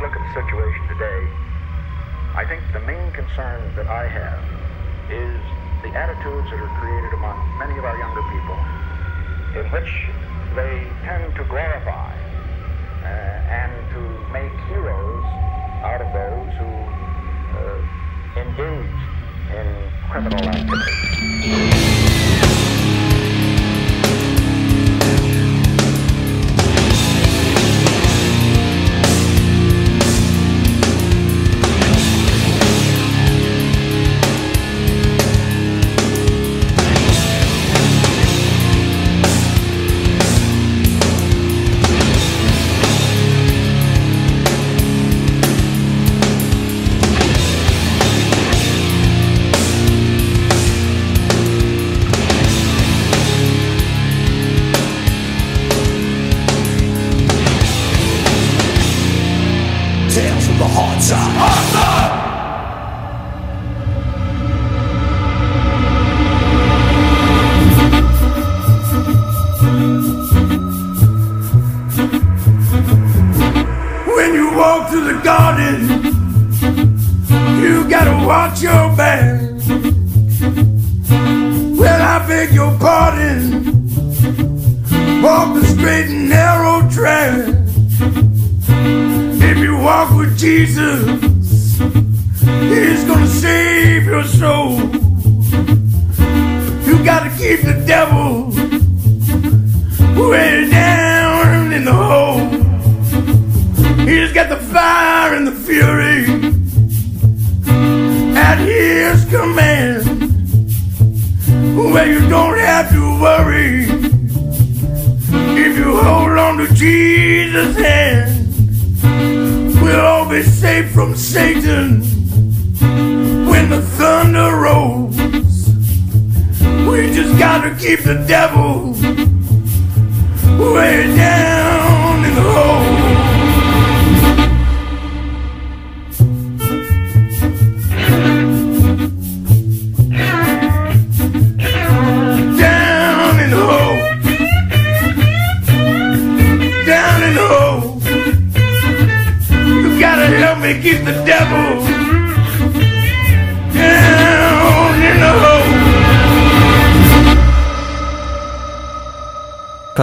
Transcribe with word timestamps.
look 0.00 0.16
at 0.16 0.22
the 0.32 0.32
situation 0.32 0.88
today, 0.88 1.28
I 2.34 2.44
think 2.48 2.62
the 2.72 2.80
main 2.80 3.12
concern 3.12 3.60
that 3.76 3.86
I 3.86 4.08
have 4.08 4.40
is 5.12 5.36
the 5.82 5.92
attitudes 5.92 6.48
that 6.50 6.58
are 6.58 6.72
created 6.80 7.12
among 7.12 7.36
many 7.58 7.76
of 7.76 7.84
our 7.84 7.98
younger 7.98 8.24
people, 8.32 8.56
in 9.60 9.68
which 9.68 10.08
they 10.56 10.88
tend 11.04 11.34
to 11.36 11.44
glorify 11.44 12.16
uh, 13.04 13.06
and 13.60 13.72
to 13.92 14.00
make 14.32 14.52
heroes 14.72 15.24
out 15.84 16.00
of 16.00 16.08
those 16.16 16.48
who 16.56 16.70
uh, 17.60 17.76
engage 18.40 19.00
in 19.52 19.68
criminal 20.08 20.48
activity. 20.48 22.09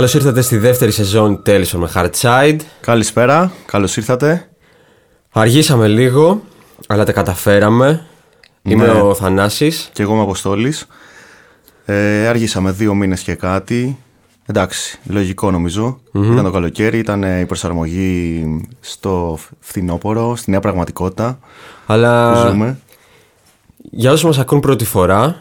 Καλώς 0.08 0.22
ήρθατε 0.26 0.42
στη 0.42 0.58
δεύτερη 0.58 0.92
σεζόν 0.92 1.42
Tales 1.46 1.68
με 1.72 1.90
Hardside. 1.94 2.58
Καλησπέρα, 2.82 3.52
καλώς 3.66 3.98
ήρθατε. 3.98 4.50
Αργήσαμε 5.32 5.88
λίγο, 5.88 6.42
αλλά 6.88 7.06
τα 7.06 7.12
καταφέραμε. 7.12 8.06
Είμαι 8.62 8.86
Ναι. 8.86 8.92
ο 8.92 9.14
Θανάσης. 9.14 9.90
Και 9.94 10.02
εγώ 10.02 10.14
είμαι 10.14 10.22
Αποστόλης. 10.22 10.88
Ε, 11.86 12.28
άργησαμε 12.28 12.72
δύο 12.72 12.94
μήνες 12.94 13.22
και 13.22 13.34
κάτι. 13.36 13.98
Εντάξει, 14.46 15.00
λογικό 15.08 15.52
νομίζω. 15.52 16.00
Ήταν 16.14 16.44
το 16.44 16.52
καλοκαίρι, 16.52 16.98
ήταν 16.98 17.24
ε, 17.24 17.40
η 17.40 17.46
προσαρμογή 17.46 18.44
στο 18.80 19.38
φθινόπωρο, 19.60 20.36
στη 20.36 20.52
νέα 20.52 20.60
πραγματικότητα 20.60 21.38
που 21.42 21.94
Αλλά 21.94 22.46
ζούμε. 22.50 22.80
για 23.92 24.12
όσους 24.12 24.24
μας 24.26 24.38
ακούν 24.40 24.60
πρώτη 24.60 24.86
φορά, 24.86 25.36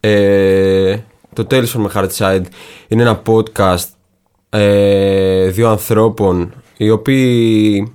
ε, 0.00 0.96
το 1.32 1.46
Tales 1.50 1.68
με 1.68 1.90
Hardside 1.94 2.42
είναι 2.88 3.02
ένα 3.02 3.22
podcast 3.26 3.84
ε, 4.54 5.48
δύο 5.48 5.68
ανθρώπων 5.68 6.54
οι 6.76 6.90
οποίοι 6.90 7.92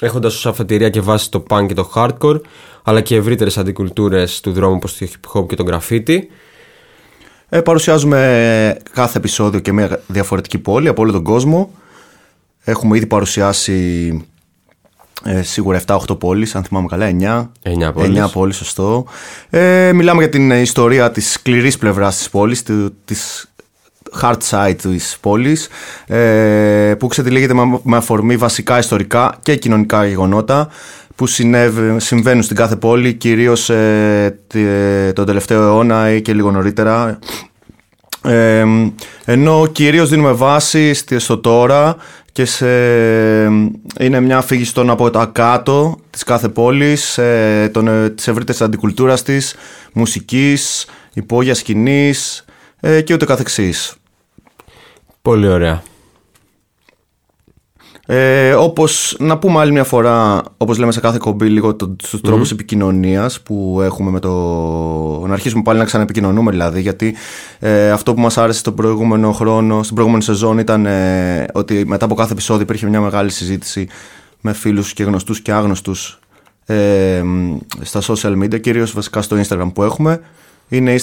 έχοντας 0.00 0.34
ως 0.34 0.46
αφετηρία 0.46 0.90
και 0.90 1.00
βάση 1.00 1.30
το 1.30 1.42
punk 1.48 1.66
και 1.66 1.74
το 1.74 1.90
hardcore 1.94 2.40
αλλά 2.82 3.00
και 3.00 3.16
ευρύτερες 3.16 3.58
αντικουλτούρες 3.58 4.40
του 4.40 4.52
δρόμου 4.52 4.74
όπως 4.74 4.96
το 4.96 5.06
hip 5.06 5.38
hop 5.38 5.46
και 5.48 5.56
το 5.56 5.64
graffiti 5.70 6.18
Ε, 7.48 7.60
παρουσιάζουμε 7.60 8.76
κάθε 8.92 9.18
επεισόδιο 9.18 9.60
και 9.60 9.72
μια 9.72 10.02
διαφορετική 10.06 10.58
πόλη 10.58 10.88
από 10.88 11.02
όλο 11.02 11.12
τον 11.12 11.22
κόσμο. 11.22 11.70
Έχουμε 12.64 12.96
ήδη 12.96 13.06
παρουσιάσει 13.06 14.10
ε, 15.24 15.42
σίγουρα 15.42 15.82
7-8 15.86 16.18
πόλεις, 16.18 16.54
αν 16.54 16.64
θυμάμαι 16.64 16.86
καλά, 16.86 17.06
9. 17.06 17.48
Εννιά 17.62 17.92
πόλεις. 17.92 18.24
9 18.24 18.30
πόλεις, 18.32 18.56
σωστό. 18.56 19.06
Ε, 19.50 19.92
μιλάμε 19.92 20.20
για 20.20 20.30
την 20.30 20.50
ιστορία 20.50 21.10
της 21.10 21.32
σκληρής 21.32 21.78
πλευράς 21.78 22.16
της 22.16 22.30
πόλης, 22.30 22.62
του, 22.62 22.94
της 23.04 23.50
hard 24.22 24.36
side 24.50 24.74
της 24.82 25.16
πόλης, 25.20 25.68
ε, 26.06 26.94
που 26.98 27.06
ξετυλίγεται 27.06 27.54
με, 27.54 27.80
με 27.82 27.96
αφορμή 27.96 28.36
βασικά 28.36 28.78
ιστορικά 28.78 29.34
και 29.42 29.56
κοινωνικά 29.56 30.06
γεγονότα 30.06 30.68
που 31.14 31.26
συνέβη- 31.26 32.00
συμβαίνουν 32.00 32.42
στην 32.42 32.56
κάθε 32.56 32.76
πόλη, 32.76 33.12
κυρίως 33.14 33.70
ε, 33.70 34.38
τε- 34.46 35.12
τον 35.14 35.26
τελευταίο 35.26 35.62
αιώνα 35.62 36.10
ή 36.12 36.22
και 36.22 36.32
λίγο 36.32 36.50
νωρίτερα. 36.50 37.18
Ε, 38.22 38.64
ενώ 39.24 39.66
κυρίως 39.72 40.08
δίνουμε 40.08 40.32
βάση 40.32 40.94
στη- 40.94 41.18
στο 41.18 41.38
τώρα 41.38 41.96
και 42.32 42.44
σε, 42.44 42.66
είναι 44.00 44.20
μια 44.20 44.36
αφήγηση 44.38 44.74
των 44.74 44.90
από 44.90 45.10
τα 45.10 45.30
κάτω 45.32 45.98
της 46.10 46.22
κάθε 46.22 46.48
πόλης, 46.48 47.18
ε, 47.18 47.70
των, 47.72 47.88
ε, 47.88 48.10
της 48.10 48.28
ευρύτερης 48.28 48.60
αντικουλτούρας 48.60 49.22
της, 49.22 49.54
μουσικής, 49.92 50.86
υπόγειας 51.14 51.58
σκηνής 51.58 52.44
ε, 52.80 53.00
και 53.00 53.14
ούτε 53.14 53.24
καθεξής. 53.24 53.94
Πολύ 55.28 55.48
ωραία 55.48 55.82
Ε, 58.06 58.52
όπως 58.54 59.16
να 59.18 59.38
πούμε 59.38 59.58
άλλη 59.58 59.72
μια 59.72 59.84
φορά, 59.84 60.42
όπως 60.56 60.78
λέμε 60.78 60.92
σε 60.92 61.00
κάθε 61.00 61.18
κομπή, 61.20 61.48
λίγο 61.48 61.74
το, 61.74 61.88
τους 61.88 62.20
τρόπους 62.20 62.50
επικοινωνίας 62.50 63.40
που 63.40 63.80
έχουμε 63.82 64.10
με 64.10 64.20
το... 64.20 64.30
Να 65.26 65.32
αρχίσουμε 65.32 65.62
πάλι 65.62 65.78
να 65.78 65.84
ξαναεπικοινωνούμε 65.84 66.50
δηλαδή, 66.50 66.80
γιατί 66.80 67.16
ε, 67.58 67.90
αυτό 67.90 68.14
που 68.14 68.20
μας 68.20 68.38
άρεσε 68.38 68.58
στον 68.58 68.74
προηγούμενο 68.74 69.32
χρόνο, 69.32 69.82
στην 69.82 69.94
προηγούμενη 69.94 70.24
σεζόν 70.24 70.58
ήταν 70.58 70.86
ε, 70.86 71.46
ότι 71.52 71.84
μετά 71.86 72.04
από 72.04 72.14
κάθε 72.14 72.32
επεισόδιο 72.32 72.62
υπήρχε 72.62 72.86
μια 72.86 73.00
μεγάλη 73.00 73.30
συζήτηση 73.30 73.88
με 74.40 74.52
φίλους 74.52 74.92
και 74.92 75.04
γνωστούς 75.04 75.40
και 75.40 75.52
άγνωστους 75.52 76.18
ε, 76.66 77.22
στα 77.80 78.00
social 78.02 78.42
media, 78.42 78.60
κυρίως 78.60 78.92
βασικά 78.92 79.22
στο 79.22 79.36
Instagram 79.40 79.70
που 79.74 79.82
έχουμε. 79.82 80.20
Είναι 80.68 80.94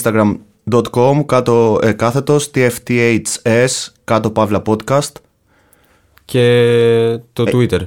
instagram.com 0.70 1.22
κάτω, 1.26 1.78
ε, 1.82 1.92
κάθετος 1.92 2.50
tfths 2.54 3.88
κάτω 4.04 4.30
παύλα 4.30 4.62
podcast 4.66 5.12
και 6.24 7.20
το 7.32 7.44
Twitter 7.46 7.80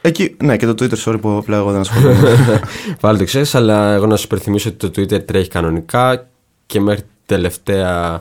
Εκεί, 0.00 0.36
ναι, 0.42 0.56
και 0.56 0.66
το 0.66 0.72
Twitter, 0.84 0.96
sorry 1.04 1.20
που 1.20 1.36
απλά 1.36 1.56
εγώ 1.56 1.70
δεν 1.70 1.80
ασχολούμαι. 1.80 2.60
Πάλι 3.00 3.18
το 3.18 3.24
ξέρεις, 3.24 3.54
αλλά 3.54 3.92
εγώ 3.92 4.06
να 4.06 4.16
σου 4.16 4.24
υπενθυμίσω 4.24 4.68
ότι 4.68 4.90
το 4.90 5.00
Twitter 5.00 5.24
τρέχει 5.24 5.48
κανονικά 5.48 6.28
και 6.66 6.80
μέχρι 6.80 7.00
την 7.00 7.10
τελευταία 7.26 8.20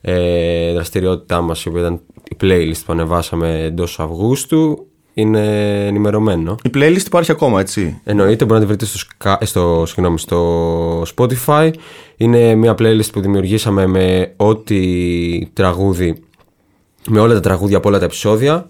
ε, 0.00 0.72
δραστηριότητά 0.72 1.40
μας, 1.40 1.64
η 1.64 1.68
οποία 1.68 1.80
ήταν 1.80 2.00
η 2.30 2.36
playlist 2.40 2.80
που 2.86 2.92
ανεβάσαμε 2.92 3.62
εντός 3.62 4.00
Αυγούστου, 4.00 4.86
είναι 5.14 5.86
ενημερωμένο. 5.86 6.56
Η 6.64 6.70
playlist 6.74 7.06
υπάρχει 7.06 7.30
ακόμα, 7.30 7.60
έτσι; 7.60 8.00
Εννοείται, 8.04 8.44
μπορεί 8.44 8.60
να 8.60 8.66
τη 8.66 8.72
βρείτε 8.72 8.84
στο, 8.84 8.98
Sky- 9.18 9.36
ε, 9.38 9.44
στο, 9.44 9.84
συγγνώμη, 9.86 10.18
στο 10.18 11.02
Spotify. 11.16 11.70
Είναι 12.16 12.54
μια 12.54 12.74
playlist 12.78 13.12
που 13.12 13.20
δημιουργήσαμε 13.20 13.86
με 13.86 14.32
ό,τι 14.36 15.46
τραγούδι, 15.52 16.22
με 17.08 17.20
όλα 17.20 17.34
τα 17.34 17.40
τραγούδια 17.40 17.76
από 17.76 17.88
όλα 17.88 17.98
τα 17.98 18.04
επεισόδια. 18.04 18.66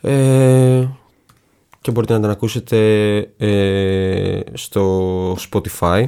Ε, 0.00 0.88
και 1.80 1.90
μπορείτε 1.90 2.12
να 2.12 2.20
την 2.20 2.30
ακούσετε 2.30 2.78
ε, 3.36 4.40
στο 4.52 5.36
Spotify. 5.50 6.04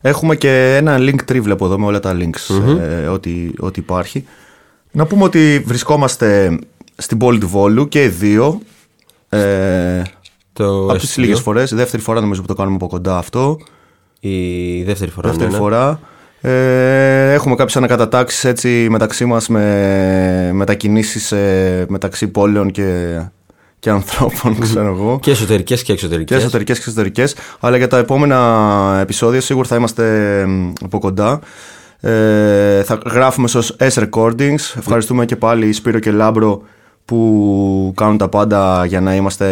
Έχουμε 0.00 0.36
και 0.36 0.76
ένα 0.76 0.96
link 0.98 1.32
tree 1.32 1.40
βλέπω 1.40 1.64
εδώ 1.64 1.78
με 1.78 1.86
όλα 1.86 2.00
τα 2.00 2.16
links, 2.18 2.78
ε, 2.80 3.06
ό,τι, 3.06 3.50
ό,τι 3.58 3.80
υπάρχει. 3.80 4.24
Να 4.90 5.06
πούμε 5.06 5.24
ότι 5.24 5.62
βρισκόμαστε 5.66 6.58
στην 6.98 7.18
πόλη 7.18 7.38
του 7.38 7.48
Βόλου 7.48 7.88
και 7.88 8.02
οι 8.02 8.08
δύο. 8.08 8.60
Ε, 9.28 10.02
Το 10.52 10.82
από 10.82 10.92
τις 10.92 11.02
εστίο. 11.02 11.24
λίγες 11.24 11.40
φορές. 11.40 11.74
Δεύτερη 11.74 12.02
φορά 12.02 12.20
νομίζω 12.20 12.40
που 12.40 12.46
το 12.46 12.54
κάνουμε 12.54 12.74
από 12.76 12.86
κοντά 12.86 13.16
αυτό. 13.18 13.58
Η 14.20 14.82
δεύτερη 14.82 15.10
φορά. 15.10 15.28
Δεύτερη 15.28 15.50
ναι, 15.50 15.56
ναι. 15.56 15.62
φορά. 15.62 16.00
Ε, 16.40 17.32
έχουμε 17.32 17.54
κάποιες 17.54 17.76
ανακατατάξεις 17.76 18.44
έτσι 18.44 18.86
μεταξύ 18.90 19.24
μας 19.24 19.48
με 19.48 20.50
μετακινήσεις 20.52 21.32
ε, 21.32 21.86
μεταξύ 21.88 22.28
πόλεων 22.28 22.70
και, 22.70 23.20
και 23.78 23.90
ανθρώπων, 23.90 24.58
ξέρω 24.60 24.86
εγώ. 24.86 25.18
Και 25.22 25.30
εσωτερικές 25.30 25.82
και 25.82 25.92
εξωτερικές. 25.92 26.36
Και 26.36 26.42
εσωτερικές 26.42 26.76
και 26.78 26.84
εξωτερικές. 26.86 27.34
Αλλά 27.60 27.76
για 27.76 27.88
τα 27.88 27.98
επόμενα 27.98 28.98
επεισόδια 29.00 29.40
σίγουρα 29.40 29.68
θα 29.68 29.76
είμαστε 29.76 30.04
μ, 30.46 30.72
από 30.84 30.98
κοντά. 30.98 31.40
Ε, 32.00 32.82
θα 32.82 33.00
γράφουμε 33.06 33.48
στο 33.48 33.60
S 33.78 34.08
Recordings. 34.08 34.74
Ευχαριστούμε 34.78 35.24
και 35.24 35.36
πάλι 35.36 35.72
Σπύρο 35.72 35.98
και 35.98 36.10
Λάμπρο 36.10 36.62
που 37.08 37.92
κάνουν 37.96 38.16
τα 38.18 38.28
πάντα 38.28 38.84
για 38.84 39.00
να 39.00 39.14
είμαστε 39.14 39.46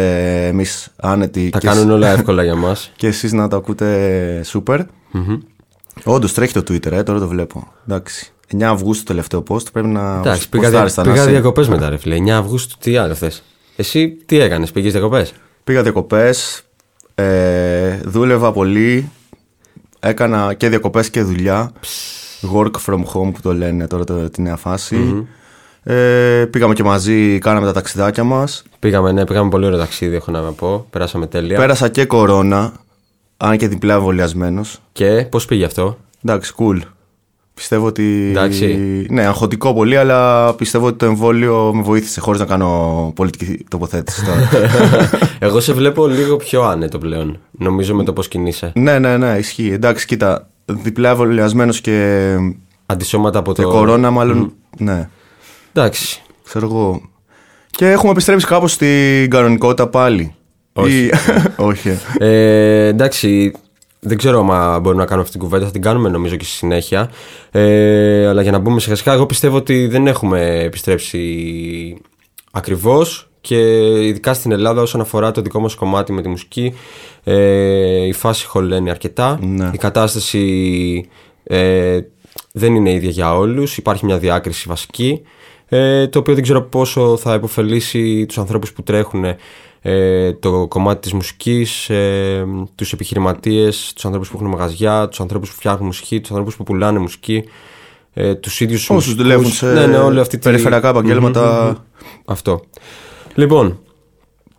εμείς 0.47 0.87
άνετοι 0.95 1.49
Τα 1.49 1.59
και, 1.59 1.67
κάνουν 1.67 1.89
όλα 1.91 2.07
εύκολα 2.17 2.43
για 2.43 2.55
μας. 2.55 2.91
και 2.95 3.07
εσείς 3.07 3.33
να 3.33 3.47
τα 3.47 3.57
ακούτε 3.57 4.41
super. 4.53 4.79
Όντως 6.03 6.33
τρέχει 6.33 6.53
το 6.53 6.59
Twitter, 6.59 6.91
ε, 6.91 7.03
τώρα 7.03 7.19
το 7.19 7.27
βλέπω. 7.27 7.67
Εντάξει. 7.87 8.31
9 8.57 8.61
Αυγούστου 8.63 9.03
το 9.03 9.09
τελευταίο 9.09 9.43
post, 9.49 9.71
πρέπει 9.73 9.87
να 9.87 10.17
Εντάξει, 10.17 10.49
πήγα, 10.49 10.63
ποστάρεις 10.69 10.93
τα 10.93 11.01
πήγα 11.01 11.15
Νάση. 11.15 11.29
διακοπές 11.29 11.67
μετά, 11.67 11.89
ρε 11.89 11.97
φίλε. 11.97 12.15
9 12.15 12.29
Αυγούστου, 12.29 12.77
τι 12.79 12.97
άλλο 12.97 13.13
θες. 13.13 13.43
Εσύ 13.75 14.09
τι 14.25 14.39
έκανες, 14.39 14.71
πήγες 14.71 14.91
διακοπές; 14.91 15.33
Πήγα 15.63 15.81
διακοπές, 15.81 16.61
ε, 17.15 17.97
δούλευα 18.03 18.51
πολύ, 18.51 19.09
έκανα 19.99 20.53
και 20.53 20.69
διακοπές 20.69 21.09
και 21.09 21.21
δουλειά. 21.21 21.71
Work 22.53 22.71
from 22.85 22.99
home 22.99 23.31
που 23.33 23.39
το 23.41 23.53
λένε 23.53 23.87
τώρα 23.87 24.03
το, 24.03 24.29
τη 24.29 24.41
νέα 24.41 24.55
φάση. 24.55 25.27
Ε, 25.89 26.45
πήγαμε 26.51 26.73
και 26.73 26.83
μαζί, 26.83 27.39
κάναμε 27.39 27.65
τα 27.65 27.71
ταξιδάκια 27.73 28.23
μας. 28.23 28.63
Πήγαμε, 28.79 29.11
ναι, 29.11 29.25
πήγαμε 29.25 29.49
πολύ 29.49 29.65
ωραίο 29.65 29.77
ταξίδι, 29.77 30.15
έχω 30.15 30.31
να 30.31 30.41
πω. 30.41 30.87
Περάσαμε 30.89 31.27
τέλεια. 31.27 31.57
Πέρασα 31.57 31.89
και 31.89 32.05
κορώνα, 32.05 32.73
αν 33.37 33.57
και 33.57 33.67
διπλά 33.67 33.93
εμβολιασμένος. 33.93 34.79
Και 34.91 35.27
πώς 35.29 35.45
πήγε 35.45 35.65
αυτό; 35.65 35.97
Εντάξει, 36.25 36.53
cool. 36.57 36.79
Πιστεύω 37.53 37.85
ότι. 37.85 38.27
Εντάξει. 38.29 39.05
Ναι, 39.09 39.25
αγχωτικό 39.25 39.73
πολύ, 39.73 39.97
αλλά 39.97 40.53
πιστεύω 40.53 40.85
ότι 40.85 40.97
το 40.97 41.05
εμβόλιο 41.05 41.71
με 41.73 41.81
βοήθησε 41.81 42.19
χωρίς 42.19 42.39
να 42.39 42.45
κάνω 42.45 43.11
πολιτική 43.15 43.65
τοποθέτηση 43.69 44.23
τώρα. 44.25 44.49
Εγώ 45.39 45.59
σε 45.59 45.73
βλέπω 45.73 46.07
λίγο 46.07 46.35
πιο 46.35 46.63
άνετο 46.63 46.97
πλέον. 46.97 47.39
Νομίζω 47.51 47.95
με 47.95 48.03
το 48.03 48.13
πώς 48.13 48.27
κινείσαι. 48.27 48.71
ναι, 48.75 48.99
ναι, 48.99 49.17
ναι, 49.17 49.35
ισχύει. 49.37 49.71
Εντάξει, 49.71 50.05
κοίτα. 50.05 50.47
Διπλά 50.65 51.09
εμβολιασμένος 51.09 51.81
και, 51.81 52.35
Αντισώματα 52.85 53.39
από 53.39 53.53
και 53.53 53.61
το. 53.61 53.69
κορώνα, 53.69 54.11
μάλλον. 54.11 54.53
Ναι, 54.77 55.09
Εντάξει. 55.77 56.21
ξέρω 56.43 56.65
εγώ. 56.65 57.01
Και 57.69 57.91
έχουμε 57.91 58.11
επιστρέψει 58.11 58.45
κάπως 58.45 58.71
στην 58.71 59.29
κανονικότητα 59.29 59.87
πάλι. 59.87 60.35
Όχι. 60.73 61.03
Ή- 61.05 61.11
Όχι. 61.57 61.99
Ε, 62.17 62.85
εντάξει, 62.87 63.51
δεν 63.99 64.17
ξέρω 64.17 64.39
αν 64.39 64.81
μπορούμε 64.81 65.01
να 65.01 65.07
κάνουμε 65.07 65.21
αυτή 65.27 65.31
την 65.31 65.39
κουβέντα. 65.39 65.65
Θα 65.65 65.71
την 65.71 65.81
κάνουμε 65.81 66.09
νομίζω 66.09 66.35
και 66.35 66.43
στη 66.43 66.53
συνέχεια. 66.53 67.11
Ε, 67.51 68.27
αλλά 68.27 68.41
για 68.41 68.51
να 68.51 68.57
μπούμε 68.59 68.79
σιγά 68.79 69.13
εγώ 69.13 69.25
πιστεύω 69.25 69.57
ότι 69.57 69.87
δεν 69.87 70.07
έχουμε 70.07 70.59
επιστρέψει 70.59 72.01
ακριβώς. 72.51 73.29
Και 73.41 73.57
ειδικά 74.07 74.33
στην 74.33 74.51
Ελλάδα, 74.51 74.81
όσον 74.81 75.01
αφορά 75.01 75.31
το 75.31 75.41
δικό 75.41 75.59
μας 75.59 75.75
κομμάτι 75.75 76.11
με 76.11 76.21
τη 76.21 76.29
μουσική, 76.29 76.73
ε, 77.23 78.05
η 78.05 78.13
φάση 78.13 78.45
χωλαίνει 78.45 78.89
αρκετά. 78.89 79.39
Ναι. 79.41 79.69
Η 79.73 79.77
κατάσταση 79.77 81.09
ε, 81.43 81.99
δεν 82.51 82.75
είναι 82.75 82.91
ίδια 82.91 83.09
για 83.09 83.35
όλους. 83.35 83.77
Υπάρχει 83.77 84.05
μια 84.05 84.17
διάκριση 84.17 84.65
βασική. 84.67 85.21
Ε, 85.69 86.07
το 86.07 86.19
οποίο 86.19 86.33
δεν 86.33 86.43
ξέρω 86.43 86.61
πόσο 86.61 87.17
θα 87.17 87.33
υποφελήσει 87.33 88.25
τους 88.25 88.37
ανθρώπους 88.37 88.73
που 88.73 88.83
τρέχουν 88.83 89.25
ε, 89.81 90.33
το 90.33 90.67
κομμάτι 90.67 90.99
της 91.01 91.13
μουσικής, 91.13 91.89
ε, 91.89 92.45
τους 92.75 92.93
επιχειρηματίες, 92.93 93.91
τους 93.95 94.05
ανθρώπους 94.05 94.29
που 94.29 94.35
έχουν 94.37 94.49
μαγαζιά, 94.49 95.07
τους 95.07 95.19
ανθρώπους 95.19 95.49
που 95.49 95.55
φτιάχνουν 95.55 95.85
μουσική, 95.85 96.19
τους 96.19 96.29
ανθρώπους 96.29 96.55
που 96.55 96.63
πουλάνε 96.63 96.99
μουσική, 96.99 97.43
ε, 98.13 98.35
τους 98.35 98.59
ίδιους 98.61 98.79
Όσους 98.89 98.93
μουσικούς. 98.95 99.23
δουλεύουν 99.23 99.51
σε 99.51 99.73
ναι, 99.73 99.85
ναι, 99.85 99.97
όλη 99.97 100.19
αυτή 100.19 100.37
τη- 100.37 100.43
περιφερειακά 100.43 100.89
επαγγέλματα. 100.89 101.61
Μμμ, 101.63 101.67
μμμ. 101.69 101.75
Αυτό. 102.25 102.61
Λοιπόν, 103.35 103.79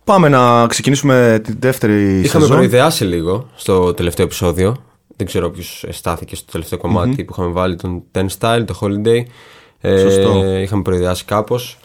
Πάμε 0.03 0.29
να 0.29 0.67
ξεκινήσουμε 0.67 1.39
την 1.43 1.55
δεύτερη 1.59 2.19
Είχαμε 2.19 2.43
σεζόν. 2.43 2.57
προειδεάσει 2.57 3.03
λίγο 3.05 3.49
στο 3.55 3.93
τελευταίο 3.93 4.25
επεισόδιο. 4.25 4.75
Δεν 5.15 5.27
ξέρω 5.27 5.49
ποιος 5.49 5.85
στάθηκε 5.89 6.35
στο 6.35 6.51
τελευταίο 6.51 6.79
κομμάτι 6.79 7.23
που 7.23 7.33
είχαμε 7.37 7.51
βάλει 7.51 7.75
τον 7.75 8.03
Ten 8.11 8.25
Style, 8.39 8.63
το 8.65 8.79
Holiday. 8.81 9.23
Ε, 9.81 9.97
Σωστό. 9.97 10.57
είχαμε 10.57 10.81
προειδεάσει 10.81 11.25
κάπως. 11.25 11.77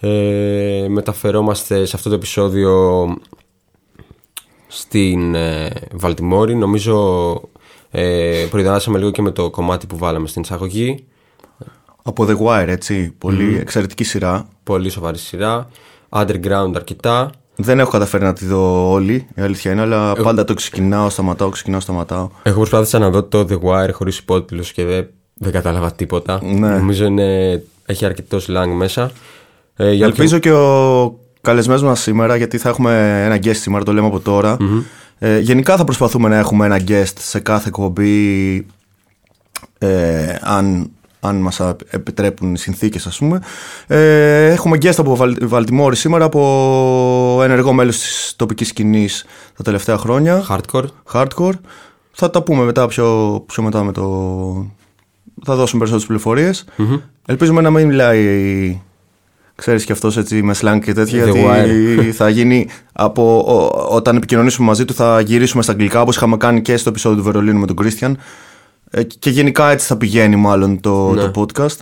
Ε, 0.00 0.86
μεταφερόμαστε 0.88 1.84
σε 1.84 1.96
αυτό 1.96 2.08
το 2.08 2.14
επεισόδιο 2.14 3.06
στην 4.66 5.34
ε, 5.34 5.70
Βαλτιμόρη. 5.92 6.54
Νομίζω 6.54 7.40
ε, 7.90 8.46
προειδεάσαμε 8.50 8.98
λίγο 8.98 9.10
και 9.10 9.22
με 9.22 9.30
το 9.30 9.50
κομμάτι 9.50 9.86
που 9.86 9.96
βάλαμε 9.96 10.28
στην 10.28 10.42
εισαγωγή. 10.42 11.04
Από 12.02 12.26
The 12.28 12.36
Wire, 12.38 12.68
έτσι. 12.68 13.14
Πολύ 13.18 13.58
εξαιρετική 13.58 14.04
σειρά. 14.04 14.48
Πολύ 14.62 14.88
σοβαρή 14.88 15.18
σειρά. 15.18 15.68
Underground 16.08 16.72
αρκετά. 16.74 17.30
Δεν 17.56 17.78
έχω 17.78 17.90
καταφέρει 17.90 18.24
να 18.24 18.32
τη 18.32 18.46
δω 18.46 18.90
όλη, 18.90 19.26
η 19.36 19.42
αλήθεια 19.42 19.72
είναι, 19.72 19.80
αλλά 19.80 20.12
πάντα 20.12 20.44
το 20.44 20.54
ξεκινάω, 20.54 21.10
σταματάω, 21.10 21.48
ξεκινάω, 21.48 21.80
σταματάω. 21.80 22.30
Εγώ 22.42 22.56
προσπάθησα 22.56 22.98
να 22.98 23.10
δω 23.10 23.22
το 23.22 23.46
The 23.50 23.58
Wire 23.60 23.92
χωρίς 23.92 24.18
υπότιτλους 24.18 24.72
και 24.72 24.84
δεν, 24.84 25.08
δεν 25.34 25.52
κατάλαβα 25.52 25.92
τίποτα. 25.92 26.40
Ναι. 26.42 26.68
Νομίζω 26.68 27.04
είναι, 27.04 27.62
έχει 27.86 28.04
αρκετό 28.04 28.38
slang 28.46 28.72
μέσα. 28.76 29.10
Ε, 29.76 29.92
για 29.92 30.06
Ελπίζω 30.06 30.38
και 30.38 30.52
ο 30.52 31.18
καλεσμένος 31.40 31.82
μας 31.82 32.00
σήμερα, 32.00 32.36
γιατί 32.36 32.58
θα 32.58 32.68
έχουμε 32.68 33.22
ένα 33.24 33.36
guest 33.36 33.56
σήμερα, 33.56 33.84
το 33.84 33.92
λέμε 33.92 34.06
από 34.06 34.20
τώρα. 34.20 34.56
Ε, 35.18 35.38
γενικά 35.38 35.76
θα 35.76 35.84
προσπαθούμε 35.84 36.28
να 36.28 36.36
έχουμε 36.36 36.66
ένα 36.66 36.80
guest 36.88 37.12
σε 37.18 37.40
κάθε 37.40 37.68
εκπομπή, 37.68 38.66
ε, 39.78 40.36
αν, 40.40 40.90
αν 41.20 41.36
μας 41.36 41.60
α- 41.60 41.76
επιτρέπουν 41.90 42.54
οι 42.54 42.58
συνθήκες 42.58 43.06
ας 43.06 43.18
πούμε. 43.18 43.40
Ε, 43.86 44.46
έχουμε 44.50 44.76
guest 44.76 44.94
από 44.98 45.16
Βαλ, 45.16 45.36
Βαλτιμόρη 45.42 45.96
σήμερα, 45.96 46.24
από 46.24 47.40
ενεργό 47.42 47.72
μέλος 47.72 47.98
της 47.98 48.34
τοπικής 48.36 48.68
σκηνής 48.68 49.24
τα 49.56 49.62
τελευταία 49.62 49.96
χρόνια. 49.96 50.44
Hardcore. 50.48 50.84
Hardcore. 51.12 51.54
Θα 52.12 52.30
τα 52.30 52.42
πούμε 52.42 52.64
μετά 52.64 52.86
πιο, 52.86 53.40
πιο 53.46 53.62
μετά 53.62 53.82
με 53.84 53.92
το... 53.92 54.02
Θα 55.44 55.54
δώσουμε 55.54 55.78
περισσότερες 55.78 56.06
πληροφορίες. 56.06 56.64
Ελπίζουμε 57.26 57.60
να 57.60 57.70
μην 57.70 57.86
μιλάει 57.86 58.80
Ξέρεις 59.56 59.84
και 59.84 59.92
αυτός 59.92 60.16
έτσι 60.16 60.42
με 60.42 60.54
slang 60.60 60.78
και 60.84 60.92
τέτοια 60.92 61.24
The 61.24 61.32
γιατί 61.32 62.12
θα 62.18 62.28
γίνει 62.28 62.68
από, 62.92 63.38
ο- 63.38 63.94
όταν 63.94 64.16
επικοινωνήσουμε 64.16 64.66
μαζί 64.66 64.84
του 64.84 64.94
θα 64.94 65.20
γυρίσουμε 65.20 65.62
στα 65.62 65.72
αγγλικά 65.72 66.00
όπως 66.00 66.16
είχαμε 66.16 66.36
κάνει 66.36 66.62
και 66.62 66.76
στο 66.76 66.88
επεισόδιο 66.88 67.18
του 67.18 67.24
Βερολίνου 67.24 67.58
με 67.60 67.66
τον 67.66 67.76
Κρίστιαν 67.76 68.18
Ε, 68.90 69.02
και 69.02 69.30
γενικά 69.30 69.70
έτσι 69.70 69.86
θα 69.86 69.96
πηγαίνει 69.96 70.36
μάλλον 70.36 70.80
το, 70.80 71.12
Ναι. 71.12 71.20
το 71.28 71.30
podcast 71.56 71.76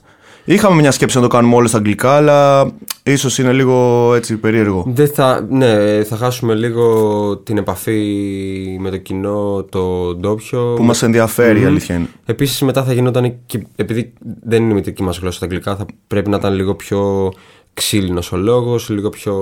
Είχαμε 0.44 0.80
μια 0.80 0.90
σκέψη 0.90 1.16
να 1.16 1.22
το 1.22 1.28
κάνουμε 1.28 1.54
όλο 1.54 1.68
στα 1.68 1.76
αγγλικά 1.76 2.16
αλλά 2.16 2.70
ίσως 3.02 3.38
είναι 3.38 3.52
λίγο 3.52 4.10
έτσι 4.14 4.36
περίεργο 4.36 4.84
Δεν 4.86 5.08
θα, 5.08 5.46
ναι, 5.50 6.04
θα 6.04 6.16
χάσουμε 6.16 6.54
λίγο 6.54 7.36
την 7.36 7.56
επαφή 7.56 8.76
με 8.80 8.90
το 8.90 8.96
κοινό, 8.96 9.66
το 9.70 10.14
ντόπιο. 10.14 10.74
που 10.76 10.82
μας 10.82 11.02
ενδιαφέρει 11.02 11.60
η 11.60 11.64
αλήθεια 11.64 11.94
είναι 11.94 12.08
Επίσης 12.26 12.60
μετά 12.60 12.84
θα 12.84 12.92
γινόταν. 12.92 13.34
Και, 13.46 13.66
επειδή 13.76 14.12
δεν 14.42 14.62
είναι 14.62 14.72
η 14.72 14.74
μητρική 14.74 15.02
μας 15.02 15.18
γλώσσα 15.18 15.38
τα 15.38 15.44
αγγλικά, 15.44 15.76
θα 15.76 15.86
πρέπει 16.06 16.30
να 16.30 16.36
ήταν 16.36 16.54
λίγο 16.54 16.74
πιο 16.74 17.32
ξύλινος 17.74 18.32
ο 18.32 18.36
λόγος, 18.36 18.88
λίγο 18.88 19.08
πιο. 19.08 19.34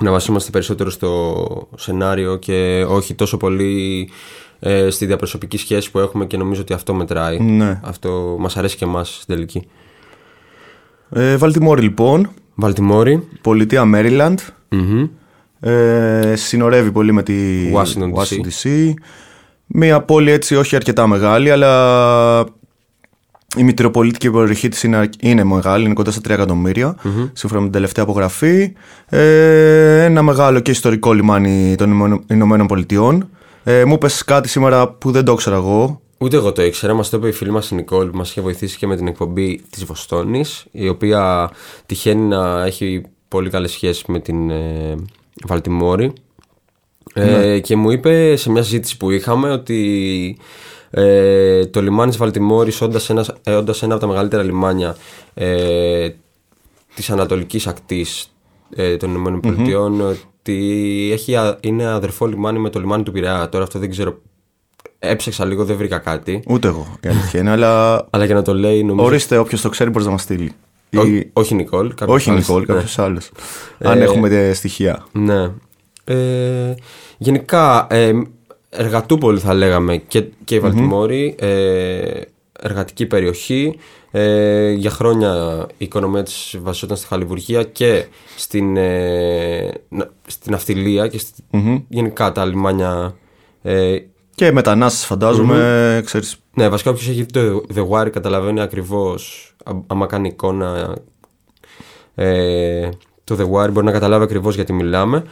να 0.00 0.10
βασόμαστε 0.10 0.50
περισσότερο 0.50 0.90
στο 0.90 1.68
σενάριο 1.76 2.36
και 2.36 2.86
όχι 2.88 3.14
τόσο 3.14 3.36
πολύ 3.36 4.08
ε, 4.60 4.90
στη 4.90 5.06
διαπροσωπική 5.06 5.56
σχέση 5.58 5.90
που 5.90 5.98
έχουμε 5.98 6.26
και 6.26 6.36
νομίζω 6.36 6.60
ότι 6.60 6.72
αυτό 6.72 6.94
μετράει. 6.94 7.40
Ναι. 7.40 7.80
Αυτό 7.84 8.36
μας 8.38 8.56
αρέσει 8.56 8.76
και 8.76 8.84
εμάς 8.84 9.18
στην 9.22 9.34
τελική. 9.34 9.66
ε, 11.10 11.36
Βαλτιμόρη 11.36 11.82
λοιπόν, 11.82 12.30
Βαλτιμόρη. 12.54 13.28
πολιτεία 13.40 13.82
Maryland 13.94 14.34
μμμ. 14.68 15.06
ε, 15.60 16.32
συνορεύει 16.36 16.92
πολύ 16.92 17.12
με 17.12 17.22
τη 17.22 17.34
Washington 17.74 18.12
DC. 18.14 18.40
DC. 18.62 18.92
Μια 19.66 20.00
πόλη 20.00 20.30
έτσι 20.30 20.56
όχι 20.56 20.76
αρκετά 20.76 21.06
μεγάλη, 21.06 21.50
αλλά 21.50 22.44
η 23.56 23.62
μητροπολιτική 23.62 24.30
περιοχή 24.30 24.68
της 24.68 24.82
είναι, 24.82 25.08
είναι 25.20 25.44
μεγάλη, 25.44 25.84
είναι 25.84 25.94
κοντά 25.94 26.10
στα 26.10 26.20
3 26.24 26.30
εκατομμυρια 26.30 26.96
σύμφωνα 27.32 27.60
με 27.60 27.66
την 27.66 27.72
τελευταία 27.76 28.04
απογραφή. 28.04 28.72
Ε, 29.08 30.04
ένα 30.04 30.22
μεγάλο 30.22 30.60
και 30.60 30.70
ιστορικό 30.70 31.12
λιμάνι 31.12 31.74
των 31.78 31.86
Ηνωμένων- 31.90 32.24
Ηνωμένων 32.30 32.66
Πολιτειών. 32.66 33.28
Ε, 33.64 33.84
μου 33.84 33.94
είπε 33.94 34.08
κάτι 34.24 34.48
σήμερα 34.48 34.88
που 34.88 35.10
δεν 35.10 35.24
το 35.24 35.32
ήξερα 35.32 35.56
εγώ. 35.56 36.00
Ούτε 36.18 36.36
εγώ 36.36 36.52
το 36.52 36.62
ήξερα. 36.62 36.94
Μας 36.94 37.10
το 37.10 37.16
είπε 37.16 37.28
η 37.28 37.32
φίλη 37.32 37.50
μας 37.50 37.70
η 37.70 37.74
Νικόλ 37.74 38.10
που 38.10 38.16
μας 38.16 38.30
είχε 38.30 38.40
βοηθήσει 38.40 38.78
και 38.78 38.86
με 38.86 38.96
την 38.96 39.06
εκπομπή 39.06 39.62
της 39.70 39.84
Βοστόνης, 39.84 40.64
η 40.70 40.88
οποία 40.88 41.50
τυχαίνει 41.86 42.22
να 42.22 42.64
έχει 42.64 43.02
πολύ 43.28 43.50
καλές 43.50 43.70
σχέσεις 43.70 44.04
με 44.04 44.20
την 44.20 44.50
ε, 44.50 44.94
Βαλτιμόρη. 45.46 46.12
Ε, 47.14 47.58
και 47.58 47.76
μου 47.76 47.90
είπε 47.90 48.36
σε 48.36 48.50
μια 48.50 48.62
συζήτηση 48.62 48.96
που 48.96 49.10
είχαμε 49.10 49.50
ότι 49.50 50.38
ε, 50.90 51.66
το 51.66 51.82
λιμάνι 51.82 52.08
της 52.08 52.18
Βαλτιμόρης 52.18 52.80
όντας, 52.80 53.10
ένας, 53.10 53.32
ε, 53.44 53.54
όντας 53.54 53.82
ένα 53.82 53.92
από 53.92 54.02
τα 54.02 54.08
μεγαλύτερα 54.08 54.42
λιμάνια 54.42 54.96
ε, 55.34 56.08
της 56.94 57.10
ανατολικής 57.10 57.66
ακτής 57.66 58.32
ε, 58.74 58.96
των 58.96 59.10
ηνωμενων 59.10 59.40
Πολιτειών 59.40 60.16
ότι 60.40 61.08
έχει, 61.12 61.36
α- 61.36 61.58
είναι 61.60 61.86
αδερφό 61.86 62.26
λιμάνι 62.26 62.58
με 62.58 62.70
το 62.70 62.80
λιμάνι 62.80 63.02
του 63.02 63.12
Πειραιά. 63.12 63.48
Τώρα 63.48 63.64
αυτό 63.64 63.78
δεν 63.78 63.90
ξέρω. 63.90 64.18
Έψαξα 64.98 65.44
λίγο, 65.44 65.64
δεν 65.64 65.76
βρήκα 65.76 65.98
κάτι. 65.98 66.42
Ούτε 66.48 66.68
εγώ 66.68 66.98
η 67.04 67.08
αλήθεια 67.08 67.40
είναι, 67.40 67.50
αλλά 67.50 68.06
Αλλά 68.10 68.24
για 68.24 68.34
να 68.34 68.42
το 68.42 68.54
λέει 68.54 68.84
νομίζω... 68.84 69.06
ορίστε 69.06 69.38
όποιος 69.38 69.60
το 69.60 69.68
ξέρει 69.68 69.90
μπορείς 69.90 70.06
να 70.06 70.12
μας 70.12 70.22
στείλει. 70.22 70.52
Ό- 70.96 71.04
Ή- 71.06 71.30
όχι 71.32 71.54
Νικόλ. 71.54 71.94
κάποιος 71.94 72.16
Όχι 72.16 72.30
άλλος. 72.30 72.48
Νικόλ, 72.48 72.64
Ναι. 72.68 72.74
κάποιο 72.74 73.04
άλλος. 73.04 73.30
Αν 73.78 74.00
έχουμε 74.02 74.28
ε, 74.28 74.52
στοιχεία. 74.54 75.06
Ναι. 75.12 75.50
Ε, 76.04 76.74
γενικά, 77.18 77.86
ε, 77.90 78.12
εργατούπολη 78.70 79.38
θα 79.38 79.54
λέγαμε 79.54 79.96
και, 79.96 80.24
και 80.44 80.54
η 80.54 80.60
Βαλτιμόρη, 80.60 81.34
ε, 81.38 82.20
εργατική 82.62 83.06
περιοχή. 83.06 83.78
Ε, 84.10 84.70
για 84.70 84.90
χρόνια 84.90 85.66
η 85.78 85.84
οικονομία 85.84 86.22
της 86.22 86.56
βασιζόταν 86.62 86.96
στη 86.96 87.06
χαλιβουργία 87.06 87.62
και 87.62 88.04
στην, 88.36 88.76
ε, 88.76 89.70
να- 89.88 90.10
στην 90.26 90.54
αυτιλία 90.54 91.06
και 91.08 91.18
στη, 91.18 91.42
γενικά 91.88 92.32
τα 92.32 92.44
λιμάνια. 92.44 93.16
Ε, 93.62 93.96
Και 94.34 94.52
μετανάστες, 94.52 95.06
φαντάζομαι, 95.06 96.02
ξέρεις, 96.04 96.36
ναι, 96.54 96.68
βασικά 96.68 96.90
όποιος 96.90 97.08
έχει 97.08 97.22
δει 97.22 97.32
το 97.32 97.62
The 97.74 97.88
Wire 97.88 98.10
καταλαβαίνει 98.10 98.60
ακριβώς, 98.60 99.54
α- 99.64 99.72
άμα 99.86 100.06
κάνει 100.06 100.28
εικόνα 100.28 100.96
ε, 102.14 102.88
το 103.24 103.36
The 103.38 103.44
Wire 103.44 103.70
μπορεί 103.72 103.86
να 103.86 103.92
καταλάβει 103.92 104.24
ακριβώς 104.24 104.54
γιατί 104.54 104.72
μιλάμε. 104.72 105.24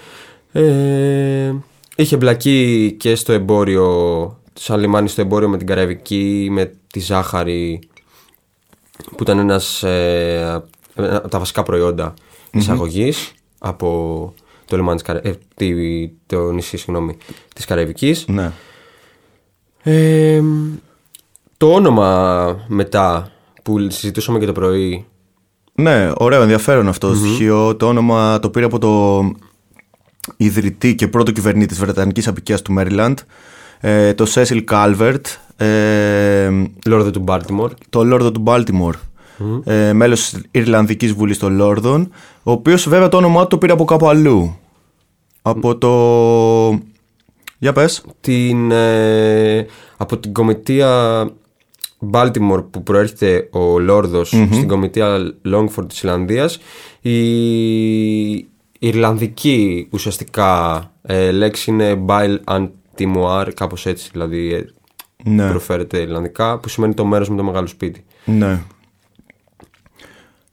Ε, 0.53 1.53
είχε 1.97 2.17
μπλακεί 2.17 2.95
και 2.99 3.15
στο 3.15 3.33
εμπόριο, 3.33 3.87
σαν 4.53 4.81
λιμάνι 4.81 5.09
στο 5.09 5.21
εμπόριο 5.21 5.49
με 5.49 5.57
την 5.57 5.67
Καραϊβική, 5.67 6.49
με 6.51 6.73
τη 6.93 7.01
ζάχαρη, 7.01 7.81
που 9.17 9.23
ήταν 9.23 9.39
ένας 9.39 9.83
ε, 9.83 10.63
ένα 10.95 11.17
από 11.17 11.29
τα 11.29 11.39
βασικά 11.39 11.63
προϊόντα 11.63 12.15
εισαγωγής 12.51 13.33
από 13.59 14.35
το 14.65 14.77
λιμάνι 14.77 14.97
της 14.97 15.07
Καρα... 15.07 15.21
ε, 15.23 15.39
τη- 15.55 16.09
το 16.27 16.51
νησί, 16.53 16.77
συγγνώμη, 16.77 17.17
της 17.55 17.65
Καραϊβικής. 17.65 18.25
ναι. 18.29 18.53
Ε, 19.83 20.43
το 21.57 21.73
όνομα 21.73 22.65
μετά 22.69 23.31
που 23.63 23.91
συζητούσαμε 23.91 24.39
και 24.39 24.47
το 24.47 24.53
πρωί. 24.53 25.07
Ναι, 25.75 26.11
ωραίο, 26.17 26.43
ενδιαφέρον 26.43 26.89
αυτό 26.89 27.09
το 27.09 27.15
στοιχείο. 27.15 27.77
Το 27.77 27.87
όνομα 27.89 28.39
το 28.39 28.51
πήρε 28.51 28.65
από 28.65 28.79
το 28.79 29.23
ιδρυτή 30.37 30.95
και 30.95 31.09
πρώτο 31.09 31.33
κυβερνήτης 31.33 31.69
της 31.77 31.79
Βρετανικής 31.79 32.29
απικίας 32.29 32.63
του 32.63 32.73
Μέριλαντ, 32.73 33.19
ε, 33.81 34.15
το 34.15 34.27
Cecil 34.35 34.65
Calvert, 34.71 35.21
ε, 35.57 36.51
Λόρδο 36.87 37.11
του 37.11 37.21
Μπάλτιμορ. 37.21 37.73
το 37.89 38.05
Λόρδο 38.05 38.33
του 38.33 38.41
Μπάλτιμορ, 38.41 38.97
ε, 39.65 39.93
μέλος 39.93 40.31
της 40.31 40.43
Ιρλανδικής 40.51 41.13
Βουλής 41.13 41.39
των 41.39 41.55
Λόρδων, 41.57 42.11
ο 42.43 42.51
οποίος 42.51 42.89
βέβαια 42.89 43.09
το 43.09 43.17
όνομά 43.17 43.43
του 43.43 43.49
το 43.49 43.59
πήρε 43.59 43.73
από 43.73 43.85
κάπου 43.85 44.09
αλλού. 44.09 44.59
Από 45.43 45.77
το... 45.77 45.93
Για 47.59 47.73
πες. 47.73 48.05
Την, 48.21 48.71
ε, 48.71 49.67
από 49.97 50.19
την 50.19 50.33
κομιτεία 50.33 51.25
Baltimore 52.13 52.65
που 52.71 52.83
προέρχεται 52.83 53.49
ο 53.53 53.79
λορδος 53.79 54.29
στην 54.29 54.69
κομιτεία 54.69 55.35
Longford 55.53 55.89
της 55.89 56.03
Ιρλανδίας 56.03 56.59
η 57.01 58.49
Ιρλανδική 58.79 59.89
ουσιαστικά 59.91 60.83
ε, 61.03 61.31
λέξη 61.31 61.71
είναι 61.71 62.05
Bile 62.07 62.37
Antimoire 62.99 63.49
κάπως 63.55 63.87
έτσι 63.87 64.09
δηλαδή 64.13 64.53
ε, 64.55 64.65
Ναι. 65.25 65.49
προφέρεται 65.49 65.99
Ιρλανδικά 65.99 66.59
που 66.59 66.69
σημαίνει 66.69 66.95
το 66.95 67.05
μέρος 67.05 67.29
με 67.29 67.37
το 67.37 67.43
μεγάλο 67.43 67.67
σπίτι 67.67 68.05
Ναι. 68.25 68.61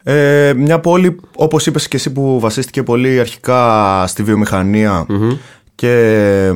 Ε, 0.08 0.54
μια 0.58 0.80
πόλη, 0.80 1.20
όπως 1.36 1.66
είπες 1.66 1.88
και 1.88 1.96
εσύ 1.96 2.12
που 2.12 2.40
βασίστηκε 2.40 2.84
πολύ 2.84 3.20
αρχικά 3.20 4.04
στη 4.08 4.24
βιομηχανια 4.24 5.06
και 5.75 5.92
ε, 6.48 6.54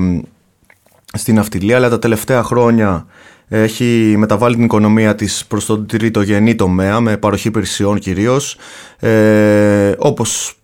στην 1.17 1.39
αυτιλία, 1.39 1.75
αλλά 1.75 1.89
τα 1.89 1.99
τελευταία 1.99 2.43
χρόνια 2.43 3.05
έχει 3.47 4.15
μεταβάλει 4.17 4.55
την 4.55 4.63
οικονομία 4.63 5.15
της 5.15 5.45
προς 5.45 5.65
τον 5.65 5.85
τριτογενή 5.87 6.55
τομέα 6.55 6.99
με 6.99 7.17
παροχή 7.17 7.47
υπηρεσιών 7.47 7.99
κυρίως, 7.99 8.57
ε, 8.99 9.91
όπως 9.97 10.59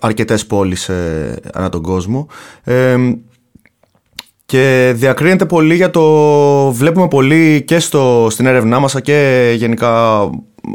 αρκετές 0.00 0.46
πόλεις 0.46 0.88
ε, 0.88 1.40
ανά 1.54 1.68
τον 1.68 1.82
κόσμο. 1.82 2.26
Ε, 2.64 2.96
και 4.50 4.92
διακρίνεται 4.96 5.46
πολύ 5.46 5.74
για 5.74 5.90
το. 5.90 6.02
Βλέπουμε 6.72 7.08
πολύ 7.08 7.62
και 7.66 7.78
στο, 7.78 8.26
στην 8.30 8.46
έρευνά 8.46 8.78
μας 8.78 9.00
και 9.02 9.52
γενικά, 9.56 10.20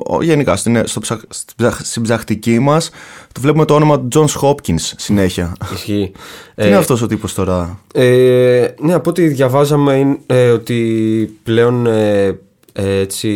ο- 0.08 0.22
γενικά 0.22 0.56
στην, 0.56 0.88
στο, 0.88 1.00
ψαχ- 1.00 1.24
στην 1.30 1.56
ψαχ- 1.58 1.86
στην 1.86 2.02
ψαχτική 2.02 2.60
μας 2.60 2.90
το 3.32 3.42
βλέπουμε 3.42 3.66
το 3.66 3.74
όνομα 3.76 4.00
του 4.00 4.08
Johns 4.14 4.42
Hopkins 4.50 4.80
συνέχεια. 4.98 5.56
Ισχύει. 5.74 6.12
Τι 6.56 6.66
είναι 6.68 6.76
αυτός 6.76 7.02
ο 7.02 7.08
τύπος 7.08 7.34
τώρα; 7.34 7.80
Ε, 7.94 8.68
ναι, 8.80 8.94
από 8.94 9.10
ό,τι 9.10 9.28
διαβάζαμε 9.28 9.94
είναι 9.96 10.18
ε, 10.26 10.50
ότι 10.50 11.38
πλέον 11.44 11.86
ε, 11.86 12.26
ε, 12.74 12.98
έτσι 13.00 13.30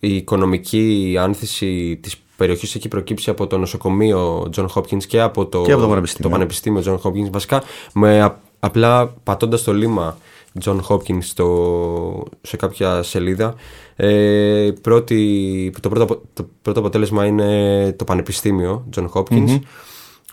η 0.00 0.14
οικονομική 0.16 1.16
άνθηση 1.20 1.98
της 2.02 2.16
περιοχής 2.36 2.74
έχει 2.74 2.88
προκύψει 2.88 3.30
από 3.30 3.46
το 3.46 3.58
νοσοκομείο 3.58 4.50
John 4.56 4.66
Hopkins 4.74 5.04
και 5.06 5.20
από 5.20 5.46
το, 5.46 5.62
Και 5.62 5.72
από 5.72 5.80
το 5.82 5.88
πανεπιστήμιο. 5.88 6.30
πανεπιστήμιο 6.30 6.82
John 6.86 7.08
Hopkins 7.08 7.30
βασικά 7.30 7.62
με 7.94 8.22
α- 8.22 8.44
απλά 8.60 9.06
πατώντας 9.22 9.62
το 9.62 9.72
λίμα 9.74 10.18
John 10.64 10.80
Hopkins 10.88 11.18
στο, 11.20 12.24
σε 12.42 12.56
κάποια 12.56 13.02
σελίδα 13.02 13.54
ε, 13.96 14.70
πρώτη, 14.82 15.72
το, 15.80 15.88
πρώτο, 15.88 16.04
απο- 16.04 16.22
το 16.32 16.48
πρώτο 16.62 16.80
αποτέλεσμα 16.80 17.26
είναι 17.26 17.92
το 17.98 18.04
πανεπιστήμιο 18.04 18.84
John 18.96 19.06
Hopkins 19.12 19.58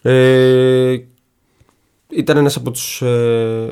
ε, 0.01 0.97
ήταν 2.15 2.37
ένας 2.37 2.55
από 2.55 2.71
τους 2.71 3.01
ε, 3.01 3.71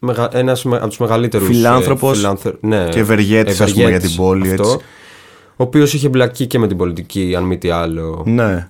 μεγα, 0.00 0.28
ένας 0.32 0.64
με- 0.64 0.76
από 0.76 0.88
τους 0.88 0.98
μεγαλύτερους 0.98 1.46
Φιλάνθρωπος 1.46 2.16
φιλάνθρω- 2.16 2.56
ναι, 2.60 2.88
και 2.88 2.98
ευεργέτης, 2.98 3.60
ας 3.60 3.72
πούμε, 3.72 3.88
για 3.88 4.00
την 4.00 4.14
πόλη, 4.16 4.50
αυτό, 4.50 4.62
έτσι. 4.62 4.76
ο 5.46 5.62
οποίος 5.62 5.94
είχε 5.94 6.08
μπλακεί 6.08 6.46
και 6.46 6.58
με 6.58 6.66
την 6.66 6.76
πολιτική 6.76 7.34
αν 7.36 7.44
μη 7.44 7.58
τι 7.58 7.70
άλλο 7.70 8.22
Ναι. 8.26 8.68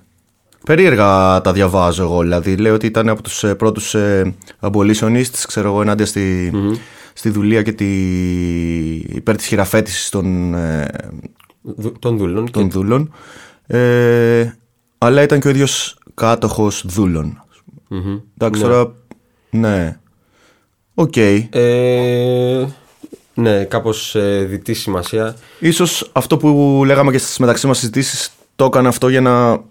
Περίεργα 0.65 1.41
τα 1.41 1.51
διαβάζω 1.53 2.03
εγώ. 2.03 2.21
Δηλαδή, 2.21 2.57
λέω 2.57 2.73
ότι 2.73 2.85
ήταν 2.85 3.09
από 3.09 3.21
τους 3.23 3.43
ε, 3.43 3.55
πρώτους 3.55 3.93
ε, 3.95 4.35
abolitionists, 4.59 5.43
ξέρω 5.47 5.67
εγώ, 5.67 5.81
ενάντια 5.81 6.05
στη, 6.05 6.51
στη 7.13 7.29
δουλεία 7.29 7.61
και 7.61 7.71
τη, 7.71 7.85
υπέρ 8.95 9.35
της 9.35 9.45
χειραφέτησης 9.45 10.09
των, 10.09 10.53
ε, 10.53 10.87
δου- 11.61 11.99
των 11.99 12.17
δούλων 12.17 12.51
των 12.51 12.63
και, 12.63 12.69
δούλων. 12.73 13.13
Ε, 13.67 14.51
αλλά 14.97 15.21
ήταν 15.21 15.39
και 15.39 15.47
ο 15.47 15.49
ίδιος 15.49 15.97
κάτοχος 16.13 16.83
δούλων. 16.87 17.43
Εντάξει, 18.37 18.61
τώρα, 18.61 18.91
ναι. 19.49 19.99
Οκ. 20.93 21.15
ε, 21.49 22.65
ναι 23.33 23.63
κάπως 23.63 24.15
ε, 24.15 24.45
διττή 24.49 24.73
σημασία 24.73 25.35
Ίσως 25.59 26.09
αυτό 26.13 26.37
που 26.37 26.81
λέγαμε 26.85 27.11
και 27.11 27.17
στις 27.17 27.37
μεταξύ 27.37 27.67
μας 27.67 27.77
συζητήσεις 27.77 28.29
το 28.55 28.65
έκανε 28.65 28.87
αυτό 28.87 29.09
για 29.09 29.21
να 29.21 29.61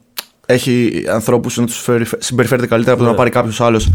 έχει 0.46 1.04
ανθρώπους 1.10 1.56
να 1.56 1.66
τους 1.66 1.80
φέρει, 1.80 2.04
συμπεριφέρεται 2.18 2.66
καλύτερα 2.66 2.94
από 2.94 3.04
το 3.04 3.10
να 3.10 3.16
πάρει 3.16 3.30
κάποιος 3.30 3.60
άλλος 3.60 3.90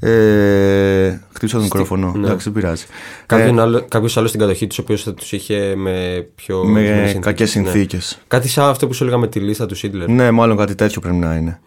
ε, 0.00 1.20
χτύπησα 1.32 1.56
το 1.56 1.62
μικρόφωνο. 1.62 2.12
Εντάξει, 2.16 2.50
δεν 2.50 2.62
πειράζει. 2.62 2.84
Κάποιον 3.26 3.58
άλλο, 3.60 3.84
κάποιος 3.88 4.16
άλλος 4.16 4.28
στην 4.28 4.40
κατοχή 4.40 4.66
τους 4.66 4.78
ο 4.78 4.82
οποίος 4.82 5.02
θα 5.02 5.14
τους 5.14 5.32
είχε 5.32 5.74
με 5.76 6.26
πιο 6.34 6.64
με 6.64 6.78
ορισμένες 6.78 7.18
κακές 7.20 7.54
ναι. 7.56 7.62
συνθήκες. 7.62 8.18
Κάτι 8.26 8.48
σαν 8.48 8.68
αυτό 8.68 8.86
που 8.86 8.92
σου 8.92 9.02
έλεγα 9.02 9.18
με 9.18 9.26
τη 9.28 9.40
λίστα 9.40 9.66
του 9.66 9.74
Σίντλερ 9.74 10.08
Ναι, 10.08 10.30
μάλλον 10.30 10.56
κάτι 10.56 10.74
τέτοιο 10.74 11.00
πρέπει 11.00 11.16
να 11.16 11.34
είναι. 11.34 11.60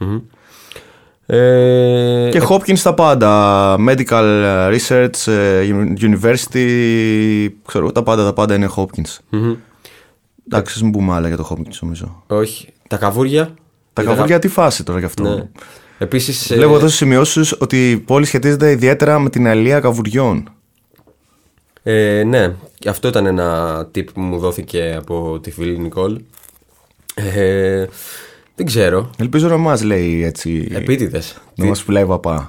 ε, 1.26 2.30
Και 2.32 2.42
Hopkins 2.50 2.80
τα 2.80 2.94
πάντα. 2.94 3.76
Medical 3.88 4.44
research, 4.76 5.32
ε, 5.32 5.68
university, 6.00 6.68
ξέρω, 7.66 7.92
τα 7.92 8.04
πάντα, 8.04 8.24
τα 8.24 8.34
πάντα 8.34 8.56
είναι 8.56 8.70
Hopkins. 8.76 9.18
Εντάξει, 10.48 10.74
ας 10.76 10.82
μην 10.82 10.92
πούμε 10.92 11.14
άλλα 11.14 11.28
για 11.28 11.38
το 11.38 11.48
Hopkins 11.52 11.78
νομίζω. 11.82 12.24
όχι 12.28 12.68
τα 12.88 12.98
καβούρια 12.98 13.54
Τα 13.94 14.02
Είδα- 14.02 14.12
καβούρια 14.14 14.40
τι 14.40 14.48
φάση 14.48 14.84
τώρα 14.84 15.00
γι' 15.00 15.06
αυτό. 15.06 15.24
ναι. 15.24 15.50
Επίσης 15.98 16.52
ε, 16.52 16.56
Βλέπω 16.56 16.76
εδώ 16.76 16.86
στις 16.86 16.96
σημειώσεις 16.98 17.56
ότι 17.60 17.92
η 17.92 17.98
πόλη 17.98 18.26
σχετίζεται 18.26 18.72
ιδιαίτερα 18.72 19.20
με 19.20 19.30
την 19.30 19.48
αλία 19.48 19.80
καβουριών. 19.80 20.50
Ε, 21.84 22.24
ναι, 22.24 22.54
αυτό 22.88 23.08
ήταν 23.08 23.26
ένα 23.26 23.80
tip 23.96 24.06
που 24.14 24.22
μου 24.22 24.38
δόθηκε 24.38 24.96
από 24.98 25.40
τη 25.40 25.52
φίλη 25.52 25.78
Νικόλ. 25.80 26.20
Ε, 27.16 27.86
δεν 28.56 28.66
ξέρω. 28.66 29.10
Ελπίζω 29.18 29.48
να 29.48 29.58
μας 29.58 29.84
λέει 29.84 30.24
έτσι. 30.24 30.68
Επίτηδες. 30.72 31.38
Να 31.56 31.66
μας 31.66 31.84
πουλάει 31.84 32.06
παπά. 32.06 32.48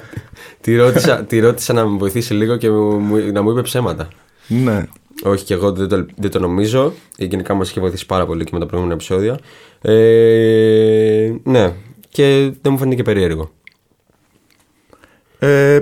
τη, 0.60 0.76
ρώτησα, 0.76 1.24
τη 1.24 1.38
ρώτησα 1.38 1.72
να 1.72 1.86
με 1.86 1.98
βοηθήσει 1.98 2.34
λίγο 2.34 2.56
και 2.56 2.70
μου, 2.70 3.32
να 3.32 3.42
μου 3.42 3.50
είπε 3.50 3.62
ψέματα. 3.62 4.08
ναι. 4.48 4.86
Όχι 5.24 5.44
και 5.44 5.54
εγώ 5.54 5.72
δεν 5.72 5.88
το, 5.88 6.06
δεν 6.16 6.30
το 6.30 6.38
νομίζω. 6.38 6.92
Γενικά 7.16 7.54
μας 7.54 7.70
είχε 7.70 7.80
βοηθήσει 7.80 8.06
πάρα 8.06 8.26
πολύ 8.26 8.44
και 8.44 8.50
με 8.52 8.58
τα 8.58 8.66
προηγούμενα 8.66 8.94
επεισόδια. 8.94 9.38
Ε, 9.80 11.32
ναι, 11.42 11.72
και 12.08 12.52
δεν 12.62 12.72
μου 12.72 12.78
φαίνεται 12.78 12.96
και 12.96 13.02
περίεργο. 13.02 13.50
Ε, 15.38 15.80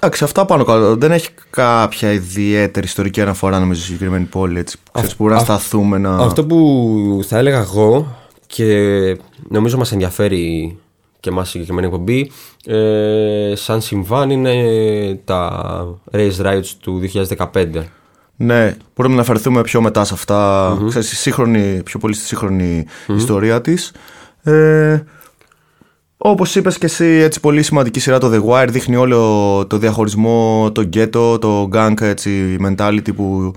εντάξει, 0.00 0.24
αυτά 0.24 0.44
πάνω 0.44 0.64
κάτω. 0.64 0.96
Δεν 0.96 1.12
έχει 1.12 1.28
κάποια 1.50 2.12
ιδιαίτερη 2.12 2.86
ιστορική 2.86 3.20
αναφορά 3.20 3.58
νομίζω 3.58 3.80
στη 3.80 3.86
συγκεκριμένη 3.90 4.24
πόλη. 4.24 4.58
Έτσι, 4.58 4.78
που 4.78 4.90
ξέρεις, 4.92 5.10
που 5.16 5.22
μπορούμε 5.22 5.38
να 5.38 5.44
σταθούμε 5.44 5.98
να. 5.98 6.16
Αυτό 6.16 6.44
που 6.44 7.20
θα 7.26 7.38
έλεγα 7.38 7.58
εγώ 7.58 8.16
και 8.46 9.18
νομίζω 9.48 9.78
μας 9.78 9.92
ενδιαφέρει 9.92 10.78
και 11.20 11.30
εμάς 11.30 11.48
συγκεκριμένη 11.48 11.86
εκπομπή 11.86 12.30
ε, 12.66 13.52
σαν 13.56 13.80
συμβάν 13.80 14.30
είναι 14.30 15.20
τα 15.24 15.98
Race 16.12 16.40
Riots 16.42 16.70
του 16.80 17.02
2015. 17.52 17.84
Ναι, 18.36 18.76
μπορούμε 18.96 19.14
να 19.14 19.20
αφαιρθούμε 19.20 19.60
πιο 19.60 19.80
μετά 19.82 20.04
σε 20.04 20.14
αυτά. 20.14 20.76
Ξέρεις, 20.88 21.12
η 21.12 21.16
σύγχρονη, 21.16 21.82
πιο 21.84 21.98
πολύ 21.98 22.14
στη 22.14 22.24
σύγχρονη 22.24 22.84
ιστορία 23.16 23.60
της. 23.60 23.92
Ε, 24.42 25.02
όπως 26.16 26.54
είπες 26.56 26.78
και 26.78 26.86
εσύ, 26.86 27.04
έτσι 27.04 27.40
πολύ 27.40 27.62
σημαντική 27.62 28.00
σειρά 28.00 28.18
το 28.18 28.30
The 28.32 28.50
Wire 28.50 28.68
δείχνει 28.70 28.96
όλο 28.96 29.18
το 29.66 29.78
διαχωρισμό, 29.78 30.70
το 30.72 30.88
ghetto, 30.92 31.40
το 31.40 31.68
gang 31.72 32.00
έτσι, 32.00 32.56
mentality 32.66 33.14
που, 33.16 33.52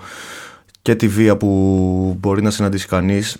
και 0.82 0.96
τη 0.96 1.08
βία 1.08 1.38
που 1.38 2.18
μπορεί 2.20 2.42
να 2.42 2.50
συναντήσει 2.50 2.88
κανείς 2.88 3.38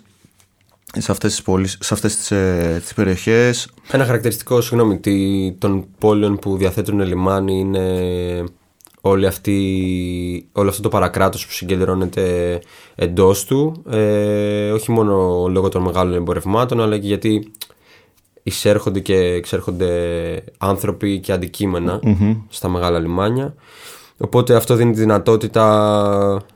σε 0.98 1.12
αυτές 1.12 1.32
τις, 1.32 1.42
πόλεις, 1.42 1.78
σε 1.80 1.94
αυτές 1.94 2.16
τις, 2.16 2.32
ε, 2.32 2.78
τις 2.84 2.94
περιοχές. 2.94 3.70
Ένα 3.92 4.06
χαρακτηριστικό, 4.06 4.62
συγγνώμη, 4.62 5.00
τι- 5.00 5.52
των 5.58 5.86
πόλεων 5.98 6.38
που 6.40 6.58
διαθέτουν 6.58 7.00
λιμάνι 7.02 7.60
είναι 7.60 7.84
όλη 9.02 9.26
αυτή, 9.26 10.50
όλο 10.52 10.70
αυτό 10.70 10.82
το 10.82 10.90
παρακράτος 10.90 11.46
που 11.46 11.52
συγκεντρώνεται 11.52 12.60
εντός 12.96 13.46
του 13.46 13.84
ε, 13.90 14.72
όχι 14.72 14.92
μόνο 14.92 15.46
λόγω 15.50 15.70
των 15.70 15.82
μεγάλων 15.82 16.14
εμπορευμάτων 16.14 16.82
αλλά 16.82 16.98
και 16.98 17.08
γιατί 17.08 17.52
εισέρχονται 18.44 19.00
και 19.00 19.16
εξέρχονται 19.16 20.44
άνθρωποι 20.58 21.20
και 21.20 21.32
αντικειμενα 21.32 22.00
στα 22.50 22.70
μεγάλα 22.70 23.00
λιμάνια. 23.00 23.56
Οπότε 24.18 24.56
αυτό 24.56 24.76
δίνει 24.76 24.92
τη 24.94 25.00
δυνατότητα 25.00 25.64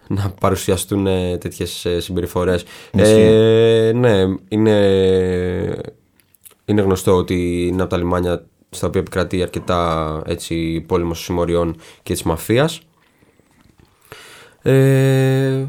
να 0.08 0.34
παρουσιαστούν 0.40 1.08
ε, 1.08 1.38
τέτοιες 1.38 1.86
ε, 1.86 2.00
συμπεριφορές. 2.00 2.64
Ε, 2.92 3.92
ναι 3.96 4.24
είναι 4.48 4.78
είναι 6.66 6.82
γνωστό 6.82 7.16
ότι 7.16 7.68
είναι 7.68 7.82
από 7.82 7.92
τα 7.92 7.98
λιμάνια 7.98 8.46
στα 8.74 8.88
οποία 8.88 9.02
επικρατεί 9.02 9.42
αρκετά 9.42 10.22
έτσι, 10.26 10.82
πόλεμος 10.88 11.24
συμμοριών 11.24 11.76
και 12.04 12.14
της 12.14 12.24
μαφίας. 12.24 12.82
Ε, 14.62 15.66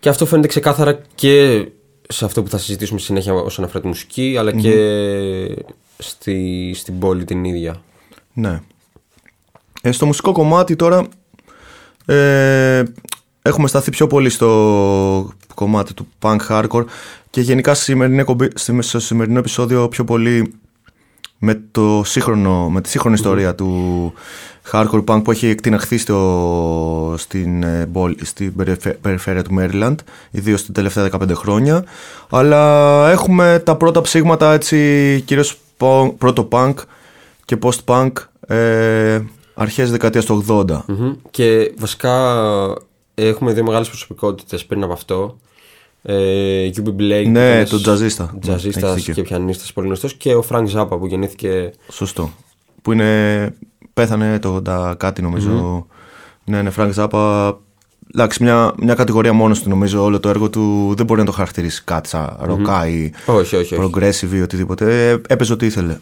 και 0.00 0.08
αυτό 0.08 0.26
φαίνεται 0.26 0.48
ξεκάθαρα 0.48 1.00
και 1.14 1.66
σε 2.08 2.24
αυτό 2.24 2.42
που 2.42 2.48
θα 2.50 2.58
συζητήσουμε 2.58 2.98
στη 2.98 3.06
συνέχεια 3.08 3.32
όσον 3.32 3.64
αφορά 3.64 3.80
τη 3.80 3.86
μουσική, 3.86 4.36
αλλά 4.38 4.52
και 4.52 5.64
στη, 5.98 6.72
στην 6.74 6.98
πόλη 6.98 7.24
την 7.24 7.44
ίδια. 7.44 7.82
Ναι. 8.32 8.60
Ε, 9.82 9.92
στο 9.92 10.06
μουσικό 10.06 10.32
κομμάτι 10.32 10.76
τώρα 10.76 11.06
ε, 12.06 12.82
έχουμε 13.42 13.68
σταθεί 13.68 13.90
πιο 13.90 14.06
πολύ 14.06 14.30
στο 14.30 15.32
κομμάτι 15.54 15.94
του 15.94 16.08
punk 16.20 16.38
hardcore 16.48 16.84
και 17.30 17.40
γενικά 17.40 17.74
στη 17.74 17.84
σημερινή 17.84 18.18
εκπομπή- 18.18 18.58
στη- 18.58 18.82
στο 18.82 19.00
σημερινό 19.00 19.38
επεισόδιο 19.38 19.88
πιο 19.88 20.04
πολύ 20.04 20.54
με, 21.44 21.62
το 21.70 22.02
σύγχρονο, 22.04 22.68
με 22.68 22.80
τη 22.80 22.88
σύγχρονη 22.88 23.14
ιστορία 23.14 23.54
του 23.54 24.12
hardcore 24.72 25.04
punk 25.04 25.20
που 25.24 25.30
έχει 25.30 25.46
εκτιναχθεί 25.46 25.98
στο, 25.98 27.14
στην, 27.18 27.62
ε, 27.62 27.88
πόλη- 27.92 28.24
στην 28.26 28.56
περιφε- 28.56 28.94
περιφέρεια 28.96 29.42
του 29.42 29.54
Maryland 29.60 29.94
ιδίως 30.30 30.66
τα 30.66 30.72
τελευταία 30.72 31.08
15 31.10 31.34
χρόνια 31.34 31.84
αλλά 32.30 33.10
έχουμε 33.10 33.62
τα 33.64 33.76
πρώτα 33.76 34.00
ψήγματα 34.00 34.52
έτσι 34.52 34.76
κυρίως 35.26 35.58
punk- 35.78 36.12
proto 36.18 36.48
punk 36.52 36.74
και 37.44 37.58
post-punk 37.62 38.10
ε, 38.46 39.20
αρχές 39.54 39.90
δεκαετίας 39.90 40.24
του 40.24 40.44
80 40.48 40.64
Μμμ. 40.86 41.12
Και 41.30 41.72
βασικά 41.78 42.14
έχουμε 43.14 43.52
δύο 43.52 43.64
μεγάλες 43.64 43.88
προσωπικότητες 43.88 44.64
πριν 44.64 44.82
από 44.82 44.92
αυτό. 44.92 45.38
Ε, 46.06 46.70
Eubie 46.76 46.88
Blake, 46.88 47.26
Ναι, 47.30 47.56
ένας 47.56 47.70
τον 47.70 47.82
τζαζίστα. 47.82 48.30
Ναι, 48.32 48.38
τζαζίστας 48.40 48.82
έχεις 48.90 48.94
δίκιο. 49.04 49.14
και 49.14 49.22
πιανίστας 49.22 49.72
πολύ 49.72 49.86
γνωστός 49.86 50.14
και 50.14 50.34
ο 50.34 50.44
Frank 50.50 50.66
Zappa 50.74 50.88
που 50.98 51.06
γεννήθηκε 51.06 51.70
Σωστό. 51.90 52.30
Που 52.82 52.92
είναι. 52.92 53.54
Πέθανε 53.94 54.38
το 54.38 54.62
80 54.66 54.94
κάτι 54.96 55.22
νομίζω. 55.22 55.86
Ναι, 56.44 56.62
ναι, 56.62 56.70
Frank 56.70 56.92
Zappa. 56.92 57.56
Εντάξει, 58.14 58.42
μια, 58.42 58.72
μια 58.78 58.94
κατηγορία 58.94 59.32
μόνος 59.32 59.62
του 59.62 59.68
νομίζω. 59.68 60.02
Όλο 60.04 60.20
το 60.20 60.28
έργο 60.28 60.50
του 60.50 60.94
δεν 60.96 61.06
μπορεί 61.06 61.20
να 61.20 61.26
το 61.26 61.32
χαρακτηρίσει 61.32 61.82
κάτι 61.84 62.08
σαν 62.08 62.36
ροκά 62.40 62.88
ή 62.88 63.10
όχι, 63.26 63.56
όχι, 63.56 63.76
όχι. 63.76 63.90
progressive 63.94 64.32
ή 64.34 64.40
οτιδήποτε. 64.42 65.08
Ε, 65.10 65.20
Έπαιζε 65.26 65.52
ό,τι 65.52 65.66
ήθελε. 65.66 65.98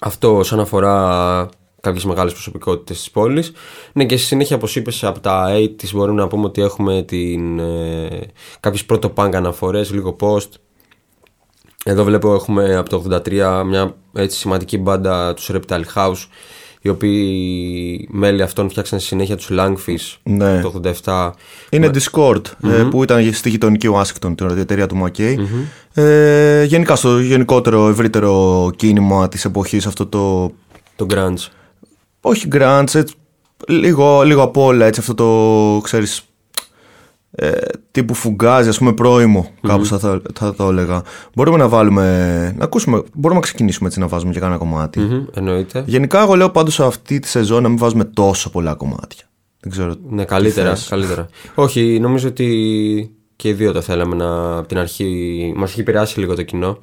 Αυτό 0.00 0.36
όσον 0.36 0.60
αφορά 0.60 1.48
κάποιες 1.80 2.04
μεγάλες 2.04 2.32
προσωπικότητες 2.32 2.96
της 2.98 3.10
πόλης. 3.10 3.52
Ναι 3.92 4.04
και 4.04 4.16
στη 4.16 4.26
συνέχεια 4.26 4.56
όπως 4.56 4.76
είπες 4.76 5.04
από 5.04 5.20
τα 5.20 5.46
80's 5.54 5.90
μπορούμε 5.92 6.20
να 6.20 6.28
πούμε 6.28 6.44
ότι 6.44 6.62
έχουμε 6.62 7.02
την, 7.02 7.58
ε, 7.58 8.20
κάποιες 8.60 8.84
πρώτο 8.84 9.12
punk 9.16 9.30
αναφορές, 9.34 9.92
λίγο 9.92 10.16
post. 10.20 10.48
Εδώ 11.84 12.04
βλέπω 12.04 12.34
έχουμε 12.34 12.76
από 12.76 12.88
το 12.88 12.96
83 12.96 13.62
μια 13.66 13.96
έτσι 14.12 14.38
σημαντική 14.38 14.78
μπάντα 14.78 15.34
τους 15.34 15.50
Reptile 15.52 15.84
House 15.94 16.26
οι 16.82 16.88
οποίοι 16.88 18.08
μέλη 18.10 18.42
αυτών 18.42 18.70
φτιάξαν 18.70 18.98
στη 18.98 19.08
συνέχεια 19.08 19.36
τους 19.36 19.48
Langfish 19.52 20.16
Ναι. 20.22 20.60
το 20.60 20.72
87. 21.04 21.30
Είναι 21.70 21.90
Discord 21.94 22.42
ε, 22.64 22.82
που 22.90 23.02
ήταν 23.02 23.32
στη 23.32 23.50
γειτονική 23.50 23.86
Ουάσιγκτον, 23.86 24.34
την 24.34 24.58
εταιρεία 24.58 24.86
του 24.86 25.06
McKay. 25.06 25.34
Ε, 25.94 26.64
γενικά 26.64 26.96
στο 26.96 27.20
γενικότερο 27.20 27.88
ευρύτερο 27.88 28.70
κίνημα 28.76 29.28
της 29.28 29.44
εποχής 29.44 29.86
αυτό 29.86 30.06
το 30.06 30.52
Το 30.96 31.06
Grunge. 31.10 31.48
Όχι 32.20 32.48
grunge, 32.52 32.94
έτσι, 32.94 33.14
λίγο, 33.68 34.22
λίγο 34.22 34.42
απ' 34.42 34.56
όλα, 34.56 34.86
έτσι 34.86 35.00
αυτό 35.00 35.14
το, 35.14 35.80
ξέρεις, 35.82 36.22
ε, 37.30 37.50
τύπου 37.90 38.14
φουγκάζι, 38.14 38.68
ας 38.68 38.78
πούμε 38.78 38.92
πρόημο, 38.92 39.50
κάπως 39.62 39.88
θα, 39.88 39.98
θα, 39.98 40.20
θα 40.34 40.54
το 40.54 40.68
έλεγα. 40.68 41.02
Μπορούμε 41.34 41.56
να 41.58 41.68
βάλουμε, 41.68 42.54
να 42.58 42.64
ακούσουμε, 42.64 43.02
μπορούμε 43.14 43.40
να 43.40 43.46
ξεκινήσουμε 43.46 43.88
έτσι 43.88 44.00
να 44.00 44.06
βάζουμε 44.06 44.32
και 44.32 44.38
κανένα 44.38 44.58
κομμάτι. 44.58 45.00
Μμμ, 45.00 45.24
εννοείται. 45.34 45.84
Γενικά 45.86 46.20
εγώ 46.20 46.34
λέω 46.34 46.50
πάντως 46.50 46.80
αυτή 46.80 47.18
τη 47.18 47.28
σεζόν 47.28 47.62
να 47.62 47.68
μην 47.68 47.78
βάζουμε 47.78 48.04
τόσο 48.04 48.50
πολλά 48.50 48.74
κομμάτια. 48.74 49.24
Δεν 49.60 49.70
ξέρω. 49.70 49.94
Ναι, 50.08 50.24
καλύτερα, 50.24 50.68
θες. 50.68 50.88
καλύτερα. 50.88 51.28
Όχι, 51.54 51.98
νομίζω 52.00 52.28
ότι 52.28 53.14
και 53.36 53.48
οι 53.48 53.52
δύο 53.52 53.72
το 53.72 53.80
θέλαμε 53.80 54.14
να 54.14 54.56
από 54.56 54.68
την 54.68 54.78
αρχή. 54.78 55.52
Μας 55.56 55.70
έχει 55.70 55.80
επηρεάσει 55.80 56.18
λίγο 56.18 56.34
το 56.34 56.42
κοινό. 56.42 56.78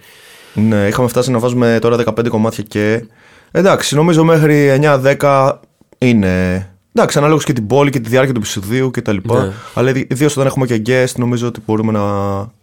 Ναι, 0.54 0.88
είχαμε 0.88 1.08
φτάσει 1.08 1.32
να 1.32 1.40
βάζουμε 1.40 1.78
τώρα 1.82 1.98
15 2.06 2.28
κομμάτια 2.28 2.64
και. 2.64 3.08
Εντάξει, 3.52 3.96
νομίζω 3.96 4.24
μέχρι 4.24 4.80
9-10 5.20 5.52
είναι. 5.98 6.70
Εντάξει, 6.94 7.18
ανάλογα 7.18 7.44
και 7.44 7.54
την 7.54 7.68
πόλη 7.68 7.90
και 7.90 8.00
τη 8.00 8.10
διάρκεια 8.10 8.34
του 8.34 8.40
επεισοδίου 8.40 8.92
κτλ. 8.92 9.18
Ναι. 9.24 9.52
Αλλά 9.74 9.90
ιδίως 9.90 10.32
όταν 10.32 10.46
έχουμε 10.46 10.66
και 10.66 10.82
guest, 10.86 11.16
νομίζω 11.16 11.48
ότι 11.48 11.62
μπορούμε 11.66 11.92
να 11.92 12.02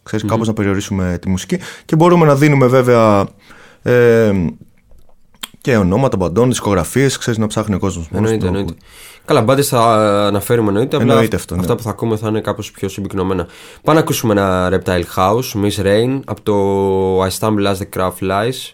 ξέρεις, 0.03 0.25
κάπως 0.25 0.47
να 0.47 0.53
περιορίσουμε 0.53 1.17
τη 1.21 1.29
μουσική 1.29 1.59
και 1.85 1.95
μπορούμε 1.95 2.25
να 2.25 2.35
δίνουμε 2.35 2.67
βέβαια 2.67 3.27
ε, 3.81 4.31
και 5.61 5.77
ονόματα 5.77 6.17
μπαντών, 6.17 6.47
δισκογραφίες, 6.47 7.17
ξέρεις 7.17 7.39
να 7.39 7.47
ψάχνει 7.47 7.75
ο 7.75 7.79
κόσμος 7.79 8.09
μόνος. 8.09 8.31
Εννοείται, 8.31 8.47
εννοείται. 8.47 8.73
Καλά, 9.25 9.41
μπάντε 9.41 9.61
θα 9.61 9.79
αναφέρουμε 10.27 10.67
εννοείται. 10.67 10.95
Απλά 10.95 11.11
Εννοείται 11.11 11.35
αυτό, 11.35 11.55
ναι. 11.55 11.61
αυτά 11.61 11.75
που 11.75 11.83
θα 11.83 11.89
ακούμε 11.89 12.17
θα 12.17 12.27
είναι 12.27 12.41
κάπως 12.41 12.71
πιο 12.71 12.89
συμπυκνωμένα. 12.89 13.47
Πάμε 13.83 13.97
να 13.97 14.03
ακούσουμε 14.03 14.33
ένα 14.33 14.69
Reptile 14.71 15.03
House, 15.15 15.63
Miss 15.63 15.85
Rain, 15.85 16.19
από 16.25 16.41
το 16.41 17.23
I 17.23 17.29
Stumble 17.39 17.73
as 17.73 17.75
the 17.75 17.99
Craft 17.99 18.29
Lies. 18.31 18.73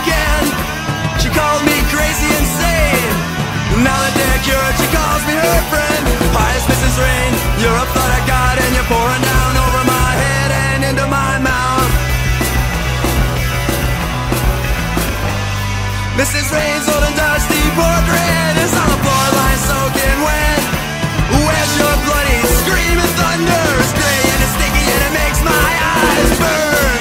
again. 0.00 0.44
She 1.20 1.28
called 1.30 1.62
me 1.64 1.76
crazy 1.92 2.30
insane. 2.40 3.14
Now 3.82 3.98
that 3.98 4.14
they're 4.14 4.42
cured, 4.46 4.74
she 4.78 4.88
calls 4.94 5.22
me 5.26 5.34
her 5.34 5.60
friend. 5.72 6.02
Pious 6.30 6.64
Mrs. 6.70 6.94
Rain, 7.00 7.32
you're 7.58 7.74
a 7.74 7.86
flood 7.90 8.12
of 8.18 8.24
God, 8.24 8.54
and 8.62 8.70
you're 8.76 8.90
pouring 8.90 9.24
down 9.24 9.52
over 9.58 9.82
my 9.88 10.10
head 10.14 10.50
and 10.50 10.80
into 10.94 11.06
my 11.10 11.42
mouth. 11.42 11.92
Mrs. 16.14 16.46
Rain's 16.54 16.86
old 16.86 17.02
and 17.02 17.16
dusty 17.18 17.58
portrait 17.74 18.54
is 18.62 18.72
on 18.78 18.88
the 18.94 19.00
floor, 19.02 19.26
lying 19.34 19.62
soaking 19.66 20.18
wet. 20.22 20.62
Where's 21.34 21.72
your 21.74 21.96
bloody 22.06 22.40
screaming 22.62 23.12
thunder? 23.18 23.66
It's 23.82 23.92
gray 23.98 24.22
and 24.22 24.40
it's 24.46 24.54
sticky, 24.54 24.84
and 24.94 25.02
it 25.10 25.12
makes 25.18 25.40
my 25.42 25.70
eyes 25.82 26.30
burn. 26.38 26.93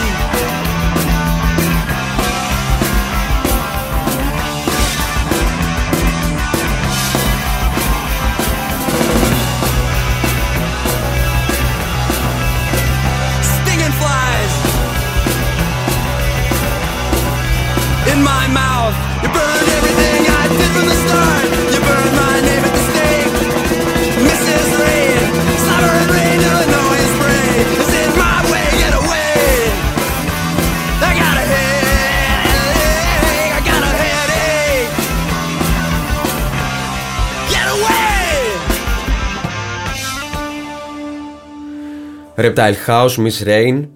Reptile 42.36 42.76
House, 42.86 43.17
Miss 43.17 43.43
Rain. 43.43 43.88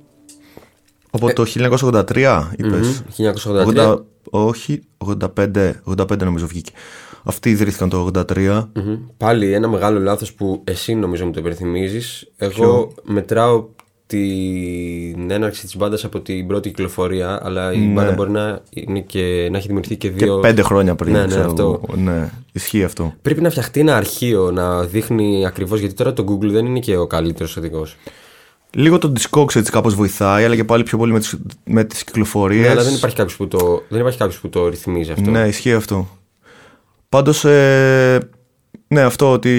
Από 1.09 1.33
το 1.33 1.45
1983 1.45 2.51
είπες. 2.57 3.03
1983. 3.17 3.65
80 3.65 4.05
όχι, 4.29 4.81
85, 5.35 5.71
85 5.85 6.17
νομίζω 6.17 6.47
βγήκε. 6.47 6.71
Αυτοί 7.23 7.49
ιδρύθηκαν 7.49 7.89
το 7.89 8.09
83. 8.13 8.67
Μμμ. 8.73 8.97
Πάλι 9.17 9.53
ένα 9.53 9.67
μεγάλο 9.67 9.99
λάθος 9.99 10.33
που 10.33 10.61
εσύ 10.63 10.95
νομίζω 10.95 11.25
μου 11.25 11.31
το 11.31 11.39
υπενθυμίζεις. 11.39 12.31
Εγώ 12.37 12.93
μετράω 13.03 13.67
την 14.07 15.31
έναρξη 15.31 15.61
της 15.61 15.75
μπάντας 15.77 16.03
από 16.03 16.19
την 16.19 16.47
πρώτη 16.47 16.69
κυκλοφορία, 16.69 17.39
αλλά 17.43 17.73
η 17.73 17.91
μπάντα 17.93 18.11
μπορεί 18.11 18.31
να, 18.31 18.61
είναι 18.69 18.99
και, 18.99 19.47
να 19.51 19.57
έχει 19.57 19.67
δημιουργηθεί 19.67 19.97
και 19.97 20.07
Ναι. 20.09 20.15
Και 20.15 20.25
δύο... 20.25 20.39
πέντε 20.39 20.61
χρόνια 20.61 20.95
πριν. 20.95 21.13
Ναι, 21.13 21.19
ναι, 21.19 21.27
ξέρω 21.27 21.45
αυτό. 21.45 21.81
εγώ. 21.83 22.01
Ναι, 22.01 22.29
ισχύει 22.51 22.83
αυτό. 22.83 23.13
Πρέπει 23.21 23.41
να 23.41 23.49
φτιαχτεί 23.49 23.79
ένα 23.79 23.95
αρχείο 23.97 24.51
να 24.51 24.83
δείχνει 24.83 25.45
ακριβώς, 25.45 25.79
γιατί 25.79 25.95
τώρα 25.95 26.13
το 26.13 26.25
Google 26.27 26.49
δεν 26.49 26.65
είναι 26.65 26.79
και 26.79 26.97
ο 26.97 27.07
καλύτερος 27.07 27.57
οδηγός. 27.57 27.95
Λίγο 28.71 28.97
το 28.97 29.13
Discogs 29.15 29.55
έτσι 29.55 29.71
κάπως 29.71 29.95
βοηθάει, 29.95 30.45
αλλά 30.45 30.55
και 30.55 30.63
πάλι 30.63 30.83
πιο 30.83 30.97
πολύ 30.97 31.11
με 31.11 31.19
τις, 31.19 31.37
με 31.65 31.83
τις 31.83 32.03
κυκλοφορίες. 32.03 32.65
Ναι, 32.65 32.69
αλλά 32.69 32.83
δεν 32.83 32.93
υπάρχει 32.93 33.15
κάποιος 33.15 33.37
που 33.37 33.47
το, 33.47 33.83
δεν 33.89 33.99
υπάρχει 33.99 34.17
κάποιος 34.17 34.39
που 34.39 34.49
το 34.49 34.67
ρυθμίζει 34.67 35.11
αυτό. 35.11 35.31
Ναι, 35.31 35.47
ισχύει 35.47 35.73
αυτό. 35.73 36.07
Πάντως, 37.09 37.45
ε, 37.45 38.29
ναι, 38.87 39.01
αυτό 39.01 39.31
ότι 39.31 39.49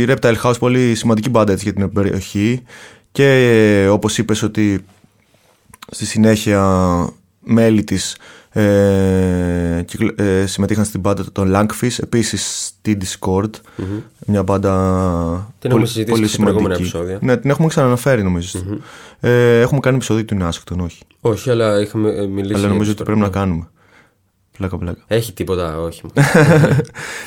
η 0.00 0.06
Reptile 0.08 0.40
House 0.42 0.58
πολύ 0.58 0.94
σημαντική 0.94 1.28
μπάντα 1.28 1.52
έτσι, 1.52 1.64
για 1.64 1.72
την 1.72 1.92
περιοχή 1.92 2.62
και 3.12 3.24
ε, 3.24 3.88
όπως 3.88 4.18
είπες 4.18 4.42
ότι 4.42 4.84
στη 5.90 6.06
συνέχεια 6.06 6.62
μέλη 7.40 7.84
της 7.84 8.16
ε, 8.52 9.82
κυκλο- 9.84 10.20
ε, 10.20 10.46
συμμετείχαν 10.46 10.84
στην 10.84 11.00
μπάντα 11.00 11.24
των 11.32 11.52
Langfish, 11.54 11.96
επίσης 12.02 12.64
στη 12.66 12.96
Discord, 13.00 13.50
μια 14.26 14.42
μπάντα 14.42 15.52
Την 15.58 15.70
έχουμε 15.70 15.86
συζητήσει 15.86 16.20
και 16.20 16.26
σε 16.26 16.38
προηγούμενα 16.38 16.74
επεισόδια. 16.74 17.18
Ναι, 17.20 17.36
την 17.36 17.50
έχουμε 17.50 17.68
ξαναναφέρει 17.68 18.22
νομίζω. 18.22 18.58
Ε, 19.20 19.60
έχουμε 19.60 19.80
κάνει 19.80 19.96
επεισόδιο 19.96 20.24
του 20.24 20.34
Ινάσκτον, 20.34 20.80
όχι. 20.80 21.02
Όχι, 21.20 21.50
αλλά 21.50 21.80
είχαμε 21.80 22.10
ε, 22.10 22.26
μιλήσει. 22.26 22.52
Αλλά 22.52 22.58
για 22.62 22.68
νομίζω 22.68 22.90
το 22.94 23.02
ότι 23.02 23.02
πρέπει 23.04 23.20
να 23.20 23.30
τώρα. 23.30 23.44
κάνουμε. 23.44 23.66
Πλάκα, 24.58 24.78
πλάκα. 24.78 25.00
Έχει 25.06 25.32
τίποτα, 25.32 25.78
όχι. 25.80 26.02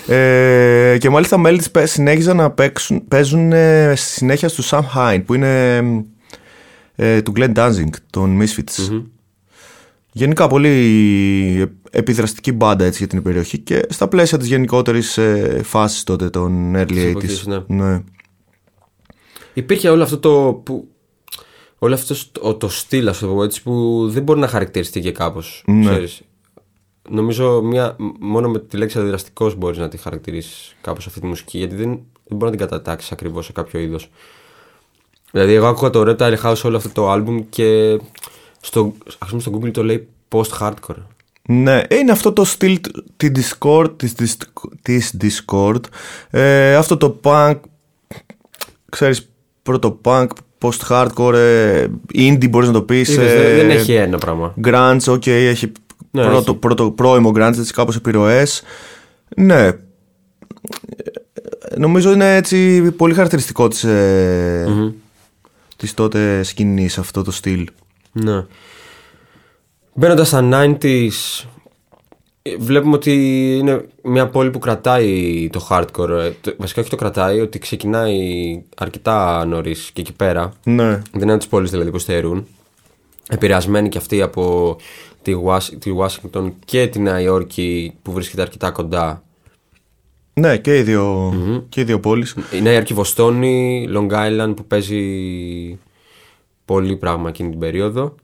Ε, 0.08 0.96
και 1.00 1.10
μάλιστα 1.10 1.38
μέλη 1.38 1.58
της 1.58 1.70
πε- 1.70 1.86
συνέχιζαν 1.86 2.36
να 2.36 2.50
παίξουν, 2.50 3.08
παίζουν 3.08 3.52
ε, 3.52 3.92
στη 3.96 4.08
συνέχεια 4.08 4.48
στο 4.48 4.62
Sam 4.70 4.96
Hine 4.96 5.22
που 5.26 5.34
είναι 5.34 5.76
ε, 6.94 7.22
του 7.22 7.32
Glenn 7.36 7.52
Danzig, 7.54 7.88
των 8.10 8.40
Misfits. 8.42 9.02
Γενικά 10.16 10.46
πολύ 10.46 11.72
επιδραστική 11.90 12.52
μπάντα 12.52 12.84
έτσι, 12.84 12.98
για 12.98 13.06
την 13.06 13.22
περιοχή 13.22 13.58
και 13.58 13.86
στα 13.88 14.08
πλαίσια 14.08 14.38
της 14.38 14.48
γενικότερης 14.48 15.18
ε, 15.18 15.60
φάσης 15.64 16.04
τότε 16.04 16.30
των 16.30 16.74
early 16.76 16.86
Της 16.86 17.04
80s. 17.04 17.08
εποχής, 17.08 17.46
ναι. 17.46 17.62
Ναι. 17.66 18.02
Υπήρχε 19.54 19.88
όλο 19.88 20.02
αυτό 20.02 20.18
το. 20.18 20.60
Που, 20.64 20.88
όλο 21.78 21.94
αυτό 21.94 22.14
το, 22.32 22.54
το 22.54 22.68
στυλ, 22.68 23.08
ας 23.08 23.18
το 23.18 23.26
πω 23.26 23.42
έτσι, 23.42 23.62
που 23.62 24.06
δεν 24.10 24.22
μπορεί 24.22 24.40
να 24.40 24.48
χαρακτηριστεί 24.48 25.00
και 25.00 25.12
κάπως. 25.12 25.64
Ναι. 25.66 25.98
Νομίζω 27.08 27.62
μια, 27.62 27.96
μόνο 28.20 28.48
με 28.48 28.58
τη 28.58 28.76
λέξη 28.76 28.98
αντιδραστικός 28.98 29.54
μπορείς 29.54 29.78
να 29.78 29.88
τη 29.88 29.96
χαρακτηρίσεις 29.96 30.76
κάπως 30.80 31.06
αυτή 31.06 31.20
τη 31.20 31.26
μουσική, 31.26 31.58
γιατί 31.58 31.74
δεν, 31.74 31.88
δεν 32.24 32.36
μπορεί 32.38 32.44
να 32.44 32.50
την 32.50 32.58
κατατάξεις 32.58 33.12
ακριβώς 33.12 33.44
σε 33.44 33.52
κάποιο 33.52 33.80
είδος. 33.80 34.10
Δηλαδή, 35.30 35.52
εγώ 35.52 35.66
άκουγα 35.66 35.90
το 35.90 36.04
Reptile 36.06 36.38
House 36.42 36.62
όλο 36.64 36.76
αυτό 36.76 36.88
το 36.88 37.12
album 37.12 37.44
και 37.50 37.98
στο, 38.66 38.92
ας 39.18 39.28
πούμε, 39.28 39.40
στο 39.40 39.52
Google 39.54 39.70
το 39.70 39.84
λέει 39.84 40.08
post-hardcore. 40.28 41.02
Ναι, 41.48 41.82
είναι 41.90 42.10
αυτό 42.12 42.32
το 42.32 42.44
στυλ 42.44 42.80
τη 43.16 43.30
Discord, 43.34 43.90
της, 43.96 44.14
της, 44.14 44.36
της 44.82 45.16
Discord. 45.20 45.80
Ε, 46.30 46.74
αυτό 46.74 46.96
το 46.96 47.20
punk, 47.22 47.54
ξέρεις, 48.90 49.28
πρώτο 49.62 50.00
punk, 50.04 50.26
post-hardcore, 50.60 51.34
ε, 51.34 51.86
indie 52.14 52.50
μπορείς 52.50 52.68
να 52.68 52.74
το 52.74 52.82
πεις. 52.82 53.08
Είδες, 53.08 53.32
ε, 53.32 53.42
δεν, 53.42 53.56
δεν 53.56 53.70
έχει 53.70 53.92
ένα 53.92 54.18
πράγμα. 54.18 54.54
Grunge, 54.64 55.00
ok, 55.04 55.26
έχει, 55.26 55.72
Ναι, 56.10 56.22
πρώτο, 56.24 56.50
έχει. 56.50 56.54
πρώτο 56.54 56.90
πρώιμο 56.90 57.32
grunge, 57.34 57.54
έτσι 57.58 57.72
κάπως 57.72 57.96
επιρροές. 57.96 58.62
Ναι. 59.36 59.66
Ε, 59.66 59.74
Νομίζω 61.76 62.12
είναι 62.12 62.36
έτσι 62.36 62.82
πολύ 62.92 63.14
χαρακτηριστικό 63.14 63.68
της, 63.68 63.84
ε, 63.84 64.92
της 65.76 65.94
τότε 65.94 66.42
σκηνής 66.42 66.98
αυτό 66.98 67.22
το 67.22 67.30
στυλ. 67.30 67.66
Ναι. 68.24 68.44
Μπαίνοντας 69.94 70.28
στα 70.28 70.48
90s, 70.52 71.44
ε, 72.42 72.56
βλέπουμε 72.58 72.94
ότι 72.94 73.12
είναι 73.58 73.84
μια 74.02 74.28
πόλη 74.28 74.50
που 74.50 74.58
κρατάει 74.58 75.48
το 75.52 75.66
hardcore. 75.70 76.08
ε, 76.08 76.30
το- 76.40 76.54
Βασικά 76.58 76.80
όχι 76.80 76.90
το 76.90 76.96
κρατάει, 76.96 77.40
ότι 77.40 77.58
ξεκινάει 77.58 78.18
αρκετά 78.76 79.44
νωρίς 79.44 79.90
και 79.92 80.00
εκεί 80.00 80.12
πέρα. 80.12 80.52
Ναι. 80.64 81.02
Δεν 81.12 81.22
είναι 81.28 81.38
τις 81.38 81.46
πόλεις 81.46 81.70
δηλαδή 81.70 81.90
που 81.90 81.98
στερούν. 81.98 82.46
Επηρεασμένοι 83.28 83.88
και 83.88 83.98
αυτοί 83.98 84.22
από 84.22 84.76
τη, 85.22 85.32
Ουάσ- 85.32 85.76
τη 85.78 85.90
Washington 85.98 86.52
και 86.64 86.86
τη 86.86 86.98
Νέα 86.98 87.20
Υόρκη 87.20 87.94
που 88.02 88.12
βρίσκεται 88.12 88.42
αρκετά 88.42 88.70
κοντά. 88.70 89.22
Ναι, 90.34 90.56
και 90.56 90.78
οι 90.78 90.82
δύο, 90.82 91.34
και 91.68 91.80
οι 91.80 91.84
δύο 91.84 92.00
πόλεις. 92.00 92.36
Η 92.56 92.60
Νέα 92.60 92.72
Υόρκη, 92.72 92.94
Βοστόνη, 92.94 93.88
Long 93.94 94.10
Island 94.10 94.52
που 94.56 94.64
παίζει 94.64 94.98
πολύ 96.66 96.96
πράγμα 96.96 97.28
εκείνη 97.28 97.50
την 97.50 97.58
περίοδο. 97.58 98.14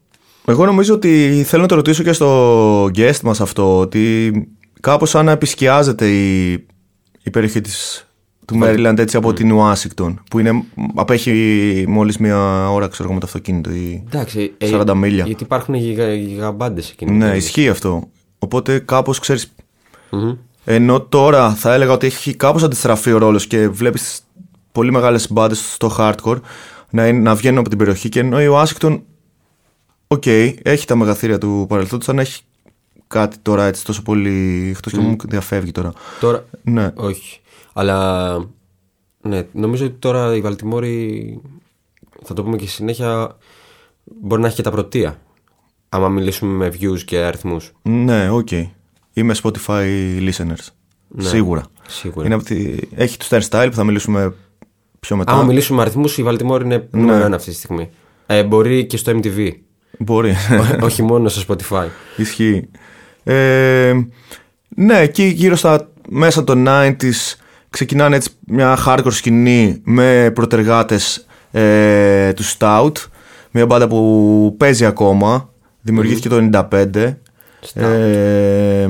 Εγώ 0.46 0.64
νομίζω 0.66 0.94
ότι 0.94 1.42
θέλω 1.46 1.62
να 1.62 1.68
το 1.68 1.74
ρωτήσω 1.74 2.02
και 2.02 2.12
στο 2.12 2.84
guest 2.84 3.20
μας 3.22 3.40
αυτό, 3.40 3.78
ότι 3.78 4.32
κάπως 4.80 5.10
σαν 5.10 5.24
να 5.24 5.30
επισκιάζεται 5.30 6.10
η, 6.10 6.52
η 7.22 7.30
περιοχή 7.32 7.60
της, 7.60 8.06
του 8.44 8.58
Maryland 8.62 8.98
έτσι 8.98 9.16
από 9.16 9.32
την 9.32 9.52
Ουάσιγκτον, 9.52 10.22
που 10.30 10.38
είναι, 10.38 10.64
απέχει 10.94 11.84
μόλις 11.88 12.18
μία 12.18 12.70
ώρα 12.70 12.88
ξέρω 12.88 13.04
εγώ 13.04 13.12
με 13.14 13.20
το 13.20 13.26
αυτοκίνητο. 13.26 13.70
Ή... 13.70 14.04
Εντάξει, 14.06 14.52
ε, 14.58 14.70
40 14.72 14.94
μίλια. 14.94 15.24
Γιατί 15.26 15.42
υπάρχουν 15.42 15.74
γιγα, 15.74 16.14
γιγαμπάντες 16.14 16.90
εκείνη. 16.90 17.10
την 17.10 17.18
Ναι, 17.18 17.24
περίοδο. 17.24 17.46
ισχύει 17.46 17.68
αυτό. 17.68 18.08
Οπότε 18.38 18.78
κάπως 18.78 19.18
ξέρεις, 19.18 19.54
ενώ 20.64 21.00
τώρα 21.00 21.50
θα 21.54 21.74
έλεγα 21.74 21.92
ότι 21.92 22.06
έχει 22.06 22.34
κάπως 22.34 22.62
αντιστραφεί 22.62 23.12
ο 23.12 23.18
ρόλος 23.18 23.46
και 23.46 23.68
βλέπεις 23.68 24.20
πολύ 24.72 24.90
μεγάλες 24.92 25.32
μπάντες 25.32 25.72
στο 25.72 25.94
hardcore 25.98 26.38
να, 26.92 27.06
είναι, 27.06 27.18
να 27.18 27.34
βγαίνουν 27.34 27.58
από 27.58 27.68
την 27.68 27.78
περιοχή 27.78 28.08
και 28.08 28.20
ενώ 28.20 28.42
η 28.42 28.46
Ουάσιγκτον 28.46 29.02
Οκ, 30.06 30.26
έχει 30.26 30.86
τα 30.86 30.96
μεγαθήρια 30.96 31.38
του 31.38 31.66
παρελθόντος, 31.68 32.08
αν 32.08 32.18
έχει 32.18 32.42
κάτι 33.06 33.36
τώρα 33.38 33.64
έτσι 33.64 33.84
τόσο 33.84 34.02
πολύ. 34.02 34.68
εκτός 34.74 34.92
και 34.92 34.98
μου 34.98 35.16
διαφεύγει 35.28 35.70
τώρα. 35.72 35.92
Τώρα, 36.20 36.44
Ναι. 36.62 36.92
όχι. 36.94 37.40
Αλλά, 37.72 38.36
ναι, 39.20 39.46
νομίζω 39.52 39.84
ότι 39.86 39.94
τώρα 39.98 40.36
η 40.36 40.40
Βαλτιμόρη, 40.40 41.40
θα 42.22 42.34
το 42.34 42.42
πούμε 42.42 42.56
και 42.56 42.64
στη 42.64 42.74
συνέχεια, 42.74 43.36
μπορεί 44.04 44.40
να 44.40 44.46
έχει 44.46 44.56
και 44.56 44.62
τα 44.62 44.70
πρωτεία. 44.70 45.20
Άμα 45.88 46.08
μιλήσουμε 46.08 46.52
με 46.52 46.72
views 46.80 47.00
και 47.04 47.18
αριθμούς. 47.18 47.72
Ναι, 47.82 48.30
οκ. 48.30 48.48
Είμαι 49.12 49.34
Spotify 49.42 49.86
listeners. 50.30 50.66
Σίγουρα. 51.16 51.62
Σίγουρα. 51.88 52.26
Είναι 52.26 52.34
από 52.34 52.44
τη... 52.44 52.74
Έχει 52.94 53.16
το 53.16 53.26
Stern 53.28 53.42
Style 53.48 53.66
που 53.70 53.76
θα 53.76 53.84
μιλήσουμε 53.84 54.34
πιο 55.06 55.16
μετά. 55.16 55.32
Άμα 55.32 55.42
μιλήσουμε 55.42 55.76
με 55.76 55.82
αριθμούς, 55.82 56.18
η 56.18 56.22
Βαλτιμόρη 56.22 56.64
είναι 56.64 56.88
Ναι. 56.90 57.00
νούμερο 57.00 57.24
ένα 57.24 57.36
αυτή 57.36 57.50
τη 57.50 57.56
στιγμή. 57.56 57.90
Ε, 58.26 58.42
μπορεί 58.44 58.84
και 58.86 58.96
στο 58.96 59.12
MTV. 59.22 59.48
Μπορεί. 59.98 60.34
όχι 60.82 61.02
μόνο 61.02 61.28
στο 61.28 61.54
Spotify. 61.56 61.86
Ισχύει. 62.16 62.68
Ε, 63.24 63.92
ναι, 64.68 64.98
εκεί 64.98 65.22
γύρω 65.24 65.56
στα 65.56 65.88
μέσα 66.08 66.44
των 66.44 66.64
90s 66.68 67.34
ξεκινάνε 67.70 68.16
έτσι 68.16 68.30
μια 68.46 68.78
hardcore 68.86 69.12
σκηνή 69.12 69.80
με 69.84 70.30
προτεργάτες 70.34 71.26
ε, 71.50 72.32
του 72.32 72.42
Stout. 72.58 72.92
Μια 73.50 73.66
μπάντα 73.66 73.88
που 73.88 74.54
παίζει 74.58 74.84
ακόμα. 74.84 75.50
Δημιουργήθηκε 75.80 76.28
το 76.28 76.48
1995. 76.70 77.14
Ε, 77.74 78.86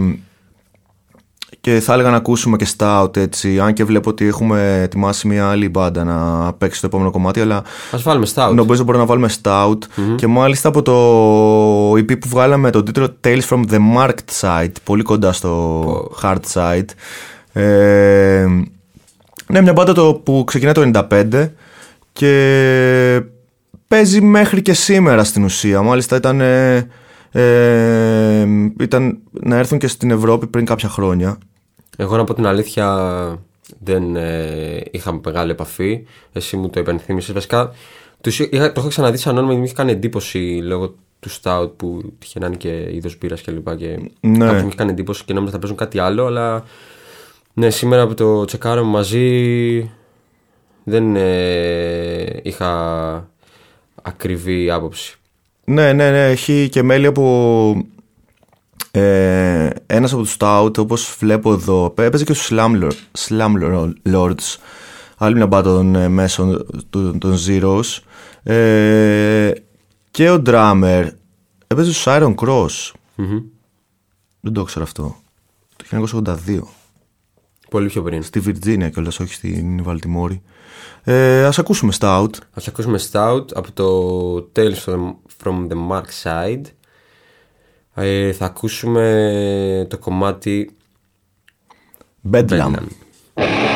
και 1.63 1.81
θα 1.81 1.93
έλεγα 1.93 2.11
να 2.11 2.17
ακούσουμε 2.17 2.57
και 2.57 2.67
Stout 2.77 3.17
έτσι. 3.17 3.61
Αν 3.61 3.73
και 3.73 3.85
βλέπω 3.85 4.11
ότι 4.11 4.27
έχουμε 4.27 4.81
ετοιμάσει 4.83 5.27
μια 5.27 5.49
άλλη 5.49 5.69
μπάντα 5.69 6.05
να 6.05 6.53
παίξει 6.53 6.81
το 6.81 6.87
επόμενο 6.87 7.11
κομμάτι. 7.11 7.41
Αλλά 7.41 7.63
Ας 7.91 8.03
βάλουμε 8.03 8.27
Stout. 8.35 8.53
νομίζω 8.55 8.85
μπορούμε 8.85 9.05
να 9.05 9.09
βάλουμε 9.09 9.29
Stout. 9.43 9.79
Και 10.17 10.27
μάλιστα 10.27 10.69
από 10.69 10.83
το 10.83 11.93
EP 11.93 12.19
που 12.19 12.29
βγάλαμε 12.29 12.71
τον 12.71 12.85
τίτλο 12.85 13.17
Tales 13.25 13.41
from 13.49 13.63
the 13.71 13.79
Marked 13.97 14.41
Side. 14.41 14.73
Πολύ 14.85 15.03
κοντά 15.03 15.33
στο 15.33 16.11
Hard 16.23 16.41
Side. 16.53 16.85
Ε, 17.53 18.47
ναι, 19.47 19.61
μια 19.61 19.73
μπάντα 19.73 19.93
το, 19.93 20.15
που 20.15 20.45
ξεκινάει 20.47 20.73
το 20.75 20.91
95 21.11 21.49
και 22.13 23.23
παίζει 23.89 24.21
μέχρι 24.21 24.63
και 24.63 24.73
σήμερα 24.73 25.25
στην 25.25 25.45
ουσία. 25.45 25.83
Μάλιστα 25.83 26.17
ήταν, 26.17 26.41
ε, 26.41 26.89
ε, 27.33 28.47
ήταν 28.81 29.19
να 29.31 29.57
έρθουν 29.57 29.79
και 29.79 29.87
στην 29.89 30.11
Ευρώπη 30.11 30.47
πριν 30.47 30.65
κάποια 30.65 30.89
χρόνια. 30.89 31.39
Εγώ 32.03 32.17
να 32.17 32.25
πω 32.25 32.35
την 32.35 32.47
αλήθεια 32.47 33.39
δεν 33.79 34.17
ε, 34.17 34.81
είχα 34.91 35.21
μεγάλη 35.25 35.51
επαφή. 35.51 36.07
Εσύ 36.33 36.57
μου 36.57 36.71
το 36.71 36.81
υπενθύμησες. 36.81 37.35
Βασικά 37.35 37.73
τους, 38.21 38.39
είχα, 38.39 38.73
το 38.73 38.81
έχω 38.81 38.89
ξαναδεί 38.89 39.17
σαν 39.17 39.33
όνομα 39.33 39.45
γιατί 39.47 39.59
μου 39.59 39.65
είχε 39.65 39.75
κάνει 39.75 39.93
εντύπωση 39.93 40.39
λόγω 40.63 40.95
του 41.21 41.31
Stout 41.43 41.71
που 41.77 42.13
τυχε 42.19 42.39
να 42.39 42.47
είναι 42.47 42.57
και 42.57 42.89
είδος 42.93 43.19
μπύρας 43.19 43.41
και 43.41 43.51
λοιπά. 43.51 43.77
Και 43.77 43.99
Ναι. 44.21 44.47
κάπως 44.47 44.61
μου 44.61 44.67
είχε 44.67 44.77
κάνει 44.77 44.91
εντύπωση 44.91 45.25
και 45.25 45.33
νόμιζα 45.33 45.53
θα 45.53 45.59
παίζουν 45.59 45.77
κάτι 45.77 45.99
άλλο. 45.99 46.27
Αλλά 46.27 46.65
ναι, 47.53 47.71
σήμερα 47.71 48.07
που 48.07 48.15
το 48.15 48.45
τσεκάραμε 48.45 48.89
μαζί 48.91 49.91
δεν 50.85 51.17
ε, 51.17 52.41
είχα 52.43 53.31
ακριβή 54.03 54.71
άποψη. 54.71 55.17
Ναι, 55.65 55.93
ναι, 55.93 56.11
ναι, 56.11 56.31
έχει 56.31 56.69
και 56.69 56.83
μέλη 56.83 57.07
από 57.07 57.87
ε, 58.95 59.71
ένας 59.87 60.13
από 60.13 60.23
τους 60.23 60.37
Stout, 60.39 60.79
όπως 60.79 61.17
βλέπω 61.19 61.53
εδώ, 61.53 61.95
έπαιζε 61.99 62.25
και 62.25 62.33
στους 62.35 62.49
Slam, 62.53 62.83
Lord- 62.83 63.19
Slam 63.29 63.53
Lords, 64.13 64.57
άλλη 65.17 65.35
μια 65.35 65.47
μπάντα 65.47 65.75
των 65.75 65.95
ε, 65.95 66.09
μέσων 66.09 66.67
των, 66.91 67.19
των 67.19 67.37
Zeros, 67.47 67.99
ε, 68.53 69.53
και 70.11 70.31
ο 70.31 70.43
drummer 70.47 71.05
έπαιζε 71.67 71.93
στους 71.93 72.05
Iron 72.09 72.35
Cross, 72.35 72.91
δεν 74.41 74.53
το 74.53 74.65
ξέρω 74.65 74.85
αυτό, 74.85 75.17
το 75.77 75.85
1982, 76.47 76.59
Πολύ 77.71 77.87
πιο 77.87 78.03
πριν. 78.03 78.23
στη 78.23 78.43
Virginia 78.47 78.91
κιόλας, 78.93 79.21
όχι 79.21 79.35
στην 79.35 79.83
Βαλτιμόρη. 79.83 80.43
Ε, 81.05 81.45
ας 81.45 81.59
ακούσουμε 81.59 81.93
Stout. 81.99 82.29
Ας 82.53 82.69
ακούσουμε 82.69 82.99
Stout 83.11 83.45
από 83.55 83.73
το 83.73 84.51
Tales 84.57 84.85
from, 84.85 85.15
from 85.45 85.69
the 85.69 85.77
Mark 85.91 86.05
Side. 86.23 86.63
Ε, 87.95 88.33
θα 88.33 88.45
ακούσουμε 88.45 89.87
το 89.91 89.99
κομμάτι 89.99 90.71
Bedlam. 92.33 92.75
Bedlam. 93.35 93.72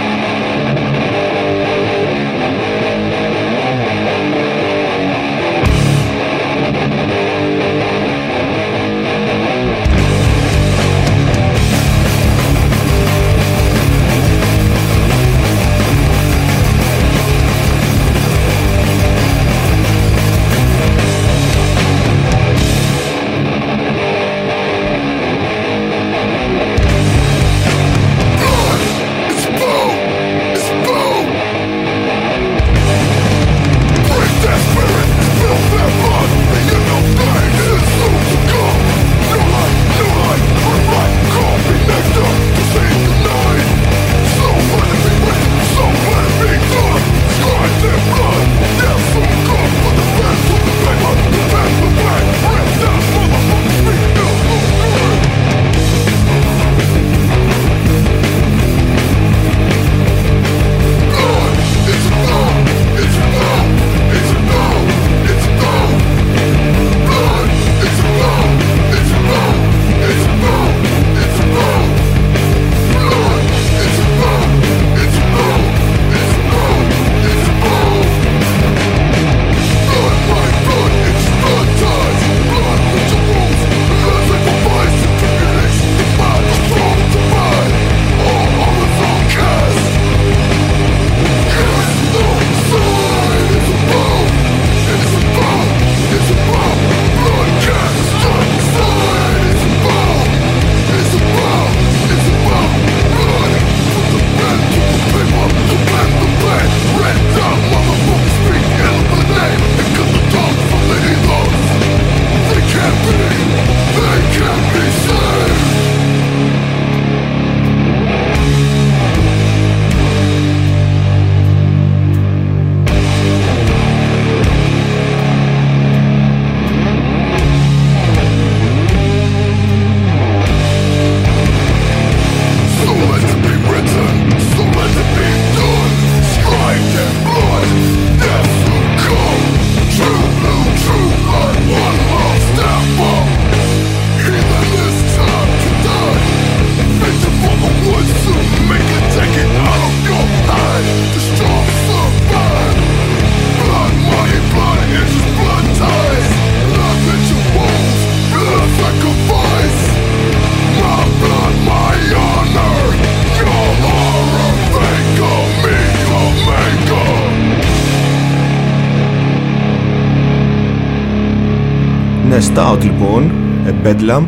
Ναι, 172.37 172.42
Stout 172.55 172.79
λοιπόν, 172.83 173.31
ε, 173.66 173.75
Bedlam. 173.85 174.25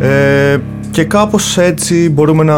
Ε, 0.00 0.58
και 0.90 1.04
κάπως 1.04 1.58
έτσι 1.58 2.10
μπορούμε 2.10 2.44
να 2.44 2.56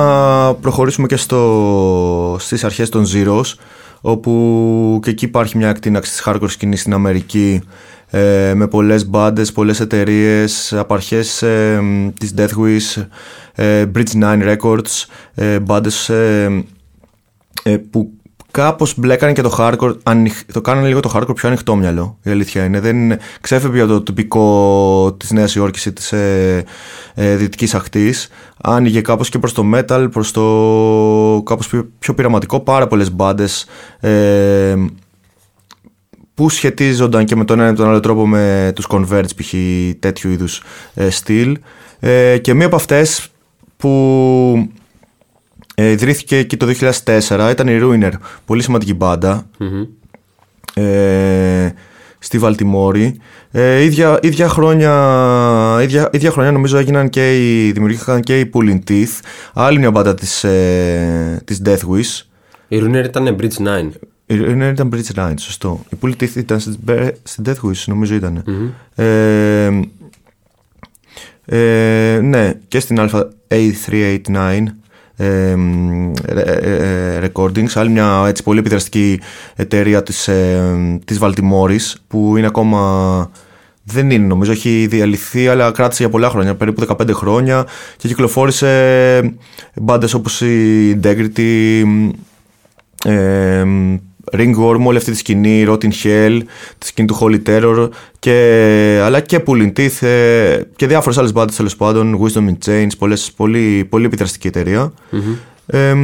προχωρήσουμε 0.54 1.06
και 1.06 1.16
στο, 1.16 2.36
στις 2.38 2.64
αρχές 2.64 2.88
των 2.88 3.04
Zeros 3.14 3.54
όπου 4.00 5.00
και 5.02 5.10
εκεί 5.10 5.24
υπάρχει 5.24 5.56
μια 5.56 5.68
εκτείναξη 5.68 6.10
της 6.10 6.22
hardcore 6.26 6.50
σκηνής 6.50 6.80
στην 6.80 6.92
Αμερική 6.92 7.62
ε, 8.10 8.52
με 8.54 8.66
πολλές 8.66 9.08
μπάντες, 9.08 9.52
πολλές 9.52 9.80
εταιρείες 9.80 10.72
από 10.72 10.94
αρχές 10.94 11.42
ε, 11.42 11.82
της 12.18 12.34
Deathwish, 12.36 13.06
ε, 13.54 13.84
Bridge 13.94 14.20
9 14.20 14.56
Records, 14.56 15.04
ε, 15.34 15.58
μπάντες 15.58 16.08
ε, 16.08 16.64
ε, 17.62 17.76
που 17.76 18.10
κάπως 18.52 18.94
μπλέκανε 18.98 19.32
και 19.32 19.42
το 19.42 19.56
hardcore, 19.58 19.96
ανοιχ- 20.02 20.52
το 20.52 20.60
κάνανε 20.60 20.86
λίγο 20.86 21.00
το 21.00 21.12
hardcore 21.14 21.34
πιο 21.34 21.48
ανοιχτό 21.48 21.76
μυαλό, 21.76 22.18
η 22.22 22.30
αλήθεια 22.30 22.64
είναι. 22.64 22.80
Δεν 22.80 23.18
ξέφευγε 23.40 23.80
από 23.80 23.92
το 23.92 24.02
τυπικό 24.02 25.16
της 25.18 25.30
Νέας 25.30 25.54
Υόρκης 25.54 25.84
ή 25.86 25.92
της 25.92 26.12
ε, 26.12 26.64
ε, 27.14 27.36
δυτικής 27.36 27.74
ακτής. 27.74 28.28
Άνοιγε 28.62 29.00
κάπως 29.00 29.28
και 29.28 29.38
προς 29.38 29.52
το 29.52 29.64
metal, 29.74 30.08
προς 30.12 30.30
το 30.30 31.42
κάπως 31.44 31.68
πιο, 31.68 31.88
πιο 31.98 32.14
πειραματικό, 32.14 32.60
πάρα 32.60 32.86
πολλές 32.86 33.12
μπάντες 33.12 33.66
ε, 34.00 34.74
που 36.34 36.48
σχετίζονταν 36.48 37.24
και 37.24 37.36
με 37.36 37.44
τον 37.44 37.60
ένα 37.60 37.70
ή 37.70 37.74
τον 37.74 37.88
άλλο 37.88 38.00
τρόπο 38.00 38.26
με 38.26 38.72
τους 38.74 38.86
Converge 38.88 39.36
π.χ. 39.36 39.54
τέτοιου 39.98 40.30
είδους 40.30 40.62
ε, 40.94 41.10
στυλ 41.10 41.58
ε, 42.00 42.38
και 42.38 42.54
μία 42.54 42.66
από 42.66 42.76
αυτές 42.76 43.28
που 43.76 44.68
ε, 45.74 45.90
ιδρύθηκε 45.90 46.36
εκεί 46.36 46.56
το 46.56 46.66
2004 47.04 47.48
ήταν 47.50 47.68
η 47.68 47.78
Ruiner, 47.82 48.12
πολύ 48.44 48.62
σημαντική 48.62 48.94
μπάντα, 48.94 49.46
ε, 50.74 51.68
στη 52.18 52.38
Βαλτιμόρη. 52.38 53.20
Ε, 53.50 53.82
ίδια, 53.82 54.18
ίδια, 54.22 54.48
χρόνια, 54.48 54.92
ίδια, 55.82 56.08
ίδια 56.12 56.30
χρόνια 56.30 56.52
νομίζω 56.52 56.78
έγιναν 56.78 57.08
και 57.08 57.36
οι, 57.36 57.72
δημιουργήθηκαν 57.72 58.20
και 58.20 58.40
οι 58.40 58.50
Pulling 58.54 58.78
Teeth, 58.90 59.20
άλλη 59.52 59.78
μια 59.78 59.90
μπάντα 59.90 60.14
της, 60.14 60.44
ε, 60.44 61.42
της 61.44 61.62
Death 61.64 61.80
Wish. 61.90 62.22
Η 62.68 62.78
Runner 62.82 63.04
ήταν 63.04 63.36
Bridge 63.40 63.56
9. 63.58 63.90
Η 64.26 64.34
Ruiner 64.40 64.70
ήταν 64.72 64.90
Bridge 64.94 65.18
Nine, 65.18 65.34
σωστό. 65.38 65.80
Η 65.90 65.96
Pulling 66.02 66.22
Teeth 66.22 66.36
ήταν 66.36 66.60
στην, 66.60 66.76
Be- 66.86 67.10
στην 67.22 67.44
Death 67.46 67.68
Wish, 67.68 67.84
νομίζω 67.86 68.14
ήταν. 68.14 68.44
Ε, 68.94 69.70
ε, 71.44 72.20
ναι, 72.22 72.52
και 72.68 72.80
στην 72.80 72.96
Alpha 73.00 73.22
A389 73.48 74.64
ε, 75.16 75.54
ε, 76.26 76.40
ε, 77.16 77.30
Recordings, 77.32 77.70
άλλη 77.74 77.90
μια 77.90 78.24
έτσι, 78.26 78.42
πολύ 78.42 78.58
επιδραστική 78.58 79.20
εταιρεία 79.56 80.02
της, 80.02 80.28
ε, 80.28 81.00
της 81.04 81.18
Βαλτιμόρης 81.18 82.02
που 82.08 82.36
είναι 82.36 82.46
ακόμα 82.46 83.30
δεν 83.84 84.10
είναι 84.10 84.26
νομίζω, 84.26 84.52
έχει 84.52 84.86
διαλυθεί 84.90 85.48
αλλά 85.48 85.70
κράτησε 85.70 86.02
για 86.02 86.12
πολλά 86.12 86.28
χρόνια, 86.28 86.54
περίπου 86.54 86.86
15 86.86 87.10
χρόνια 87.12 87.66
και 87.96 88.08
κυκλοφόρησε 88.08 89.34
μπάντες 89.74 90.14
όπως 90.14 90.40
η 90.40 91.00
Integrity, 91.02 91.82
ε, 93.04 93.64
Ringworm, 94.32 94.84
όλη 94.84 94.96
αυτή 94.96 95.10
τη 95.10 95.16
σκηνή, 95.16 95.64
Rotten 95.68 95.90
Hell, 96.02 96.40
τη 96.78 96.86
σκηνή 96.86 97.06
του 97.08 97.18
Holy 97.20 97.38
Terror, 97.46 97.88
και, 98.18 99.00
αλλά 99.04 99.20
και 99.20 99.42
Pulling 99.46 99.72
Teeth 99.76 100.06
ε, 100.06 100.60
και 100.76 100.86
διάφορες 100.86 101.18
άλλες 101.18 101.32
μπάντες 101.32 101.56
τέλος 101.56 101.76
πάντων, 101.76 102.18
Wisdom 102.22 102.48
in 102.48 102.56
Chains, 102.66 102.90
πολλές, 102.98 103.32
πολύ, 103.36 103.86
πολύ 103.88 104.04
επιδραστική 104.04 104.46
εταιρεία. 104.46 104.92
Ε, 105.66 105.94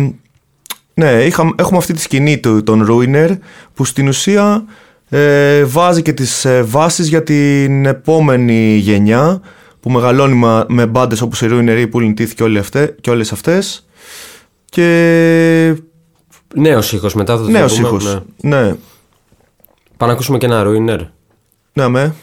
ναι, 0.95 1.11
είχα, 1.11 1.55
έχουμε 1.59 1.79
αυτή 1.79 1.93
τη 1.93 2.01
σκηνή 2.01 2.39
του, 2.39 2.63
των 2.63 2.87
Ruiner 2.91 3.31
που 3.75 3.85
στην 3.85 4.09
ουσία 4.09 4.65
ε, 5.09 5.65
βάζει 5.65 6.03
και 6.03 6.13
τις 6.13 6.45
ε, 6.45 6.63
βάσεις 6.63 7.09
για 7.09 7.23
την 7.23 7.87
επόμενη 7.87 8.77
γενιά 8.77 9.41
που 9.81 9.91
μεγαλώνει 9.91 10.35
μα- 10.35 10.67
με 10.69 10.87
μπάντες 10.87 11.21
όπως 11.21 11.43
η 11.43 11.47
Ruiner, 11.51 11.87
η 11.87 11.89
Pulling 11.93 12.21
Teeth 12.21 12.29
και, 12.35 12.43
όλοι 12.43 12.59
αυτές, 12.59 12.95
και 13.01 13.11
όλες 13.11 13.33
αυτές 13.33 13.87
και 14.65 15.75
Νέος 16.55 16.93
ήχος 16.93 17.15
μετά 17.15 17.37
θα 17.37 17.43
το 17.43 17.49
νέος 17.49 17.75
πούμε, 17.75 17.89
ήχος. 17.89 18.05
ναι. 18.05 18.21
Ναι, 18.57 18.67
Πάμε 19.97 20.11
να 20.11 20.13
ακούσουμε 20.13 20.39
και 20.39 20.47
ένα 20.47 20.63
Ruiner. 20.67 21.01
ναι, 21.73 21.89
με. 21.89 22.15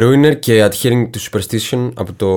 Ruiner 0.00 0.36
και 0.38 0.68
Adhering 0.70 1.10
to 1.10 1.18
Superstition 1.30 1.90
από 1.94 2.12
το 2.12 2.28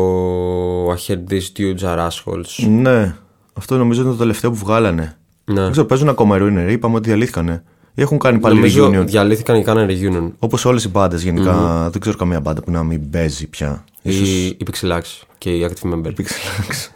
I 0.94 0.96
Heard 1.08 1.32
This 1.34 1.58
Dudes 1.58 1.84
Are 1.84 2.08
Assholes. 2.08 2.68
Ναι, 2.70 3.16
αυτό 3.54 3.78
νομίζω 3.78 4.02
είναι 4.02 4.12
το 4.12 4.18
τελευταίο 4.18 4.50
που 4.52 4.56
βγάλανε. 4.58 5.18
Ναι. 5.46 5.62
Δεν 5.62 5.72
ξέρω, 5.72 5.86
παίζουν 5.86 6.10
ακόμα 6.10 6.38
οι 6.38 6.40
Ruiner. 6.44 6.72
Είπαμε 6.72 6.96
ότι 6.96 7.08
διαλύθηκαν. 7.08 7.64
Ή 7.96 8.02
έχουν 8.02 8.18
κάνει 8.20 8.40
πάλι 8.40 8.56
Νομίζω 8.56 8.88
reunion. 8.88 9.06
διαλύθηκαν 9.06 9.58
και 9.58 9.64
κάνανε 9.64 9.94
reunion. 10.02 10.32
Όπως 10.40 10.66
όλες 10.66 10.84
οι 10.84 10.90
μπάντες 10.90 11.24
γενικά. 11.24 11.88
Δεν 11.92 12.02
ξέρω 12.02 12.18
καμία 12.18 12.40
μπάντα 12.40 12.62
που 12.62 12.72
να 12.72 12.84
μην 12.84 13.10
παίζει 13.10 13.48
πια. 13.48 13.84
Η, 14.02 14.46
η 14.46 14.58
Pixelax 14.72 15.02
και 15.38 15.50
η 15.50 15.70
Active 15.70 15.94
Member. 15.94 16.08
Pixelax. 16.08 16.90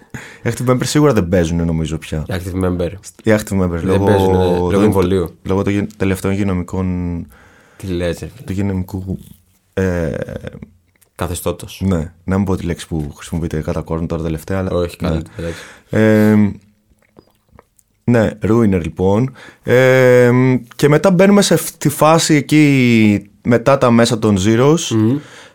Οι 0.44 0.50
Active 0.56 0.70
Members 0.72 0.86
σίγουρα 0.86 1.14
δεν 1.14 1.30
παίζουν 1.30 1.66
νομίζω 1.66 1.98
πια. 1.98 2.26
Η 2.28 2.34
Active 2.34 2.66
Member. 2.66 2.90
Οι 3.24 3.32
Active 3.32 3.62
Members 3.64 3.82
λόγω, 3.84 4.06
παίζουν, 4.06 4.32
ναι, 4.32 4.44
λόγω 4.44 4.72
λόγω- 4.72 4.84
εμβολίου. 4.84 5.36
λόγω 5.44 5.62
των 5.62 5.74
γεν- 5.74 5.90
τελευταίων 5.98 6.34
υγειονομικών. 6.34 6.88
Τι 7.78 7.88
λες, 7.88 8.20
ρε, 8.20 8.26
του 8.46 8.52
υγειονομικού. 8.52 9.18
Ε, 9.78 10.12
καθεστώτος. 11.16 11.82
ναι, 11.86 12.14
να 12.24 12.38
μην 12.38 12.46
πω 12.46 12.56
τη 12.56 12.66
λέξη 12.66 12.88
που 12.88 13.12
χρησιμοποιείται 13.16 13.62
κατά 13.62 13.82
κόρον 13.82 14.08
τώρα 14.08 14.24
τελευταία. 14.24 14.58
Αλλά, 14.58 14.72
Όχι, 14.72 14.98
ναι. 15.02 15.08
καλά. 15.08 15.22
εντάξει. 15.38 15.60
Ε, 15.90 16.36
ναι, 18.04 18.32
Ruiner 18.42 18.82
λοιπόν. 18.82 19.36
Ε, 19.64 20.32
και 20.76 20.90
μετά 20.90 21.12
μπαίνουμε 21.12 21.42
σε 21.42 21.54
αυτή 21.54 21.78
τη 21.78 21.90
φάση 21.90 22.34
εκεί 22.34 23.30
μετά 23.44 23.78
τα 23.78 23.92
μέσα 23.92 24.20
των 24.20 24.38
Zeros 24.46 24.96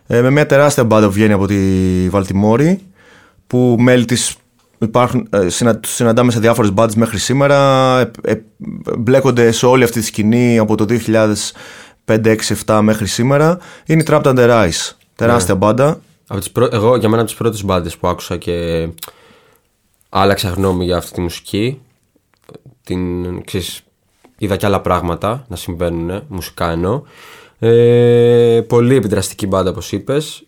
ε, 0.07 0.21
με 0.21 0.29
μια 0.29 0.45
τεράστια 0.45 0.83
μπάντα 0.83 1.05
που 1.05 1.13
βγαίνει 1.13 1.33
από 1.33 1.47
τη 1.47 1.57
Βαλτιμόρη 2.09 2.79
που 3.47 3.75
μέλη 3.79 4.05
της 4.05 4.35
υπάρχουν, 4.79 5.27
ε, 5.29 5.49
συνα, 5.49 5.77
τους 5.77 5.93
συναντάμε 5.93 6.31
σε 6.31 6.39
διάφορες 6.39 6.71
μπάντες 6.71 6.95
μέχρι 6.95 7.17
σήμερα 7.17 7.99
ε, 7.99 8.11
ε, 8.23 8.41
μπλέκονται 8.97 9.51
σε 9.51 9.65
όλη 9.65 9.83
αυτή 9.83 9.99
τη 9.99 10.05
σκηνή 10.05 10.57
από 10.57 10.75
το 10.75 10.85
2005, 12.15 12.35
6, 12.65 12.75
7 12.75 12.79
μέχρι 12.83 13.07
σήμερα 13.07 13.57
είναι 13.85 14.01
η 14.01 14.05
Trapped 14.09 14.23
Under 14.23 14.49
Ice 14.49 14.91
τεράστια 15.15 15.55
μπάντα 15.55 16.01
Από 16.27 16.39
τις 16.39 16.51
πρω... 16.51 16.69
Εγώ 16.71 16.95
για 16.95 17.09
μένα 17.09 17.21
από 17.21 17.29
τις 17.29 17.39
πρώτες 17.39 17.63
μπάντες 17.63 17.97
που 17.97 18.07
άκουσα 18.07 18.37
και 18.37 18.87
άλλαξα 20.09 20.49
γνώμη 20.49 20.85
για 20.85 20.97
αυτή 20.97 21.11
τη 21.11 21.21
μουσική. 21.21 21.81
Την, 22.83 23.43
ξέρεις, 23.43 23.81
είδα 24.37 24.55
και 24.55 24.65
άλλα 24.65 24.81
πράγματα 24.81 25.45
να 25.47 25.55
συμβαίνουν, 25.55 26.23
μουσικά 26.27 26.71
εννοώ. 26.71 27.01
Ε, 27.59 28.61
πολύ 28.67 28.95
επιδραστική 28.95 29.47
μπάντα 29.47 29.69
όπως 29.69 29.91
είπες. 29.91 30.43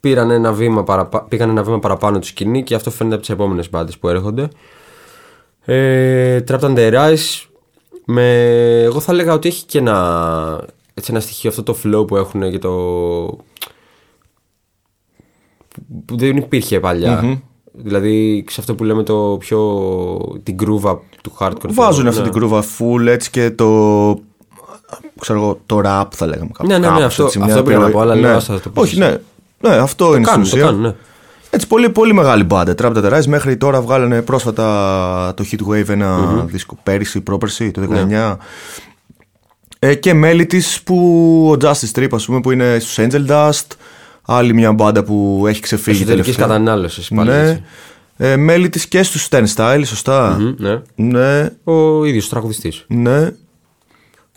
πήραν 0.00 0.30
ένα 0.30 0.52
βήμα 0.52 0.84
παραπα... 0.84 1.22
πήγαν 1.22 1.50
ένα 1.50 1.62
βήμα 1.62 1.78
παραπάνω 1.78 2.18
τη 2.18 2.26
σκηνή 2.26 2.62
και 2.62 2.74
αυτό 2.74 2.90
φαίνεται 2.90 3.14
από 3.14 3.24
τις 3.24 3.34
επόμενες 3.34 3.70
μπάντες 3.70 3.98
που 3.98 4.08
έρχονται. 4.08 4.48
Ε, 5.64 6.42
Trapped 6.48 6.60
Under 6.60 6.92
Ice, 6.92 7.47
με... 8.10 8.32
εγώ 8.82 9.00
θα 9.00 9.12
έλεγα 9.12 9.32
ότι 9.32 9.48
έχει 9.48 9.64
και 9.64 9.78
ένα, 9.78 10.64
έτσι 10.94 11.10
ένα 11.12 11.20
στοιχείο 11.20 11.50
αυτό 11.50 11.62
το 11.62 11.76
flow 11.84 12.06
που 12.06 12.16
έχουν 12.16 12.50
και 12.50 12.58
το. 12.58 12.70
που 16.04 16.16
δεν 16.16 16.36
υπήρχε 16.36 16.80
παλιά. 16.80 17.40
Δηλαδή 17.72 18.44
σε 18.50 18.60
αυτό 18.60 18.74
που 18.74 18.84
λέμε 18.84 19.02
το 19.02 19.36
πιο. 19.40 19.60
την 20.42 20.56
κρούβα 20.56 21.00
του 21.22 21.32
hardcore. 21.40 21.68
Βάζουν 21.68 22.02
Ναι. 22.02 22.08
αυτή 22.08 22.22
την 22.22 22.32
κρούβα 22.32 22.62
full 22.78 23.06
έτσι 23.06 23.30
και 23.30 23.50
το. 23.50 23.66
ξέρω 25.20 25.38
εγώ, 25.38 25.60
το 25.66 25.80
rap 25.84 26.04
θα 26.10 26.26
λέγαμε 26.26 26.50
κάπου. 26.52 26.68
Ναι, 26.68 26.78
ναι, 26.78 26.86
ναι, 26.86 26.86
κάπως, 26.86 27.04
αυτό- 27.04 27.24
έτσι, 27.24 27.38
αυτό 27.40 27.52
μια 27.54 27.62
πήγα 27.62 27.78
να 27.78 27.90
πω, 27.90 28.00
αλλά 28.00 28.14
ναι. 28.14 28.20
λέω, 28.20 28.36
άστα, 28.36 28.54
θα 28.54 28.60
το 28.60 28.70
πεις 28.70 28.82
Όχι, 28.82 29.00
εσύ. 29.00 29.10
ναι. 29.10 29.68
Ναι, 29.68 29.76
αυτό 29.76 30.04
είναι 30.06 30.14
στην 30.14 30.26
κάνουν, 30.26 30.42
το 30.50 30.56
ουσία. 30.56 30.64
κάνουν, 30.66 30.80
ναι. 30.80 30.94
Έτσι, 31.50 31.66
πολύ, 31.66 31.90
πολύ 31.90 32.12
μεγάλη 32.12 32.42
μπάντα. 32.44 32.74
Trap 32.78 32.92
the 32.96 33.12
Rise 33.12 33.24
μέχρι 33.26 33.56
τώρα 33.56 33.80
βγάλανε 33.80 34.22
πρόσφατα 34.22 35.34
το 35.36 35.44
Hit 35.50 35.68
Wave 35.72 35.88
ένα 35.88 36.18
δίσκο 36.46 36.78
πέρυσι, 36.82 37.20
πρόπερσι, 37.20 37.70
το 37.70 37.82
19. 38.10 38.36
Ε, 39.78 39.94
και 39.94 40.14
μέλη 40.14 40.46
της 40.46 40.82
που 40.82 40.96
ο 41.50 41.56
Justice 41.64 41.98
Trip, 41.98 42.08
ας 42.12 42.24
πούμε, 42.24 42.40
που 42.40 42.50
είναι 42.50 42.78
στους 42.78 42.96
Angel 42.98 43.26
Dust. 43.26 43.66
Άλλη 44.22 44.54
μια 44.54 44.72
μπάντα 44.72 45.04
που 45.04 45.44
έχει 45.48 45.60
ξεφύγει. 45.60 45.96
Εσωτερικής 45.96 46.36
τελευταία. 46.36 46.56
κατανάλωσης 46.56 47.08
πάλι. 47.14 47.30
Ναι. 47.30 47.48
έτσι. 47.48 47.62
Ε, 48.16 48.36
μέλη 48.36 48.68
της 48.68 48.86
και 48.86 49.02
στους 49.02 49.28
Ten 49.30 49.44
Style, 49.54 49.82
σωστά. 49.84 50.36
Μμμ, 50.40 50.54
ναι. 50.58 50.80
Ναι, 50.94 51.48
Ο 51.64 52.04
ίδιος 52.04 52.28
τραγουδιστής. 52.28 52.84
ναι. 52.88 53.30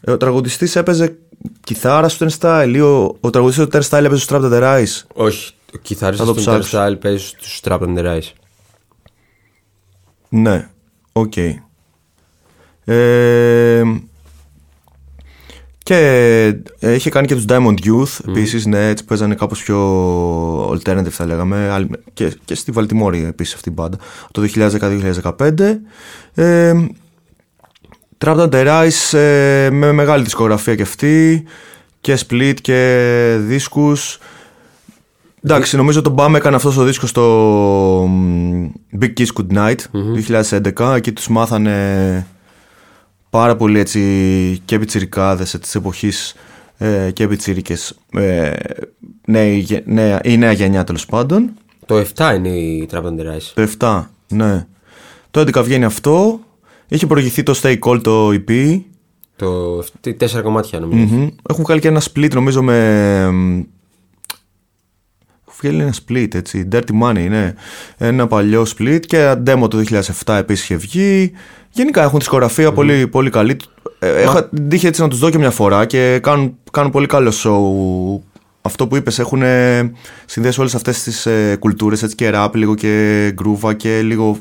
Ε, 0.02 0.12
ο 0.12 0.18
τραγουδιστής 0.18 0.76
έπαιζε 0.76 1.18
κιθάρα 1.64 2.10
στο 2.10 2.26
Ten 2.26 2.38
Style 2.40 2.72
ή 2.74 2.80
ο, 2.80 3.16
ο 3.20 3.30
τραγουδιστής 3.30 3.66
του 3.68 3.78
Ten 3.78 3.82
Style 3.90 4.04
έπαιζε 4.04 4.22
στο 4.22 4.38
Trap 4.38 4.54
the 4.54 4.62
Rise. 4.64 5.02
Όχι. 5.14 5.54
Ο 5.74 5.78
κιθαρίστας 5.82 6.28
Θα 6.28 6.34
το 6.34 6.40
του 6.42 6.50
Inter 6.50 6.60
ψάξω. 6.60 6.78
Turnstile 6.88 7.00
παίζει 7.02 7.26
στους 7.26 7.60
Trapped 7.64 7.80
Under 7.80 8.06
Ice. 8.06 8.32
Ναι, 10.30 10.70
οκ. 11.12 11.38
Ε, 12.86 13.84
και 15.84 15.96
ε, 16.80 16.94
είχε 16.94 17.10
κάνει 17.10 17.28
και 17.28 17.36
τους 17.36 17.46
Diamond 17.48 17.76
Youth 17.86 18.20
επίσης, 18.28 18.66
ναι, 18.66 18.88
έτσι 18.88 19.06
παίζανε 19.06 19.36
κάπως 19.36 19.64
πιο 19.64 20.70
alternative 20.70 21.10
θα 21.10 21.26
λέγαμε 21.26 21.70
Άλλη- 21.70 21.90
και, 22.14 22.34
και 22.46 22.56
στη 22.56 22.72
Βαλτιμόρη 22.72 23.24
επίσης 23.26 23.54
αυτή 23.54 23.70
η 23.70 23.72
μπάντα 23.76 23.98
το 24.32 24.42
2010-2015 24.56 25.60
ε, 26.34 26.74
Trapped 28.18 28.50
Under 28.50 28.88
Ice 28.90 29.18
ε, 29.18 29.70
με 29.72 29.92
μεγάλη 29.92 30.24
δισκογραφία 30.24 30.76
και 30.76 30.82
αυτή 30.82 31.44
και 32.02 32.20
split 32.28 32.56
και 32.62 33.36
δίσκους 33.40 34.18
Εντάξει, 35.44 35.76
νομίζω 35.76 36.02
τον 36.02 36.14
Μπάμ 36.14 36.36
έκανε 36.36 36.56
αυτός 36.56 36.76
το 36.76 36.84
δίσκος 36.84 37.10
στο 37.10 37.22
μ, 38.10 38.70
Big 39.02 39.14
Kiss 39.18 39.26
Good 39.40 39.58
Night 39.58 39.76
2011. 40.80 40.94
Εκεί 40.96 41.12
τους 41.12 41.28
μάθανε 41.28 42.28
πάρα 43.30 43.56
πολύ 43.56 43.80
έτσι 43.80 44.02
και 44.66 44.80
πιτσιρικάδες 44.80 45.52
της 45.62 45.76
εποχής 45.76 46.36
ε, 46.78 47.12
και 47.14 47.28
πιτσιρίκες 47.28 47.98
ε, 48.14 48.52
νέη, 49.28 49.58
γε- 49.58 49.88
νέα, 49.88 50.20
η 50.24 50.38
νέα 50.38 50.52
γενιά 50.52 50.84
τέλος 50.84 51.06
πάντων. 51.06 51.50
Το 51.86 52.04
7 52.16 52.34
είναι 52.36 52.50
η 52.50 52.90
Trap 52.92 52.98
and 53.04 53.20
the 53.20 53.36
Rise. 53.36 53.52
Το 53.54 53.68
7, 53.80 54.04
ναι. 54.28 54.68
Το 55.32 55.42
11 55.42 55.64
βγαίνει 55.64 55.84
αυτό. 55.86 56.40
Είχε 56.88 57.08
προηγηθεί 57.08 57.44
το 57.44 57.60
Stay 57.62 57.80
Cold 57.80 58.02
το 58.04 58.30
EP. 58.30 58.80
Το 59.36 59.80
τι- 60.02 60.14
τέσσερα 60.14 60.42
κομμάτια 60.42 60.80
νομίζω. 60.80 61.16
Μμμ. 61.16 61.28
Έχουν 61.50 61.64
βγάλει 61.64 61.82
και 61.82 61.88
ένα 61.88 62.02
split 62.14 62.30
νομίζω 62.34 62.62
με. 62.62 63.30
Μ, 65.64 65.68
Έχουν 65.68 65.80
βγάλει 65.80 65.82
ένα 65.82 65.94
split 65.94 66.36
έτσι. 66.36 66.68
Dirty 66.72 67.02
Money, 67.04 67.28
ναι. 67.30 67.54
Ένα 67.98 68.28
παλιό 68.28 68.66
split 68.78 69.00
και 69.06 69.18
ένα 69.18 69.44
demo 69.48 69.70
το 69.70 69.84
2007 70.26 70.34
επίσης 70.34 70.64
είχε 70.64 70.76
βγει. 70.76 71.32
Γενικά 71.70 72.04
έχουν 72.04 72.20
δισκογραφία 72.20 72.72
πολύ, 72.72 73.08
πολύ 73.08 73.30
καλή. 73.30 73.58
Ε, 74.00 74.22
Έχω 74.22 74.44
την 74.44 74.70
τύχη 74.70 74.88
έτσι 74.88 75.02
να 75.02 75.08
τους 75.08 75.20
δω 75.20 75.30
και 75.30 75.38
μια 75.38 75.52
φορά 75.52 75.86
και 75.86 76.20
κάνουν, 76.24 76.58
κάνουν 76.72 76.92
πολύ 76.92 77.08
καλό 77.08 77.32
show. 77.44 78.22
Αυτό 78.62 78.88
που 78.88 78.96
είπες 78.96 79.20
έχουν 79.20 79.42
ε, 79.42 79.92
συνδέσει 80.26 80.60
όλες 80.60 80.76
αυτές 80.76 81.04
τις 81.04 81.26
ε, 81.26 81.56
κουλτούρες 81.60 82.04
έτσι 82.04 82.16
και 82.16 82.32
rap 82.34 82.50
λίγο 82.54 82.76
και 82.76 83.34
groove 83.44 83.76
και 83.76 84.02
λίγο 84.02 84.38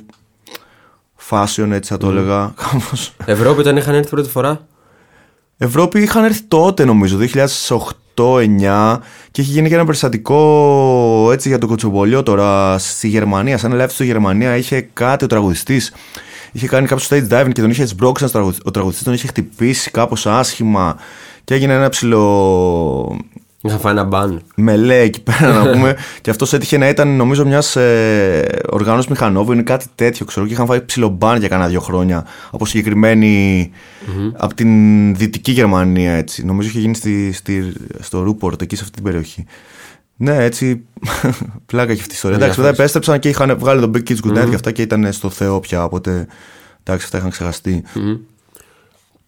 fashion 1.30 1.68
έτσι 1.70 1.92
θα 1.92 1.96
το 1.98 2.08
έλεγα 2.08 2.52
κάπως. 2.62 3.12
Ευρώπη 3.24 3.60
όταν 3.60 3.76
είχαν 3.76 3.94
έρθει 3.94 4.10
πρώτη 4.10 4.28
φορά; 4.28 4.66
Ευρώπη 5.62 6.00
είχαν 6.00 6.24
έρθει 6.24 6.42
τότε 6.42 6.84
νομίζω, 6.84 7.18
2008-2009 8.14 8.98
και 9.30 9.40
είχε 9.40 9.52
γίνει 9.52 9.68
και 9.68 9.74
ένα 9.74 9.84
περιστατικό 9.84 11.28
έτσι 11.32 11.48
για 11.48 11.58
το 11.58 11.66
κοτσομπολιό 11.66 12.22
τώρα 12.22 12.78
στη 12.78 13.08
Γερμανία. 13.08 13.58
Σαν 13.58 13.80
live 13.80 13.88
στη 13.88 14.04
Γερμανία 14.04 14.56
είχε 14.56 14.80
κάτι 14.80 15.24
ο 15.24 15.26
τραγουδιστής. 15.26 15.92
Είχε 16.52 16.66
κάνει 16.66 16.86
κάποιο 16.86 17.06
stage 17.08 17.28
diving 17.28 17.52
και 17.52 17.60
τον 17.60 17.70
είχε 17.70 17.86
σμπρώξει 17.86 18.22
ένας 18.22 18.32
τραγουδιστής. 18.32 18.66
Ο 18.66 18.70
τραγουδιστής 18.70 19.04
τον 19.04 19.14
είχε 19.14 19.26
χτυπήσει 19.26 19.90
κάπως 19.90 20.26
άσχημα 20.26 20.96
και 21.44 21.54
έγινε 21.54 21.74
ένα 21.74 21.88
ψηλό 21.88 23.18
Είχα 23.62 23.78
φάει 23.78 23.92
ένα 23.92 24.04
μπαν. 24.04 24.40
μελέ 24.54 24.98
εκεί 24.98 25.22
πέρα 25.22 25.52
να 25.52 25.70
πούμε. 25.70 25.96
και 26.22 26.30
αυτός 26.30 26.52
έτυχε 26.52 26.78
να 26.78 26.88
ήταν 26.88 27.16
νομίζω 27.16 27.46
μιας 27.46 27.76
ε, 27.76 28.60
οργάνωσης 28.70 29.10
μηχανόβου 29.10 29.52
ή 29.52 29.62
κάτι 29.62 29.86
τέτοιο. 29.94 30.26
Ξέρω 30.26 30.46
και 30.46 30.52
είχαν 30.52 30.66
φάει 30.66 30.84
ψιλομπάν 30.84 31.38
για 31.38 31.48
κάνα 31.48 31.66
δύο 31.66 31.80
χρόνια 31.80 32.26
από 32.50 32.66
συγκεκριμένη. 32.66 33.70
από 34.36 34.54
την 34.54 35.14
δυτική 35.14 35.52
Γερμανία 35.52 36.12
έτσι. 36.12 36.44
Νομίζω 36.44 36.68
είχε 36.68 36.78
γίνει 36.80 36.94
στη, 36.94 37.32
στη, 37.32 37.72
στο 38.00 38.22
Ρούπορτ 38.22 38.62
εκεί 38.62 38.76
σε 38.76 38.82
αυτή 38.82 38.94
την 38.94 39.04
περιοχή. 39.04 39.44
Ναι, 40.16 40.44
έτσι. 40.44 40.84
πλάκα 41.66 41.92
έχει 41.92 42.00
αυτή 42.00 42.12
η 42.12 42.14
ιστορία. 42.14 42.36
Εντάξει, 42.36 42.60
μετά 42.60 42.68
Ενδιαφέρον. 42.68 42.74
επέστρεψαν 42.74 43.18
και 43.18 43.28
είχαν 43.28 43.58
βγάλει 43.58 43.80
τον 43.80 43.92
Big 43.94 44.10
Kids 44.10 44.26
Good 44.26 44.42
Night 44.42 44.48
και 44.48 44.54
αυτά 44.54 44.70
και 44.70 44.82
ήταν 44.82 45.12
στο 45.12 45.30
Θεό 45.30 45.60
πια. 45.60 45.84
Οπότε 45.84 46.26
εντάξει, 46.82 47.04
αυτά 47.04 47.18
είχαν 47.18 47.30
ξεχαστεί. 47.30 47.82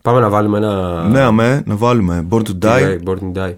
Πάμε 0.02 0.20
να 0.20 0.28
βάλουμε 0.28 0.58
ένα. 0.58 1.02
Ναι, 1.08 1.20
αμέ, 1.20 1.62
να 1.66 1.76
βάλουμε. 1.76 2.26
Born 2.30 2.42
to 2.42 2.58
Die. 2.62 2.98
Born 3.04 3.18
to 3.18 3.32
Die. 3.34 3.54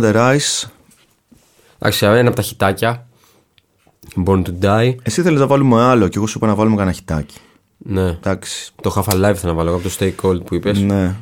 Ναι, 0.00 0.10
Trapped 0.12 0.14
Under 0.14 0.36
Ice. 0.36 0.68
Εντάξει, 1.78 2.06
ένα 2.06 2.26
από 2.28 2.36
τα 2.36 2.42
χιτάκια. 2.42 3.06
Born 4.26 4.42
to 4.42 4.52
Die. 4.62 4.94
Εσύ 5.02 5.22
θέλεις 5.22 5.40
να 5.40 5.46
βάλουμε 5.46 5.82
άλλο 5.82 6.08
και 6.08 6.18
εγώ 6.18 6.26
σου 6.26 6.38
είπα 6.38 6.46
να 6.46 6.54
βάλουμε 6.54 6.76
κανένα 6.76 6.96
χιτάκι. 6.96 7.38
Ναι. 7.78 8.08
Εντάξει. 8.08 8.72
Το 8.82 8.92
Half 8.96 9.14
Alive 9.14 9.34
θέλω 9.34 9.52
να 9.52 9.54
βάλω 9.54 9.68
εγώ 9.68 9.78
από 9.78 9.88
το 9.88 9.94
Stay 9.98 10.12
Cold 10.22 10.44
που 10.44 10.54
είπες. 10.54 10.80
Ναι. 10.80 11.14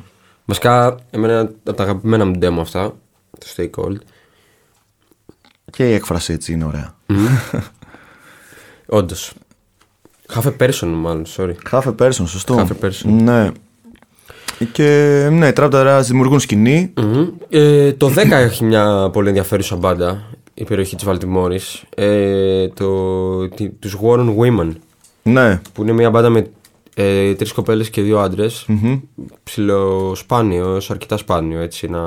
Βασικά, 0.45 0.97
εμένα 1.09 1.39
από 1.39 1.73
τα 1.73 1.83
αγαπημένα 1.83 2.25
μου 2.25 2.33
demo 2.41 2.57
αυτά. 2.59 2.95
Το 3.39 3.47
Stay 3.55 3.69
Cold. 3.69 3.97
Και 5.71 5.89
η 5.89 5.93
έκφραση 5.93 6.33
έτσι 6.33 6.51
είναι 6.53 6.65
ωραία. 6.65 6.95
Όντως. 8.85 9.33
Half 10.33 10.43
a 10.43 10.57
person, 10.57 10.87
μάλλον, 10.87 11.25
sorry. 11.35 11.53
Half 11.71 11.83
a 11.83 11.95
person, 11.95 12.27
σωστό. 12.27 12.55
Half 12.55 12.81
a 12.81 12.85
person. 12.85 13.05
Ναι. 13.05 13.51
Και 14.71 15.27
ναι, 15.31 15.47
οι 15.47 15.51
Trapped 15.55 15.71
Under 15.71 15.99
Ice 15.99 16.03
δημιουργούν 16.03 16.39
σκηνή. 16.39 16.93
Μμμ. 17.01 17.27
Ε, 17.49 17.91
το 17.91 18.11
10 18.15 18.31
έχει 18.31 18.63
μια 18.63 19.09
πολύ 19.13 19.27
ενδιαφέρουσα 19.27 19.75
μπάντα. 19.75 20.23
Η 20.53 20.63
περιοχή 20.63 20.95
της 20.95 21.05
Βαλτιμόρης. 21.05 21.83
Ε, 21.95 22.67
το, 22.67 23.47
τη, 23.49 23.69
τους 23.69 23.97
Warren 24.03 24.27
Women. 24.37 24.69
Ναι. 25.23 25.61
Που 25.73 25.81
είναι 25.81 25.91
μια 25.91 26.09
μπάντα 26.09 26.29
με 26.29 26.47
ε, 26.95 27.33
τρεις 27.33 27.51
κοπέλες 27.51 27.89
και 27.89 28.01
δύο 28.01 28.19
άντρες. 28.19 28.65
Ψιλοσπάνιος, 29.43 30.83
σε 30.83 30.91
αρκετά 30.93 31.17
σπάνιο 31.17 31.59
έτσι 31.59 31.87
να... 31.87 31.99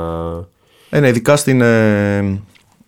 Ε, 0.90 1.00
ναι, 1.00 1.08
ειδικά 1.08 1.36
στην 1.36 1.60
ε, 1.60 2.40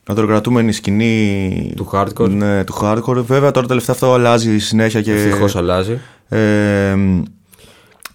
αντροκρατούμενη 0.06 0.72
σκηνή 0.72 1.72
Του 1.76 1.90
hardcore. 1.92 2.30
Ναι, 2.30 2.64
του 2.64 2.74
hardcore. 2.82 3.16
Βέβαια 3.26 3.50
τώρα 3.50 3.66
τελευταία 3.66 3.94
αυτό 3.94 4.12
αλλάζει 4.12 4.58
συνέχεια 4.58 5.02
και, 5.02 5.12
Ευτυχώς 5.12 5.56
αλλάζει. 5.56 5.98
ε, 6.28 6.96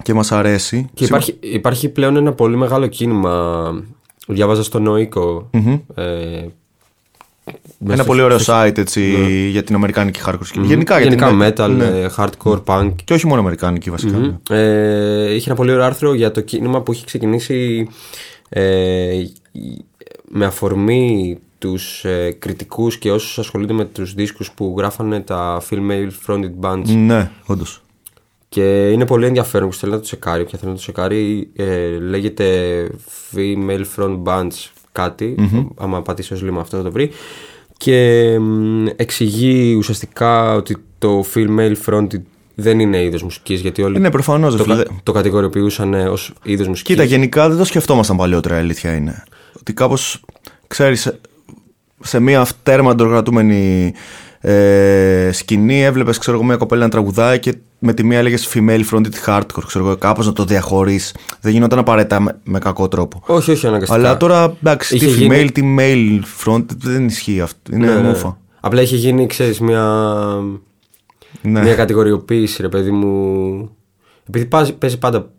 και 0.03 0.13
μας 0.13 0.31
αρέσει. 0.31 0.89
Και 0.93 1.05
υπάρχει, 1.05 1.35
υπάρχει 1.39 1.89
πλέον 1.89 2.15
ένα 2.15 2.31
πολύ 2.33 2.55
μεγάλο 2.55 2.87
κίνημα. 2.87 3.63
Διάβαζα 4.27 4.63
στο 4.63 4.79
νοικο 4.79 5.49
Ε, 5.51 5.61
μέσα 7.77 7.93
Ένα 7.93 7.95
στο- 7.95 8.03
πολύ 8.03 8.21
ωραίο 8.21 8.37
site 8.45 8.77
έτσι, 8.77 9.01
για 9.49 9.63
την 9.63 9.75
αμερικάνικη 9.75 10.19
hardcore 10.25 10.37
σκηνή. 10.43 10.63
Μμμ. 10.65 10.71
Γενικά, 10.71 10.99
για 10.99 11.03
Γενικά 11.09 11.27
την, 11.53 11.65
metal, 11.65 11.69
ναι. 11.77 11.85
ε, 11.85 12.09
hardcore, 12.17 12.63
punk. 12.65 12.91
Και 13.03 13.13
όχι 13.13 13.27
μόνο 13.27 13.39
αμερικάνικη 13.41 13.89
βασικά. 13.89 14.17
ναι. 14.17 14.27
Μμμ. 14.27 14.35
Ε, 14.49 15.33
είχε 15.33 15.49
ένα 15.49 15.55
πολύ 15.57 15.71
ωραίο 15.71 15.83
άρθρο 15.85 16.13
για 16.13 16.31
το 16.31 16.41
κίνημα 16.41 16.81
που 16.81 16.91
έχει 16.91 17.05
ξεκινήσει 17.05 17.87
ε, 18.49 19.23
με 20.29 20.45
αφορμή 20.45 21.37
τους 21.57 22.05
ε, 22.05 22.31
κριτικούς 22.39 22.97
και 22.97 23.11
όσους 23.11 23.39
ασχολούνται 23.39 23.73
με 23.73 23.85
τους 23.85 24.13
δίσκους 24.13 24.51
που 24.51 24.75
γράφανε 24.77 25.19
τα 25.21 25.61
female 25.69 26.09
fronted 26.27 26.51
bands 26.61 26.85
Ναι, 26.85 27.31
όντως. 27.45 27.82
Και 28.53 28.89
είναι 28.89 29.05
πολύ 29.05 29.25
ενδιαφέρον 29.25 29.69
που 29.69 29.75
θέλει 29.75 29.91
να 29.91 29.97
το 29.97 30.03
τσεκάρει. 30.03 30.41
Όποια 30.41 30.57
θέλει 30.59 30.71
να 30.71 30.77
το 30.77 30.83
τσεκάρει 30.83 31.49
ε, 31.55 31.87
λέγεται 31.99 32.87
female 33.35 33.83
front 33.95 34.23
bands 34.23 34.69
κατι 34.91 35.35
άμα 35.77 36.01
πατήσει 36.01 36.33
ως 36.33 36.41
λίμα 36.41 36.61
αυτό 36.61 36.77
θα 36.77 36.83
το 36.83 36.91
βρει. 36.91 37.11
Και 37.77 38.37
μ, 38.39 38.85
εξηγεί 38.95 39.75
ουσιαστικά 39.75 40.53
ότι 40.55 40.77
το 40.97 41.25
female 41.35 41.73
fronted 41.85 42.21
δεν 42.55 42.79
είναι 42.79 43.03
είδος 43.03 43.23
μουσικής 43.23 43.61
γιατί 43.61 43.81
όλοι 43.81 43.99
Ναι, 43.99 44.11
προφανώς, 44.11 44.51
το, 44.55 44.57
ρε 44.57 44.63
φίλε. 44.71 44.83
κα- 44.83 44.91
το 45.03 45.11
κατηγοριοποιούσαν 45.11 45.93
ως 45.93 46.33
είδος 46.43 46.67
μουσικής. 46.67 46.93
Κοίτα, 46.95 47.05
γενικά 47.07 47.49
δεν 47.49 47.57
το 47.57 47.63
σκεφτόμασταν 47.65 48.17
παλιότερα, 48.17 48.55
η 48.55 48.59
αλήθεια 48.59 48.93
είναι. 48.95 49.23
Ότι 49.59 49.73
κάπως, 49.73 50.21
ξέρεις, 50.67 51.01
σε, 51.01 51.19
σε 52.03 52.19
μια 52.19 52.47
τέρμα 52.63 52.91
αντροκρατούμενη 52.91 53.93
ε, 54.45 55.29
σκηνή 55.33 55.83
έβλεπες, 55.83 56.17
ξέρω 56.17 56.37
εγώ, 56.37 56.45
μια 56.45 56.55
κοπέλα 56.55 56.83
να 56.83 56.89
τραγουδάει 56.89 57.39
και 57.39 57.55
με 57.79 57.93
τη 57.93 58.03
μία 58.03 58.17
έλεγες 58.19 58.49
female 58.53 58.81
fronted 58.91 59.11
hardcore, 59.25 59.63
ξέρω 59.65 59.85
εγώ, 59.85 59.95
κάπως 59.97 60.25
να 60.25 60.33
το 60.33 60.45
διαχωρίσει. 60.45 61.13
Δεν 61.41 61.51
γινόταν 61.51 61.79
απαραίτητα 61.79 62.19
με, 62.19 62.39
με 62.43 62.59
κακό 62.59 62.87
τρόπο. 62.87 63.23
όχι 63.27 63.51
όχι 63.51 63.67
αναγκαστικά 63.67 63.99
Αλλά 63.99 64.17
τώρα, 64.17 64.43
εντάξει, 64.59 64.97
τι 64.97 65.05
Είχε 65.05 65.15
female, 65.15 65.19
γίνει- 65.31 65.51
τι 65.51 65.75
male 65.79 66.21
fronted 66.45 66.75
δεν 66.77 67.05
ισχύει 67.05 67.41
αυτό. 67.41 67.75
Είναι 67.75 67.85
Ναι, 67.85 67.93
ναι. 67.95 68.07
μούφα. 68.07 68.37
Απλά 68.59 68.81
είχε 68.81 68.95
γίνει, 68.95 69.27
ξέρεις, 69.27 69.59
μια, 69.59 70.03
Ναι. 71.41 71.61
μια 71.61 71.75
κατηγοριοποίηση, 71.75 72.61
ρε 72.61 72.69
παιδί 72.69 72.91
μου. 72.91 73.69
Επειδή 74.27 74.45
πάζει- 74.45 74.73
παίζει 74.73 74.97
πάντα 74.99 75.29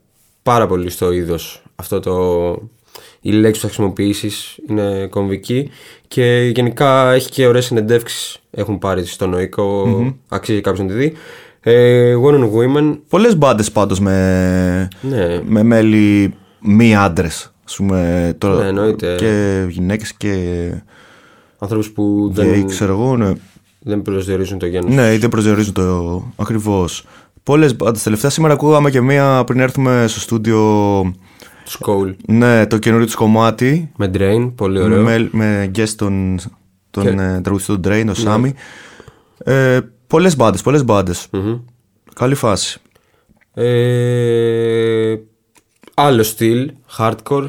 πάρα 0.43 0.67
πολύ 0.67 0.91
στο 0.91 1.13
είδος 1.13 1.63
αυτό 1.77 2.01
το. 2.01 2.13
Η 3.27 3.31
λέξη 3.33 3.61
που 3.61 3.67
θα 3.67 3.73
χρησιμοποιήσεις 3.73 4.59
είναι 4.69 5.07
κομβική 5.07 5.71
και 6.09 6.51
γενικά 6.55 7.13
έχει 7.13 7.29
και 7.31 7.47
ωραίες 7.47 7.65
συνεντεύξεις. 7.65 8.39
Έχουν 8.51 8.79
πάρει 8.79 9.05
στο 9.07 9.27
νοικο 9.27 9.87
αξίζει 10.29 10.61
κάποιος 10.61 10.87
να 10.87 10.93
τη 10.93 10.99
δει. 10.99 11.13
Ε, 11.61 12.15
One 12.25 12.35
on 12.35 12.43
Women. 12.45 12.99
Πολλές 13.09 13.37
μπάντες 13.37 13.71
πάντως 13.73 14.01
με, 14.01 14.89
Ναι, 15.01 15.41
με 15.45 15.63
μέλη 15.63 16.35
μη 16.61 16.97
άντρες. 16.97 17.53
πούμε, 17.77 18.35
τώρα, 18.39 18.63
Ναι, 18.63 18.69
εννοείται. 18.69 19.15
και 19.19 19.65
γυναίκες 19.69 20.13
και 20.15 20.37
ανθρώπους 21.59 21.91
που 21.91 22.31
γκέι, 22.33 22.49
δεν, 22.51 22.67
ξέρω 22.67 22.93
εγώ. 22.93 23.17
Ναι. 23.17 23.33
δεν 23.81 24.03
προσδιορίζουν 24.03 24.59
το 24.59 24.67
γένος. 24.67 24.95
Ναι, 24.95 25.13
ή 25.13 25.17
δεν 25.17 25.29
προσδιορίζουν 25.31 25.73
το 25.75 26.23
ακριβώς. 26.37 27.05
Πολλές 27.43 27.77
μπάντες. 27.77 28.03
Τελευταία 28.03 28.31
σήμερα 28.31 28.53
ακούγαμε 28.55 28.91
και 28.91 29.01
μία 29.01 29.43
πριν 29.47 29.61
έρθουμε 29.61 30.05
στο 30.09 30.21
στούντιο. 30.21 30.61
Skull 31.69 32.15
Ναι, 32.27 32.67
το 32.67 32.79
καινούριο 32.79 33.07
του 33.07 33.17
κομμάτι. 33.17 33.91
με 33.97 34.11
Drain, 34.15 34.53
πολύ 34.55 34.81
ωραίο. 34.81 35.03
Με, 35.03 35.29
με 35.33 35.71
guest 35.77 35.89
τον, 35.97 36.39
τον 36.91 37.03
Και- 37.03 37.23
ε, 37.23 37.41
τραγουδιστή 37.41 37.73
του 37.79 37.81
Drain, 37.89 38.03
τον 38.07 38.15
Σάμι. 38.15 38.55
Ε, 39.45 39.81
πολλές 40.07 40.37
μπάντες, 40.37 40.63
πολλές 40.63 40.85
μπάντες. 40.85 41.27
Μμμ. 41.31 41.59
Καλή 42.15 42.35
φάση. 42.35 42.81
Ε, 43.55 45.15
άλλο 45.95 46.23
στυλ, 46.23 46.73
hardcore. 46.99 47.45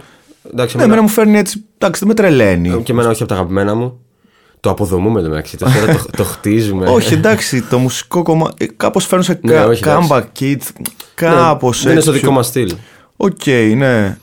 Εντάξει, 0.52 0.78
Ναι, 0.78 0.84
εμένα 0.84 1.02
μου 1.02 1.08
φέρνει 1.08 1.38
έτσι. 1.38 1.66
Εντάξει, 1.78 2.00
δεν 2.00 2.08
με 2.08 2.14
τρελαίνει. 2.14 2.82
και 2.84 2.92
εμένα 2.92 3.10
όχι 3.10 3.22
από 3.24 3.32
τα 3.32 3.38
αγαπημένα 3.38 3.76
μου. 3.76 4.00
Το 4.60 4.70
αποδομούμε 4.70 5.22
το 5.22 5.30
μεταξύ. 5.30 5.58
Το, 5.58 5.66
το, 5.66 6.06
το 6.18 6.24
χτίζουμε. 6.24 6.90
όχι, 6.90 7.14
εντάξει, 7.14 7.62
το 7.62 7.78
μουσικό 7.78 8.24
κομμάτι. 8.24 8.66
Κάπως 8.78 9.06
φέρνω 9.06 9.24
σε 9.24 9.40
Ναι, 9.44 9.54
κα- 9.54 9.66
όχι, 9.68 9.84
comeback 9.86 10.24
kid. 10.40 10.58
Κάπως 11.16 11.84
Δεν 11.84 11.92
είναι 11.92 12.02
στο 12.02 12.12
δικό 12.12 12.32
μας 12.32 12.48
στυλ. 12.48 12.72
Οκ, 13.18 13.46
ναι. 13.76 14.18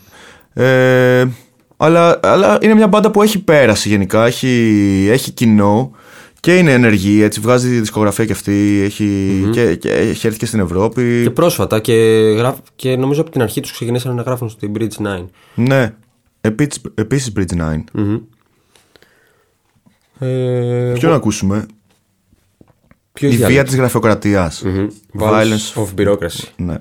Ε, 0.54 1.28
αλλά, 1.76 2.20
αλλά 2.22 2.58
είναι 2.62 2.74
μια 2.74 2.88
μπάντα 2.88 3.10
που 3.10 3.22
έχει 3.22 3.38
πέραση 3.42 3.88
γενικά. 3.88 4.26
Έχει, 4.26 5.06
έχει 5.10 5.30
κοινό 5.30 5.90
και 6.40 6.58
είναι 6.58 6.72
ενεργή. 6.72 7.22
Έτσι, 7.22 7.40
βγάζει 7.40 7.68
δισκογραφία 7.68 8.24
και 8.24 8.32
αυτή. 8.32 8.82
Έχει, 8.84 9.40
και, 9.52 9.74
και 9.74 9.90
έχει 9.92 10.26
έρθει 10.26 10.38
και 10.38 10.46
στην 10.46 10.60
Ευρώπη. 10.60 11.20
Και 11.22 11.30
πρόσφατα 11.30 11.80
και, 11.80 11.92
γράφ, 12.36 12.56
και 12.76 12.96
νομίζω 12.96 13.20
από 13.20 13.30
την 13.30 13.42
αρχή 13.42 13.60
τους 13.60 13.72
ξεκινήσαν 13.72 14.14
να 14.14 14.22
γράφουν 14.22 14.48
στην 14.48 14.72
Bridge 14.78 15.20
9. 15.20 15.26
Ναι. 15.54 15.94
Επίσης 16.94 17.32
Bridge 17.36 17.56
9. 17.58 17.84
Μμμ. 17.92 18.18
Ε, 20.18 20.92
Ποιο 20.94 21.08
να 21.08 21.14
ακούσουμε; 21.14 21.66
ποιος 23.12 23.32
Η 23.32 23.34
έχει 23.34 23.44
βία 23.44 23.58
άλλο; 23.58 23.68
της 23.68 23.76
γραφειοκρατίας. 23.76 24.62
Μμμ. 24.62 24.86
Violence. 25.18 25.82
of 25.82 25.86
Bureaucracy. 26.00 26.44
Ναι. 26.56 26.78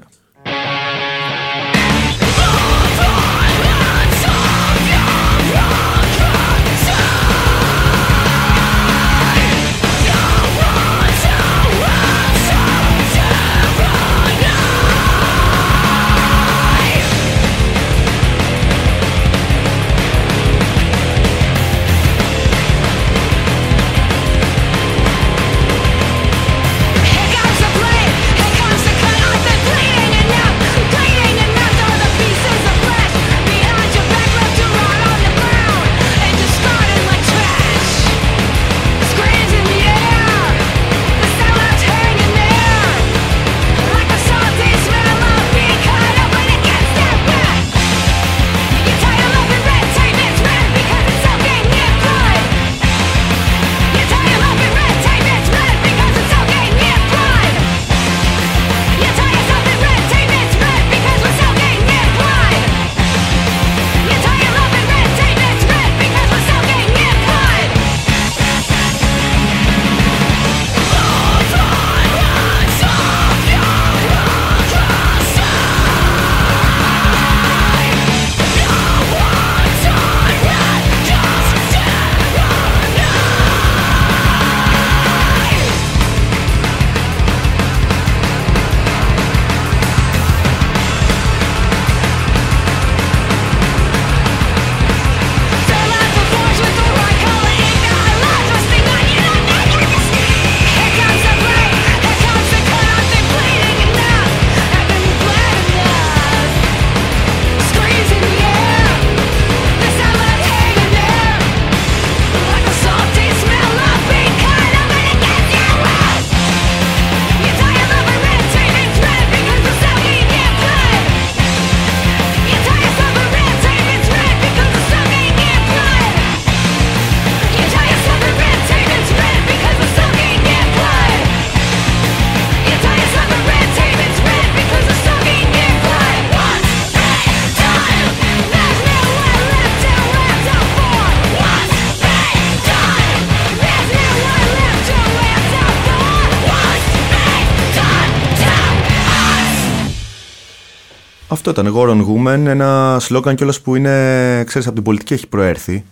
Αυτό 151.44 151.62
ήταν 151.62 151.74
War 151.76 151.94
on 151.94 152.06
Women, 152.08 152.46
ένα 152.46 152.98
σλόγκαν 153.00 153.36
κιόλας 153.36 153.62
που 153.62 153.76
είναι, 153.76 154.44
ξέρεις, 154.44 154.68
από 154.68 154.76
την 154.76 154.84
πολιτική 154.84 155.14
έχει 155.14 155.28
προέρθει. 155.28 155.84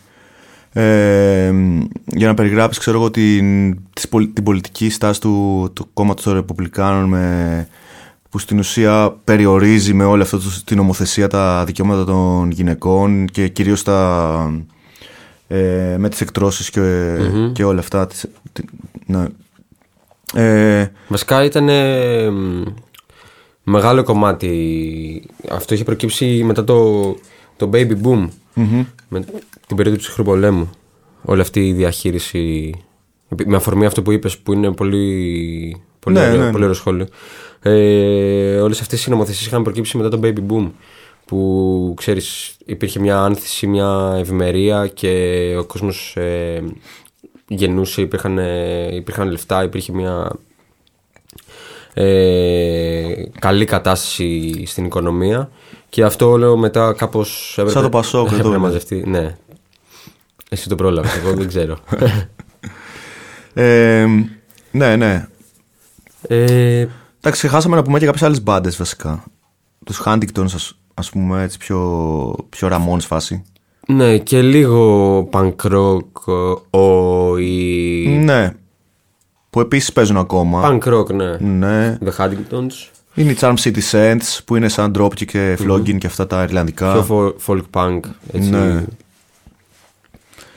Ε, 0.74 1.54
για 2.06 2.28
να 2.28 2.34
περιγράψεις, 2.34 2.80
ξέρω 2.80 2.98
εγώ, 2.98 3.12
την, 3.12 3.78
της 3.94 4.08
πολ- 4.10 4.34
την 4.34 4.44
πολιτική 4.44 4.90
στάση 4.90 5.22
του, 5.22 5.70
του 5.74 5.88
κόμματος 5.94 6.24
των 6.24 6.34
Ρεπουμπλικάνων 6.34 7.10
με, 7.10 7.68
που 8.30 8.40
στην 8.40 8.60
ουσία 8.60 9.16
περιορίζει 9.24 9.94
με 9.94 10.04
όλη 10.04 10.22
αυτή 10.22 10.38
την 10.66 10.78
νομοθεσία 10.78 11.28
τα 11.28 11.64
δικαιώματα 11.66 12.06
των 12.06 12.52
γυναικών 12.52 13.26
και 13.26 13.48
κυρίως 13.48 13.84
τα, 13.84 14.52
ε, 15.48 15.96
με 15.98 16.10
τις 16.10 16.22
εκτρώσεις 16.22 16.70
και, 16.70 17.16
και 17.54 17.64
όλα 17.64 17.80
αυτά. 17.80 18.08
τις- 18.08 18.26
τη- 18.54 18.64
ναι. 19.06 19.26
Ε, 20.34 20.92
Βασικά 21.08 21.44
ήταν 21.44 21.70
ε, 21.70 22.30
μ, 22.30 22.64
μεγάλο 23.70 24.04
κομμάτι. 24.04 25.24
Αυτό 25.50 25.74
είχε 25.74 25.84
προκύψει 25.84 26.44
μετά 26.44 26.64
το, 26.64 27.04
το 27.58 27.70
baby 27.74 27.94
boom. 28.04 28.28
Με 29.08 29.26
την 29.68 29.76
περίοδο 29.76 29.98
του 29.98 30.04
ψυχρού 30.04 30.24
πολέμου. 30.24 30.70
Όλη 31.22 31.42
αυτή 31.42 31.68
η 31.68 31.74
διαχείριση. 31.74 32.74
Με 33.46 33.56
αφορμή 33.56 33.86
αυτό 33.86 34.02
που 34.02 34.12
είπες 34.12 34.38
που 34.38 34.54
είναι 34.54 34.72
πολύ, 34.72 35.82
πολύ, 36.00 36.18
Ναι, 36.18 36.26
ωραίο, 36.26 36.38
ναι, 36.38 36.46
ναι. 36.46 36.52
πολύ 36.52 36.64
ωραίο 36.64 36.76
σχόλιο. 36.76 37.08
Ε, 37.62 38.60
όλες 38.60 38.82
αυτές 38.82 39.06
οι 39.06 39.10
νομοθεσίες 39.10 39.46
είχαν 39.46 39.64
προκύψει 39.64 39.98
μετά 39.98 40.10
το 40.10 40.20
baby 40.24 40.52
boom. 40.52 40.72
Που 41.26 41.94
ξέρεις 41.98 42.56
υπήρχε 42.66 43.00
μια 43.00 43.20
άνθηση, 43.20 43.68
μια 43.68 44.16
ευημερία 44.20 44.88
και 44.88 45.56
ο 45.60 45.64
κόσμος 45.64 46.16
ε, 46.16 46.64
γεννούσε, 47.48 48.02
υπήρχαν, 48.02 48.38
ε, 48.38 48.96
υπήρχαν 48.96 49.32
λεφτά, 49.32 49.64
υπήρχε 49.64 49.92
μια 49.92 50.32
ε, 52.02 53.30
καλή 53.40 53.66
κατάσταση 53.66 54.64
στην 54.66 54.86
οικονομία 54.86 55.50
και 55.90 56.04
αυτό 56.04 56.30
όλο 56.30 56.58
μετά 56.58 56.94
κάπως 56.94 57.52
έπρεπε, 57.52 57.72
Σαν 57.72 57.82
το 57.82 57.90
Πασόκ, 57.90 58.26
έπρεπε 58.26 58.42
εδώ 58.42 58.50
να 58.50 58.56
είναι. 58.56 58.66
μαζευτεί. 58.66 59.04
Ναι. 59.08 59.36
Εσύ 60.50 60.70
το 60.70 60.76
πρόλαβες, 60.76 61.16
εγώ 61.16 61.34
δεν 61.34 61.48
ξέρω. 61.48 61.78
ε, 63.54 64.06
ναι, 64.72 64.96
ναι. 64.96 65.28
ε, 66.22 66.88
Εντάξει, 67.22 67.48
χάσαμε 67.48 67.76
να 67.76 67.82
πούμε 67.82 68.00
και 68.00 68.06
κάποιες 68.06 68.24
άλλες 68.24 68.44
μπάντες 68.44 68.78
βασικά. 68.78 69.24
Τους 69.86 70.02
Huntingtons, 70.06 70.54
ας, 70.54 70.78
ας 70.94 71.10
πούμε, 71.10 71.44
έτσι 71.44 71.58
πιο, 71.58 72.36
πιο 72.50 72.70
Ramones 72.72 73.06
φάση. 73.06 73.44
ναι, 73.88 74.18
και 74.18 74.42
λίγο 74.42 75.30
punk 75.32 75.56
rock 75.72 76.34
ο, 76.70 77.38
η... 77.38 78.08
Ναι. 78.08 78.54
Που 79.50 79.60
επίσης 79.60 79.94
παίζουν 79.94 80.18
ακόμα. 80.18 80.62
Punk 80.82 80.94
rock, 80.94 81.14
ναι. 81.14 81.38
Ναι. 81.38 81.98
The 82.06 82.24
Huntingtons. 82.26 82.88
Είναι 83.14 83.32
η 83.32 83.38
Charm 83.40 83.54
City 83.64 83.80
Saints 83.92 84.38
που 84.46 84.56
είναι 84.56 84.68
σαν 84.70 84.94
Dropkick 84.98 85.26
και 85.26 85.58
Flogging 85.64 85.98
και 85.98 86.08
αυτά 86.08 86.28
τα 86.28 86.44
Ιρλανδικά. 86.44 86.94
Πιο 86.94 87.06
fo- 87.10 87.54
folk 87.54 87.62
punk, 87.72 88.00
έτσι. 88.32 88.50
Ναι. 88.50 88.84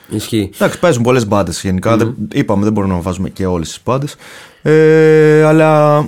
Ισχύει. 0.09 0.49
Εντάξει, 0.55 0.79
παίζουν 0.79 1.03
πολλές 1.03 1.27
μπάντες 1.27 1.61
γενικά. 1.61 1.97
Δεν, 1.97 2.15
είπαμε, 2.33 2.63
δεν 2.63 2.73
μπορούμε 2.73 2.93
να 2.93 2.99
βάζουμε 3.01 3.29
και 3.29 3.45
όλες 3.45 3.67
τις 3.67 3.79
μπάντες. 3.85 4.15
Ε, 4.61 5.43
αλλά 5.43 6.01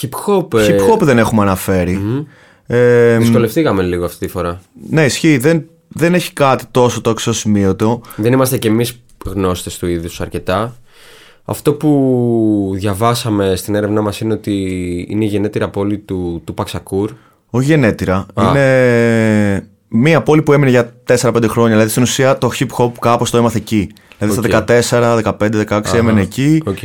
Hip 0.00 0.08
hop. 0.26 0.54
ε, 0.58 0.66
hip 0.76 0.92
hop 0.92 1.00
δεν 1.00 1.18
έχουμε 1.18 1.42
αναφέρει. 1.42 2.26
Ε, 2.66 3.16
Δυσκολευτήκαμε 3.18 3.82
λίγο 3.82 4.04
αυτή 4.04 4.26
τη 4.26 4.32
φορά. 4.32 4.60
ναι, 4.90 5.04
ισχύει. 5.04 5.38
Δεν, 5.38 5.64
δεν 5.88 6.14
έχει 6.14 6.32
κάτι 6.32 6.64
τόσο 6.70 7.00
το 7.00 7.10
αξιοσημείωτο. 7.10 8.00
Δεν 8.16 8.32
είμαστε 8.32 8.58
κι 8.58 8.66
εμείς 8.66 9.00
γνώστες 9.24 9.78
του 9.78 9.86
είδους 9.86 10.20
αρκετά. 10.20 10.76
Αυτό 11.44 11.72
που 11.72 12.72
διαβάσαμε 12.74 13.56
στην 13.56 13.74
έρευνά 13.74 14.00
μας 14.00 14.20
είναι 14.20 14.32
ότι 14.32 14.54
είναι 15.08 15.24
η 15.24 15.28
γενέτειρα 15.28 15.68
πόλη 15.68 15.98
του, 15.98 16.42
του 16.44 16.54
Tupac 16.54 16.77
Shakur. 16.77 17.10
Όχι 17.50 17.66
γενέτειρα. 17.66 18.26
Α. 18.34 18.48
Είναι 18.48 19.68
μία 19.88 20.22
πόλη 20.22 20.42
που 20.42 20.52
έμεινε 20.52 20.70
για 20.70 20.92
4-5 21.06 21.44
χρόνια. 21.48 21.72
Δηλαδή 21.72 21.90
στην 21.90 22.02
ουσία 22.02 22.38
το 22.38 22.50
hip 22.58 22.66
hop 22.78 22.92
κάπως 23.00 23.30
το 23.30 23.36
έμαθε 23.36 23.58
εκεί. 23.58 23.90
Δηλαδή 24.18 24.38
Οκ. 24.38 24.62
στα 24.90 25.20
14, 25.22 25.32
15, 25.38 25.66
16 25.68 25.94
έμενε 25.94 26.20
εκεί. 26.20 26.62
Οκ. 26.66 26.82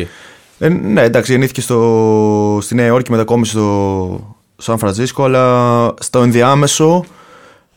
Ε, 0.59 0.69
ναι, 0.69 1.01
εντάξει, 1.01 1.31
γεννήθηκε 1.31 1.61
στο, 1.61 2.59
στη 2.61 2.75
Νέα 2.75 2.85
Υόρκη, 2.85 3.11
μετακόμισε 3.11 3.51
στο 3.51 4.37
Σαν 4.57 4.77
Φρανσίσκο, 4.77 5.23
αλλά 5.23 5.93
στο 5.99 6.21
ενδιάμεσο 6.21 7.05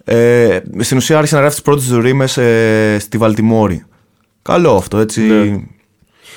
ε, 0.04 0.60
στην 0.78 0.96
ουσία 0.96 1.16
άρχισε 1.16 1.34
να 1.34 1.40
γράφει 1.40 1.54
τις 1.54 1.64
πρώτες 1.64 1.86
του 1.86 2.00
ρίμες 2.00 2.28
ε, 2.36 2.98
στη 2.98 3.18
Βαλτιμόρη. 3.18 3.84
Καλό 4.42 4.74
αυτό, 4.76 4.98
έτσι. 4.98 5.20
Ναι. 5.20 5.60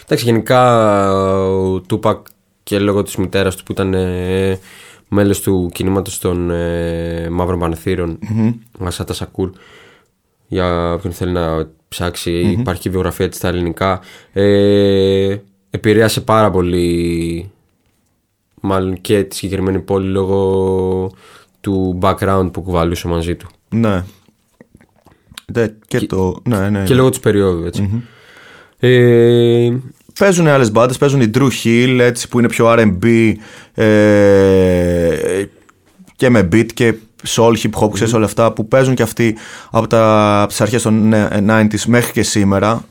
Εντάξει, 0.05 0.25
γενικά 0.25 1.11
ο 1.13 1.79
Τούπακ 1.79 2.25
και 2.63 2.79
λόγω 2.79 3.03
της 3.03 3.15
μητέρας 3.15 3.55
του 3.55 3.63
που 3.63 3.71
ήταν 3.71 3.93
ε, 3.93 4.59
μέλος 5.07 5.41
του 5.41 5.69
κινήματος 5.73 6.19
των 6.19 6.51
ε, 6.51 7.29
Μαύρων 7.29 7.59
Πανεθύρων, 7.59 8.19
Ασάτα 8.79 9.13
Σακούρ, 9.13 9.49
για 10.47 10.93
όποιον 10.93 11.13
θέλει 11.13 11.31
να 11.31 11.69
ψάξει, 11.87 12.31
υπάρχει 12.59 12.81
και 12.81 12.89
βιογραφία 12.89 13.29
της 13.29 13.37
στα 13.37 13.47
ελληνικά, 13.47 14.01
ε, 14.33 15.37
επηρέασε 15.69 16.21
πάρα 16.21 16.51
πολύ 16.51 17.51
μάλλον 18.61 19.01
και 19.01 19.23
τη 19.23 19.35
συγκεκριμένη 19.35 19.79
πόλη 19.79 20.07
λόγω 20.07 21.11
του 21.61 21.99
background 22.01 22.49
που 22.53 22.61
κουβαλούσε 22.61 23.07
μαζί 23.07 23.35
του. 23.35 23.47
Ναι. 23.69 24.03
Ναι, 25.53 25.67
και, 25.87 25.99
το. 25.99 26.41
Ναι, 26.43 26.69
ναι. 26.69 26.83
Και 26.83 26.93
λόγω 26.93 27.09
της 27.09 27.19
περίοδου, 27.19 27.65
έτσι. 27.65 28.03
Ε, 28.87 29.69
Παίζουν 30.19 30.47
άλλες 30.47 30.71
μπάντες, 30.71 30.97
παίζουν 30.97 31.21
η 31.21 31.29
Drew 31.33 31.47
Hill 31.63 31.97
έτσι, 31.99 32.27
που 32.27 32.39
είναι 32.39 32.47
πιο 32.47 32.73
RB 32.77 33.33
ε, 33.73 35.45
και 36.15 36.29
με 36.29 36.47
beat 36.51 36.65
και 36.73 36.93
soul, 37.27 37.53
hip 37.63 37.83
hop, 37.83 37.89
ξέρεις 37.93 38.13
όλα 38.13 38.25
αυτά 38.25 38.53
που 38.53 38.67
παίζουν 38.67 38.95
και 38.95 39.03
αυτοί 39.03 39.37
από, 39.71 39.87
τα, 39.87 40.37
από 40.41 40.47
τις 40.47 40.61
αρχές 40.61 40.81
των 40.81 41.07
ναι, 41.07 41.27
90s 41.47 41.83
μέχρι 41.87 42.11
και 42.11 42.23
σήμερα. 42.23 42.85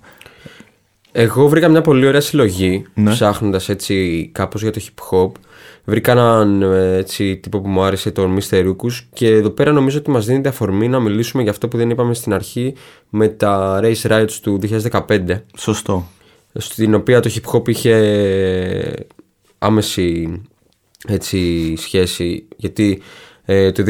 Εγώ 1.13 1.49
βρήκα 1.49 1.69
μια 1.69 1.81
πολύ 1.81 2.07
ωραία 2.07 2.21
συλλογή 2.21 2.85
Ναι. 2.95 3.11
ψάχνοντας 3.11 3.69
έτσι 3.69 4.29
κάπως 4.35 4.63
για 4.63 4.71
το 4.71 4.81
hip 4.85 5.03
hop. 5.11 5.31
Βρήκα 5.85 6.13
έναν 6.13 6.63
ε, 6.63 6.97
έτσι, 6.97 7.37
τύπο 7.37 7.61
που 7.61 7.69
μου 7.69 7.83
άρεσε, 7.83 8.11
τον 8.11 8.39
Mr. 8.39 8.67
Rukus 8.67 8.93
και 9.13 9.29
εδώ 9.29 9.51
πέρα 9.51 9.73
νομίζω 9.73 9.99
ότι 9.99 10.11
μας 10.11 10.27
δίνεται 10.27 10.49
αφορμή 10.49 10.89
να 10.89 11.01
μιλήσουμε 11.01 11.43
για 11.43 11.51
αυτό 11.53 11.69
που 11.69 11.77
δεν 11.77 11.91
είπαμε 11.91 12.15
στην 12.15 12.33
αρχή 12.33 12.75
με 13.09 13.29
τα 13.29 13.81
Race 13.83 14.11
Riots 14.11 14.33
του 14.43 14.61
2015 14.91 15.41
Σωστό. 15.57 16.09
στην 16.53 16.95
οποία 16.95 17.21
το 17.21 17.31
hip 17.35 17.53
hop 17.53 17.69
είχε 17.69 19.07
άμεση 19.59 20.43
έτσι, 21.09 21.75
σχέση 21.77 22.49
γιατί 22.57 23.03
ε, 23.45 23.73
το 23.73 23.85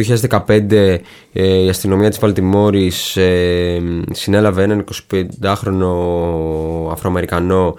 2015 0.47 0.63
ε, 0.73 0.99
η 1.33 1.69
αστυνομία 1.69 2.09
της 2.09 2.19
Βαλτιμόρης 2.19 3.17
ε, 3.17 3.81
συνέλαβε 4.13 4.63
έναν 4.63 4.85
25χρονο 5.43 5.93
Αφροαμερικανό 6.91 7.77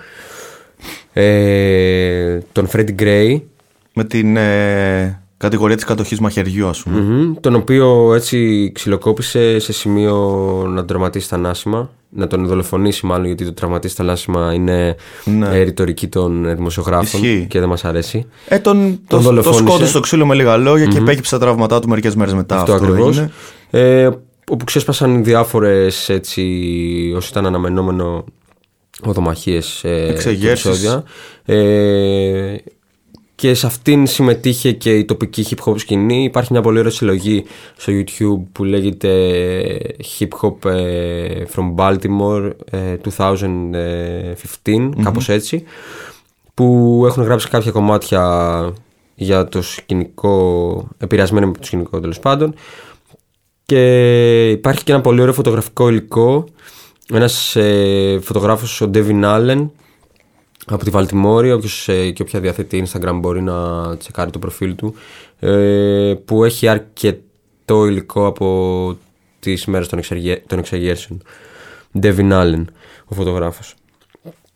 ε, 1.13 2.39
τον 2.51 2.67
Φρέντι 2.67 2.91
Γκρέι 2.91 3.47
Με 3.95 4.03
την 4.03 4.37
ε, 4.37 5.21
κατηγορία 5.37 5.75
της 5.75 5.85
κατοχής 5.85 6.19
μαχαιριού 6.19 6.67
ας 6.67 6.83
πούμε. 6.83 6.99
Μμμ, 6.99 7.33
τον 7.39 7.55
οποίο 7.55 8.13
έτσι 8.13 8.71
ξυλοκόπησε 8.73 9.59
σε 9.59 9.73
σημείο 9.73 10.15
να 10.69 10.75
τον 10.75 10.87
τραυματίσει 10.87 11.27
θανάσιμα. 11.27 11.89
Να 12.15 12.27
τον 12.27 12.45
δολοφονήσει 12.47 13.05
μάλλον 13.05 13.25
γιατί 13.25 13.45
το 13.45 13.53
τραυματίσει 13.53 13.95
θανάσιμα 13.95 14.53
είναι 14.53 14.95
Ναι. 15.25 15.47
ε, 15.59 15.63
ρητορική 15.63 16.07
των 16.07 16.55
δημοσιογράφων 16.55 17.21
Ισχύει. 17.23 17.45
και 17.49 17.59
δεν 17.59 17.69
μας 17.69 17.85
αρέσει. 17.85 18.25
Ε, 18.47 18.59
τον, 18.59 18.81
Τον 18.81 18.99
το, 19.07 19.15
το 19.17 19.21
δολοφόνησε. 19.21 19.63
σκότωσε 19.63 19.89
στο 19.89 19.99
ξύλο 19.99 20.25
με 20.25 20.35
λίγα 20.35 20.57
λόγια 20.57 20.85
και 20.85 20.97
επέκυψε 20.97 21.31
τα 21.31 21.39
τραύματά 21.39 21.79
του 21.79 21.87
μερικές 21.89 22.15
μέρες 22.15 22.33
μετά. 22.33 22.59
Αυτό, 22.59 22.73
Αυτό, 22.73 22.85
ακριβώς. 22.85 23.17
έγινε. 23.17 23.31
Ε, 23.69 24.09
όπου 24.49 24.63
ξέσπασαν 24.65 25.23
διάφορες 25.23 26.09
έτσι 26.09 26.43
όσο 27.15 27.27
ήταν 27.31 27.45
αναμενόμενο 27.45 28.25
οδομαχίες 29.05 29.83
ε, 29.83 30.05
Εξεγέρσεις. 30.09 30.63
και 30.63 30.69
επεισόδια. 30.69 31.03
Ε, 31.45 32.55
και 33.43 33.53
σε 33.53 33.65
αυτήν 33.65 34.07
συμμετείχε 34.07 34.71
και 34.71 34.95
η 34.97 35.05
τοπική 35.05 35.45
hip 35.49 35.63
hop 35.63 35.79
σκηνή. 35.79 36.23
Υπάρχει 36.23 36.51
μια 36.51 36.61
πολύ 36.61 36.79
ωραία 36.79 36.91
συλλογή 36.91 37.45
στο 37.77 37.93
YouTube 37.93 38.43
που 38.51 38.63
λέγεται 38.63 39.09
Hip 40.19 40.27
Hop 40.41 40.69
ε, 40.71 41.43
from 41.55 41.75
Baltimore 41.75 42.51
ε, 42.71 42.95
2015, 44.63 44.89
κάπως 45.03 45.29
έτσι, 45.29 45.63
που 46.53 47.03
έχουν 47.05 47.23
γράψει 47.23 47.49
κάποια 47.49 47.71
κομμάτια 47.71 48.73
για 49.15 49.47
το 49.47 49.61
σκηνικό, 49.61 50.87
επηρεασμένο 50.97 51.47
από 51.47 51.57
το 51.59 51.65
σκηνικό 51.65 51.99
τέλος 51.99 52.19
πάντων. 52.19 52.53
Και 53.65 54.49
υπάρχει 54.49 54.83
και 54.83 54.91
ένα 54.91 55.01
πολύ 55.01 55.21
ωραίο 55.21 55.33
φωτογραφικό 55.33 55.89
υλικό. 55.89 56.45
Ένας 57.13 57.55
ε, 57.55 58.19
φωτογράφος, 58.21 58.81
ο 58.81 58.89
Devin 58.93 59.23
Allen, 59.23 59.69
από 60.65 60.83
τη 60.83 60.89
Βαλτιμόρη, 60.89 61.51
όποιος 61.51 61.89
ε, 61.89 62.11
και 62.11 62.21
όποια 62.21 62.39
διαθέτει 62.39 62.83
Instagram 62.87 63.17
μπορεί 63.21 63.41
να 63.41 63.97
τσεκάρει 63.97 64.31
το 64.31 64.39
προφίλ 64.39 64.75
του, 64.75 64.95
ε, 65.39 66.13
που 66.25 66.43
έχει 66.43 66.67
αρκετό 66.67 67.85
υλικό 67.85 68.25
από 68.25 68.97
τις 69.39 69.65
μέρες 69.65 69.87
των, 69.87 69.99
εξεργε... 69.99 70.43
των 70.47 70.59
εξεγέρσεων. 70.59 71.21
Devin 72.01 72.31
Allen, 72.31 72.63
ο 73.05 73.15
φωτογράφος. 73.15 73.75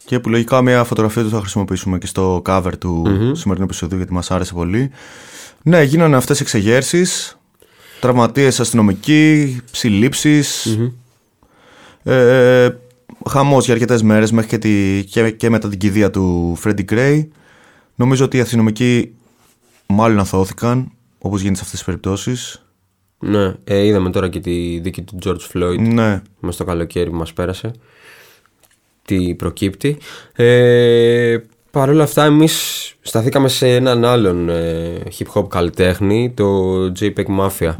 Και 0.05 0.19
που 0.19 0.29
λογικά 0.29 0.61
μια 0.61 0.83
φωτογραφία 0.83 1.23
του 1.23 1.29
θα 1.29 1.39
χρησιμοποιήσουμε 1.39 1.97
και 1.97 2.07
στο 2.07 2.41
cover 2.45 2.71
του 2.79 3.05
σημερινού 3.35 3.65
επεισοδίου 3.65 3.97
γιατί 3.97 4.13
μας 4.13 4.31
άρεσε 4.31 4.53
πολύ. 4.53 4.91
Ναι, 5.63 5.83
γίνανε 5.83 6.15
αυτές 6.15 6.39
οι 6.39 6.41
εξεγέρσεις. 6.43 7.37
Τραυματίες 7.99 8.59
αστυνομικοί, 8.59 9.61
συλλήψεις. 9.71 10.77
Ε, 12.03 12.69
χαμός 13.27 13.65
για 13.65 13.73
αρκετές 13.73 14.01
μέρες 14.01 14.31
μέχρι 14.31 14.49
και, 14.49 14.57
τη, 14.57 15.03
και, 15.03 15.31
και 15.31 15.49
μετά 15.49 15.69
την 15.69 15.79
κηδεία 15.79 16.09
του 16.09 16.55
Φρέντι 16.55 16.83
Γκρέι. 16.83 17.31
Νομίζω 17.95 18.25
ότι 18.25 18.37
οι 18.37 18.39
αστυνομικοί 18.39 19.13
μάλλον 19.87 20.19
αθώθηκαν, 20.19 20.91
όπως 21.19 21.39
γίνεται 21.39 21.57
σε 21.57 21.63
αυτές 21.63 21.77
τις 21.77 21.87
περιπτώσεις. 21.87 22.61
Ναι, 23.19 23.53
ε, 23.63 23.85
είδαμε 23.85 24.09
τώρα 24.09 24.29
και 24.29 24.39
τη 24.39 24.79
δίκη 24.79 25.01
του 25.01 25.17
George 25.25 25.53
Floyd 25.53 25.79
Ναι, 25.79 26.21
μες 26.39 26.53
στο 26.53 26.63
καλοκαίρι 26.63 27.09
που 27.09 27.15
μας 27.15 27.33
πέρασε. 27.33 27.71
Τι 29.05 29.35
προκύπτει. 29.35 29.97
Ε, 30.35 31.37
Παρ' 31.71 31.89
όλα 31.89 32.03
αυτά 32.03 32.23
εμείς 32.23 32.95
σταθήκαμε 33.01 33.47
σε 33.47 33.75
έναν 33.75 34.05
άλλον 34.05 34.49
ε, 34.49 34.97
hip 35.17 35.25
hop 35.33 35.47
καλλιτέχνη, 35.47 36.31
το 36.35 36.73
JPEG 36.99 37.25
Mafia. 37.39 37.75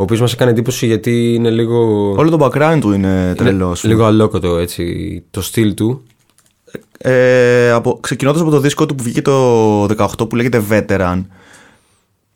Ο 0.00 0.02
οποίος 0.02 0.20
μας 0.20 0.32
έκανε 0.32 0.50
εντύπωση 0.50 0.86
γιατί 0.86 1.34
είναι 1.34 1.50
λίγο... 1.50 2.10
όλο 2.16 2.30
το 2.30 2.44
background 2.46 2.78
του 2.80 2.92
είναι 2.92 3.08
είναι 3.08 3.34
τρελός. 3.34 3.84
Λίγο 3.84 4.04
αλόκοτο 4.04 4.56
έτσι, 4.56 4.84
το 5.30 5.42
στυλ 5.42 5.74
του. 5.74 6.02
Ε, 6.98 7.70
από, 7.70 7.98
ξεκινώντας 8.00 8.40
από 8.40 8.50
το 8.50 8.60
δίσκο 8.60 8.86
του 8.86 8.94
που 8.94 9.02
βγήκε 9.02 9.22
το 9.22 9.82
18 9.84 10.28
που 10.28 10.36
λέγεται 10.36 10.62
Veteran 10.70 11.24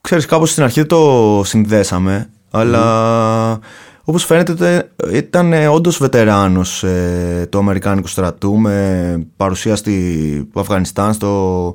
ξέρεις 0.00 0.26
κάπως 0.26 0.50
στην 0.50 0.62
αρχή 0.62 0.78
δεν 0.78 0.88
το 0.88 1.42
συνδέσαμε 1.44 2.30
αλλά 2.50 3.58
όπως 4.04 4.24
φαίνεται 4.24 4.54
τε- 4.54 4.86
ήταν 5.12 5.52
ε, 5.52 5.68
όντως 5.68 5.98
βετεράνος 5.98 6.82
ε, 6.82 7.46
του 7.50 7.58
Αμερικάνικου 7.58 8.08
στρατού 8.08 8.56
με 8.56 9.26
παρουσία 9.36 9.76
στη 9.76 10.48
Αφγανιστάν, 10.54 11.12
στο, 11.12 11.74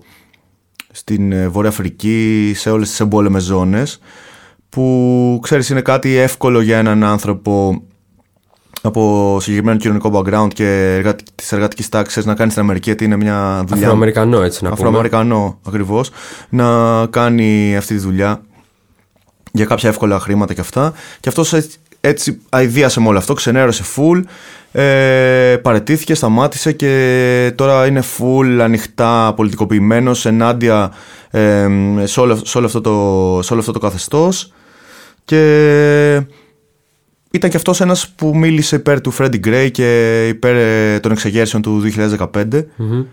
στην 0.92 1.32
ε, 1.32 1.48
Βόρεια 1.48 1.70
Αφρική, 1.70 2.52
σε 2.56 2.70
όλες 2.70 2.90
τις 2.90 3.00
εμπόλεμες 3.00 3.44
ζώνες 3.44 4.00
που 4.70 5.40
ξέρεις 5.42 5.70
είναι 5.70 5.82
κάτι 5.82 6.16
εύκολο 6.16 6.62
για 6.62 6.78
έναν 6.78 7.04
άνθρωπο 7.04 7.82
από 8.82 9.38
συγκεκριμένο 9.42 9.78
κοινωνικό 9.78 10.12
background 10.14 10.48
και 10.54 10.94
εργατι- 10.96 11.30
της 11.36 11.52
εργατικής 11.52 11.90
τάξης 11.90 12.26
να 12.26 12.36
κάνει 12.36 12.52
στην 12.52 12.64
Αμερική 12.64 12.90
γιατί 12.90 13.06
είναι 13.06 13.16
μια 13.16 13.64
δουλειά. 13.68 13.84
Αφροαμερικανό 13.86 14.42
έτσι 14.42 14.64
να 14.64 14.70
πούμε. 14.70 14.82
Αφροαμερικανό 14.82 15.60
ακριβώς. 15.68 16.10
Να 16.50 17.06
κάνει 17.06 17.78
αυτή 17.78 17.94
τη 17.94 18.00
δουλειά 18.00 18.42
για 19.52 19.66
κάποια 19.66 19.90
εύκολα 19.90 20.20
χρήματα 20.20 20.54
και 20.54 20.62
αυτά. 20.62 20.94
Και 21.20 21.30
αυτός 21.30 21.54
έτσι, 21.54 21.78
έτσι 22.02 22.42
αηδίασε 22.50 23.00
με 23.00 23.08
όλο 23.08 23.18
αυτό, 23.18 23.34
ξενέρωσε 23.34 23.84
full 23.96 24.22
ε, 24.72 25.58
παρετήθηκε, 25.62 26.14
σταμάτησε 26.14 26.72
και 26.72 27.52
τώρα 27.56 27.86
είναι 27.88 28.04
full 28.18 28.60
ανοιχτά 28.62 29.34
πολιτικοποιημένος 29.36 30.26
ενάντια 30.26 30.92
ε, 31.30 31.68
σε, 32.04 32.20
όλο, 32.20 32.36
σε, 32.46 32.58
όλο 32.58 32.68
αυτό 32.68 32.82
το, 32.82 32.92
σε 33.44 33.54
όλο 33.54 33.62
αυτό 33.62 33.72
το 33.72 33.80
καθεστώς 33.80 34.54
και 35.30 36.24
ήταν 37.32 37.50
και 37.50 37.58
αυτός 37.58 37.82
ένας 37.82 38.10
που 38.10 38.38
μίλησε 38.38 38.76
υπέρ 38.76 39.02
του 39.02 39.14
Freddie 39.18 39.46
Gray 39.46 39.70
και 39.72 40.28
υπέρ 40.28 40.56
ε, 40.56 41.00
των 41.00 41.12
εξεγέρσεων 41.12 41.62
του 41.62 41.82
2015 42.34 42.66
Μμμ. 42.76 43.04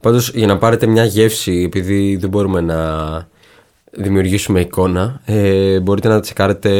Πάντως 0.00 0.30
για 0.34 0.46
να 0.46 0.58
πάρετε 0.58 0.86
μια 0.86 1.04
γεύση 1.04 1.62
επειδή 1.66 2.16
δεν 2.16 2.28
μπορούμε 2.30 2.60
να 2.60 2.78
δημιουργήσουμε 3.90 4.60
εικόνα 4.60 5.20
ε, 5.24 5.80
μπορείτε 5.80 6.08
να 6.08 6.20
τσεκάρετε 6.20 6.70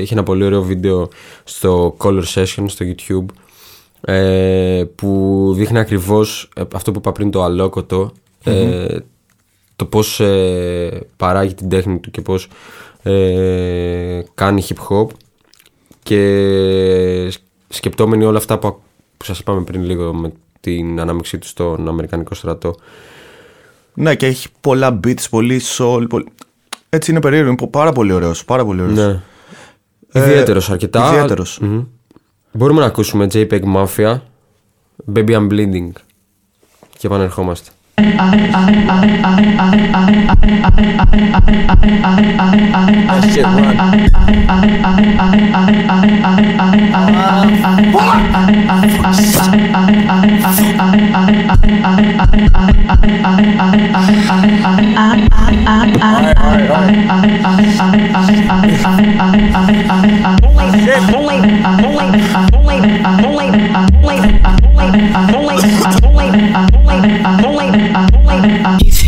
είχε 0.00 0.14
ένα 0.14 0.22
πολύ 0.22 0.44
ωραίο 0.44 0.62
βίντεο 0.62 1.08
στο 1.44 1.96
Color 1.98 2.24
Session 2.34 2.64
στο 2.66 2.86
YouTube 2.88 3.34
ε, 4.00 4.84
που 4.94 5.52
δείχνει 5.56 5.78
ακριβώς 5.78 6.48
ε, 6.56 6.62
αυτό 6.74 6.92
που 6.92 6.98
είπα 6.98 7.12
πριν 7.12 7.30
το 7.30 7.42
αλόκοτο 7.42 8.12
ε, 8.44 8.96
το 9.76 9.84
πως 9.84 10.20
ε, 10.20 11.06
παράγει 11.16 11.54
την 11.54 11.68
τέχνη 11.68 11.98
του 11.98 12.10
και 12.10 12.20
πως 12.20 12.48
ε, 13.10 14.22
κάνει 14.34 14.66
hip 14.68 14.88
hop 14.88 15.06
και 16.02 17.32
σκεπτόμενοι 17.68 18.24
όλα 18.24 18.38
αυτά 18.38 18.58
που, 18.58 18.80
που 19.16 19.24
σας 19.24 19.38
είπαμε 19.38 19.62
πριν 19.62 19.84
λίγο 19.84 20.14
με 20.14 20.32
την 20.60 21.00
ανάμειξή 21.00 21.38
τους 21.38 21.50
στον 21.50 21.88
Αμερικανικό 21.88 22.34
στρατό 22.34 22.74
Ναι, 23.94 24.14
και 24.14 24.26
έχει 24.26 24.48
πολλά 24.60 25.00
beats, 25.04 25.24
πολύ 25.30 25.60
soul. 25.78 26.04
Πολύ... 26.08 26.24
Έτσι 26.88 27.10
είναι 27.10 27.20
περίεργο. 27.20 27.48
Είναι 27.48 27.66
πάρα 27.70 27.92
πολύ 27.92 28.12
ωραίος. 28.12 28.44
Πάρα 28.44 28.64
πολύ 28.64 28.80
ωραίος. 28.80 28.98
Ναι. 28.98 29.20
Ε, 30.12 30.20
Ιδιαίτερος 30.30 30.70
αρκετά. 30.70 31.08
ιδιαίτερος. 31.08 31.58
Μμμ. 31.58 31.82
Μπορούμε 32.52 32.80
να 32.80 32.86
ακούσουμε 32.86 33.26
JPEG 33.32 33.62
Mafia, 33.74 34.18
Baby 35.14 35.28
I'm 35.30 35.48
Bleeding 35.50 35.90
και 36.98 37.06
επανερχόμαστε. 37.06 37.70
I 43.08 43.20
shit. 43.32 43.46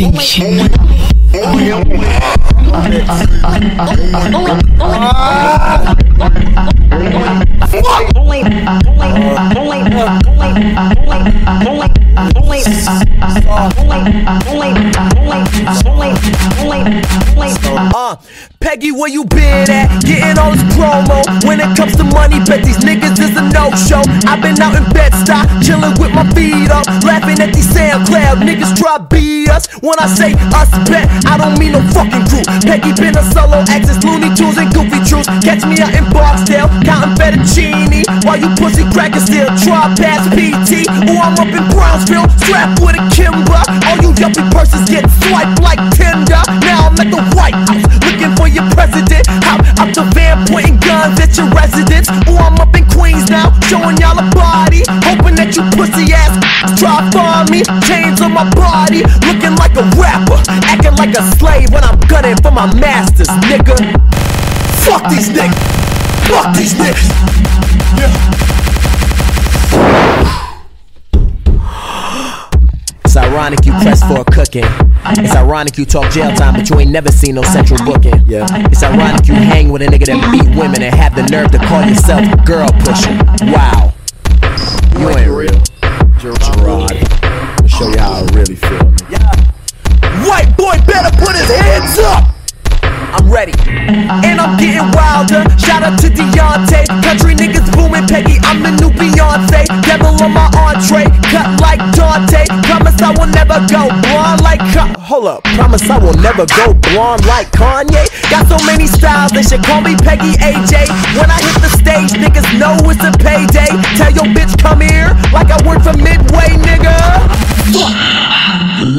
attention. 0.01 0.69
Uh, 17.91 18.17
Peggy, 18.61 18.91
where 18.91 19.09
you 19.09 19.25
been 19.25 19.71
at? 19.71 20.03
Getting 20.03 20.39
all 20.39 20.53
this 20.53 20.63
promo. 20.73 21.21
When 21.47 21.61
it 21.61 21.77
comes 21.77 21.95
to 21.97 22.05
money, 22.05 22.41
bet 22.41 22.65
these 22.65 22.79
niggas 22.79 23.21
is 23.21 23.37
a 23.37 23.45
no-show. 23.53 24.03
I've 24.25 24.41
been 24.41 24.59
out 24.61 24.75
in 24.75 24.85
Bed-Stuy, 24.93 25.63
chilling 25.63 25.93
with 26.01 26.13
my 26.13 26.25
feet 26.33 26.71
up, 26.71 26.87
laughing 27.05 27.39
at 27.39 27.53
these 27.53 27.69
SoundCloud 27.69 28.41
niggas 28.49 28.77
try 28.77 28.97
beat 28.99 29.51
us. 29.51 29.69
When 29.83 29.99
I 29.99 30.07
say 30.09 30.33
us 30.57 30.71
bet, 30.89 31.05
I 31.27 31.37
don't 31.37 31.59
mean 31.59 31.73
no 31.73 31.83
fucking 31.93 32.25
crew. 32.33 32.45
Peggy 32.65 32.93
been 32.97 33.17
a 33.17 33.23
solo 33.31 33.61
access, 33.69 34.03
Looney 34.03 34.33
Tunes 34.35 34.57
and 34.57 34.73
Goofy 34.73 35.05
Truths. 35.05 35.29
Catch 35.45 35.69
me 35.69 35.81
out 35.81 35.95
in 35.95 36.09
Barksdale, 36.11 36.69
counting 36.83 37.15
fettuccine. 37.59 38.05
While 38.25 38.39
you 38.39 38.51
pussy 38.57 38.85
crackers 38.93 39.25
still 39.25 39.49
try 39.65 39.93
past 39.97 40.31
PT. 40.33 40.87
Ooh, 41.09 41.19
I'm 41.19 41.35
up 41.39 41.51
in 41.51 41.65
Brownsville, 41.75 42.29
strapped 42.39 42.81
with 42.81 42.97
a 42.97 43.05
Kimber. 43.11 43.63
All 43.87 43.99
you 44.03 44.13
yuppie 44.15 44.45
purses 44.51 44.89
get 44.89 45.09
swiped 45.23 45.61
like 45.61 45.79
Tinder. 45.95 46.43
Now 46.63 46.89
I'm 46.89 46.99
at 46.99 47.11
the 47.11 47.23
White 47.37 47.55
House, 47.55 47.85
looking 48.05 48.35
for 48.37 48.49
your 48.49 48.67
president. 48.71 49.27
Hop 49.45 49.61
out 49.79 49.95
the 49.95 50.05
van, 50.15 50.47
pointing 50.47 50.79
guns 50.79 51.21
at 51.21 51.37
your 51.37 51.49
residence. 51.51 52.09
Ooh, 52.29 52.39
I'm 52.39 52.59
up 52.59 52.75
in 52.75 52.87
Queens 52.89 53.29
now, 53.31 53.53
showing 53.67 53.97
y'all 53.99 54.19
a 54.19 54.27
body. 54.31 54.83
Hoping 55.07 55.35
that 55.37 55.55
you 55.57 55.63
pussy 55.75 56.13
ass 56.13 56.39
try 56.79 57.03
find 57.11 57.51
me. 57.51 57.63
Chains 57.87 58.21
on 58.21 58.33
my 58.33 58.49
body, 58.55 59.03
looking 59.27 59.55
like 59.57 59.75
a 59.77 59.85
rapper. 59.99 60.39
Acting 60.67 60.97
like 60.97 61.15
a 61.17 61.23
slave 61.39 61.71
when 61.73 61.85
I'm 61.85 61.99
gunning 62.09 62.37
for 62.43 62.51
my 62.51 62.67
masters, 62.75 63.29
nigga. 63.47 63.77
Fuck 64.85 65.11
these 65.11 65.29
niggas. 65.29 65.78
Fuck 66.29 66.55
these 66.55 66.75
niggas. 66.75 67.09
It's 73.03 73.17
ironic 73.17 73.65
you 73.65 73.73
press 73.73 74.03
for 74.03 74.21
a 74.21 74.25
cooking. 74.25 74.67
It's 75.25 75.35
ironic 75.35 75.79
you 75.79 75.87
talk 75.87 76.13
jail 76.13 76.31
time, 76.37 76.53
but 76.53 76.69
you 76.69 76.79
ain't 76.81 76.91
never 76.91 77.11
seen 77.11 77.37
no 77.37 77.43
central 77.43 77.83
booking. 77.83 78.27
Yeah. 78.27 78.47
It's 78.67 78.83
ironic 78.83 79.27
you 79.27 79.33
hang 79.33 79.73
with 79.73 79.81
a 79.81 79.87
nigga 79.87 80.05
that 80.05 80.31
beat 80.31 80.55
women 80.55 80.83
and 80.83 80.95
have 80.95 81.17
the 81.17 81.23
nerve 81.23 81.51
to 81.53 81.59
call 81.59 81.83
yourself 81.83 82.23
girl 82.45 82.69
pusher. 82.85 83.17
Wow. 83.51 83.95
You 85.01 85.09
ain't 85.17 85.31
real. 85.33 85.59
Gerard. 86.21 86.93
I'll 87.25 87.69
show 87.69 87.89
you 87.89 87.99
how 87.99 88.13
I 88.13 88.27
really 88.35 88.57
feel. 88.57 88.85
White 90.29 90.55
boy 90.59 90.77
better 90.85 91.11
put 91.17 91.35
his 91.35 91.49
hands 91.49 91.99
up. 92.01 92.38
I'm 93.19 93.31
ready. 93.31 93.53
And 94.25 94.41
I'm 94.41 94.57
getting 94.59 94.87
wilder. 94.95 95.43
Shout 95.59 95.83
out 95.83 95.99
to 96.01 96.09
Deontay. 96.09 96.87
Country 97.03 97.35
niggas 97.35 97.67
booming 97.75 98.07
Peggy. 98.07 98.39
I'm 98.47 98.63
the 98.63 98.71
new 98.79 98.91
Beyonce. 98.95 99.67
Devil 99.83 100.15
on 100.23 100.33
my 100.33 100.47
entree. 100.55 101.05
Cut 101.31 101.61
like 101.61 101.81
Dante. 101.95 102.47
Promise 102.65 103.03
I 103.03 103.11
will 103.19 103.27
never 103.33 103.59
go 103.67 103.89
blonde 104.07 104.43
like 104.43 104.61
Ka- 104.73 104.95
Hold 105.01 105.27
up. 105.27 105.43
Promise 105.59 105.89
I 105.91 105.99
will 105.99 106.15
never 106.23 106.47
go 106.47 106.75
blonde 106.75 107.25
like 107.27 107.51
Kanye. 107.53 108.07
Got 108.31 108.47
so 108.49 108.59
many 108.67 108.87
styles, 108.87 109.33
they 109.33 109.43
should 109.43 109.65
call 109.65 109.81
me 109.81 109.97
Peggy 109.97 110.33
AJ. 110.39 110.87
When 111.19 111.31
I 111.31 111.39
hit 111.41 111.59
the 111.65 111.71
stage, 111.73 112.13
niggas 112.21 112.47
know 112.59 112.77
it's 112.89 113.03
a 113.03 113.13
payday. 113.19 113.73
Tell 113.97 114.13
your 114.13 114.29
bitch 114.37 114.53
come 114.61 114.81
here, 114.81 115.11
like 115.33 115.51
I 115.51 115.59
work 115.67 115.83
for 115.83 115.97
Midway, 115.97 116.55
nigga. 116.61 116.97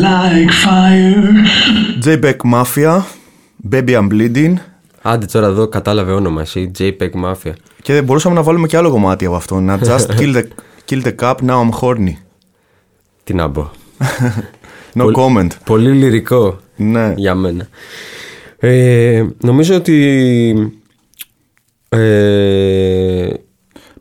Like 0.02 0.50
fire. 0.52 1.46
JBEC 2.02 2.44
Mafia, 2.46 3.06
Baby 3.72 3.90
I'm 3.90 4.08
Bleeding. 4.12 4.54
Άντε 5.02 5.26
τώρα 5.26 5.48
εδώ 5.48 5.68
κατάλαβε 5.68 6.12
όνομα 6.12 6.42
εσύ, 6.42 6.72
JPEG 6.80 7.10
Mafia. 7.24 7.52
Και 7.82 8.02
μπορούσαμε 8.02 8.36
να 8.36 8.44
βάλουμε 8.44 8.68
και 8.68 8.78
άλλο 8.78 8.90
κομμάτι 8.90 9.26
από 9.26 9.36
αυτό. 9.36 9.60
Να 9.60 9.80
just 9.84 10.06
kill 10.20 10.36
the, 10.36 10.44
kill 10.90 11.04
the 11.04 11.16
cup, 11.16 11.36
now 11.36 11.62
I'm 11.62 11.70
horny. 11.82 12.14
Τι 13.24 13.34
να 13.34 13.52
πω. 13.52 13.72
No 14.94 15.02
Πολύ- 15.04 15.16
comment. 15.20 15.48
Πολύ 15.66 15.92
λυρικό 15.92 16.60
Ναι. 16.76 17.14
για 17.18 17.36
μένα. 17.36 17.68
Ε, 18.60 19.26
νομίζω 19.42 19.76
ότι. 19.76 20.74
Ε, 21.90 23.30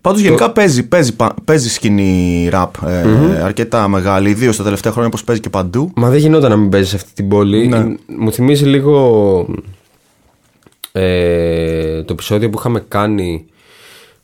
Πάντως 0.00 0.20
γενικά 0.20 0.50
παίζει, 0.52 0.88
παίζει, 0.88 1.16
πα- 1.16 1.34
παίζει 1.44 1.70
σκηνή 1.70 2.48
rap 2.52 2.68
ε, 2.86 3.04
αρκετά 3.42 3.88
μεγάλη, 3.88 4.30
ιδίως 4.30 4.56
τα 4.56 4.62
τελευταία 4.62 4.92
χρόνια 4.92 5.08
όπως 5.08 5.24
παίζει 5.24 5.40
και 5.40 5.50
παντού. 5.50 5.92
μα 5.96 6.08
δεν 6.10 6.18
γινόταν 6.18 6.50
να 6.50 6.56
μην 6.56 6.68
παίζεις 6.68 6.90
σε 6.90 6.96
αυτή 6.96 7.10
την 7.14 7.28
πόλη. 7.28 7.66
Ναι. 7.68 7.84
Μου 8.18 8.32
θυμίζει 8.32 8.64
λίγο 8.64 9.46
ε, 10.92 12.02
το 12.02 12.12
επεισόδιο 12.12 12.50
που 12.50 12.58
είχαμε 12.58 12.80
κάνει. 12.88 13.44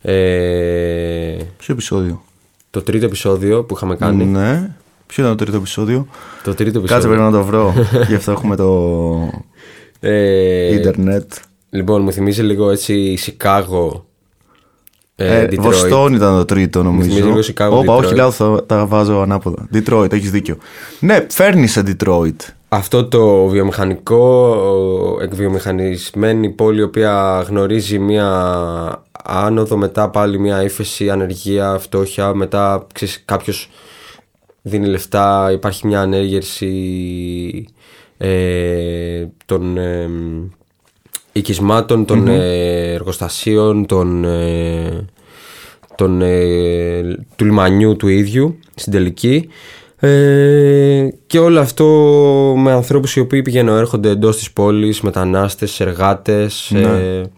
Ε, 0.02 1.36
Ποιο 1.56 1.74
επεισόδιο; 1.74 2.22
το 2.70 2.82
τρίτο 2.82 3.06
επεισόδιο 3.06 3.64
που 3.64 3.74
είχαμε 3.76 3.96
κάνει. 3.96 4.24
Ναι. 4.24 4.70
Ποιο 5.06 5.22
ήταν 5.24 5.36
το 5.36 5.42
τρίτο 5.44 5.58
επεισόδιο; 5.58 6.06
Το 6.44 6.54
τρίτο 6.54 6.80
Κάτσε 6.80 6.94
επεισόδιο. 6.94 7.16
πρέπει 7.18 7.32
να 7.32 7.38
το 7.40 7.44
βρω. 7.46 7.74
Γι' 8.08 8.14
αυτό 8.14 8.30
έχουμε 8.32 8.56
το 8.56 9.30
Ε, 10.00 10.74
ίντερνετ. 10.74 11.32
Λοιπόν, 11.70 12.02
μου 12.02 12.12
θυμίζει 12.12 12.42
λίγο 12.42 12.70
έτσι 12.70 13.16
Σικάγο. 13.16 14.06
Ε, 15.16 15.38
Ε, 15.40 15.48
Detroit. 15.50 15.58
Βοστόν 15.60 16.14
ήταν 16.14 16.36
το 16.36 16.44
τρίτο 16.44 16.80
θυμίζει 16.82 17.08
νομίζω. 17.08 17.26
λίγο 17.26 17.38
Chicago, 17.38 17.70
Όπα, 17.78 17.96
Detroit. 17.96 18.04
όχι, 18.04 18.14
λάθο, 18.14 18.54
θα 18.54 18.64
τα 18.66 18.86
βάζω 18.86 19.18
ανάποδα. 19.20 19.68
Detroit, 19.74 20.12
έχεις 20.12 20.30
δίκιο. 20.30 20.56
Ναι, 21.00 21.26
φέρνει 21.30 21.66
σε 21.66 21.82
Detroit. 21.86 22.36
Αυτό 22.68 23.04
το 23.08 23.46
βιομηχανικό, 23.46 25.18
εκβιομηχανισμένη 25.22 26.48
πόλη 26.50 26.78
η 26.80 26.82
οποία 26.82 27.44
γνωρίζει 27.48 27.98
μια 27.98 28.28
άνοδο, 29.24 29.76
μετά 29.76 30.10
πάλι 30.10 30.38
μια 30.38 30.62
ύφεση, 30.62 31.10
ανεργία, 31.10 31.78
φτώχεια, 31.78 32.34
μετά 32.34 32.86
ξέρεις, 32.94 33.22
κάποιος 33.24 33.68
δίνει 34.62 34.86
λεφτά, 34.86 35.50
υπάρχει 35.52 35.86
μια 35.86 36.00
ανέγερση 36.00 36.74
ε, 38.16 39.26
των 39.46 39.76
ε, 39.78 40.08
οικισμάτων, 41.34 42.04
των 42.04 42.28
ε, 42.28 42.92
εργοστασίων, 42.92 43.86
των, 43.86 44.24
ε, 44.24 45.04
των, 45.94 46.22
ε, 46.22 47.02
του 47.36 47.44
λιμανιού 47.44 47.96
του 47.96 48.08
ίδιου 48.08 48.58
στην 48.74 48.92
τελική 48.92 49.48
ε, 49.98 51.08
και 51.26 51.38
όλο 51.38 51.60
αυτό 51.60 51.86
με 52.56 52.72
ανθρώπους 52.72 53.16
οι 53.16 53.20
οποίοι 53.20 53.42
πηγαίνουν 53.42 53.76
έρχονται 53.76 54.08
εντός 54.08 54.36
της 54.36 54.52
πόλης, 54.52 55.00
μετανάστες, 55.00 55.80
εργάτες 55.80 56.70
ε, 56.70 57.30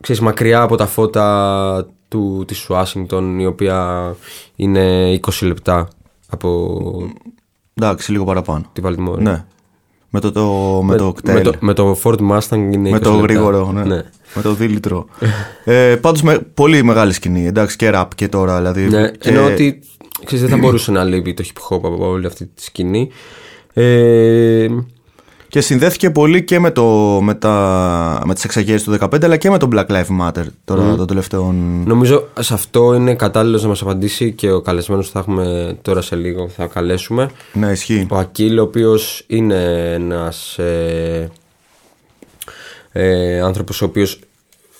ξέρεις, 0.00 0.22
μακριά 0.22 0.62
από 0.62 0.76
τα 0.76 0.86
φώτα 0.86 1.88
του, 2.08 2.44
της 2.46 2.68
Ουάσιγκτον 2.68 3.38
η 3.38 3.46
οποία 3.46 4.14
είναι 4.56 5.14
20 5.22 5.46
λεπτά 5.46 5.88
από 6.28 6.70
Εντάξει, 7.74 8.12
λίγο 8.12 8.24
παραπάνω. 8.24 8.64
τη 8.72 8.80
Βαλτιμόρη. 8.80 9.22
Ναι. 9.22 9.44
Με 10.16 10.22
το, 10.22 10.32
το, 10.32 10.82
με, 10.84 10.96
το 10.96 11.12
κτέλ. 11.12 11.34
με, 11.34 11.40
το, 11.40 11.52
με 11.60 11.72
το 11.72 11.98
Ford 12.02 12.16
Mustang 12.30 12.56
είναι 12.72 12.88
20 12.88 12.92
Με 12.92 12.98
το 12.98 13.10
λεπτά. 13.10 13.22
γρήγορο, 13.22 13.72
ναι. 13.72 13.84
ναι. 13.84 14.02
Με 14.34 14.42
το 14.42 14.52
δίλητρο. 14.54 15.06
ε, 15.64 15.96
Πάντως 15.96 16.22
με 16.22 16.38
πολύ 16.54 16.82
μεγάλη 16.82 17.12
σκηνή. 17.12 17.46
Εντάξει, 17.46 17.76
και 17.76 17.90
ραπ 17.90 18.14
και 18.14 18.28
τώρα. 18.28 18.56
Δηλαδή, 18.56 18.88
Ναι, 18.88 19.10
και... 19.10 19.28
Ενώ 19.28 19.44
ότι 19.44 19.78
ξέρεις, 20.24 20.44
δεν 20.44 20.50
θα 20.50 20.56
μπορούσε 20.56 20.90
να 20.90 21.04
λείπει 21.04 21.34
το 21.34 21.44
hip 21.46 21.74
hop 21.76 21.80
από 21.82 22.08
όλη 22.08 22.26
αυτή 22.26 22.44
τη 22.46 22.62
σκηνή. 22.62 23.08
Ε, 23.72 24.66
Και 25.56 25.62
συνδέθηκε 25.62 26.10
πολύ 26.10 26.44
και 26.44 26.58
με, 26.58 26.70
το, 26.70 26.84
με, 27.22 27.34
τα, 27.34 28.22
με 28.24 28.34
τις 28.34 28.44
εξαγέρσεις 28.44 28.82
του 28.82 28.98
2015 29.00 29.24
αλλά 29.24 29.36
και 29.36 29.50
με 29.50 29.58
το 29.58 29.68
Black 29.72 29.86
Lives 29.86 30.20
Matter 30.20 30.44
τώρα 30.64 30.96
των 30.96 31.06
τελευταίων... 31.06 31.82
νομίζω 31.86 32.28
σε 32.40 32.54
αυτό 32.54 32.94
είναι 32.94 33.14
κατάλληλος 33.14 33.62
να 33.62 33.68
μας 33.68 33.82
απαντήσει 33.82 34.32
και 34.32 34.50
ο 34.50 34.60
καλεσμένος 34.60 35.06
που 35.06 35.12
θα 35.12 35.18
έχουμε 35.18 35.76
τώρα 35.82 36.00
σε 36.00 36.16
λίγο 36.16 36.48
θα 36.48 36.66
καλέσουμε. 36.66 37.30
Ναι, 37.52 37.70
ισχύει. 37.70 38.06
Ο 38.10 38.16
Ακίλ, 38.16 38.58
ο 38.58 38.62
οποίος 38.62 39.24
είναι 39.26 39.92
ένας 39.92 40.58
ε, 40.58 41.30
ε, 42.92 43.40
άνθρωπος 43.40 43.82
ο 43.82 43.84
οποίος 43.84 44.20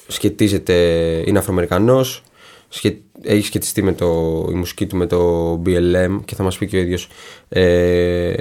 σχετίζεται, 0.07 0.75
είναι 1.27 1.39
Αφροαμερικανός, 1.39 2.23
σχε, 2.69 2.97
έχει 3.23 3.47
σχετιστεί 3.47 3.83
με 3.83 3.93
το, 3.93 4.07
η 4.51 4.55
μουσική 4.55 4.87
του 4.87 4.97
με 4.97 5.07
το 5.07 5.53
BLM 5.67 6.21
και 6.25 6.35
θα 6.35 6.43
μας 6.43 6.59
πει 6.59 6.67
και 6.67 6.77
ο 6.77 6.81
ίδιος 6.81 7.09
ε, 7.49 8.35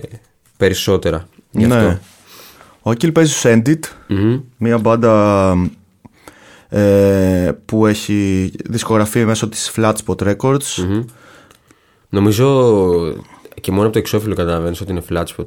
περισσότερα 0.57 1.27
γι' 1.51 1.65
αυτό. 1.65 1.87
Ναι. 1.87 1.99
Ο 2.87 2.89
Ακίλ 2.89 3.11
παίζει 3.11 3.31
στους 3.31 3.51
Endit, 3.53 3.79
Μμμ. 4.07 4.39
μια 4.57 4.77
μπάντα 4.77 5.53
ε, 6.69 7.51
που 7.65 7.85
έχει 7.85 8.51
δισκογραφεί 8.65 9.25
μέσω 9.25 9.49
της 9.49 9.71
Flatspot 9.75 10.35
Records. 10.35 10.75
Μμμ. 10.87 11.03
Νομίζω 12.09 12.47
και 13.61 13.71
μόνο 13.71 13.83
από 13.83 13.93
το 13.93 13.99
εξώφυλλο 13.99 14.35
καταλαβαίνεις 14.35 14.81
ότι 14.81 14.91
είναι 14.91 15.01
Flatspot. 15.09 15.45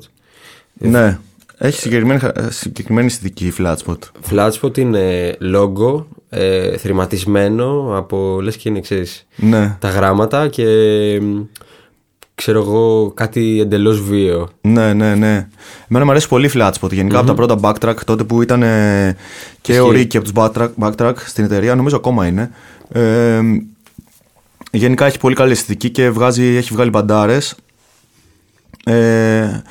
Ναι, 0.72 1.18
έχει 1.58 1.80
συγκεκριμένη, 1.80 2.20
χα- 2.20 2.50
συγκεκριμένη 2.50 3.06
αισθητική 3.06 3.46
η 3.46 3.52
Flatspot. 3.58 3.96
Flatspot 4.30 4.78
είναι 4.78 5.36
logo 5.40 6.04
ε, 6.28 6.76
θρηματισμένο 6.76 7.96
από 7.96 8.40
λες 8.42 8.56
και 8.56 8.68
είναι 8.68 8.80
ξέρεις 8.80 9.26
Ναι, 9.36 9.76
τα 9.80 9.88
γράμματα 9.90 10.48
και 10.48 10.64
μ, 11.22 11.40
ξέρω 12.38 12.60
εγώ 12.60 13.12
κάτι 13.14 13.60
εντελώς 13.60 14.02
βίαιο. 14.02 14.48
ναι, 14.60 14.92
ναι, 14.92 15.14
ναι. 15.14 15.48
Εμένα 15.88 16.04
μου 16.04 16.10
αρέσει 16.10 16.28
πολύ 16.28 16.46
η 16.46 16.50
Flatspot. 16.54 16.90
γενικα 16.92 17.18
από 17.18 17.26
τα 17.26 17.34
πρώτα 17.34 17.58
backtrack 17.60 17.96
τότε 18.04 18.24
που 18.24 18.42
ήταν 18.42 18.62
ε, 18.62 19.16
και 19.60 19.80
ο 19.80 19.92
Ισχύει. 19.92 20.06
Ricky 20.06 20.16
από 20.16 20.24
τους 20.24 20.32
backtrack, 20.34 20.68
backtrack 20.80 21.14
στην 21.26 21.44
εταιρεία, 21.44 21.74
νομίζω 21.74 21.96
ακόμα 21.96 22.26
είναι. 22.26 22.50
Ε, 22.92 23.40
γενικά 24.70 25.06
έχει 25.06 25.18
πολύ 25.18 25.34
καλή 25.34 25.52
αισθητική 25.52 25.90
και 25.90 26.10
βγάζει, 26.10 26.44
έχει 26.44 26.72
βγάλει 26.72 26.90
μπαντάρες. 26.90 27.54
Ε, 28.84 29.62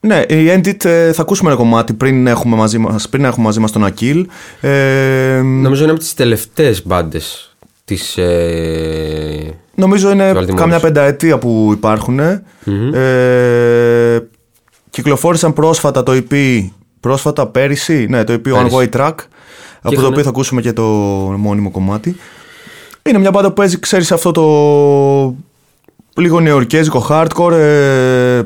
ναι, 0.00 0.24
η 0.28 0.46
Endit 0.56 0.84
ε, 0.84 1.12
θα 1.12 1.22
ακούσουμε 1.22 1.50
ένα 1.50 1.58
κομμάτι 1.58 1.92
πριν 1.92 2.26
έχουμε 2.26 2.56
μαζί 2.56 2.78
μας, 2.78 3.08
πριν 3.08 3.24
έχουμε 3.24 3.44
μαζί 3.44 3.60
μας 3.60 3.72
τον 3.72 3.84
Ακίλ. 3.84 4.26
Ε, 4.60 5.40
Νομίζω 5.42 5.82
είναι 5.82 5.92
από 5.92 6.00
τις 6.00 6.14
τελευταίες 6.14 6.86
μπάντες 6.86 7.56
της... 7.84 8.16
Ε, 8.16 9.54
Νομίζω 9.78 10.10
είναι 10.10 10.24
Βαλτιμόρης. 10.32 10.54
κάμια 10.54 10.80
πενταετία 10.80 11.38
που 11.38 11.70
υπάρχουν. 11.72 12.18
Ε, 12.92 14.18
κυκλοφόρησαν 14.90 15.52
πρόσφατα 15.52 16.02
το 16.02 16.12
EP, 16.12 16.64
πρόσφατα 17.00 17.46
πέρυσι, 17.46 18.06
ναι, 18.10 18.24
το 18.24 18.32
EP 18.32 18.36
One 18.36 18.42
Πέρυσι. 18.42 18.76
Way 18.92 18.96
Track, 18.96 19.10
από 19.10 19.14
το 19.82 19.90
είχανε- 19.90 20.06
οποίο 20.08 20.22
θα 20.22 20.28
ακούσουμε 20.28 20.60
και 20.60 20.72
το 20.72 20.82
μόνιμο 21.36 21.70
κομμάτι. 21.70 22.16
Είναι 23.08 23.18
μια 23.18 23.30
μπάντα 23.30 23.48
που 23.48 23.54
παίζει, 23.54 23.78
ξέρεις, 23.78 24.12
αυτό 24.12 24.30
το 24.32 24.42
λίγο 26.22 26.40
νεορκέζικο 26.40 27.06
hardcore, 27.10 27.52
ε, 27.52 28.42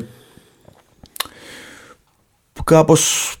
που 2.53 2.63
κάπως 2.63 3.35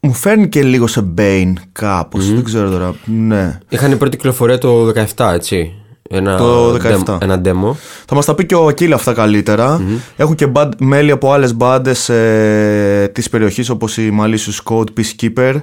μου 0.00 0.12
φέρνει 0.12 0.48
και 0.48 0.62
λίγο 0.62 0.86
σε 0.86 1.04
Bane 1.18 1.52
κάπως, 1.72 2.32
δεν 2.32 2.44
ξέρω 2.44 2.70
τώρα, 2.70 2.94
ναι. 3.04 3.58
είχαν 3.68 3.92
η 3.92 3.96
πρώτη 3.96 4.16
κυκλοφορία 4.16 4.58
το 4.58 4.92
17 5.16 5.32
έτσι. 5.32 5.72
Ένα, 6.08 6.36
Το 6.36 6.72
17. 6.72 6.78
demo- 7.16 7.18
ένα 7.22 7.40
demo. 7.44 7.74
Θα 8.06 8.14
μας 8.14 8.24
τα 8.24 8.34
πει 8.34 8.46
και 8.46 8.54
ο 8.54 8.66
Ακίλ 8.66 8.92
αυτά 8.92 9.12
καλύτερα. 9.12 9.82
Έχουν 10.16 10.34
και 10.34 10.46
band, 10.54 10.70
μέλη 10.78 11.10
από 11.10 11.32
άλλες 11.32 11.54
μπάντες 11.54 12.08
ε, 12.08 13.10
της 13.14 13.28
περιοχής 13.30 13.68
όπως 13.68 13.96
η 13.96 14.12
Malicious 14.20 14.72
Code, 14.72 14.86
Peacekeeper, 14.96 15.54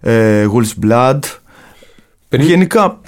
ε, 0.00 0.46
Wolf's 0.54 0.86
Blood. 0.86 1.18
Πριν- 2.28 2.46
Γενικά, 2.46 3.00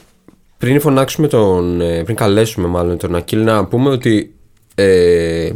Πριν 0.59 0.81
φωνάξουμε 0.81 1.29
τον. 1.29 1.81
ε, 1.81 2.03
πριν 2.05 2.17
καλέσουμε 2.17 2.67
μάλλον 2.69 2.99
τον 2.99 3.15
Ακίλ 3.15 3.45
να 3.45 3.65
πούμε 3.65 3.91
ότι 3.91 4.35
ε, 4.75 5.51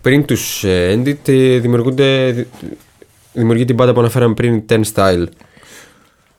πριν 0.00 0.24
τους 0.24 0.64
ε, 0.64 0.94
Endit 1.02 1.28
ε, 1.28 1.58
δημιουργούνται. 1.58 2.30
δη- 2.30 2.46
Δημιουργεί 3.36 3.64
την 3.64 3.76
πάντα 3.76 3.92
που 3.92 4.00
αναφέραμε 4.00 4.34
πριν, 4.34 4.54
η 4.54 4.64
Ten 4.68 4.80
Style. 4.94 5.24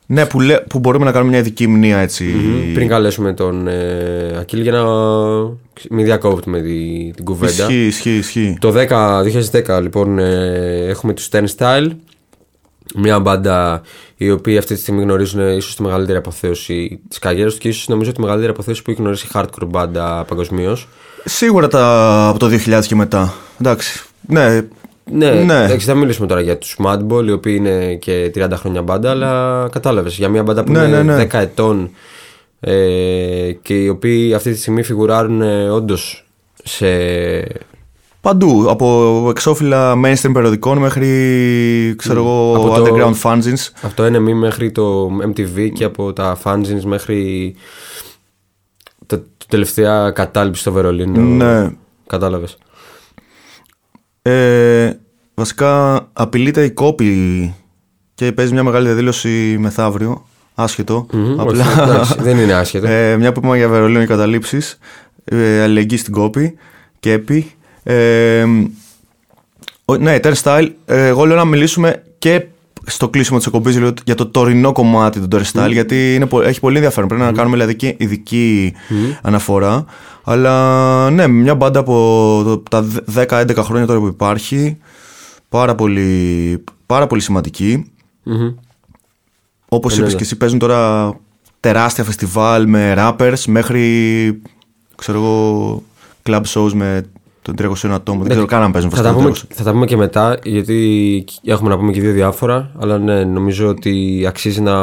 Ναι, 0.06 0.26
που, 0.26 0.40
λέ- 0.40 0.60
που 0.66 0.78
μπορούμε 0.78 1.04
να 1.04 1.12
κάνουμε 1.12 1.30
μια 1.30 1.40
ειδική 1.40 1.66
μνήμα 1.66 1.98
έτσι. 1.98 2.24
Πριν 2.74 2.88
καλέσουμε 2.88 3.32
τον 3.32 3.68
ε, 3.68 4.36
Ακίλ 4.38 4.60
για 4.60 4.72
να 4.72 4.84
μην 5.90 6.04
διακόπτουμε 6.04 6.60
τη, 6.60 7.10
την 7.14 7.24
κουβέντα. 7.24 7.52
Ισχύει, 7.52 7.86
ισχύει, 7.86 8.16
ισχύει. 8.16 8.56
Το 8.60 8.74
10, 8.88 9.22
2010 9.76 9.82
λοιπόν 9.82 10.18
ε, 10.18 10.86
έχουμε 10.88 11.12
τους 11.14 11.28
Ten 11.32 11.44
Style 11.56 11.88
μια 12.94 13.20
μπάντα 13.20 13.82
η 14.16 14.30
οποία 14.30 14.58
αυτή 14.58 14.74
τη 14.74 14.80
στιγμή 14.80 15.02
γνωρίζουν 15.02 15.56
ίσως 15.56 15.76
τη 15.76 15.82
μεγαλύτερη 15.82 16.18
αποθέωση 16.18 17.00
της 17.08 17.18
καριέρας 17.18 17.52
τους 17.52 17.60
και 17.60 17.68
ίσως 17.68 17.88
νομίζω 17.88 18.12
τη 18.12 18.20
μεγαλύτερη 18.20 18.50
αποθέωση 18.52 18.82
που 18.82 18.90
έχει 18.90 19.00
γνωρίσει 19.00 19.28
hardcore 19.32 19.66
μπάντα 19.66 20.24
παγκοσμίως. 20.28 20.88
Σίγουρα 21.24 21.68
τα, 21.68 22.26
από 22.28 22.38
το 22.38 22.46
2000 22.66 22.80
και 22.86 22.94
μετά. 22.94 23.34
Εντάξει. 23.60 24.04
Ναι, 24.28 24.60
Ναι, 25.10 25.30
Ναι. 25.30 25.64
εντάξει, 25.64 25.86
θα 25.86 25.94
μιλήσουμε 25.94 26.26
τώρα 26.26 26.40
για 26.40 26.58
τους 26.58 26.76
Madball 26.84 27.24
οι 27.26 27.30
οποίοι 27.32 27.54
είναι 27.58 27.94
και 27.94 28.30
30 28.34 28.48
χρόνια 28.56 28.82
μπάντα 28.82 29.10
αλλά 29.10 29.68
κατάλαβες 29.72 30.16
για 30.16 30.28
μια 30.28 30.42
μπάντα 30.42 30.64
που 30.64 30.72
Ναι, 30.72 30.78
είναι 30.82 31.02
ναι, 31.02 31.16
ναι. 31.16 31.26
10 31.32 31.38
ετών 31.38 31.90
ε, 32.60 33.52
και 33.62 33.82
οι 33.82 33.88
οποίοι 33.88 34.34
αυτή 34.34 34.52
τη 34.52 34.58
στιγμή 34.58 34.82
φιγουράρουν 34.82 35.42
ε, 35.42 35.70
όντως 35.70 36.26
σε 36.64 36.86
Παντού, 38.20 38.66
από 38.70 39.26
εξώφυλλα 39.30 39.94
mainstream 40.04 40.30
περιοδικών 40.32 40.78
μέχρι 40.78 41.94
ξέρω 41.98 42.20
εγώ 42.20 42.54
Από 42.56 42.68
το- 42.68 42.84
underground 42.84 43.14
fanzines. 43.22 43.70
Από 43.82 43.94
το 43.96 44.04
NME 44.04 44.32
μέχρι 44.34 44.72
το 44.72 45.08
MTV 45.26 45.68
και 45.74 45.84
από 45.84 46.12
τα 46.12 46.38
fanzines 46.44 46.82
μέχρι 46.84 47.54
τα 49.06 49.18
το 49.18 49.24
τελευταία 49.48 50.10
κατάληψη 50.10 50.60
στο 50.60 50.72
Βερολίνο. 50.72 51.20
Ναι. 51.20 51.70
Κατάλαβες. 52.06 52.58
Ε, 54.30 54.98
βασικά 55.34 55.94
απειλείται 56.12 56.64
η 56.64 56.70
κόπη 56.70 57.54
και 58.14 58.32
παίζει 58.32 58.52
μια 58.52 58.62
μεγάλη 58.62 58.86
διαδήλωση 58.86 59.56
μεθαύριο. 59.58 60.26
Άσχετο. 60.54 61.06
Μμμ, 61.12 61.38
όχι, 61.38 61.60
εντάξει, 61.80 62.14
δεν 62.26 62.38
είναι 62.38 62.52
άσχετο. 62.52 62.86
Ε, 62.86 63.16
μια 63.16 63.32
που 63.32 63.38
είπαμε 63.40 63.56
για 63.56 63.68
Βερολίνο 63.68 64.00
και 64.00 64.06
καταλήψεις. 64.06 64.78
Ε, 65.24 65.62
αλληλεγγύη 65.62 65.98
στην 65.98 66.12
κόπη. 66.12 66.54
Κέπη. 67.00 67.50
Ε, 67.82 68.44
ο- 69.84 69.96
ναι, 69.96 70.16
Turnstile. 70.22 70.68
Ε, 70.86 71.06
εγώ 71.06 71.24
λέω 71.24 71.36
να 71.36 71.44
μιλήσουμε 71.44 72.02
και 72.18 72.44
στο 72.88 73.08
κλείσιμο 73.08 73.38
της 73.38 73.46
εκπομπής 73.46 73.78
για 74.04 74.14
το 74.14 74.26
τωρινό 74.26 74.72
κομμάτι 74.72 75.20
του 75.20 75.28
Turnstile, 75.36 75.68
γιατί 75.72 76.14
είναι, 76.14 76.26
πο- 76.26 76.42
έχει 76.42 76.60
πολύ 76.60 76.76
ενδιαφέρον. 76.76 77.08
Πρέπει 77.08 77.22
να 77.24 77.32
κάνουμε 77.32 77.54
δηλαδή 77.56 77.74
και 77.76 77.94
ειδική 77.98 78.72
αναφορά. 79.22 79.84
Αλλά 80.24 81.10
ναι, 81.10 81.26
μια 81.26 81.54
μπάντα 81.54 81.78
από 81.80 81.92
το- 82.44 82.58
τα 82.58 82.86
10-11 83.14 83.62
χρόνια 83.62 83.86
τώρα 83.86 83.98
που 84.00 84.06
υπάρχει. 84.06 84.76
Πάρα 85.48 85.74
πολύ, 85.74 86.64
πάρα 86.86 87.06
πολύ 87.06 87.20
σημαντική. 87.20 87.90
Μμμ. 88.22 88.54
Όπως 89.68 89.90
είπες 89.92 89.96
Εννοείται. 89.96 90.16
και 90.16 90.22
εσύ, 90.22 90.36
παίζουν 90.36 90.58
τώρα 90.58 91.12
τεράστια 91.60 92.04
φεστιβάλ 92.04 92.68
με 92.68 92.94
rappers 92.98 93.42
μέχρι 93.46 94.40
ξέρω 94.94 95.18
εγώ 95.18 95.82
club 96.22 96.42
shows 96.54 96.72
με 96.72 97.02
των 97.46 97.54
300 97.58 97.88
ατόμων. 97.88 98.22
Δεν 98.22 98.30
ξέρω 98.30 98.46
καν 98.46 98.62
αν 98.62 98.72
παίζουν 98.72 98.90
θα 98.90 98.96
τα, 98.96 99.02
φεστιβάλ. 99.02 99.32
πούμε, 99.32 99.54
θα 99.54 99.64
τα 99.64 99.72
πούμε 99.72 99.86
και 99.86 99.96
μετά, 99.96 100.38
γιατί 100.42 101.24
έχουμε 101.44 101.68
να 101.68 101.76
πούμε 101.76 101.92
και 101.92 102.00
δύο 102.00 102.12
διάφορα. 102.12 102.70
Αλλά 102.78 102.98
ναι, 102.98 103.24
νομίζω 103.24 103.68
ότι 103.68 104.24
αξίζει 104.28 104.60
να 104.60 104.74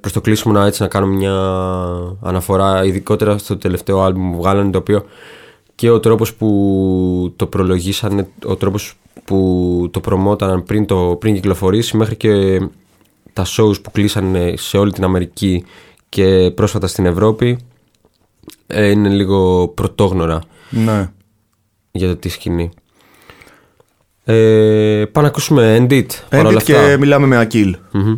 προς 0.00 0.12
το 0.12 0.20
κλείσιμο 0.20 0.54
να, 0.54 0.66
έτσι, 0.66 0.82
να 0.82 0.88
κάνουμε 0.88 1.16
μια 1.16 1.34
αναφορά, 2.22 2.84
ειδικότερα 2.84 3.38
στο 3.38 3.56
τελευταίο 3.56 4.00
άλμπουμ 4.00 4.32
που 4.32 4.36
βγάλανε, 4.36 4.70
το 4.70 4.78
οποίο 4.78 5.04
και 5.74 5.90
ο 5.90 6.00
τρόπος 6.00 6.34
που 6.34 7.32
το 7.36 7.46
προλογίσανε, 7.46 8.28
ο 8.46 8.56
τρόπος 8.56 8.94
που 9.24 9.88
το 9.90 10.00
προμόταναν 10.00 10.62
πριν, 10.62 10.86
το, 10.86 11.16
πριν 11.20 11.34
κυκλοφορήσει, 11.34 11.96
μέχρι 11.96 12.16
και 12.16 12.60
τα 13.32 13.44
shows 13.46 13.82
που 13.82 13.90
κλείσανε 13.90 14.54
σε 14.56 14.78
όλη 14.78 14.92
την 14.92 15.04
Αμερική 15.04 15.64
και 16.08 16.50
πρόσφατα 16.54 16.86
στην 16.86 17.06
Ευρώπη, 17.06 17.58
ε, 18.66 18.90
είναι 18.90 19.08
λίγο 19.08 19.68
πρωτόγνωρα 19.68 20.40
Ναι. 20.72 21.10
για 21.90 22.08
το 22.08 22.16
τι 22.16 22.28
σκηνή. 22.28 22.70
Ε, 24.24 25.04
πάμε 25.12 25.26
να 25.26 25.32
ακούσουμε 25.32 25.76
Endit 25.80 26.06
παρόλα 26.28 26.60
Endit 26.60 26.62
και 26.64 26.76
αυτά. 26.76 26.98
μιλάμε 26.98 27.26
με 27.26 27.38
Ακίλ. 27.38 27.76
Μμμ. 27.92 28.16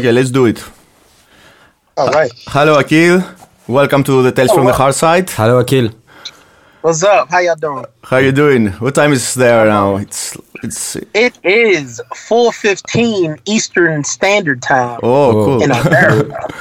Okay, 0.00 0.12
let's 0.12 0.30
do 0.30 0.46
it. 0.46 0.64
All 1.98 2.08
right. 2.08 2.30
Hello 2.46 2.78
Akil. 2.78 3.22
Welcome 3.68 4.02
to 4.04 4.22
the 4.22 4.32
Tales 4.32 4.50
from 4.50 4.64
the 4.64 4.72
Hard 4.72 4.94
Side. 4.94 5.28
Hello, 5.28 5.58
Akil. 5.58 5.90
What's 6.80 7.02
up? 7.04 7.28
How 7.30 7.40
y'all 7.40 7.54
doing? 7.54 7.84
How 8.02 8.16
you 8.16 8.32
doing? 8.32 8.68
What 8.80 8.94
time 8.94 9.12
is 9.12 9.34
there 9.34 9.66
now? 9.66 9.96
It's 9.96 10.38
it's 10.62 10.96
It 11.12 11.38
is 11.44 12.00
4:15 12.14 13.40
Eastern 13.44 14.02
Standard 14.02 14.62
Time 14.62 15.00
oh 15.02 15.32
cool. 15.44 15.62
in 15.62 15.70
America. 15.70 16.48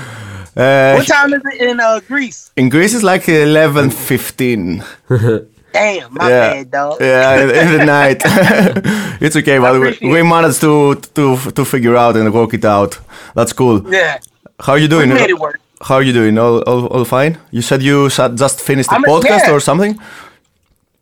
Uh, 0.58 0.96
what 0.98 1.08
time 1.08 1.32
is 1.34 1.42
it 1.54 1.62
in 1.62 1.80
uh, 1.80 2.02
Greece? 2.06 2.52
in 2.58 2.68
Greece 2.68 2.94
it's 2.94 3.04
like 3.04 3.30
eleven 3.30 3.90
fifteen. 3.90 4.84
Damn, 5.74 6.14
my 6.14 6.30
yeah, 6.30 6.54
bad, 6.54 6.72
dog. 6.72 6.98
yeah, 7.00 7.44
in, 7.44 7.50
in 7.52 7.78
the 7.78 7.86
night. 7.86 8.22
it's 9.22 9.36
okay, 9.36 9.60
but 9.60 9.74
we, 9.74 9.78
appreciate 9.90 10.12
we 10.12 10.24
managed 10.24 10.62
to 10.62 10.96
to 11.16 11.38
to 11.52 11.64
figure 11.66 11.96
out 11.96 12.16
and 12.18 12.34
work 12.34 12.54
it 12.54 12.66
out. 12.66 13.00
That's 13.36 13.54
cool. 13.54 13.82
Yeah, 13.94 14.18
How 14.60 14.74
are 14.74 14.78
you 14.80 14.84
we 14.86 14.90
doing? 14.90 15.10
made 15.10 15.30
it 15.30 15.40
work. 15.40 15.60
How 15.82 15.96
are 15.96 16.04
you 16.04 16.14
doing? 16.14 16.38
All 16.38 16.62
all, 16.64 16.88
all 16.88 17.06
fine? 17.06 17.38
You 17.52 17.62
said 17.62 17.82
you 17.84 18.10
sa- 18.10 18.30
just 18.30 18.60
finished 18.62 18.90
the 18.90 18.96
I'm- 18.96 19.04
podcast 19.04 19.46
yeah. 19.48 19.52
or 19.54 19.60
something? 19.60 20.00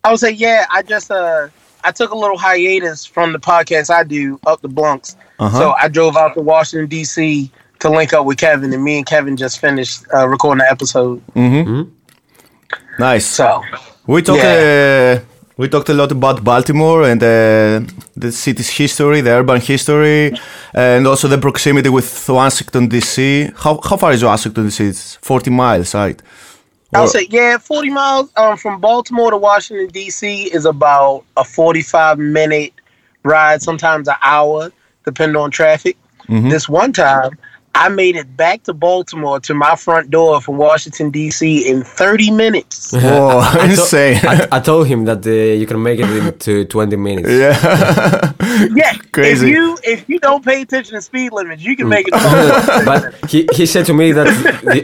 I 0.04 0.10
would 0.10 0.20
say, 0.20 0.30
yeah, 0.30 0.66
I 0.70 0.82
just 0.82 1.10
uh, 1.10 1.48
I 1.84 1.90
took 1.92 2.10
a 2.12 2.14
little 2.16 2.38
hiatus 2.38 3.04
from 3.06 3.32
the 3.32 3.38
podcast 3.40 3.90
I 3.90 4.04
do 4.04 4.38
up 4.46 4.60
the 4.60 4.68
Bronx, 4.68 5.16
Uh-huh. 5.38 5.58
so 5.58 5.74
I 5.82 5.88
drove 5.88 6.16
out 6.16 6.34
to 6.34 6.40
Washington 6.40 6.88
D.C. 6.88 7.50
to 7.80 7.88
link 7.90 8.12
up 8.12 8.24
with 8.26 8.38
Kevin, 8.38 8.72
and 8.72 8.82
me 8.84 8.98
and 8.98 9.06
Kevin 9.06 9.36
just 9.36 9.58
finished 9.60 10.04
uh, 10.14 10.28
recording 10.28 10.58
the 10.64 10.70
episode. 10.70 11.20
Nice. 12.98 13.26
So 13.26 13.62
We 14.08 14.22
talked. 14.22 14.42
Yeah. 14.42 15.20
Uh, 15.20 15.24
we 15.58 15.68
talked 15.68 15.88
a 15.90 15.94
lot 15.94 16.10
about 16.12 16.42
Baltimore 16.42 17.02
and 17.02 17.22
uh, 17.22 17.80
the 18.16 18.32
city's 18.32 18.70
history, 18.70 19.20
the 19.20 19.32
urban 19.32 19.60
history, 19.60 20.32
and 20.72 21.06
also 21.06 21.28
the 21.28 21.36
proximity 21.36 21.90
with 21.90 22.28
Washington 22.28 22.88
D.C. 22.88 23.50
How 23.56 23.78
how 23.88 23.96
far 23.98 24.12
is 24.12 24.24
Washington 24.24 24.64
D.C.? 24.64 24.84
It's 24.84 25.16
forty 25.16 25.50
miles, 25.50 25.94
right? 25.94 26.20
I'll 26.94 27.06
say 27.06 27.26
yeah, 27.28 27.58
forty 27.58 27.90
miles 27.90 28.30
um, 28.36 28.56
from 28.56 28.80
Baltimore 28.80 29.30
to 29.30 29.36
Washington 29.36 29.88
D.C. 29.88 30.54
is 30.54 30.64
about 30.64 31.24
a 31.36 31.44
forty-five 31.44 32.18
minute 32.18 32.72
ride, 33.24 33.60
sometimes 33.60 34.08
an 34.08 34.14
hour, 34.22 34.72
depending 35.04 35.36
on 35.36 35.50
traffic. 35.50 35.98
Mm-hmm. 36.28 36.48
This 36.48 36.66
one 36.66 36.94
time, 36.94 37.32
I 37.84 37.88
made 37.88 38.16
it 38.16 38.36
back 38.36 38.64
to 38.64 38.72
Baltimore 38.74 39.38
to 39.40 39.54
my 39.54 39.76
front 39.76 40.10
door 40.10 40.40
from 40.40 40.56
Washington 40.58 41.10
D.C. 41.10 41.68
in 41.70 41.84
thirty 41.84 42.30
minutes. 42.30 42.92
Whoa, 43.04 43.38
I 43.38 43.52
to- 43.58 43.64
insane. 43.70 44.18
I, 44.24 44.48
I 44.50 44.60
told 44.60 44.88
him 44.88 45.04
that 45.04 45.24
uh, 45.26 45.30
you 45.30 45.64
can 45.66 45.80
make 45.82 46.00
it 46.00 46.10
into 46.10 46.64
20 46.76 46.96
minutes. 46.96 47.28
yeah. 47.30 48.32
yeah, 48.74 48.92
Crazy. 49.12 49.46
If 49.50 49.54
you 49.54 49.78
if 49.84 50.08
you 50.08 50.18
don't 50.18 50.44
pay 50.44 50.62
attention 50.62 50.94
to 50.96 51.02
speed 51.02 51.32
limits, 51.32 51.62
you 51.62 51.76
can 51.76 51.88
make 51.88 52.06
it. 52.08 52.12
but 52.84 53.14
he, 53.30 53.48
he 53.54 53.64
said 53.64 53.86
to 53.86 53.94
me 53.94 54.12
that, 54.12 54.26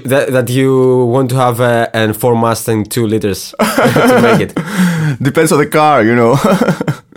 that 0.05 0.33
that 0.33 0.49
you 0.49 1.07
want 1.07 1.31
to 1.31 1.37
have 1.37 1.61
uh, 1.61 1.89
an 1.95 2.13
four 2.13 2.37
Mustang 2.37 2.85
two 2.85 3.07
liters 3.07 3.55
to 3.59 4.21
make 4.23 4.41
it. 4.41 4.55
Depends 5.21 5.51
on 5.53 5.59
the 5.59 5.67
car, 5.67 6.03
you 6.05 6.15
know. 6.15 6.37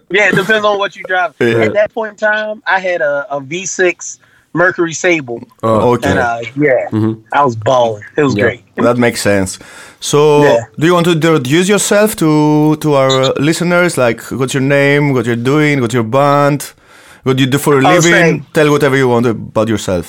Yeah, 0.10 0.30
it 0.30 0.36
depends 0.36 0.66
on 0.66 0.78
what 0.80 0.96
you 0.96 1.04
drive. 1.04 1.36
Yeah. 1.40 1.66
At 1.66 1.74
that 1.74 1.94
point 1.94 2.12
in 2.12 2.18
time, 2.18 2.64
I 2.66 2.80
had 2.80 3.02
a, 3.02 3.28
a 3.30 3.42
V6 3.42 4.20
Mercury 4.64 4.94
Sable, 5.06 5.40
Oh, 5.64 5.94
okay. 5.94 6.10
and 6.10 6.20
uh, 6.20 6.40
yeah, 6.68 6.90
I 7.40 7.42
was 7.48 7.56
balling. 7.70 8.04
It 8.20 8.24
was 8.28 8.36
Yeah. 8.36 8.44
great. 8.44 8.62
That 8.88 8.98
makes 9.06 9.22
sense. 9.32 9.52
So, 10.00 10.20
Yeah. 10.44 10.60
do 10.80 10.84
you 10.88 10.94
want 10.98 11.06
to 11.10 11.14
introduce 11.20 11.68
yourself 11.74 12.10
to 12.22 12.30
to 12.84 12.88
our 13.02 13.12
uh, 13.28 13.32
listeners? 13.50 13.92
Like, 14.06 14.20
what's 14.40 14.54
your 14.58 14.68
name? 14.80 15.04
What 15.14 15.24
you're 15.30 15.44
doing? 15.54 15.74
What's 15.82 15.96
your 16.00 16.10
band? 16.20 16.60
What 17.26 17.36
you 17.42 17.48
do 17.56 17.58
for 17.66 17.74
a 17.80 17.82
living? 17.96 18.14
say- 18.14 18.42
Tell 18.56 18.70
whatever 18.76 18.96
you 19.02 19.08
want 19.14 19.26
about 19.26 19.68
yourself. 19.74 20.06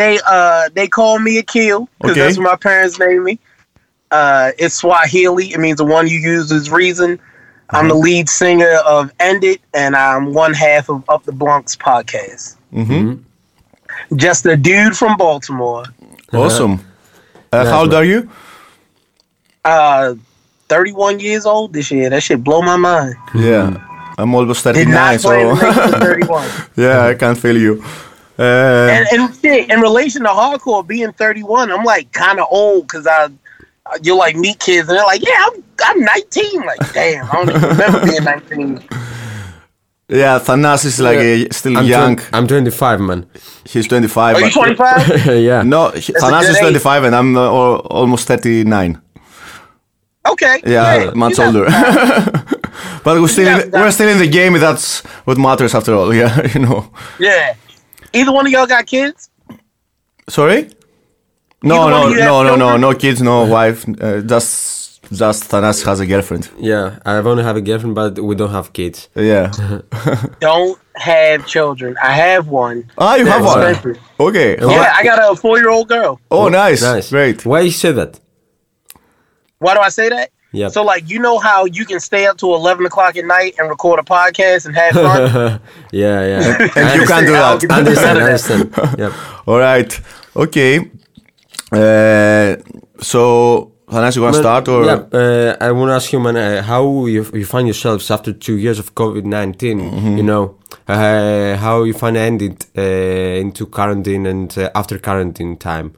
They 0.00 0.14
uh 0.36 0.62
they 0.76 0.88
call 0.98 1.14
me 1.26 1.32
Akil 1.42 1.78
because 2.00 2.10
Okay. 2.16 2.20
that's 2.24 2.38
what 2.38 2.46
my 2.52 2.56
parents 2.68 2.94
named 3.04 3.24
me. 3.28 3.34
Uh, 4.10 4.50
it's 4.62 4.74
Swahili. 4.82 5.46
It 5.54 5.60
means 5.64 5.78
the 5.84 5.90
one 5.98 6.04
you 6.12 6.18
use 6.34 6.50
is 6.58 6.70
reason. 6.70 7.18
I'm 7.74 7.88
the 7.88 7.94
lead 8.08 8.28
singer 8.28 8.74
of 8.86 9.10
End 9.18 9.42
It, 9.52 9.60
and 9.72 9.96
I'm 9.96 10.22
one 10.34 10.52
half 10.66 10.84
of 10.90 10.98
Up 11.08 11.22
the 11.24 11.32
Bronx 11.42 11.74
podcast. 11.88 12.56
Mm-hmm. 12.72 14.16
Just 14.16 14.46
a 14.46 14.56
dude 14.56 14.96
from 14.96 15.16
Baltimore. 15.16 15.84
Awesome. 16.32 16.84
Uh, 17.52 17.64
how 17.66 17.80
old 17.80 17.94
are 17.94 18.04
you? 18.04 18.30
Uh, 19.64 20.14
31 20.68 21.20
years 21.20 21.44
old 21.44 21.72
this 21.72 21.90
year. 21.90 22.08
That 22.08 22.22
shit 22.22 22.42
blow 22.42 22.62
my 22.62 22.76
mind. 22.76 23.14
Yeah, 23.34 23.76
I'm 24.16 24.34
almost 24.34 24.64
39, 24.64 24.92
not 24.92 25.20
plan 25.20 25.54
to 25.54 25.56
so 25.56 25.66
make 25.66 25.76
it 25.76 25.92
to 25.92 25.98
31. 25.98 26.50
yeah, 26.76 27.06
I 27.06 27.14
can't 27.14 27.38
feel 27.38 27.56
you. 27.58 27.84
Uh, 28.38 28.88
and, 28.90 29.06
and 29.12 29.34
shit, 29.36 29.70
in 29.70 29.80
relation 29.80 30.22
to 30.22 30.28
hardcore, 30.28 30.86
being 30.86 31.12
31, 31.12 31.70
I'm 31.70 31.84
like 31.84 32.10
kind 32.12 32.40
of 32.40 32.46
old 32.50 32.88
because 32.88 33.06
I, 33.06 33.28
you'll 34.02 34.18
like 34.18 34.36
meet 34.36 34.58
kids 34.58 34.88
and 34.88 34.96
they're 34.96 35.04
like, 35.04 35.22
yeah, 35.24 35.46
I'm, 35.46 35.62
I'm 35.84 36.00
19. 36.00 36.64
Like, 36.64 36.92
damn, 36.94 37.26
I 37.26 37.32
don't 37.32 37.50
even 37.50 37.62
remember 37.62 38.06
being 38.06 38.24
19. 38.24 38.88
Yeah, 40.12 40.38
Thanas 40.38 40.84
is 40.84 41.00
like 41.00 41.18
Yeah. 41.18 41.46
uh, 41.46 41.52
still 41.52 41.78
I'm, 41.78 41.86
young. 41.86 42.16
twen- 42.16 42.28
I'm 42.32 42.46
25, 42.46 43.00
man. 43.00 43.26
He's 43.64 43.86
25. 43.88 44.36
Are 44.36 44.40
you 44.40 44.50
25? 44.50 45.26
yeah. 45.42 45.62
No, 45.62 45.90
he- 45.90 46.12
a 46.12 46.16
Thanas 46.18 46.40
good 46.42 46.50
is 46.50 46.56
age. 46.56 46.62
25 46.62 47.04
and 47.04 47.14
I'm 47.16 47.36
uh, 47.36 47.48
almost 47.48 48.28
39. 48.28 49.00
Okay. 50.30 50.60
Yeah, 50.64 51.10
months 51.14 51.38
you 51.38 51.44
older. 51.44 51.64
but 53.04 53.20
we're 53.20 53.26
still 53.28 53.48
in, 53.60 53.70
we're 53.72 53.90
still 53.90 54.08
in 54.08 54.18
the 54.18 54.28
game. 54.28 54.52
That's 54.54 55.00
what 55.26 55.36
matters 55.38 55.74
after 55.74 55.94
all. 55.94 56.14
Yeah, 56.22 56.46
you 56.54 56.60
know. 56.60 56.90
Yeah. 57.18 57.54
Either 58.12 58.30
one 58.32 58.46
of 58.46 58.52
y'all 58.52 58.66
got 58.66 58.86
kids? 58.86 59.30
Sorry? 60.28 60.70
No, 61.64 61.82
Either 61.82 61.90
no, 61.90 62.04
of 62.06 62.10
you 62.12 62.18
have 62.20 62.28
no, 62.28 62.42
no, 62.42 62.56
no, 62.56 62.76
no 62.76 62.94
kids, 62.94 63.20
no 63.22 63.44
wife. 63.46 63.84
Uh, 64.00 64.20
just, 64.20 64.81
just 65.12 65.44
Thanas 65.50 65.84
has 65.84 66.00
a 66.00 66.06
girlfriend. 66.06 66.50
Yeah, 66.58 66.98
I've 67.04 67.26
only 67.26 67.44
have 67.44 67.56
a 67.56 67.60
girlfriend, 67.60 67.94
but 67.94 68.18
we 68.18 68.34
don't 68.34 68.50
have 68.50 68.72
kids. 68.72 69.08
Yeah. 69.14 69.52
Don't 70.40 70.78
have 70.96 71.46
children. 71.46 71.96
I 72.02 72.12
have 72.12 72.48
one. 72.48 72.90
ah, 72.98 73.16
you 73.16 73.26
have 73.26 73.44
one. 73.44 73.70
expensive. 73.70 74.02
Okay. 74.18 74.56
Yeah, 74.60 74.92
I 74.94 75.02
got 75.04 75.32
a 75.32 75.36
four 75.36 75.58
year 75.58 75.70
old 75.70 75.88
girl. 75.88 76.20
Oh, 76.30 76.48
nice. 76.48 76.82
Nice. 76.82 77.10
Great. 77.10 77.44
Why 77.46 77.60
you 77.60 77.70
say 77.70 77.92
that? 77.92 78.20
Why 79.58 79.74
do 79.74 79.80
I 79.80 79.88
say 79.88 80.08
that? 80.08 80.30
Yeah. 80.52 80.68
So, 80.68 80.82
like, 80.84 81.08
you 81.08 81.18
know 81.18 81.38
how 81.38 81.64
you 81.64 81.86
can 81.86 81.98
stay 81.98 82.26
up 82.26 82.36
to 82.38 82.46
11 82.52 82.84
o'clock 82.84 83.16
at 83.16 83.24
night 83.24 83.54
and 83.58 83.70
record 83.70 83.98
a 84.00 84.02
podcast 84.02 84.66
and 84.66 84.76
have 84.76 84.92
fun? 84.92 85.60
yeah, 85.92 86.26
yeah. 86.26 86.68
And 86.76 87.00
you 87.00 87.06
can't 87.06 87.26
do 87.26 87.32
that. 87.32 87.60
get 87.60 87.70
understand, 87.70 88.18
better 88.18 88.36
that. 88.36 88.50
understand. 88.50 88.98
Yep. 88.98 89.12
All 89.46 89.58
right. 89.58 90.00
Okay. 90.36 90.90
Uh, 91.72 92.56
so, 93.00 93.71
Thanas, 93.92 94.16
you 94.16 94.22
want 94.22 94.34
to 94.34 94.40
start 94.40 94.68
or? 94.68 94.84
yeah, 94.86 95.04
uh, 95.12 95.56
I 95.60 95.70
want 95.70 95.90
to 95.90 95.94
ask 95.94 96.10
you, 96.14 96.20
man, 96.20 96.36
uh, 96.36 96.62
how 96.62 97.04
you, 97.04 97.26
you 97.34 97.44
find 97.44 97.66
yourselves 97.66 98.10
after 98.10 98.32
two 98.32 98.56
years 98.56 98.78
of 98.78 98.94
COVID 98.94 99.24
19? 99.24 99.80
Mm-hmm. 99.80 100.16
You 100.16 100.22
know, 100.22 100.58
uh, 100.88 101.56
how 101.56 101.82
you 101.82 101.92
find 101.92 102.16
ended 102.16 102.64
uh, 102.76 102.80
into 102.80 103.66
quarantine 103.66 104.24
and 104.24 104.56
uh, 104.56 104.70
after 104.74 104.98
quarantine 104.98 105.58
time? 105.58 105.94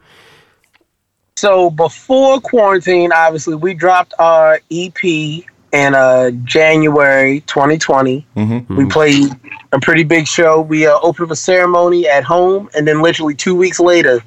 So 1.36 1.70
before 1.70 2.40
quarantine, 2.40 3.12
obviously, 3.12 3.54
we 3.54 3.74
dropped 3.74 4.12
our 4.18 4.60
EP 4.72 5.04
in 5.04 5.94
uh, 5.94 6.32
January 6.42 7.42
2020. 7.42 8.26
Mm-hmm. 8.36 8.76
We 8.76 8.86
played 8.86 9.30
a 9.70 9.78
pretty 9.78 10.02
big 10.02 10.26
show. 10.26 10.60
We 10.60 10.88
uh, 10.88 10.98
opened 11.00 11.26
up 11.26 11.32
a 11.32 11.36
ceremony 11.36 12.08
at 12.08 12.24
home, 12.24 12.70
and 12.76 12.88
then 12.88 13.02
literally 13.02 13.36
two 13.36 13.54
weeks 13.54 13.78
later, 13.78 14.20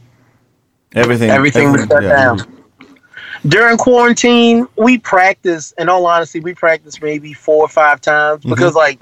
Everything. 0.95 1.29
everything 1.29 1.73
was 1.73 1.85
shut 1.85 2.03
yeah. 2.03 2.09
down. 2.09 2.56
During 3.47 3.77
quarantine, 3.77 4.67
we 4.77 4.97
practiced. 4.97 5.73
In 5.77 5.89
all 5.89 6.05
honesty, 6.05 6.39
we 6.39 6.53
practiced 6.53 7.01
maybe 7.01 7.33
four 7.33 7.63
or 7.63 7.69
five 7.69 8.01
times 8.01 8.41
Mm-hmm. 8.41 8.49
because, 8.49 8.75
like, 8.75 8.99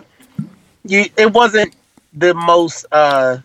you 0.86 1.06
it 1.18 1.32
wasn't 1.34 1.76
the 2.14 2.34
most. 2.34 2.86
uh 2.92 3.38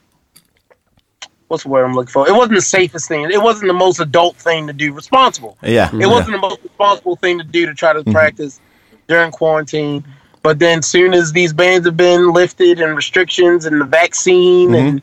What's 1.48 1.64
the 1.64 1.68
word 1.68 1.84
I'm 1.84 1.94
looking 1.94 2.12
for? 2.12 2.28
It 2.28 2.32
wasn't 2.32 2.54
the 2.54 2.60
safest 2.62 3.08
thing. 3.08 3.28
It 3.28 3.42
wasn't 3.42 3.66
the 3.66 3.74
most 3.74 3.98
adult 3.98 4.36
thing 4.36 4.68
to 4.68 4.72
do. 4.72 4.92
Responsible. 4.92 5.58
Yeah. 5.64 5.90
It 5.92 6.06
wasn't 6.06 6.32
the 6.32 6.38
most 6.38 6.62
responsible 6.62 7.16
thing 7.16 7.38
to 7.38 7.44
do 7.44 7.66
to 7.66 7.74
try 7.74 7.92
to 7.92 8.04
practice 8.04 8.60
during 9.08 9.32
quarantine. 9.32 10.04
But 10.42 10.60
then, 10.60 10.80
soon 10.80 11.12
as 11.12 11.32
these 11.32 11.52
bans 11.52 11.86
have 11.86 11.96
been 11.96 12.32
lifted 12.32 12.80
and 12.80 12.94
restrictions 12.94 13.66
and 13.66 13.80
the 13.80 13.84
vaccine 13.84 14.74
and 14.74 15.02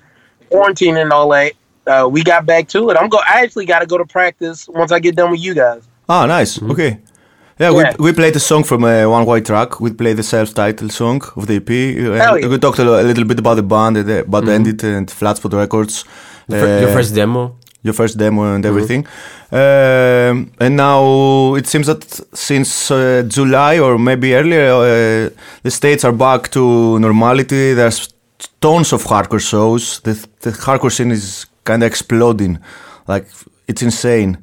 quarantine 0.50 0.96
and 0.96 1.12
all 1.12 1.28
that, 1.32 1.52
uh, 1.88 2.08
we 2.08 2.24
got 2.24 2.46
back 2.46 2.68
to 2.70 2.90
it. 2.90 2.98
I'm 2.98 3.10
go. 3.10 3.20
I 3.20 3.44
actually 3.44 3.66
got 3.66 3.80
to 3.80 3.86
go 3.86 3.98
to 3.98 4.06
practice 4.06 4.68
once 4.68 4.92
I 4.92 5.00
get 5.00 5.16
done 5.16 5.32
with 5.32 5.42
you 5.42 5.54
guys. 5.54 5.88
Ah, 6.10 6.26
nice. 6.26 6.62
Okay. 6.62 7.00
Yeah, 7.60 7.72
Yeah. 7.72 7.96
We, 7.98 8.12
we 8.12 8.14
played 8.14 8.36
a 8.36 8.40
song 8.40 8.64
from 8.64 8.84
uh, 8.84 9.10
One 9.10 9.26
White 9.26 9.46
Track. 9.46 9.80
We 9.80 9.92
played 9.92 10.18
the 10.18 10.24
self-titled 10.24 10.92
song 10.92 11.22
of 11.36 11.48
the 11.48 11.56
EP. 11.56 11.70
Uh, 11.70 12.24
Hell 12.24 12.40
yeah. 12.40 12.48
We 12.48 12.60
talked 12.60 12.80
a, 12.80 12.84
little 12.84 13.26
bit 13.26 13.40
about 13.40 13.56
the 13.56 13.64
band, 13.64 13.98
and, 13.98 14.10
uh, 14.10 14.24
about 14.24 14.44
Endit 14.44 14.84
and 14.84 15.08
Flatspot 15.08 15.54
Records. 15.54 16.06
The 16.48 16.60
fir- 16.60 16.82
your 16.82 16.94
first 16.94 17.16
demo? 17.16 17.56
your 17.84 17.94
first 17.94 18.18
demo 18.18 18.54
and 18.56 18.66
everything. 18.66 19.08
Um, 19.52 20.52
and 20.60 20.76
now 20.76 21.56
it 21.56 21.68
seems 21.68 21.88
that 21.88 22.04
since 22.34 22.92
uh, 22.92 23.24
July 23.28 23.80
or 23.80 23.98
maybe 23.98 24.36
earlier, 24.36 24.72
uh, 24.72 25.30
the 25.64 25.72
states 25.72 26.04
are 26.04 26.12
back 26.12 26.52
to 26.52 27.00
normality. 27.00 27.74
There's 27.74 28.14
tons 28.62 28.94
of 28.94 29.04
hardcore 29.04 29.40
shows. 29.40 30.00
The, 30.02 30.14
the 30.42 30.52
hardcore 30.52 30.92
scene 30.92 31.12
is 31.12 31.46
kind 31.68 31.84
of 31.84 31.88
exploding. 31.88 32.60
Like 33.08 33.28
it's 33.68 33.84
insane. 33.84 34.38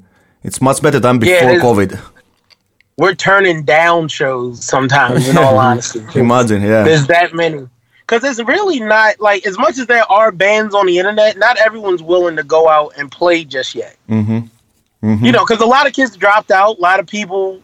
It's 0.44 0.60
much 0.60 0.80
better 0.80 1.01
than 1.01 1.18
before 1.18 1.51
is. 1.51 1.62
COVID. 1.62 2.01
We're 2.96 3.14
turning 3.14 3.64
down 3.64 4.06
shows 4.09 4.64
sometimes. 4.64 5.28
In 5.28 5.36
all 5.36 5.59
honesty, 5.68 6.05
Imagine, 6.14 6.62
yeah. 6.62 6.84
there's 6.84 7.09
that 7.09 7.34
many. 7.34 7.68
Because 8.06 8.22
it's 8.22 8.46
really 8.46 8.78
not 8.80 9.18
like 9.18 9.46
as 9.46 9.59
much 9.59 9.78
as 9.78 9.86
there 9.86 10.05
are 10.12 10.30
bands 10.30 10.74
on 10.74 10.86
the 10.86 10.98
internet, 10.98 11.38
not 11.38 11.56
everyone's 11.56 12.02
willing 12.02 12.36
to 12.36 12.44
go 12.44 12.68
out 12.68 12.92
and 12.98 13.10
play 13.10 13.44
just 13.44 13.74
yet. 13.74 13.96
Mm-hmm. 14.09 15.24
You 15.24 15.32
know, 15.32 15.44
because 15.44 15.60
a 15.60 15.66
lot 15.66 15.86
of 15.86 15.92
kids 15.92 16.16
dropped 16.16 16.51
out. 16.51 16.78
A 16.78 16.80
lot 16.80 17.01
of 17.01 17.06
people, 17.06 17.62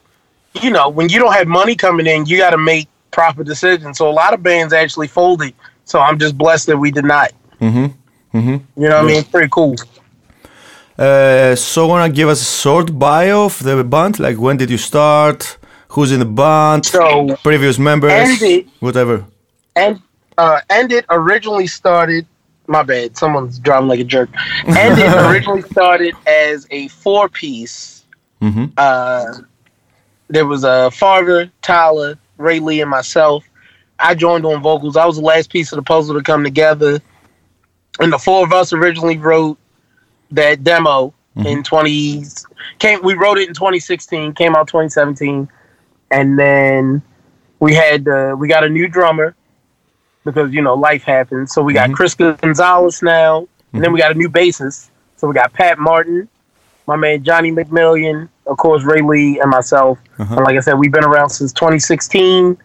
you 0.61 0.71
know, 0.71 0.89
when 0.89 1.09
you 1.09 1.19
don't 1.19 1.33
have 1.33 1.47
money 1.47 1.75
coming 1.75 2.07
in, 2.07 2.27
you 2.27 2.37
got 2.37 2.51
to 2.51 2.59
make 2.59 2.89
proper 3.13 3.45
decisions. 3.45 3.97
So 3.99 4.11
a 4.11 4.13
lot 4.13 4.35
of 4.35 4.43
bands 4.43 4.73
actually 4.73 5.09
folded. 5.09 5.55
So 5.85 6.01
I'm 6.01 6.19
just 6.19 6.37
blessed 6.37 6.67
that 6.67 6.79
we 6.79 6.91
did 6.91 7.05
not. 7.05 7.33
Mm-hmm. 7.61 7.99
Mm-hmm. 8.35 8.81
You 8.83 8.89
know 8.89 8.97
what 8.97 9.05
I 9.05 9.07
mean? 9.09 9.17
It's 9.17 9.29
pretty 9.29 9.49
cool. 9.51 9.75
Uh, 10.99 11.55
so 11.57 11.87
wanna 11.87 12.13
give 12.13 12.29
us 12.29 12.43
a 12.43 12.61
short 12.63 12.99
bio 12.99 13.47
of 13.47 13.63
the 13.63 13.83
band? 13.85 14.19
Like 14.21 14.37
when 14.39 14.57
did 14.57 14.71
you 14.71 14.79
start? 14.79 15.57
Who's 15.89 16.13
in 16.13 16.21
the 16.21 16.27
band? 16.27 16.87
So 16.87 17.37
previous 17.43 17.79
members, 17.79 18.13
Ended. 18.13 18.69
whatever. 18.81 19.25
and 19.75 20.01
uh, 20.39 20.61
Ended 20.71 21.05
originally 21.11 21.67
started. 21.67 22.27
My 22.67 22.85
bad. 22.85 23.17
Someone's 23.17 23.59
driving 23.59 23.89
like 23.89 23.99
a 23.99 24.05
jerk. 24.05 24.31
Ended 24.67 25.13
originally 25.31 25.63
started 25.63 26.15
as 26.27 26.69
a 26.71 26.87
four 26.89 27.29
piece. 27.29 28.05
Mm-hmm. 28.41 28.67
Uh, 28.77 29.25
there 30.29 30.47
was 30.47 30.63
a 30.63 30.69
uh, 30.69 30.91
Farver, 30.91 31.51
Tyler, 31.63 32.17
Ray 32.39 32.61
Lee, 32.61 32.81
and 32.81 32.89
myself. 32.91 33.45
I 33.99 34.15
joined 34.15 34.45
on 34.47 34.63
vocals. 34.63 34.97
I 34.97 35.05
was 35.05 35.17
the 35.17 35.23
last 35.23 35.51
piece 35.51 35.73
of 35.73 35.77
the 35.77 35.83
puzzle 35.83 36.15
to 36.15 36.23
come 36.23 36.45
together. 36.45 37.01
And 38.01 38.13
the 38.13 38.19
four 38.19 38.45
of 38.45 38.53
us 38.53 38.73
originally 38.73 39.19
wrote 39.19 39.59
that 40.31 40.65
demo 40.65 41.13
mm-hmm. 41.37 41.47
in 41.47 41.63
20 41.63 42.25
came 42.79 43.03
we 43.03 43.15
wrote 43.15 43.39
it 43.39 43.49
in 43.49 43.55
2016 43.55 44.33
came 44.35 44.55
out 44.55 44.69
2017 44.69 45.49
and 46.11 46.39
then 46.39 47.03
we 47.59 47.75
had 47.75 48.07
uh, 48.09 48.35
we 48.39 48.49
got 48.49 48.65
a 48.65 48.69
new 48.69 48.89
drummer 48.89 49.35
because 50.25 50.53
you 50.53 50.63
know 50.63 50.75
life 50.75 51.03
happens. 51.03 51.53
So 51.53 51.63
we 51.63 51.73
got 51.73 51.87
mm-hmm. 51.87 51.95
chris 51.95 52.15
gonzalez 52.15 53.03
now. 53.03 53.49
And 53.73 53.85
then 53.85 53.93
we 53.93 54.01
mm-hmm. 54.01 54.09
got 54.09 54.17
a 54.17 54.19
new 54.19 54.29
bassist. 54.29 54.91
So 55.17 55.29
we 55.29 55.35
got 55.35 55.53
pat 55.53 55.79
martin 55.79 56.29
my 56.87 56.97
man 56.97 57.23
johnny 57.23 57.53
mcmillian 57.53 58.29
of 58.47 58.57
course 58.57 58.83
ray 58.83 59.01
lee 59.01 59.39
and 59.39 59.51
myself. 59.51 59.99
Uh-huh. 60.19 60.37
And 60.37 60.45
like 60.45 60.57
i 60.57 60.61
said 60.61 60.75
we've 60.75 60.93
been 60.93 61.05
around 61.05 61.31
since 61.31 61.53
2016 61.53 62.57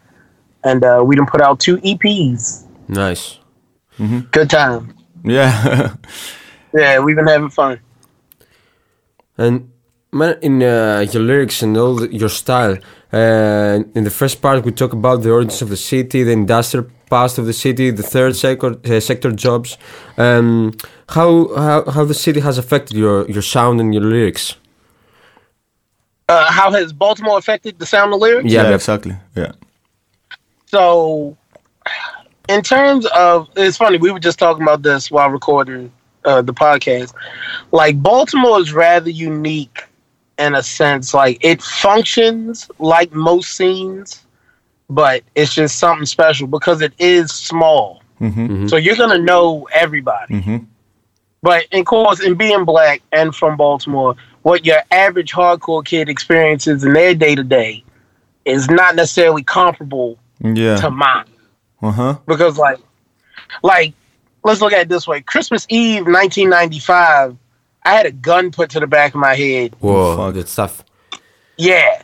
and 0.63 0.83
uh, 0.83 1.03
we 1.05 1.15
done 1.15 1.27
put 1.27 1.41
out 1.41 1.59
two 1.59 1.77
eps 1.77 2.63
Nice. 2.87 3.39
good 4.31 4.49
time 4.49 4.95
Yeah. 5.25 5.95
yeah 6.73 6.99
we've 6.99 7.15
been 7.15 7.27
having 7.27 7.49
fun 7.49 7.79
And 9.37 9.71
man, 10.11 10.37
in 10.41 10.63
uh, 10.63 11.05
your 11.11 11.23
lyrics 11.23 11.61
and 11.61 11.75
all 11.77 11.95
the, 11.95 12.07
your 12.13 12.29
style, 12.29 12.77
uh, 13.11 13.83
in 13.95 14.03
the 14.03 14.11
first 14.11 14.41
part 14.41 14.63
we 14.63 14.71
talk 14.71 14.93
about 14.93 15.23
the 15.23 15.31
origins 15.31 15.61
of 15.61 15.69
the 15.69 15.77
city, 15.77 16.23
the 16.23 16.31
industrial 16.31 16.87
past 17.09 17.37
of 17.37 17.45
the 17.45 17.53
city, 17.53 17.91
the 17.91 18.03
third 18.03 18.35
sector, 18.35 18.77
uh, 18.85 18.99
sector 18.99 19.31
jobs. 19.31 19.77
Um, 20.17 20.73
how, 21.09 21.31
how 21.55 21.91
how 21.95 22.03
the 22.05 22.13
city 22.25 22.39
has 22.39 22.57
affected 22.57 22.95
your 22.97 23.29
your 23.29 23.41
sound 23.43 23.79
and 23.81 23.93
your 23.93 24.03
lyrics? 24.03 24.55
uh, 26.29 26.51
how 26.51 26.71
has 26.71 26.93
baltimore 26.93 27.37
affected 27.37 27.77
the 27.79 27.85
sound 27.85 28.13
of 28.13 28.19
lyrics 28.19 28.51
Yeah, 28.51 28.63
yeah, 28.63 28.75
exactly. 28.75 29.15
Yeah. 29.35 29.51
So, 30.65 31.37
in 32.47 32.61
terms 32.61 33.05
of, 33.07 33.49
it's 33.55 33.77
funny. 33.77 33.97
We 33.97 34.11
were 34.11 34.19
just 34.19 34.39
talking 34.39 34.63
about 34.63 34.81
this 34.83 35.09
while 35.09 35.29
recording 35.29 35.91
uh, 36.23 36.41
the 36.41 36.53
podcast. 36.53 37.13
Like 37.71 38.01
Baltimore 38.01 38.59
is 38.59 38.73
rather 38.73 39.09
unique 39.09 39.83
in 40.37 40.55
a 40.55 40.63
sense. 40.63 41.13
Like 41.13 41.37
it 41.43 41.61
functions 41.61 42.69
like 42.79 43.13
most 43.13 43.53
scenes, 43.55 44.25
but 44.89 45.23
it's 45.35 45.53
just 45.53 45.79
something 45.79 46.05
special 46.05 46.47
because 46.47 46.81
it 46.81 46.93
is 46.99 47.31
small. 47.31 48.01
Mm-hmm. 48.21 48.45
Mm-hmm. 48.45 48.67
So 48.67 48.77
you're 48.77 48.95
gonna 48.95 49.17
know 49.17 49.67
everybody. 49.73 50.35
Mm-hmm. 50.35 50.57
But 51.41 51.65
in 51.71 51.85
course, 51.85 52.21
in 52.21 52.35
being 52.35 52.65
black 52.65 53.01
and 53.11 53.35
from 53.35 53.55
Baltimore, 53.55 54.15
what 54.41 54.65
your 54.65 54.81
average 54.91 55.31
hardcore 55.31 55.85
kid 55.85 56.09
experiences 56.09 56.83
in 56.83 56.93
their 56.93 57.13
day 57.13 57.35
to 57.35 57.43
day 57.43 57.83
is 58.45 58.69
not 58.69 58.95
necessarily 58.95 59.43
comparable 59.43 60.17
Yeah. 60.41 60.77
to 60.77 60.89
mine 60.89 61.25
Uh 61.81 61.91
huh. 61.91 62.17
because 62.25 62.57
like 62.57 62.79
like 63.63 63.93
let's 64.43 64.61
look 64.61 64.73
at 64.73 64.81
it 64.81 64.89
this 64.89 65.07
way. 65.07 65.21
Christmas 65.21 65.65
eve 65.69 66.05
1995 66.05 67.37
i 67.85 67.93
had 67.93 68.05
a 68.05 68.11
gun 68.11 68.51
put 68.51 68.71
to 68.71 68.79
the 68.79 68.87
back 68.87 69.13
of 69.13 69.19
my 69.19 69.35
head. 69.35 69.75
Whoa, 69.79 70.17
fuck. 70.17 70.33
that 70.33 70.49
stuff. 70.49 70.83
yeah. 71.57 72.01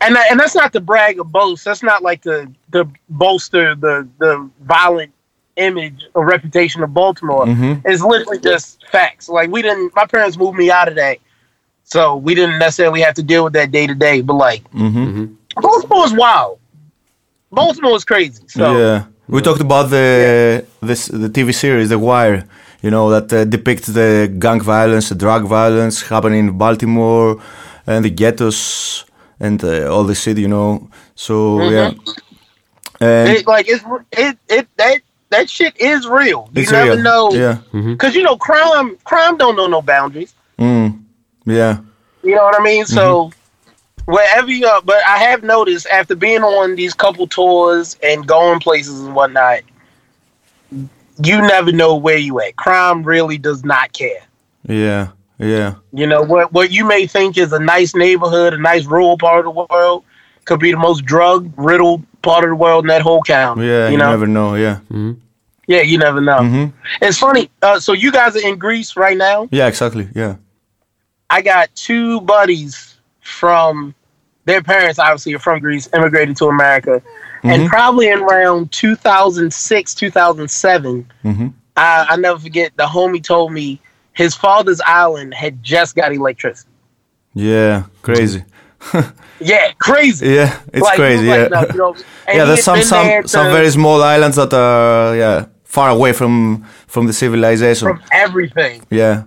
And 0.00 0.16
that, 0.16 0.30
and 0.30 0.40
that's 0.40 0.54
not 0.54 0.72
to 0.72 0.80
brag 0.80 1.18
or 1.18 1.24
boast. 1.24 1.64
That's 1.64 1.82
not 1.82 2.02
like 2.02 2.22
to 2.22 2.50
to 2.72 2.88
bolster 3.08 3.74
the 3.74 4.08
the 4.18 4.48
violent 4.60 5.12
image 5.56 6.06
or 6.14 6.24
reputation 6.24 6.82
of 6.82 6.92
baltimore. 6.94 7.46
Mm-hmm. 7.46 7.86
It's 7.86 8.02
literally 8.02 8.40
just 8.40 8.84
facts. 8.88 9.28
Like 9.28 9.50
we 9.50 9.62
didn't 9.62 9.94
my 9.94 10.06
parents 10.06 10.36
moved 10.36 10.58
me 10.58 10.70
out 10.70 10.88
of 10.88 10.96
that. 10.96 11.18
So 11.84 12.16
we 12.16 12.34
didn't 12.34 12.58
necessarily 12.58 13.00
have 13.02 13.14
to 13.14 13.22
deal 13.22 13.44
with 13.44 13.52
that 13.54 13.70
day 13.70 13.86
to 13.86 13.94
day 13.94 14.22
but 14.22 14.34
like 14.34 14.64
mm-hmm. 14.70 14.98
Mm-hmm. 14.98 15.60
baltimore 15.60 16.06
is 16.06 16.12
wild. 16.12 16.58
Baltimore 17.50 17.96
is 17.96 18.04
crazy. 18.04 18.42
So 18.48 18.76
yeah. 18.76 19.04
We 19.32 19.40
talked 19.40 19.60
about 19.62 19.86
the 19.90 20.64
this 20.88 21.06
the 21.08 21.28
TV 21.36 21.52
series 21.54 21.88
The 21.88 21.98
Wire, 21.98 22.44
you 22.82 22.90
know, 22.90 23.08
that 23.10 23.32
uh, 23.32 23.44
depicts 23.56 23.86
the 23.86 24.10
gang 24.44 24.60
violence, 24.60 25.08
the 25.08 25.14
drug 25.14 25.42
violence 25.46 26.02
happening 26.12 26.40
in 26.48 26.58
Baltimore 26.58 27.40
and 27.86 28.04
the 28.04 28.10
ghettos 28.10 29.04
and 29.40 29.58
uh, 29.64 29.92
all 29.92 30.04
the 30.04 30.14
city, 30.14 30.42
you 30.42 30.48
know. 30.48 30.88
So 31.14 31.34
yeah. 31.70 31.92
And 33.00 33.28
it 33.38 33.46
like 33.46 33.66
it's 33.68 33.84
it 34.12 34.36
it 34.48 34.66
that 34.76 35.00
that 35.30 35.48
shit 35.48 35.74
is 35.80 36.06
real. 36.06 36.48
You 36.52 36.62
it's 36.62 36.70
never 36.72 36.92
real. 36.92 37.02
know, 37.02 37.32
Yeah. 37.32 37.56
because 37.72 38.14
you 38.14 38.22
know 38.22 38.36
crime 38.36 38.96
crime 39.04 39.36
don't 39.38 39.56
know 39.56 39.66
no 39.66 39.80
boundaries. 39.82 40.34
Mm. 40.58 40.88
Yeah. 41.46 41.78
You 42.22 42.34
know 42.36 42.44
what 42.44 42.60
I 42.60 42.62
mean? 42.62 42.84
So 42.86 43.32
wherever 44.06 44.50
you 44.50 44.66
are, 44.66 44.82
but 44.82 45.04
I 45.06 45.18
have 45.18 45.42
noticed 45.42 45.86
after 45.86 46.14
being 46.14 46.42
on 46.42 46.76
these 46.76 46.94
couple 46.94 47.26
tours 47.26 47.96
and 48.02 48.26
going 48.26 48.60
places 48.60 49.00
and 49.00 49.14
whatnot, 49.14 49.60
you 50.70 51.40
never 51.40 51.72
know 51.72 51.96
where 51.96 52.16
you 52.16 52.40
at. 52.40 52.56
Crime 52.56 53.02
really 53.02 53.38
does 53.38 53.64
not 53.64 53.92
care. 53.92 54.22
Yeah. 54.66 55.08
Yeah. 55.38 55.74
You 55.92 56.06
know 56.06 56.22
what 56.22 56.52
what 56.52 56.70
you 56.70 56.84
may 56.84 57.06
think 57.06 57.36
is 57.36 57.52
a 57.52 57.58
nice 57.58 57.94
neighborhood, 57.94 58.54
a 58.54 58.58
nice 58.58 58.86
rural 58.86 59.18
part 59.18 59.46
of 59.46 59.54
the 59.54 59.66
world, 59.70 60.04
could 60.44 60.60
be 60.60 60.70
the 60.70 60.78
most 60.78 61.04
drug 61.04 61.52
riddled 61.56 62.02
part 62.22 62.44
of 62.44 62.50
the 62.50 62.56
world 62.56 62.84
in 62.84 62.88
that 62.88 63.02
whole 63.02 63.22
county. 63.22 63.66
Yeah. 63.66 63.86
You, 63.86 63.92
you 63.92 63.98
know. 63.98 64.10
never 64.10 64.26
know. 64.26 64.54
Yeah. 64.54 64.80
Yeah, 65.66 65.82
you 65.82 65.98
never 65.98 66.20
know. 66.20 66.38
Mm-hmm. 66.38 66.76
It's 67.00 67.18
funny. 67.18 67.50
Uh, 67.60 67.80
so 67.80 67.92
you 67.92 68.12
guys 68.12 68.36
are 68.36 68.46
in 68.46 68.58
Greece 68.58 68.96
right 68.96 69.16
now. 69.16 69.48
Yeah. 69.50 69.66
Exactly. 69.66 70.08
Yeah. 70.14 70.36
I 71.28 71.40
got 71.42 71.74
two 71.74 72.20
buddies 72.20 72.91
from 73.22 73.94
their 74.44 74.62
parents, 74.62 74.98
obviously, 74.98 75.34
are 75.34 75.38
from 75.38 75.60
Greece, 75.60 75.88
immigrated 75.94 76.36
to 76.36 76.46
America, 76.46 77.02
and 77.42 77.62
mm-hmm. 77.62 77.66
probably 77.68 78.08
in 78.08 78.20
around 78.20 78.70
2006, 78.72 79.94
2007. 79.94 81.12
Mm-hmm. 81.24 81.48
I, 81.76 82.06
I 82.10 82.16
never 82.16 82.38
forget. 82.38 82.72
The 82.76 82.84
homie 82.86 83.22
told 83.22 83.52
me 83.52 83.80
his 84.12 84.34
father's 84.34 84.80
island 84.82 85.34
had 85.34 85.62
just 85.62 85.94
got 85.96 86.12
electricity. 86.12 86.68
Yeah. 87.34 87.84
Crazy. 88.02 88.44
Yeah, 89.44 89.72
crazy. 89.80 90.28
Yeah. 90.28 90.60
It's 90.72 90.82
Like, 90.82 90.96
crazy. 90.96 91.26
Yeah. 91.26 91.48
like, 91.50 91.50
no, 91.50 91.60
you 91.60 91.78
know, 91.78 91.96
yeah. 92.28 92.44
There's 92.44 92.62
some 92.62 92.80
some 92.82 93.06
there 93.06 93.26
some 93.26 93.46
very 93.50 93.70
small 93.70 94.00
islands 94.00 94.36
that 94.36 94.52
are 94.54 95.16
yeah 95.16 95.46
far 95.64 95.90
away 95.90 96.12
from 96.12 96.64
from 96.86 97.06
the 97.08 97.12
civilization. 97.12 97.88
from 97.88 98.02
everything. 98.12 98.82
yeah. 98.90 99.24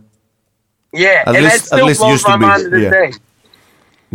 Yeah, 0.94 1.24
At 1.28 1.36
and 1.36 1.44
least- 1.44 1.48
that 1.48 1.56
at 1.56 1.66
still 1.66 1.86
least 1.88 2.00
blows 2.00 2.12
used 2.12 2.26
to 2.26 2.32
my 2.32 2.38
be, 2.38 2.46
mind 2.46 2.64
to 2.64 2.70
this 2.70 2.84
yeah. 2.84 2.90
day. 2.90 3.12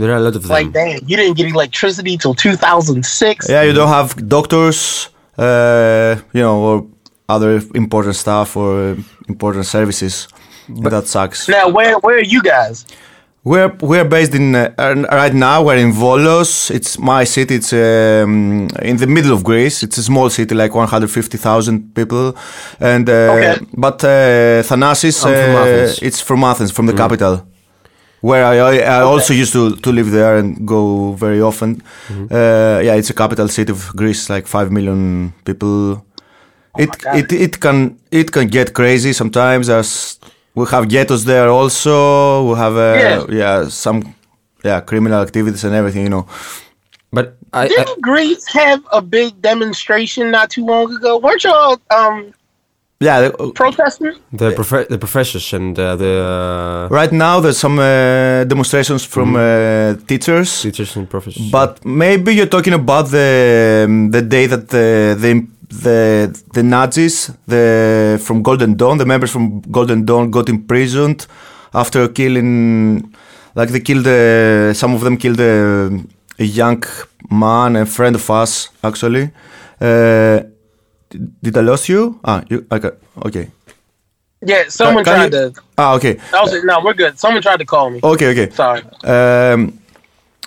There 0.01 0.10
are 0.12 0.16
a 0.22 0.24
lot 0.28 0.35
of 0.36 0.43
them. 0.43 0.51
Like, 0.59 0.72
damn, 0.72 0.98
you 1.09 1.16
didn't 1.20 1.36
get 1.36 1.47
electricity 1.48 2.16
till 2.22 2.35
2006. 2.35 3.48
Yeah, 3.48 3.62
you 3.62 3.72
don't 3.72 3.89
have 3.89 4.09
doctors, 4.28 5.09
uh, 5.39 6.16
you 6.32 6.43
know, 6.47 6.56
or 6.68 6.86
other 7.28 7.60
important 7.74 8.16
stuff 8.16 8.56
or 8.56 8.70
uh, 8.93 8.97
important 9.28 9.66
services. 9.66 10.28
But 10.68 10.90
that 10.90 11.06
sucks. 11.09 11.48
Now, 11.48 11.68
where 11.77 11.94
where 12.05 12.16
are 12.16 12.28
you 12.35 12.43
guys? 12.43 12.86
We're 13.43 13.72
we're 13.81 14.05
based 14.05 14.35
in 14.35 14.55
uh, 14.55 14.68
right 15.22 15.32
now. 15.35 15.64
We're 15.64 15.78
in 15.86 15.93
Volos. 15.93 16.70
It's 16.70 16.98
my 16.98 17.24
city. 17.24 17.55
It's 17.60 17.72
um, 17.72 18.68
in 18.90 18.97
the 18.98 19.06
middle 19.06 19.32
of 19.32 19.43
Greece. 19.43 19.82
It's 19.82 19.98
a 19.98 20.02
small 20.02 20.28
city, 20.31 20.55
like 20.55 20.74
one 20.74 20.86
hundred 20.94 21.10
fifty 21.10 21.39
thousand 21.39 21.94
people. 21.94 22.35
And 22.78 23.09
uh, 23.09 23.35
Okay. 23.35 23.56
but 23.86 24.05
uh, 24.05 24.62
Thanasis, 24.68 25.24
I'm 25.24 25.32
from 25.43 25.55
uh, 25.56 25.60
Athens. 25.64 25.98
it's 26.02 26.20
from 26.20 26.44
Athens, 26.44 26.70
from 26.70 26.86
the 26.86 26.93
capital. 27.02 27.35
Where 28.20 28.44
I, 28.44 28.56
I, 28.59 28.76
I 28.98 29.01
also 29.01 29.32
used 29.32 29.52
to, 29.55 29.76
to 29.76 29.90
live 29.92 30.10
there 30.10 30.36
and 30.36 30.66
go 30.66 31.12
very 31.12 31.40
often. 31.40 31.82
Uh, 32.10 32.80
yeah, 32.84 32.94
it's 32.94 33.09
a 33.10 33.14
capital 33.14 33.48
city 33.48 33.72
of 33.72 33.90
Greece, 33.97 34.28
like 34.28 34.47
five 34.47 34.70
million 34.70 35.32
people. 35.44 36.05
it, 36.78 36.90
it 37.14 37.32
it 37.32 37.60
can 37.60 37.98
it 38.10 38.30
can 38.30 38.47
get 38.48 38.74
crazy 38.74 39.12
sometimes. 39.12 39.68
As 39.68 40.18
we 40.55 40.66
have 40.66 40.88
ghettos 40.88 41.24
there 41.24 41.48
also. 41.48 41.94
We 42.51 42.55
have 42.59 42.76
uh, 42.76 42.94
Yeah. 43.01 43.24
yeah 43.42 43.68
some 43.68 44.14
yeah 44.64 44.80
criminal 44.80 45.20
activities 45.22 45.64
and 45.64 45.74
everything. 45.74 46.02
You 46.05 46.10
know. 46.10 46.26
But 47.12 47.36
I, 47.52 47.64
I 47.64 47.68
Didn't 47.68 48.02
Greece 48.02 48.47
have 48.52 48.80
a 48.92 49.01
big 49.02 49.40
demonstration 49.42 50.30
not 50.30 50.51
too 50.51 50.64
long 50.64 50.94
ago? 50.94 51.18
Weren't 51.18 51.42
y'all 51.42 51.80
um 51.90 52.32
Yeah. 53.02 53.20
the- 53.22 53.52
protesting? 53.55 54.12
the 54.32 54.52
prof- 54.52 54.89
the 54.89 54.98
professors 54.98 55.52
and 55.55 55.78
uh, 55.78 55.97
the 55.97 56.89
uh, 56.90 56.94
Right 56.94 57.12
now, 57.12 57.40
there's 57.40 57.56
some 57.59 57.78
uh, 57.78 58.44
demonstrations 58.44 59.05
from 59.05 59.36
uh, 59.36 59.94
teachers. 60.06 60.60
teachers 60.62 60.97
and 60.97 61.09
professors. 61.09 61.51
But 61.51 61.82
maybe 61.85 62.35
you're 62.35 62.51
talking 62.56 62.74
about 62.74 63.10
the 63.10 63.86
um, 63.89 64.10
the 64.10 64.20
day 64.20 64.47
that 64.47 64.68
the 64.68 65.16
the 65.18 65.47
the, 65.85 66.43
the 66.52 66.62
Nazis 66.62 67.31
the 67.47 68.18
from 68.22 68.43
Golden 68.43 68.74
Dawn, 68.77 68.98
the 68.98 69.06
members 69.06 69.31
from 69.31 69.62
Golden 69.70 70.05
Dawn 70.05 70.31
got 70.31 70.48
imprisoned 70.51 71.27
after 71.72 72.06
killing, 72.09 73.14
like 73.55 73.70
they 73.70 73.81
killed 73.81 74.06
uh, 74.06 74.74
some 74.74 74.93
of 74.94 75.01
them 75.01 75.16
killed 75.16 75.40
a, 75.40 75.89
a 76.39 76.44
young 76.44 76.82
man, 77.31 77.77
a 77.77 77.86
friend 77.86 78.14
of 78.16 78.28
us 78.31 78.68
actually. 78.85 79.31
Uh, 81.15 81.19
did 81.43 81.57
I 81.57 81.61
lose 81.61 81.89
you? 81.89 82.19
Ah, 82.24 82.43
you 82.49 82.66
okay? 82.70 82.91
Okay. 83.27 83.51
Yeah, 84.47 84.65
someone 84.69 85.05
Can 85.05 85.15
tried 85.15 85.32
you- 85.35 85.51
to. 85.53 85.61
Ah, 85.77 85.95
okay. 85.97 86.16
Was 86.32 86.65
no, 86.65 86.81
we're 86.85 86.95
good. 86.95 87.19
Someone 87.19 87.43
tried 87.43 87.59
to 87.59 87.65
call 87.66 87.91
me. 87.91 88.01
Okay, 88.03 88.28
okay. 88.32 88.51
Sorry. 88.51 88.82
Um, 89.05 89.73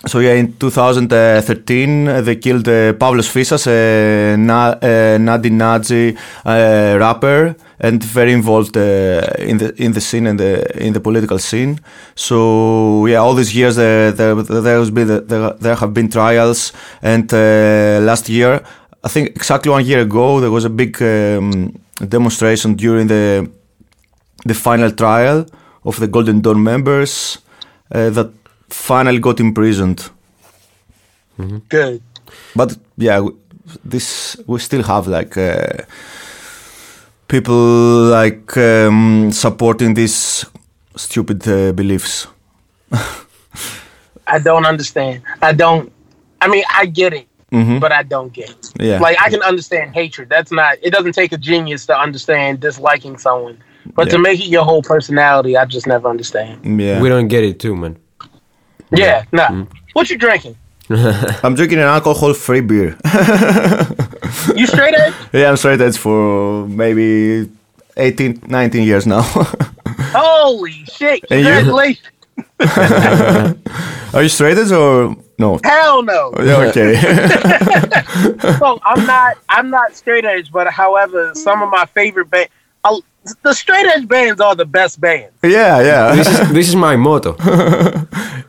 so 0.06 0.18
yeah, 0.18 0.34
in 0.34 0.52
2013 0.58 2.08
uh, 2.08 2.20
they 2.20 2.36
killed 2.36 2.68
uh, 2.68 2.92
Pavlos 2.94 3.28
Fisas, 3.28 3.66
a 3.66 4.36
na- 4.36 4.76
uh, 4.82 5.16
Nadi 5.18 5.50
Nazi 5.50 6.14
uh, 6.44 6.96
rapper, 6.98 7.54
and 7.80 8.02
very 8.02 8.32
involved 8.32 8.76
uh, 8.76 9.22
in 9.38 9.58
the 9.58 9.72
in 9.82 9.92
the 9.92 10.00
scene 10.00 10.26
and 10.26 10.38
the 10.40 10.76
in 10.86 10.92
the 10.92 11.00
political 11.00 11.38
scene. 11.38 11.78
So 12.16 13.06
yeah, 13.06 13.18
all 13.18 13.34
these 13.34 13.54
years 13.54 13.76
there 13.76 14.12
there, 14.12 14.34
there 14.42 14.78
has 14.78 14.90
been 14.90 15.06
there, 15.08 15.54
there 15.60 15.76
have 15.76 15.94
been 15.94 16.10
trials, 16.10 16.72
and 17.00 17.32
uh, 17.32 18.00
last 18.02 18.28
year, 18.28 18.60
I 19.04 19.08
think 19.08 19.28
exactly 19.36 19.70
one 19.70 19.84
year 19.84 20.00
ago, 20.00 20.40
there 20.40 20.50
was 20.50 20.64
a 20.64 20.70
big 20.70 21.00
um, 21.02 21.78
demonstration 22.08 22.74
during 22.74 23.06
the 23.06 23.50
the 24.46 24.54
final 24.54 24.90
trial 24.90 25.46
of 25.84 25.98
the 26.00 26.06
Golden 26.08 26.40
Dawn 26.40 26.62
members 26.62 27.38
uh, 27.92 28.10
that 28.10 28.30
finally 28.68 29.18
got 29.18 29.40
imprisoned. 29.40 30.10
Good. 31.68 32.02
But 32.56 32.76
yeah, 32.96 33.28
this 33.84 34.36
we 34.46 34.58
still 34.58 34.82
have 34.82 35.06
like 35.06 35.36
uh, 35.36 35.84
people 37.28 38.08
like 38.10 38.56
um, 38.56 39.30
supporting 39.32 39.94
these 39.94 40.46
stupid 40.96 41.46
uh, 41.48 41.72
beliefs. 41.72 42.26
I 44.26 44.38
don't 44.38 44.64
understand. 44.64 45.22
I 45.42 45.52
don't. 45.52 45.92
I 46.40 46.48
mean, 46.48 46.64
I 46.74 46.86
get 46.86 47.12
it, 47.12 47.26
Mm-hmm. 47.54 47.78
but 47.78 47.92
I 47.92 48.02
don't 48.02 48.32
get 48.32 48.50
it. 48.50 48.72
Yeah. 48.80 48.98
Like 48.98 49.16
I 49.20 49.30
can 49.30 49.42
understand 49.42 49.94
hatred. 49.94 50.28
That's 50.28 50.50
not. 50.50 50.76
It 50.82 50.90
doesn't 50.90 51.12
take 51.12 51.32
a 51.32 51.38
genius 51.38 51.86
to 51.86 51.96
understand 51.98 52.60
disliking 52.60 53.16
someone. 53.18 53.58
But 53.94 54.10
to 54.10 54.18
make 54.18 54.40
it 54.40 54.46
your 54.46 54.64
whole 54.64 54.82
personality, 54.82 55.56
I 55.56 55.64
just 55.66 55.86
never 55.86 56.08
understand. 56.08 56.64
Yeah, 56.80 57.00
We 57.02 57.08
don't 57.10 57.28
get 57.28 57.44
it 57.44 57.60
too, 57.60 57.76
man. 57.76 57.96
Yeah. 58.90 59.24
Nah. 59.30 59.48
Mm-hmm. 59.48 59.76
What 59.92 60.08
you 60.10 60.16
drinking? 60.18 60.56
I'm 60.90 61.54
drinking 61.54 61.78
an 61.78 61.84
alcohol-free 61.86 62.62
beer. 62.62 62.96
You 64.56 64.66
straight 64.66 64.94
edge? 64.94 65.14
yeah, 65.32 65.48
I'm 65.48 65.56
straight 65.56 65.80
edge 65.80 65.96
for 65.96 66.66
maybe 66.66 67.48
18, 67.96 68.42
19 68.46 68.82
years 68.82 69.06
now. 69.06 69.22
Holy 70.12 70.72
shit! 70.84 71.24
And 71.30 71.40
you? 71.40 71.46
Congratulations. 71.46 72.06
Are 72.60 74.22
you 74.22 74.28
straight 74.28 74.56
edge 74.58 74.70
or 74.72 75.16
no? 75.38 75.58
Hell 75.64 76.02
no. 76.02 76.32
Yeah, 76.38 76.68
okay. 76.68 76.94
So 78.58 78.78
I'm 78.84 79.06
not. 79.06 79.36
I'm 79.48 79.70
not 79.70 79.96
straight 79.96 80.24
edge, 80.24 80.50
but 80.52 80.68
however, 80.68 81.34
some 81.34 81.62
of 81.62 81.70
my 81.70 81.84
favorite 81.86 82.30
band. 82.30 82.48
Uh, 82.84 83.00
the 83.42 83.52
straight 83.54 83.86
edge 83.86 84.06
bands 84.06 84.40
are 84.40 84.54
the 84.54 84.64
best 84.66 85.00
bands. 85.00 85.32
yeah, 85.42 85.80
yeah. 85.80 86.14
This 86.18 86.28
is 86.28 86.52
this 86.52 86.68
is 86.68 86.76
my 86.76 86.96
motto. 86.96 87.36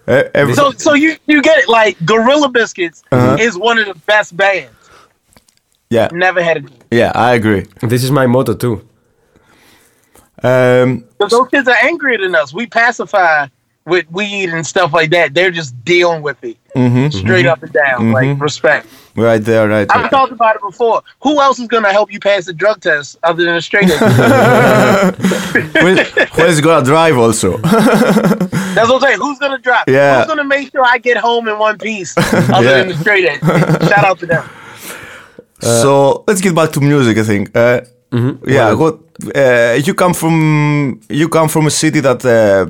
Uh, 0.07 0.53
So, 0.53 0.70
so 0.78 0.94
you 0.94 1.18
you 1.26 1.41
get 1.41 1.57
it. 1.57 1.68
Like 1.68 1.98
Gorilla 2.06 2.48
Biscuits 2.49 3.03
Uh-huh. 3.12 3.38
is 3.40 3.57
one 3.57 3.80
of 3.80 3.88
the 3.88 3.95
best 4.06 4.38
bands. 4.38 4.70
yeah, 5.90 6.10
Never 6.12 6.44
had 6.44 6.57
a. 6.57 6.62
yeah, 6.91 7.12
I 7.16 7.34
agree. 7.34 7.66
This 7.82 8.03
is 8.03 8.12
my 8.12 8.28
motto 8.28 8.53
too. 8.53 8.88
Um, 10.44 11.06
But 11.18 11.32
those 11.32 11.48
kids 11.49 11.68
are 11.68 11.78
angrier 11.82 12.20
than 12.20 12.36
us. 12.36 12.53
We 12.53 12.68
pacify 12.68 13.48
with 13.86 14.10
weed 14.12 14.49
and 14.49 14.66
stuff 14.66 14.94
like 14.94 15.12
that. 15.12 15.34
They're 15.34 15.52
just 15.52 15.74
dealing 15.86 16.22
with 16.24 16.44
it 16.44 16.57
mhm, 16.76 17.14
straight 17.14 17.45
up 17.45 17.62
and 17.64 17.72
down. 17.72 18.12
Like 18.12 18.40
respect. 18.40 18.88
right 19.16 19.38
there, 19.44 19.68
right. 19.68 19.88
There. 19.88 19.98
I've 19.98 20.10
talked 20.10 20.32
about 20.32 20.56
it 20.56 20.62
before. 20.62 21.03
Who 21.22 21.40
else 21.40 21.60
is 21.60 21.68
gonna 21.68 21.91
help 21.91 22.12
you 22.12 22.20
pass 22.20 22.45
the 22.45 22.53
drug 22.53 22.82
test 22.82 23.18
other 23.24 23.44
than 23.45 23.56
a 23.56 23.62
straight 23.62 23.90
edge? 23.91 23.99
Who 23.99 25.95
who 26.36 26.44
is 26.44 26.62
gonna 26.62 26.86
drive 26.86 27.18
also? 27.18 27.57
That's 28.76 28.90
what 28.90 28.95
I'm 28.95 28.99
saying. 29.02 29.20
Who's 29.20 29.40
gonna 29.40 29.60
drive? 29.60 29.86
Yeah. 29.88 30.18
Who's 30.18 30.28
gonna 30.28 30.44
make 30.44 30.72
sure 30.72 30.84
I 30.84 30.98
get 30.98 31.18
home 31.18 31.48
in 31.48 31.57
one 31.60 31.78
piece 31.78 32.18
other 32.18 32.64
Yeah. 32.70 32.78
than 32.80 32.88
the 32.90 32.98
straight 32.98 33.26
edge? 33.26 33.41
Shout 33.90 34.03
out 34.06 34.20
to 34.20 34.26
them. 34.26 34.44
so 35.62 36.24
let's 36.28 36.41
get 36.41 36.56
back 36.56 36.72
to 36.72 36.80
music. 36.82 37.18
I 37.18 37.24
think. 37.24 37.56
Uh, 37.56 37.82
Yeah, 38.48 38.74
what 38.74 38.95
uh, 39.36 39.74
you 39.88 39.94
come 39.94 40.14
from? 40.14 40.36
You 41.10 41.28
come 41.30 41.49
from 41.49 41.66
a 41.68 41.70
city 41.72 41.99
that 42.02 42.22
uh, 42.26 42.66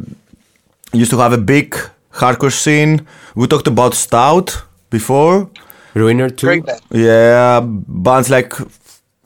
used 0.97 1.11
to 1.11 1.17
have 1.17 1.33
a 1.33 1.37
big 1.37 1.75
hardcore 2.11 2.51
scene. 2.51 3.05
We 3.35 3.47
talked 3.47 3.67
about 3.67 3.93
Stout 3.93 4.63
before. 4.89 5.49
Ruiner 5.93 6.29
too. 6.29 6.63
Yeah, 6.91 7.61
bands 7.63 8.29
like 8.29 8.53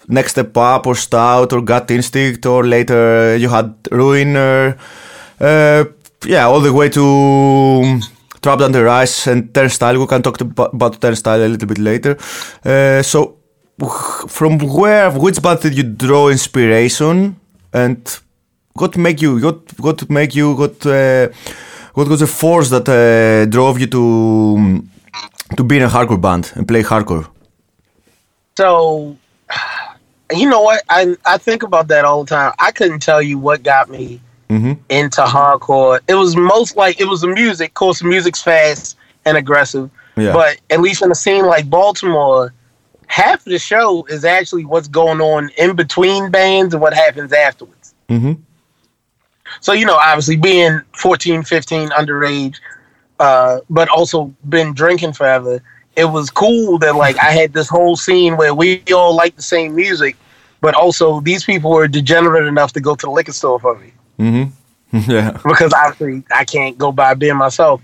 Next 0.08 0.32
Step 0.32 0.56
Up 0.58 0.88
or 0.88 0.96
Stout 0.96 1.54
or 1.54 1.62
Gut 1.62 1.92
Instinct 1.92 2.46
or 2.46 2.64
later 2.66 3.36
you 3.38 3.50
had 3.50 3.74
Ruiner. 3.92 4.78
Uh, 5.40 5.86
yeah, 6.26 6.46
all 6.46 6.60
the 6.60 6.74
way 6.74 6.90
to 6.90 8.00
Trapped 8.42 8.62
Under 8.62 8.88
Ice 8.88 9.28
and 9.28 9.54
Turnstile. 9.54 10.00
We 10.00 10.08
can 10.08 10.22
talk 10.22 10.40
about, 10.42 10.74
about 10.74 11.02
Turnstile 11.02 11.46
a 11.46 11.48
little 11.48 11.68
bit 11.68 11.78
later. 11.78 12.18
Uh, 12.64 13.02
so, 13.02 13.38
from 14.28 14.58
where, 14.60 15.12
which 15.12 15.42
band 15.42 15.62
did 15.62 15.78
you 15.78 15.84
draw 15.84 16.30
inspiration 16.30 17.40
and 17.74 18.20
what 18.82 18.98
make 18.98 19.22
you, 19.22 19.40
what, 19.40 19.80
what 19.80 20.10
make 20.10 20.36
you, 20.36 20.54
what, 20.54 20.86
uh, 20.86 21.28
what 21.94 22.08
was 22.08 22.20
the 22.20 22.28
force 22.28 22.70
that 22.70 22.88
uh, 22.88 23.46
drove 23.50 23.80
you 23.80 23.88
to 23.88 24.84
to 25.58 25.64
be 25.64 25.78
in 25.78 25.84
a 25.84 25.88
hardcore 25.88 26.22
band 26.22 26.52
and 26.56 26.68
play 26.68 26.84
hardcore? 26.84 27.28
So, 28.58 29.16
you 30.36 30.50
know 30.50 30.62
what? 30.62 30.84
I 30.90 31.16
I 31.26 31.38
think 31.38 31.64
about 31.64 31.88
that 31.88 32.06
all 32.06 32.24
the 32.24 32.30
time. 32.30 32.54
I 32.60 32.72
couldn't 32.72 33.02
tell 33.02 33.22
you 33.22 33.38
what 33.38 33.64
got 33.64 33.90
me 33.90 34.22
Mm-hmm. 34.50 34.74
into 34.90 35.22
hardcore. 35.22 36.00
It 36.08 36.16
was 36.16 36.36
most 36.36 36.76
like 36.76 37.00
it 37.00 37.06
was 37.06 37.22
the 37.22 37.28
music. 37.28 37.70
Of 37.70 37.74
course, 37.76 38.00
the 38.00 38.08
music's 38.08 38.42
fast 38.42 38.98
and 39.24 39.38
aggressive. 39.38 39.92
Yeah. 40.18 40.34
But 40.34 40.60
at 40.72 40.82
least 40.82 41.04
in 41.04 41.12
a 41.12 41.16
scene 41.16 41.46
like 41.46 41.70
Baltimore, 41.70 42.52
half 43.06 43.46
of 43.46 43.52
the 43.52 43.60
show 43.60 44.06
is 44.06 44.26
actually 44.26 44.66
what's 44.66 44.88
going 44.88 45.22
on 45.22 45.52
in 45.60 45.76
between 45.76 46.32
bands 46.32 46.74
and 46.74 46.82
what 46.82 46.96
happens 46.96 47.32
afterwards. 47.32 47.94
Mm-hmm. 48.10 48.42
So, 49.62 49.74
you 49.74 49.86
know, 49.86 49.96
obviously 49.96 50.38
being 50.38 50.82
14, 50.94 51.44
15, 51.44 51.90
underage, 51.90 52.58
uh, 53.20 53.60
but 53.70 53.90
also 53.90 54.34
been 54.48 54.74
drinking 54.74 55.14
forever, 55.14 55.62
it 55.96 56.06
was 56.06 56.30
cool 56.30 56.78
that, 56.80 56.96
like, 56.96 57.18
I 57.18 57.32
had 57.32 57.54
this 57.54 57.68
whole 57.68 57.96
scene 57.96 58.38
where 58.38 58.54
we 58.54 58.84
all 58.94 59.16
like 59.16 59.36
the 59.36 59.42
same 59.42 59.76
music, 59.76 60.16
but 60.62 60.76
also 60.76 61.20
these 61.22 61.44
people 61.44 61.72
were 61.72 61.88
degenerate 61.88 62.48
enough 62.48 62.74
to 62.74 62.82
go 62.82 62.96
to 62.96 63.06
the 63.06 63.12
liquor 63.12 63.34
store 63.34 63.60
for 63.60 63.78
me 63.78 63.94
Mm-hmm. 64.20 65.12
yeah. 65.12 65.38
because 65.46 65.72
obviously 65.74 66.24
I 66.36 66.44
can't 66.46 66.78
go 66.78 66.92
buy 66.92 67.14
beer 67.14 67.36
myself. 67.36 67.82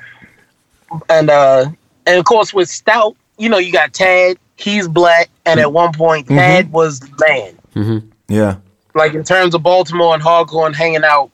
And 1.10 1.30
uh 1.30 1.70
and 2.06 2.20
of 2.20 2.26
course 2.26 2.54
with 2.54 2.70
Stout, 2.70 3.16
you 3.38 3.50
know, 3.50 3.58
you 3.58 3.72
got 3.72 3.94
Tad, 3.94 4.38
he's 4.58 4.88
black, 4.88 5.30
and 5.46 5.60
at 5.60 5.72
one 5.72 5.94
point 5.94 6.28
Tad 6.28 6.72
was 6.72 7.02
man. 7.20 7.58
Mm-hmm. 7.76 8.10
Yeah. 8.28 8.58
Like 8.94 9.14
in 9.14 9.24
terms 9.24 9.56
of 9.56 9.64
Baltimore 9.64 10.14
and 10.14 10.24
hardcore 10.24 10.66
and 10.66 10.76
hanging 10.76 11.04
out, 11.04 11.32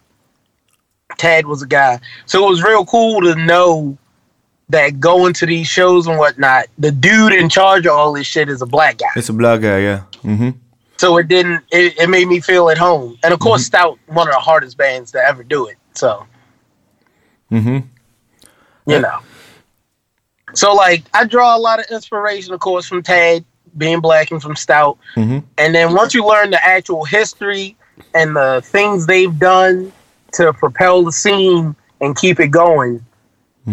Tad 1.22 1.45
was 1.45 1.61
a 1.61 1.68
guy. 1.68 1.99
So 2.26 2.45
it 2.45 2.49
was 2.49 2.64
real 2.64 2.84
cool 2.85 3.22
to 3.22 3.35
know 3.35 3.95
that 4.69 4.99
going 4.99 5.34
to 5.34 5.45
these 5.45 5.68
shows 5.68 6.07
and 6.07 6.18
whatnot, 6.18 6.65
the 6.80 6.91
dude 6.91 7.34
in 7.34 7.48
charge 7.48 7.85
of 7.85 7.91
all 7.93 8.14
this 8.14 8.26
shit 8.26 8.49
is 8.49 8.61
a 8.61 8.65
black 8.65 8.98
guy. 8.98 9.06
It's 9.15 9.30
a 9.30 9.34
black 9.34 9.61
guy, 9.61 9.80
yeah. 9.80 10.03
Mm-hmm. 10.23 10.49
So 10.98 11.18
it 11.18 11.27
didn't 11.27 11.64
it, 11.72 11.98
it 11.99 12.10
made 12.10 12.27
me 12.27 12.39
feel 12.39 12.69
at 12.69 12.77
home. 12.77 13.18
And 13.23 13.34
of 13.34 13.39
course 13.39 13.65
Stout, 13.65 13.99
one 14.07 14.27
of 14.27 14.34
the 14.34 14.39
hardest 14.39 14.77
bands 14.77 15.11
to 15.11 15.19
ever 15.19 15.43
do 15.43 15.68
it. 15.68 15.77
So 15.93 16.26
Mm-hmm. 17.52 17.80
you 18.91 18.99
know. 18.99 19.19
So 20.53 20.73
like 20.73 21.03
I 21.14 21.26
draw 21.26 21.56
a 21.56 21.60
lot 21.60 21.80
of 21.80 21.85
inspiration, 21.91 22.53
of 22.53 22.60
course, 22.61 22.88
from 22.88 23.03
Tad 23.03 23.45
being 23.77 23.99
black 23.99 24.31
and 24.31 24.41
from 24.41 24.56
Stout. 24.56 24.98
Mhm. 25.15 25.43
And 25.57 25.76
then 25.76 25.93
once 25.93 26.14
you 26.14 26.26
learn 26.26 26.49
the 26.52 26.64
actual 26.65 27.06
history 27.06 27.76
and 28.15 28.35
the 28.35 28.61
things 28.65 29.06
they've 29.06 29.38
done 29.38 29.91
to 30.33 30.53
propel 30.53 31.03
the 31.03 31.11
scene 31.11 31.75
and 31.99 32.15
keep 32.17 32.39
it 32.39 32.47
going, 32.49 33.03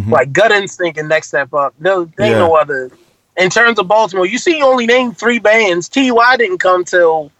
like 0.08 0.32
Gut 0.32 0.52
Instinct 0.52 0.98
and 0.98 1.08
Next 1.08 1.28
Step 1.28 1.52
Up, 1.54 1.74
no, 1.80 2.04
there 2.16 2.26
ain't 2.26 2.34
Yeah. 2.34 2.38
no 2.38 2.54
other. 2.54 2.90
In 3.36 3.50
terms 3.50 3.78
of 3.78 3.88
Baltimore, 3.88 4.26
you 4.26 4.38
see, 4.38 4.58
you 4.58 4.64
only 4.64 4.86
named 4.86 5.16
three 5.16 5.38
bands. 5.38 5.88
TUI 5.88 6.36
didn't 6.36 6.58
come 6.58 6.84
till 6.84 7.30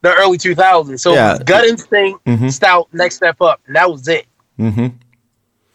the 0.00 0.12
early 0.14 0.36
2000s. 0.38 1.00
So 1.02 1.12
Yeah. 1.14 1.38
Gut 1.44 1.64
Instinct, 1.64 2.24
Mhm. 2.24 2.52
Stout, 2.52 2.88
Next 2.92 3.16
Step 3.16 3.40
Up, 3.40 3.60
and 3.66 3.76
that 3.76 3.90
was 3.90 4.08
it. 4.08 4.26
Mm-hmm. 4.58 4.88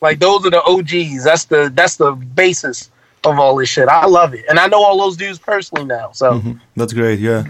Like 0.01 0.19
those 0.19 0.45
are 0.45 0.49
the 0.51 0.61
OGs. 0.63 1.23
That's 1.23 1.45
the 1.45 1.71
that's 1.73 1.95
the 1.95 2.11
basis 2.11 2.89
of 3.23 3.39
all 3.39 3.55
this 3.55 3.69
shit. 3.69 3.87
I 3.87 4.05
love 4.05 4.33
it, 4.33 4.45
and 4.49 4.59
I 4.59 4.67
know 4.67 4.83
all 4.83 4.97
those 4.99 5.17
dudes 5.17 5.39
personally 5.39 5.85
now. 5.85 6.09
So 6.13 6.41
That's 6.75 6.93
great, 6.93 7.19
yeah. 7.19 7.43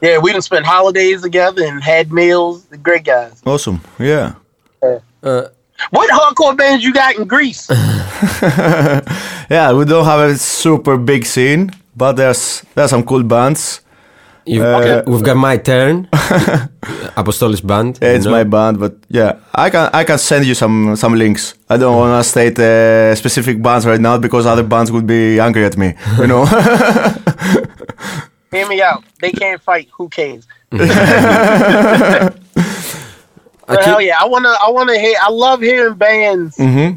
yeah, 0.00 0.18
we 0.18 0.32
done 0.32 0.42
spent 0.42 0.64
holidays 0.66 1.22
together 1.22 1.64
and 1.64 1.82
had 1.82 2.12
meals. 2.12 2.64
The 2.66 2.76
great 2.76 3.04
guys. 3.04 3.42
Awesome. 3.46 3.80
Yeah. 3.98 4.34
Uh, 5.22 5.42
What 5.90 6.08
hardcore 6.10 6.56
bands 6.56 6.82
you 6.84 6.92
got 6.92 7.16
in 7.16 7.26
Greece? 7.26 7.68
Yeah, 9.50 9.72
we 9.72 9.84
don't 9.84 10.04
have 10.04 10.20
a 10.30 10.36
super 10.36 10.96
big 10.96 11.24
scene, 11.26 11.70
but 11.94 12.16
there's 12.16 12.62
there's 12.74 12.90
some 12.90 13.02
cool 13.04 13.22
bands. 13.22 13.80
You've, 14.46 14.64
Uh, 14.64 15.02
we've 15.06 15.22
got 15.22 15.36
my 15.36 15.56
turn. 15.58 16.08
Apostolis 17.16 17.60
band. 17.60 17.98
It's 18.00 18.24
know? 18.24 18.30
my 18.30 18.44
band, 18.44 18.78
but 18.78 18.94
yeah, 19.08 19.34
I 19.54 19.70
can 19.70 19.90
I 19.92 20.04
can 20.04 20.18
send 20.18 20.46
you 20.46 20.54
some 20.54 20.96
some 20.96 21.14
links. 21.18 21.54
I 21.68 21.76
don't 21.76 21.96
want 21.96 22.24
to 22.24 22.28
state 22.28 22.58
uh, 22.58 23.14
specific 23.14 23.60
bands 23.62 23.86
right 23.86 24.00
now 24.00 24.18
because 24.18 24.46
other 24.46 24.62
bands 24.64 24.90
would 24.90 25.06
be 25.06 25.38
angry 25.40 25.64
at 25.64 25.76
me. 25.76 25.94
You 26.18 26.26
know. 26.26 26.46
Hear 28.52 28.66
me 28.68 28.80
out. 28.82 29.04
They 29.20 29.32
can't 29.32 29.60
fight. 29.62 29.88
Who 29.98 30.08
cares? 30.08 30.46
But 33.66 33.84
hell 33.84 34.00
yeah, 34.00 34.16
I 34.20 34.26
wanna, 34.26 34.50
I 34.60 34.70
wanna 34.70 34.98
hear. 34.98 35.16
I 35.20 35.30
love 35.30 35.60
hearing 35.60 35.94
bands 35.94 36.56
mm-hmm. 36.56 36.96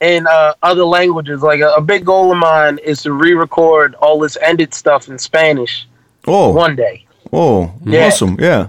in 0.00 0.26
uh, 0.26 0.54
other 0.62 0.84
languages. 0.84 1.42
Like 1.42 1.60
a, 1.60 1.70
a 1.74 1.80
big 1.80 2.04
goal 2.04 2.30
of 2.32 2.38
mine 2.38 2.78
is 2.78 3.02
to 3.02 3.12
re-record 3.12 3.94
all 3.96 4.18
this 4.20 4.36
ended 4.40 4.72
stuff 4.74 5.08
in 5.08 5.18
Spanish 5.18 5.86
Oh, 6.26 6.50
one 6.50 6.76
day. 6.76 7.04
oh, 7.32 7.72
Yeah. 7.84 8.06
awesome! 8.06 8.36
Yeah, 8.40 8.68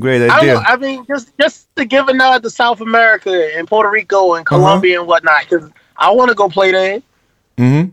great 0.00 0.28
I 0.30 0.38
idea. 0.38 0.54
know. 0.54 0.60
I 0.66 0.76
mean, 0.76 1.04
just 1.06 1.32
just 1.40 1.74
to 1.76 1.84
give 1.84 2.08
a 2.08 2.12
nod 2.14 2.42
to 2.42 2.50
South 2.50 2.80
America 2.80 3.50
and 3.56 3.66
Puerto 3.68 3.90
Rico 3.90 4.28
Uh-huh. 4.28 4.34
and 4.36 4.46
Colombia 4.46 4.98
and 5.00 5.08
whatnot, 5.08 5.42
because 5.48 5.70
I 5.96 6.10
want 6.10 6.28
to 6.30 6.34
go 6.34 6.48
play 6.48 6.70
there. 6.72 7.02
mm-hmm. 7.58 7.90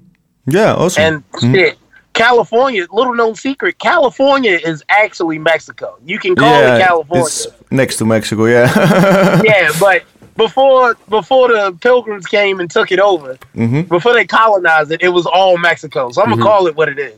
Yeah, 0.47 0.73
awesome. 0.76 1.23
And 1.41 1.53
shit, 1.55 1.77
California. 2.22 2.85
Little 2.91 3.15
known 3.15 3.35
secret: 3.35 3.77
California 3.80 4.60
is 4.64 4.84
actually 4.89 5.39
Mexico. 5.39 5.98
You 6.06 6.19
can 6.19 6.35
call 6.35 6.49
yeah, 6.61 6.76
it 6.77 6.85
California. 6.88 7.26
it's 7.26 7.48
next 7.72 7.98
to 7.98 8.06
Mexico. 8.06 8.45
Yeah. 8.45 9.41
yeah, 9.43 9.72
but 9.80 10.03
before 10.38 10.95
before 11.10 11.48
the 11.49 11.77
Pilgrims 11.81 12.26
came 12.27 12.60
and 12.60 12.69
took 12.69 12.91
it 12.91 12.99
over, 12.99 13.38
Mhm. 13.56 13.88
before 13.89 14.14
they 14.14 14.26
colonized 14.26 14.91
it, 14.91 15.02
it 15.02 15.10
was 15.10 15.26
all 15.26 15.57
Mexico. 15.57 16.11
So 16.11 16.22
I'm 16.22 16.30
gonna 16.30 16.41
call 16.43 16.68
it 16.68 16.76
what 16.76 16.89
it 16.89 16.99
is. 16.99 17.15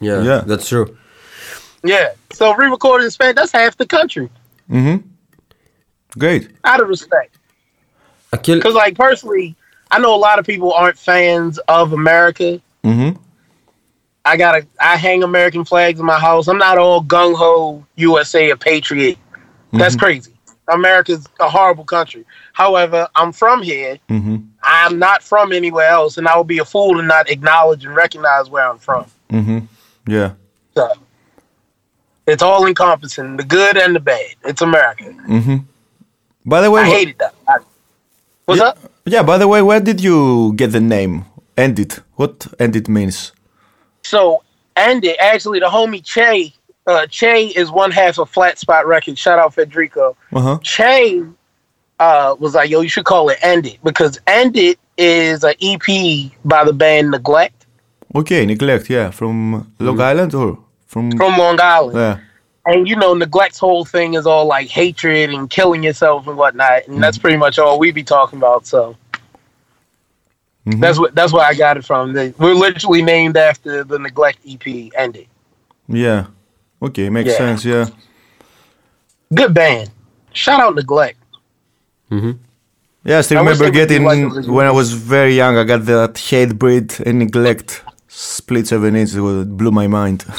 Yeah, 0.00 0.22
Yeah. 0.22 0.42
that's 0.46 0.68
true. 0.68 0.96
Yeah. 1.84 2.10
So 2.32 2.54
re-recorded 2.54 3.04
in 3.04 3.10
Spanish, 3.10 3.36
that's 3.36 3.52
half 3.52 3.76
the 3.76 3.86
country. 3.86 4.28
mm-hmm. 4.70 4.96
Great. 6.18 6.48
Out 6.64 6.80
of 6.80 6.88
respect, 6.88 7.36
because 8.30 8.74
like 8.74 8.96
personally, 8.96 9.54
I 9.90 9.98
know 9.98 10.14
a 10.14 10.16
lot 10.28 10.38
of 10.38 10.46
people 10.46 10.72
aren't 10.72 10.98
fans 10.98 11.58
of 11.68 11.92
America. 11.92 12.60
Mm-hmm. 12.84 13.20
I 14.28 14.36
gotta 14.36 14.66
I 14.78 14.96
hang 14.96 15.22
American 15.22 15.64
flags 15.64 15.98
in 15.98 16.04
my 16.04 16.18
house. 16.18 16.48
I'm 16.48 16.58
not 16.58 16.76
all 16.76 17.02
gung 17.02 17.34
ho 17.34 17.84
USA 17.96 18.50
a 18.50 18.56
patriot. 18.56 19.16
That's 19.72 19.96
crazy. 19.96 20.32
America's 20.68 21.26
a 21.40 21.48
horrible 21.48 21.84
country. 21.84 22.26
However, 22.52 23.08
I'm 23.14 23.32
from 23.32 23.62
here. 23.62 23.98
Mm-hmm. 24.10 24.36
I'm 24.62 24.98
not 24.98 25.22
from 25.22 25.52
anywhere 25.52 25.88
else, 25.88 26.18
and 26.18 26.28
I 26.28 26.36
would 26.36 26.46
be 26.46 26.58
a 26.58 26.64
fool 26.64 26.94
to 26.96 27.02
not 27.02 27.30
acknowledge 27.30 27.86
and 27.86 27.94
recognize 27.96 28.50
where 28.50 28.68
I'm 28.68 28.78
from. 28.78 29.06
Mm-hmm. 29.30 29.58
Yeah. 30.06 30.32
So 30.74 30.92
it's 32.26 32.42
all 32.42 32.66
encompassing, 32.66 33.38
the 33.38 33.44
good 33.44 33.78
and 33.78 33.96
the 33.96 34.00
bad. 34.00 34.26
It's 34.44 34.60
America. 34.60 35.04
Mm-hmm. 35.04 35.56
By 36.44 36.60
the 36.60 36.70
way, 36.70 36.82
I 36.82 36.88
wha- 36.88 36.94
hate 36.94 37.08
it 37.08 37.18
though. 37.18 37.30
I- 37.48 37.58
What's 38.44 38.60
yeah, 38.60 38.66
up? 38.68 38.78
Yeah. 39.06 39.22
By 39.22 39.38
the 39.38 39.48
way, 39.48 39.62
where 39.62 39.80
did 39.80 40.00
you 40.02 40.52
get 40.54 40.72
the 40.72 40.80
name? 40.80 41.24
Ended. 41.56 41.94
What 42.16 42.46
ended 42.58 42.88
means? 42.88 43.32
So 44.08 44.42
Andy, 44.76 45.18
actually, 45.18 45.60
the 45.60 45.66
homie 45.66 46.04
Che, 46.04 46.52
uh, 46.86 47.06
Che 47.06 47.48
is 47.48 47.70
one 47.70 47.90
half 47.90 48.18
of 48.18 48.30
Flat 48.30 48.58
Spot 48.58 48.86
Records. 48.86 49.18
Shout 49.18 49.38
out 49.38 49.54
Federico. 49.54 50.16
Uh 50.32 50.40
huh. 50.40 50.58
Che 50.62 51.22
uh, 52.00 52.34
was 52.38 52.54
like, 52.54 52.70
"Yo, 52.70 52.80
you 52.80 52.88
should 52.88 53.04
call 53.04 53.28
it 53.28 53.38
End 53.42 53.66
It 53.66 53.78
because 53.84 54.18
End 54.26 54.56
It 54.56 54.78
is 54.96 55.44
an 55.44 55.54
EP 55.60 56.32
by 56.44 56.64
the 56.64 56.72
band 56.72 57.10
Neglect 57.10 57.58
Okay, 58.14 58.46
neglect. 58.46 58.88
Yeah, 58.88 59.10
from 59.10 59.70
Long 59.78 60.00
Island 60.00 60.34
or 60.34 60.58
from. 60.86 61.10
from 61.12 61.36
Long 61.36 61.60
Island." 61.60 61.96
yeah. 61.98 62.18
And 62.66 62.88
you 62.88 62.96
know, 62.96 63.14
Neglect's 63.14 63.58
whole 63.58 63.84
thing 63.84 64.14
is 64.14 64.26
all 64.26 64.46
like 64.46 64.68
hatred 64.68 65.30
and 65.30 65.48
killing 65.48 65.82
yourself 65.82 66.26
and 66.26 66.36
whatnot, 66.36 66.86
and 66.86 67.02
that's 67.02 67.16
pretty 67.16 67.36
much 67.38 67.58
all 67.58 67.78
we 67.78 67.92
be 67.92 68.02
talking 68.02 68.38
about. 68.38 68.66
So 68.66 68.96
Mhm. 70.68 70.80
that's 70.80 70.98
what 70.98 71.14
that's 71.14 71.32
where 71.32 71.44
I 71.44 71.54
got 71.54 71.76
it 71.76 71.84
from. 71.84 72.12
They, 72.12 72.30
we're 72.38 72.54
literally 72.54 73.02
named 73.02 73.36
after 73.36 73.84
the 73.84 73.98
Neglect 73.98 74.38
EP. 74.46 74.66
End 74.96 75.16
It. 75.16 75.28
Yeah. 75.88 76.26
Okay, 76.82 77.08
makes 77.10 77.30
Yeah. 77.30 77.36
sense. 77.38 77.64
Yeah. 77.64 77.86
Good 79.34 79.54
band. 79.54 79.90
Shout 80.32 80.60
out 80.60 80.74
Neglect. 80.74 81.18
Mm-hmm. 82.10 82.32
Yeah, 83.04 83.18
I 83.18 83.20
still 83.22 83.38
I 83.38 83.40
remember 83.40 83.64
they 83.64 83.70
would 83.70 83.74
do 83.74 83.78
getting 83.86 84.04
like 84.04 84.46
when 84.46 84.66
I 84.66 84.70
was 84.70 84.92
very 84.92 85.34
young. 85.34 85.56
I 85.56 85.64
got 85.64 85.84
that 85.86 86.18
hate 86.18 86.58
breed 86.58 86.94
and 87.06 87.18
neglect 87.20 87.82
split 88.08 88.66
seven 88.66 88.96
inches. 88.96 89.16
It 89.16 89.56
blew 89.56 89.70
my 89.70 89.86
mind. 89.86 90.24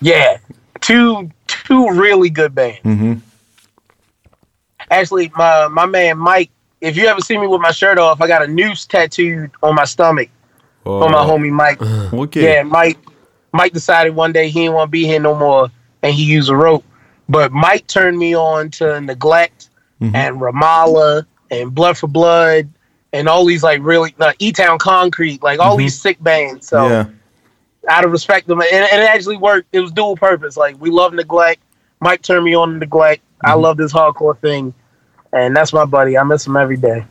Yeah, 0.00 0.36
two 0.82 1.30
two 1.46 1.88
really 1.90 2.28
good 2.28 2.54
bands. 2.54 2.80
hmm 2.82 3.14
Actually, 4.90 5.32
my 5.34 5.68
my 5.68 5.86
man 5.86 6.18
Mike. 6.18 6.50
If 6.86 6.96
you 6.96 7.06
ever 7.06 7.20
see 7.20 7.36
me 7.36 7.46
with 7.46 7.60
my 7.60 7.72
shirt 7.72 7.98
off, 7.98 8.20
I 8.20 8.28
got 8.28 8.42
a 8.42 8.46
noose 8.46 8.86
tattooed 8.86 9.50
on 9.62 9.74
my 9.74 9.84
stomach 9.84 10.28
oh, 10.84 11.00
for 11.00 11.10
my 11.10 11.24
homie 11.24 11.50
Mike. 11.50 11.80
Okay. 12.12 12.54
Yeah, 12.54 12.62
Mike. 12.62 12.98
Mike 13.52 13.72
decided 13.72 14.14
one 14.14 14.32
day 14.32 14.48
he 14.48 14.60
didn't 14.60 14.74
want 14.74 14.88
to 14.88 14.92
be 14.92 15.06
here 15.06 15.20
no 15.20 15.34
more, 15.34 15.70
and 16.02 16.14
he 16.14 16.24
used 16.24 16.50
a 16.50 16.56
rope. 16.56 16.84
But 17.28 17.52
Mike 17.52 17.86
turned 17.86 18.18
me 18.18 18.36
on 18.36 18.70
to 18.72 19.00
Neglect 19.00 19.70
mm-hmm. 20.00 20.14
and 20.14 20.36
Ramallah 20.36 21.26
and 21.50 21.74
Blood 21.74 21.96
for 21.98 22.06
Blood 22.06 22.68
and 23.12 23.28
all 23.28 23.44
these 23.44 23.62
like 23.62 23.80
really 23.82 24.14
uh, 24.20 24.32
E 24.38 24.52
Town 24.52 24.78
Concrete, 24.78 25.42
like 25.42 25.58
all 25.58 25.72
mm-hmm. 25.72 25.78
these 25.78 26.00
sick 26.00 26.22
bands. 26.22 26.68
So 26.68 26.86
Yeah. 26.88 27.06
out 27.88 28.04
of 28.04 28.12
respect 28.12 28.46
them, 28.46 28.60
and, 28.60 28.70
and 28.72 29.02
it 29.02 29.08
actually 29.08 29.38
worked. 29.38 29.68
It 29.72 29.80
was 29.80 29.90
dual 29.90 30.16
purpose. 30.16 30.56
Like 30.56 30.80
we 30.80 30.90
love 30.90 31.14
Neglect. 31.14 31.60
Mike 32.00 32.22
turned 32.22 32.44
me 32.44 32.54
on 32.54 32.74
to 32.74 32.78
Neglect. 32.78 33.22
I 33.42 33.50
mm-hmm. 33.50 33.60
love 33.60 33.76
this 33.76 33.92
hardcore 33.92 34.38
thing, 34.38 34.74
and 35.32 35.56
that's 35.56 35.72
my 35.72 35.84
buddy. 35.84 36.16
I 36.18 36.22
miss 36.22 36.46
him 36.46 36.56
every 36.56 36.76
day. 36.76 37.04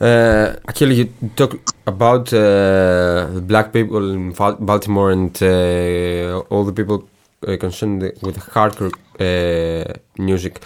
Uh, 0.00 0.56
actually, 0.66 0.96
you 0.96 1.14
talk 1.36 1.54
about 1.86 2.32
uh, 2.32 3.28
black 3.42 3.72
people 3.72 4.10
in 4.10 4.32
Baltimore 4.32 5.12
and 5.12 5.40
uh, 5.40 6.42
all 6.50 6.64
the 6.64 6.72
people 6.72 7.08
uh, 7.46 7.56
concerned 7.56 8.02
with 8.22 8.36
hardcore 8.54 8.92
uh, 9.20 9.92
music. 10.18 10.60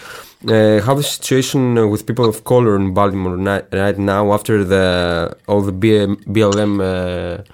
Uh, 0.48 0.80
how 0.80 0.94
the 0.94 1.02
situation 1.02 1.90
with 1.90 2.06
people 2.06 2.26
of 2.26 2.44
color 2.44 2.76
in 2.76 2.94
Baltimore 2.94 3.36
right 3.36 3.98
now 3.98 4.32
after 4.32 4.64
the 4.64 5.36
all 5.48 5.60
the 5.60 5.72
BLM 5.72 7.44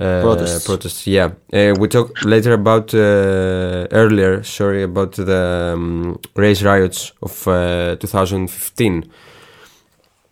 Protests. 0.00 0.64
protests? 0.66 1.06
Yeah, 1.06 1.30
uh, 1.52 1.74
we 1.78 1.86
talk 1.88 2.24
later 2.24 2.52
about 2.54 2.94
uh, 2.94 3.86
earlier. 3.92 4.42
Sorry 4.42 4.82
about 4.82 5.12
the 5.12 5.72
um, 5.74 6.18
race 6.36 6.62
riots 6.62 7.12
of 7.22 7.46
uh, 7.46 7.96
2015. 7.96 9.04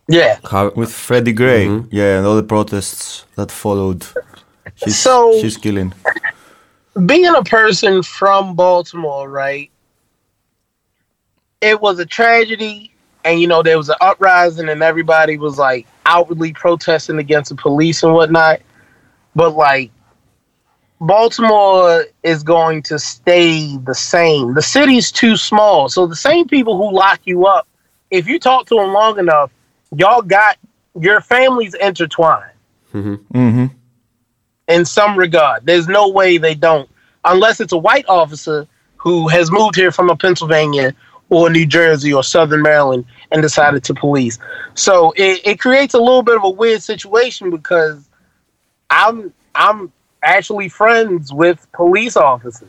Yeah. 0.08 0.38
How 0.50 0.70
With 0.74 0.90
Freddie 0.90 1.32
Gray. 1.34 1.66
Mm-hmm. 1.66 1.88
Yeah, 1.90 2.16
and 2.18 2.26
all 2.26 2.36
the 2.36 2.42
protests 2.42 3.26
that 3.36 3.50
followed. 3.50 4.06
His, 4.76 4.98
So- 4.98 5.38
his 5.40 5.56
killing. 5.56 5.92
being 7.04 7.26
a 7.26 7.42
person 7.42 8.02
from 8.02 8.54
Baltimore, 8.54 9.28
right? 9.28 9.70
It 11.60 11.80
was 11.80 11.98
a 11.98 12.06
tragedy, 12.06 12.92
and 13.24 13.40
you 13.40 13.46
know 13.48 13.62
there 13.62 13.76
was 13.76 13.88
an 13.88 13.96
uprising, 14.00 14.68
and 14.68 14.82
everybody 14.82 15.36
was 15.36 15.58
like 15.58 15.86
outwardly 16.06 16.52
protesting 16.52 17.18
against 17.18 17.50
the 17.50 17.56
police 17.56 18.02
and 18.02 18.14
whatnot. 18.14 18.60
But 19.38 19.54
like, 19.54 19.92
Baltimore 21.00 22.06
is 22.24 22.42
going 22.42 22.82
to 22.82 22.98
stay 22.98 23.76
the 23.76 23.94
same. 23.94 24.54
The 24.54 24.62
city's 24.62 25.12
too 25.12 25.36
small, 25.36 25.88
so 25.88 26.08
the 26.08 26.16
same 26.16 26.48
people 26.48 26.76
who 26.76 26.92
lock 26.92 27.20
you 27.22 27.46
up, 27.46 27.68
if 28.10 28.26
you 28.26 28.40
talk 28.40 28.66
to 28.66 28.74
them 28.74 28.92
long 28.92 29.16
enough, 29.20 29.52
y'all 29.94 30.22
got 30.22 30.58
your 31.00 31.20
families 31.20 31.74
intertwined 31.74 32.50
Mm-hmm. 32.92 33.66
in 34.66 34.84
some 34.84 35.16
regard. 35.16 35.64
There's 35.66 35.86
no 35.86 36.08
way 36.08 36.38
they 36.38 36.56
don't, 36.56 36.90
unless 37.24 37.60
it's 37.60 37.72
a 37.72 37.78
white 37.78 38.06
officer 38.08 38.66
who 38.96 39.28
has 39.28 39.52
moved 39.52 39.76
here 39.76 39.92
from 39.92 40.10
a 40.10 40.16
Pennsylvania 40.16 40.94
or 41.28 41.48
New 41.48 41.66
Jersey 41.66 42.12
or 42.12 42.24
Southern 42.24 42.62
Maryland 42.62 43.04
and 43.30 43.40
decided 43.40 43.84
to 43.84 43.94
police. 43.94 44.40
So 44.74 45.12
it, 45.16 45.42
it 45.46 45.60
creates 45.60 45.94
a 45.94 45.98
little 45.98 46.24
bit 46.24 46.36
of 46.36 46.42
a 46.42 46.50
weird 46.50 46.82
situation 46.82 47.50
because 47.50 48.07
I'm 48.90 49.32
I'm 49.54 49.92
actually 50.22 50.68
friends 50.68 51.32
with 51.32 51.66
police 51.72 52.16
officers. 52.16 52.68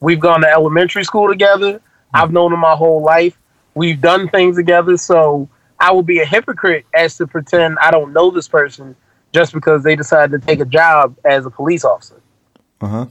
We've 0.00 0.20
gone 0.20 0.40
to 0.40 0.48
elementary 0.48 1.04
school 1.04 1.28
together. 1.28 1.80
I've 2.14 2.32
known 2.32 2.50
them 2.50 2.60
my 2.60 2.74
whole 2.74 3.02
life. 3.02 3.38
We've 3.74 4.00
done 4.00 4.28
things 4.28 4.56
together. 4.56 4.96
So 4.96 5.48
I 5.78 5.92
would 5.92 6.06
be 6.06 6.20
a 6.20 6.24
hypocrite 6.24 6.86
as 6.94 7.16
to 7.18 7.26
pretend 7.26 7.78
I 7.80 7.90
don't 7.90 8.12
know 8.12 8.30
this 8.30 8.48
person 8.48 8.96
just 9.32 9.52
because 9.52 9.82
they 9.82 9.94
decided 9.94 10.40
to 10.40 10.46
take 10.46 10.60
a 10.60 10.64
job 10.64 11.16
as 11.24 11.46
a 11.46 11.50
police 11.50 11.84
officer. 11.84 12.20
Uh 12.80 12.88
huh. 12.88 13.06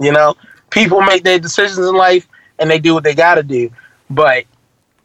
You 0.00 0.12
know, 0.12 0.34
people 0.70 1.00
make 1.02 1.24
their 1.24 1.38
decisions 1.38 1.78
in 1.86 1.94
life 1.94 2.28
and 2.58 2.70
they 2.70 2.78
do 2.78 2.94
what 2.94 3.04
they 3.04 3.14
got 3.14 3.36
to 3.36 3.42
do. 3.42 3.70
But 4.10 4.44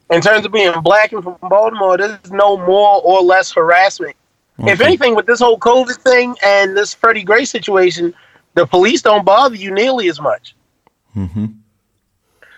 in 0.09 0.21
terms 0.21 0.45
of 0.45 0.51
being 0.51 0.73
black 0.81 1.11
and 1.13 1.23
from 1.23 1.37
Baltimore, 1.41 1.97
there's 1.97 2.31
no 2.31 2.57
more 2.57 3.01
or 3.03 3.21
less 3.21 3.51
harassment 3.51 4.15
If 4.57 4.79
anything, 4.79 5.15
with 5.15 5.25
this 5.25 5.41
whole 5.41 5.59
COVID 5.59 5.97
thing 5.97 6.35
and 6.43 6.77
this 6.77 6.93
Freddie 6.93 7.23
Gray 7.23 7.43
situation, 7.43 8.13
the 8.53 8.65
police 8.65 9.01
don't 9.01 9.25
bother 9.25 9.55
you 9.55 9.71
nearly 9.71 10.07
as 10.07 10.21
much. 10.21 10.55
Mm-hmm. 11.15 11.45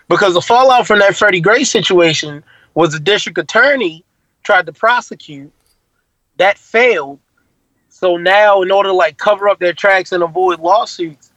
Because 0.08 0.34
the 0.34 0.40
fallout 0.40 0.86
from 0.86 1.00
that 1.00 1.16
Freddie 1.16 1.40
Gray 1.40 1.64
situation 1.64 2.44
was 2.74 2.92
the 2.92 3.00
district 3.00 3.36
attorney 3.38 4.04
tried 4.44 4.66
to 4.66 4.72
prosecute, 4.72 5.52
that 6.36 6.56
failed. 6.56 7.18
So 7.88 8.16
now, 8.16 8.62
in 8.62 8.70
order 8.70 8.90
to 8.90 8.94
like 8.94 9.18
cover 9.18 9.48
up 9.48 9.58
their 9.58 9.72
tracks 9.72 10.12
and 10.12 10.22
avoid 10.22 10.60
lawsuits, 10.60 11.32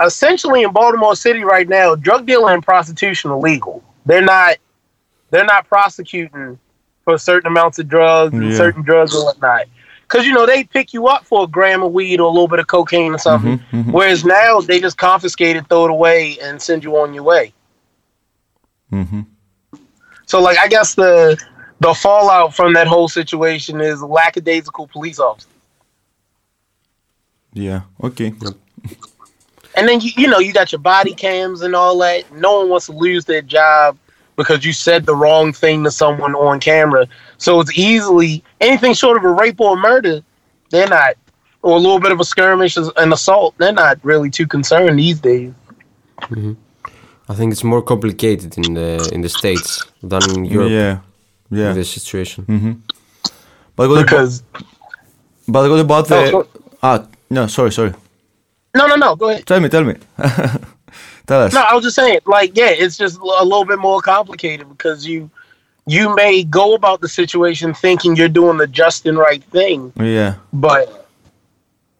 essentially 0.00 0.62
in 0.62 0.72
Baltimore 0.72 1.16
City 1.16 1.42
right 1.42 1.68
now, 1.68 1.96
drug 1.96 2.26
dealing 2.26 2.54
and 2.54 2.62
prostitution 2.62 3.32
are 3.32 3.38
legal. 3.38 3.82
They're 4.06 4.22
not 4.22 4.56
they're 5.30 5.44
not 5.44 5.66
prosecuting 5.66 6.58
for 7.04 7.18
certain 7.18 7.46
amounts 7.46 7.78
of 7.78 7.88
drugs 7.88 8.34
and 8.34 8.50
Yeah. 8.50 8.56
certain 8.56 8.82
drugs 8.82 9.14
and 9.14 9.24
whatnot. 9.24 9.66
Because 10.02 10.26
you 10.26 10.32
know 10.32 10.46
they 10.46 10.64
pick 10.64 10.92
you 10.92 11.06
up 11.06 11.24
for 11.24 11.44
a 11.44 11.46
gram 11.46 11.82
of 11.82 11.92
weed 11.92 12.20
or 12.20 12.24
a 12.24 12.30
little 12.30 12.48
bit 12.48 12.58
of 12.58 12.66
cocaine 12.66 13.14
or 13.14 13.18
something. 13.18 13.58
Whereas 13.90 14.24
now 14.24 14.60
they 14.60 14.80
just 14.80 14.96
confiscate 14.98 15.56
it, 15.56 15.66
throw 15.68 15.86
it 15.86 15.90
away, 15.90 16.38
and 16.42 16.60
send 16.60 16.84
you 16.84 16.96
on 16.98 17.14
your 17.14 17.22
way. 17.24 17.52
Mm-hmm. 18.92 19.22
So 20.26 20.40
like 20.40 20.58
I 20.58 20.68
guess 20.68 20.94
the 20.94 21.40
the 21.80 21.94
fallout 21.94 22.54
from 22.54 22.74
that 22.74 22.86
whole 22.86 23.08
situation 23.08 23.80
is 23.80 24.02
lackadaisical 24.02 24.86
police 24.88 25.18
officers. 25.18 25.50
Yeah. 27.52 27.82
Okay. 28.02 28.34
And 29.76 29.88
then 29.88 30.00
you 30.00 30.10
you 30.16 30.28
know 30.28 30.38
you 30.38 30.52
got 30.52 30.70
your 30.70 30.80
body 30.80 31.14
cams 31.14 31.62
and 31.62 31.74
all 31.74 31.98
that. 31.98 32.30
No 32.32 32.60
one 32.60 32.68
wants 32.68 32.86
to 32.86 32.92
lose 32.92 33.24
their 33.24 33.42
job 33.42 33.98
because 34.36 34.64
you 34.64 34.72
said 34.72 35.06
the 35.06 35.14
wrong 35.14 35.52
thing 35.52 35.84
to 35.84 35.90
someone 35.90 36.34
on 36.34 36.60
camera. 36.60 37.06
So 37.38 37.60
it's 37.60 37.76
easily 37.78 38.42
anything 38.60 38.94
short 38.94 39.16
of 39.16 39.24
a 39.24 39.30
rape 39.30 39.60
or 39.60 39.74
a 39.74 39.80
murder, 39.80 40.22
they're 40.70 40.88
not 40.88 41.14
or 41.62 41.76
a 41.76 41.80
little 41.80 41.98
bit 42.00 42.12
of 42.12 42.20
a 42.20 42.24
skirmish 42.24 42.76
an 42.76 43.12
assault, 43.12 43.54
they're 43.58 43.72
not 43.72 43.98
really 44.02 44.28
too 44.30 44.46
concerned 44.46 44.98
these 44.98 45.18
days. 45.20 45.52
I 47.28 47.34
think 47.34 47.52
it's 47.52 47.64
more 47.64 47.80
complicated 47.82 48.56
in 48.58 48.74
the 48.74 49.10
in 49.14 49.22
the 49.22 49.28
states 49.28 49.82
than 50.02 50.22
in 50.30 50.44
Europe. 50.44 50.70
Yeah. 50.70 50.98
Yeah. 51.50 51.72
This 51.72 51.90
situation. 51.90 52.44
But 53.76 53.88
what 53.88 53.96
about, 53.96 54.04
Because 54.04 54.42
but 55.48 55.70
what 55.70 55.80
about 55.80 56.08
the? 56.08 56.16
Oh, 56.16 56.30
so- 56.30 56.48
ah, 56.82 57.06
no. 57.30 57.46
Sorry. 57.46 57.72
Sorry. 57.72 57.92
no 58.76 58.86
no 58.86 58.96
no, 58.96 59.16
go 59.16 59.30
ahead. 59.30 59.46
Tell 59.46 59.60
me. 59.60 59.68
Tell 59.68 59.84
me. 59.84 59.94
tell 61.26 61.42
us. 61.42 61.52
No, 61.52 61.60
I 61.68 61.74
was 61.74 61.84
just 61.84 61.96
saying, 61.96 62.20
like, 62.26 62.56
yeah, 62.56 62.70
it's 62.70 62.96
just 62.96 63.18
a 63.18 63.22
little 63.44 63.64
bit 63.64 63.78
more 63.78 64.00
complicated 64.00 64.68
because 64.68 65.06
you 65.06 65.30
you 65.86 66.14
may 66.14 66.44
go 66.44 66.74
about 66.74 67.00
the 67.02 67.08
situation 67.08 67.74
thinking 67.74 68.16
you're 68.16 68.28
doing 68.28 68.56
the 68.56 68.66
just 68.66 69.04
and 69.06 69.18
right 69.18 69.44
thing, 69.44 69.92
Yeah. 69.96 70.36
but 70.52 71.06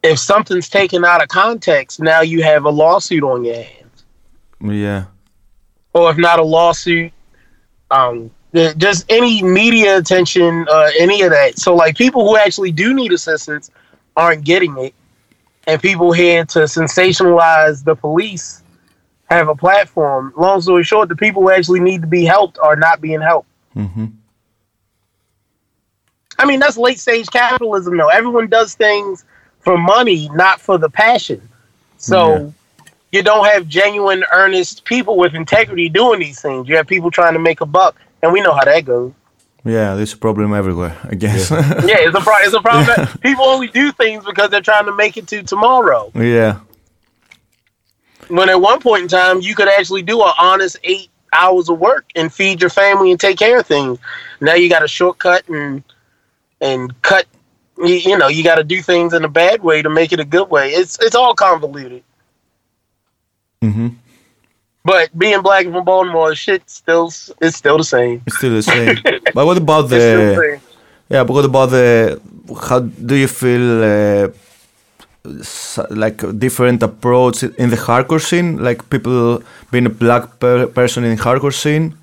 if 0.02 0.18
something's 0.18 0.68
taken 0.70 1.05
out 1.05 1.22
of 1.22 1.28
context, 1.28 2.01
now 2.01 2.22
you 2.22 2.42
have 2.42 2.64
a 2.64 2.70
lawsuit 2.70 3.22
on 3.22 3.44
your 3.44 3.56
hands. 3.56 4.05
Yeah. 4.60 5.05
Or 5.92 6.10
if 6.10 6.16
not 6.16 6.38
a 6.38 6.42
lawsuit, 6.42 7.12
um, 7.90 8.30
just 8.78 9.05
any 9.10 9.42
media 9.42 9.98
attention, 9.98 10.66
uh, 10.70 10.90
any 10.98 11.22
of 11.22 11.30
that. 11.30 11.59
So, 11.59 11.74
like, 11.74 11.96
people 11.96 12.26
who 12.26 12.36
actually 12.36 12.72
do 12.72 12.94
need 12.94 13.12
assistance 13.12 13.70
aren't 14.16 14.44
getting 14.44 14.78
it, 14.78 14.94
and 15.66 15.80
people 15.80 16.12
here 16.12 16.44
to 16.46 16.60
sensationalize 16.60 17.84
the 17.84 17.94
police 17.94 18.62
have 19.30 19.48
a 19.48 19.55
platform. 19.55 20.32
Long 20.36 20.60
story 20.60 20.84
short, 20.84 21.09
the 21.09 21.16
people 21.16 21.42
who 21.42 21.51
actually 21.51 21.80
need 21.80 22.01
to 22.02 22.06
be 22.06 22.24
helped 22.24 22.59
are 22.59 22.76
not 22.76 23.01
being 23.01 23.20
helped. 23.20 23.48
hmm 23.74 24.06
I 26.38 26.46
mean, 26.46 26.59
that's 26.60 26.76
late 26.76 26.98
stage 26.98 27.26
capitalism, 27.30 27.96
though. 27.96 28.09
Everyone 28.09 28.48
does 28.48 28.74
things 28.74 29.24
for 29.60 29.78
money, 29.78 30.28
not 30.30 30.60
for 30.60 30.78
the 30.78 30.90
passion. 30.90 31.40
So 31.96 32.36
Yeah. 32.36 32.51
you 33.12 33.22
don't 33.22 33.46
have 33.46 33.68
genuine, 33.68 34.24
earnest 34.32 34.84
people 34.84 35.16
with 35.16 35.34
integrity 35.34 35.88
doing 35.88 36.18
these 36.20 36.40
things. 36.40 36.68
You 36.68 36.76
have 36.76 36.88
people 36.88 37.10
trying 37.12 37.34
to 37.34 37.38
make 37.38 37.60
a 37.60 37.66
buck, 37.66 37.94
and 38.22 38.32
we 38.32 38.40
know 38.40 38.52
how 38.52 38.64
that 38.64 38.84
goes. 38.84 39.12
Yeah. 39.64 39.94
There's 39.94 40.12
a 40.12 40.16
problem 40.18 40.52
everywhere. 40.52 40.96
I 41.05 41.14
guess. 41.14 41.51
Yeah, 41.52 42.01
it's 42.01 42.16
a 42.16 42.20
pro- 42.20 42.38
it's 42.42 42.52
a 42.52 42.60
problem. 42.60 42.86
that 42.96 43.20
people 43.20 43.44
only 43.44 43.68
do 43.68 43.92
things 43.92 44.24
because 44.24 44.51
they're 44.51 44.60
trying 44.60 44.86
to 44.86 44.92
make 44.94 45.16
it 45.16 45.28
to 45.28 45.42
tomorrow. 45.44 46.10
yeah. 46.16 46.59
When 48.28 48.48
at 48.48 48.60
one 48.60 48.80
point 48.80 49.02
in 49.02 49.09
time, 49.09 49.40
you 49.40 49.55
could 49.55 49.68
actually 49.68 50.02
do 50.02 50.22
an 50.22 50.32
honest 50.38 50.76
eight 50.84 51.10
hours 51.32 51.68
of 51.68 51.78
work 51.78 52.10
and 52.14 52.32
feed 52.32 52.60
your 52.60 52.70
family 52.70 53.10
and 53.10 53.20
take 53.20 53.38
care 53.38 53.59
of 53.59 53.66
things. 53.66 53.98
Now 54.40 54.55
you 54.55 54.68
got 54.68 54.82
a 54.82 54.88
shortcut 54.88 55.48
and 55.48 55.82
and 56.60 57.01
cut. 57.02 57.26
You, 57.78 57.94
you 57.94 58.18
know, 58.18 58.28
you 58.28 58.44
got 58.44 58.56
to 58.56 58.64
do 58.64 58.80
things 58.80 59.12
in 59.12 59.24
a 59.24 59.28
bad 59.28 59.62
way 59.62 59.82
to 59.82 59.90
make 59.90 60.12
it 60.12 60.20
a 60.20 60.24
good 60.24 60.48
way. 60.48 60.70
It's 60.70 60.98
it's 61.01 61.14
all 61.14 61.34
convoluted. 61.34 62.02
Mm-hmm. 63.62 63.88
But 64.84 65.18
being 65.18 65.40
black 65.42 65.64
from 65.64 65.84
Baltimore, 65.84 66.34
shit 66.34 66.68
still 66.68 67.06
it's 67.40 67.56
still 67.56 67.78
the 67.78 67.84
same. 67.84 68.22
It's 68.26 68.36
still 68.36 68.52
the 68.52 68.62
same. 68.62 68.98
but 69.34 69.46
what 69.46 69.56
about 69.56 69.88
the 69.88 69.96
the? 69.96 70.36
same. 70.36 70.60
Yeah. 71.09 71.24
But 71.24 71.32
what 71.32 71.44
about 71.44 71.70
the? 71.70 72.20
How 72.68 72.80
do 72.80 73.16
you 73.16 73.28
feel? 73.28 73.82
Uh, 73.82 74.28
like 75.90 76.22
different 76.38 76.82
approach 76.82 77.42
in 77.42 77.70
the 77.70 77.76
hardcore 77.76 78.20
scene, 78.20 78.62
like 78.62 78.88
people 78.90 79.42
being 79.70 79.86
a 79.86 79.90
black 79.90 80.38
per- 80.38 80.66
person 80.66 81.05
in 81.05 81.16
hardcore 81.16 81.52
scene, 81.52 81.94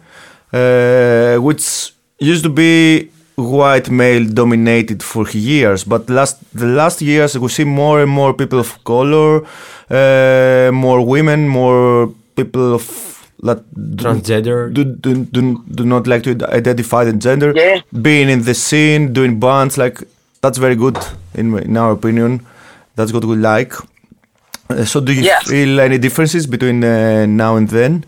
uh, 0.53 1.37
which 1.37 1.93
used 2.19 2.43
to 2.43 2.49
be 2.49 3.09
white 3.35 3.89
male 3.89 4.25
dominated 4.27 5.01
for 5.03 5.27
years, 5.29 5.83
but 5.83 6.09
last 6.09 6.37
the 6.53 6.65
last 6.67 7.01
years 7.01 7.37
we 7.37 7.47
see 7.49 7.63
more 7.63 8.01
and 8.01 8.11
more 8.11 8.33
people 8.33 8.59
of 8.59 8.83
color, 8.83 9.43
uh, 9.89 10.71
more 10.73 11.05
women, 11.05 11.47
more 11.47 12.13
people 12.35 12.73
of 12.75 12.83
that 13.43 13.63
Transgender. 13.95 14.71
do, 14.71 14.83
do, 14.83 15.25
do, 15.25 15.63
do 15.73 15.83
not 15.83 16.05
like 16.05 16.21
to 16.23 16.31
identify 16.53 17.03
the 17.03 17.13
gender 17.13 17.53
Yeah. 17.55 17.81
being 18.01 18.29
in 18.29 18.43
the 18.43 18.53
scene 18.53 19.13
doing 19.13 19.39
bands 19.39 19.79
like 19.79 19.97
that's 20.41 20.59
very 20.59 20.75
good 20.75 20.97
in, 21.33 21.57
in 21.57 21.75
our 21.75 21.91
opinion 21.93 22.45
that's 22.95 23.11
what 23.13 23.25
we 23.25 23.35
like 23.35 23.73
Uh, 24.69 24.85
so 24.85 24.99
do 25.01 25.11
you 25.11 25.23
Yes. 25.23 25.47
feel 25.49 25.79
any 25.81 25.97
differences 25.97 26.47
between 26.47 26.83
uh, 26.83 27.25
now 27.25 27.55
and 27.57 27.67
then 27.69 28.05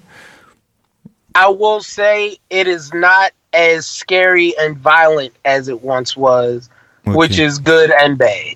I 1.35 1.47
will 1.49 1.81
say 1.81 2.38
it 2.49 2.68
is 2.68 2.93
not 2.93 3.31
as 3.53 3.85
scary 3.88 4.53
and 4.60 4.77
violent 4.77 5.34
as 5.45 5.68
it 5.68 5.81
once 5.81 6.15
was, 6.15 6.69
which 7.05 7.39
is 7.39 7.60
good 7.60 7.89
and 7.91 8.18
bad. 8.18 8.55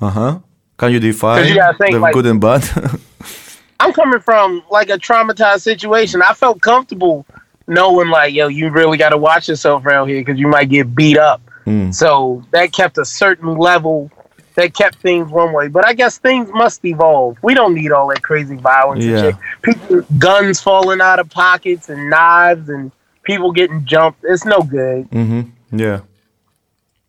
uh-huh 0.00 0.38
can 0.76 0.92
you 0.92 1.00
define 1.00 1.46
you 1.48 1.54
think, 1.78 1.92
the 1.92 1.98
like- 1.98 2.14
good 2.14 2.26
and 2.26 2.40
bad 2.40 2.62
I'm 3.80 3.92
coming 3.92 4.20
from 4.20 4.62
like 4.70 4.88
a 4.88 4.96
traumatized 4.98 5.62
situation. 5.62 6.22
I 6.22 6.32
felt 6.32 6.60
comfortable 6.60 7.26
knowing 7.66 8.08
like, 8.08 8.32
yo, 8.32 8.46
you 8.48 8.70
really 8.70 8.96
got 8.96 9.10
to 9.10 9.18
watch 9.18 9.48
yourself 9.48 9.84
around 9.84 10.08
here 10.08 10.20
because 10.20 10.38
you 10.38 10.46
might 10.46 10.68
get 10.70 10.94
beat 10.94 11.18
up. 11.18 11.42
Mm. 11.66 11.92
So 11.92 12.42
that 12.52 12.72
kept 12.72 12.96
a 12.98 13.04
certain 13.04 13.56
level. 13.58 14.10
That 14.54 14.72
kept 14.72 14.96
things 15.00 15.30
one 15.32 15.52
way, 15.52 15.66
but 15.66 15.84
I 15.84 15.94
guess 15.94 16.18
things 16.18 16.48
must 16.52 16.84
evolve. 16.84 17.36
We 17.42 17.54
don't 17.54 17.74
need 17.74 17.90
all 17.90 18.06
that 18.10 18.22
crazy 18.22 18.54
violence 18.56 19.04
Yeah. 19.04 19.16
and 19.16 19.34
shit. 19.34 19.36
People, 19.62 20.02
guns 20.18 20.60
falling 20.60 21.00
out 21.00 21.18
of 21.18 21.28
pockets 21.28 21.88
and 21.88 22.08
knives 22.08 22.68
and 22.68 22.92
people 23.24 23.50
getting 23.50 23.84
jumped. 23.84 24.20
It's 24.22 24.44
no 24.44 24.60
good. 24.62 25.10
Mm-hmm. 25.10 25.78
yeah 25.78 26.00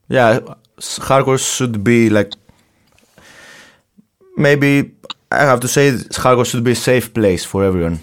yeah 0.07 0.39
hardcore 0.79 1.39
should 1.55 1.83
be 1.83 2.09
like 2.09 2.33
maybe 4.37 4.91
i 5.31 5.41
have 5.43 5.59
to 5.59 5.67
say 5.67 5.91
hardcore 5.91 6.45
should 6.45 6.63
be 6.63 6.71
a 6.71 6.75
safe 6.75 7.13
place 7.13 7.43
for 7.45 7.63
everyone 7.63 7.99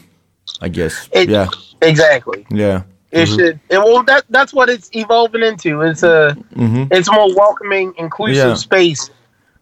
i 0.60 0.68
guess 0.68 1.08
It- 1.12 1.28
yeah 1.28 1.48
Exactly. 1.82 2.46
yeah 2.50 2.82
It 3.10 3.26
should. 3.26 3.58
It, 3.68 3.78
well, 3.78 4.04
that 4.04 4.24
that's 4.30 4.52
what 4.54 4.70
it's 4.70 4.88
evolving 4.92 5.42
into. 5.42 5.80
It's 5.82 6.02
a 6.04 6.36
mm-hmm. 6.54 6.84
it's 6.92 7.08
a 7.08 7.12
more 7.12 7.30
welcoming, 7.34 7.92
inclusive 7.98 8.36
Yeah. 8.36 8.54
space 8.54 9.10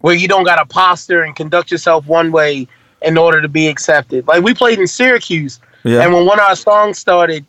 where 0.00 0.14
you 0.14 0.28
don't 0.28 0.44
got 0.44 0.56
to 0.56 0.66
posture 0.66 1.22
and 1.22 1.34
conduct 1.36 1.70
yourself 1.70 2.06
one 2.06 2.32
way 2.32 2.66
in 3.02 3.16
order 3.16 3.40
to 3.40 3.48
be 3.48 3.66
accepted. 3.68 4.26
Like 4.26 4.42
we 4.42 4.54
played 4.54 4.78
in 4.78 4.86
Syracuse, 4.86 5.60
yeah 5.84 6.02
and 6.02 6.12
when 6.12 6.26
one 6.26 6.38
of 6.38 6.44
our 6.44 6.56
songs 6.56 6.98
started, 6.98 7.44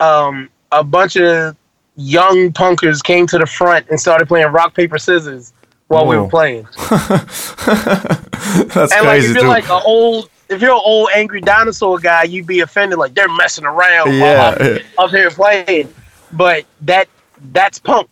um, 0.00 0.48
a 0.72 0.84
bunch 0.84 1.16
of 1.16 1.56
young 1.96 2.52
punkers 2.52 3.02
came 3.02 3.26
to 3.28 3.38
the 3.38 3.46
front 3.46 3.88
and 3.88 3.98
started 3.98 4.26
playing 4.28 4.48
rock 4.48 4.74
paper 4.74 4.98
scissors 4.98 5.52
while 5.88 6.06
we 6.06 6.16
were 6.16 6.28
playing. 6.28 6.66
that's 6.90 7.56
And 7.66 8.90
like 8.90 9.02
crazy 9.02 9.28
if 9.28 9.34
you're 9.34 9.42
too 9.42 9.48
like 9.48 9.68
an 9.70 9.82
old, 9.84 10.30
if 10.48 10.60
you're 10.60 10.72
an 10.72 10.82
old 10.82 11.08
angry 11.14 11.40
dinosaur 11.40 11.98
guy, 11.98 12.24
you'd 12.24 12.46
be 12.46 12.60
offended. 12.60 12.98
Like 12.98 13.14
they're 13.14 13.28
messing 13.28 13.64
around 13.64 14.18
while 14.20 14.54
I'm 14.54 14.76
yeah. 14.76 14.78
up 14.98 15.10
here 15.10 15.30
playing. 15.30 15.92
But 16.32 16.64
that 16.82 17.08
that's 17.52 17.78
punk. 17.78 18.08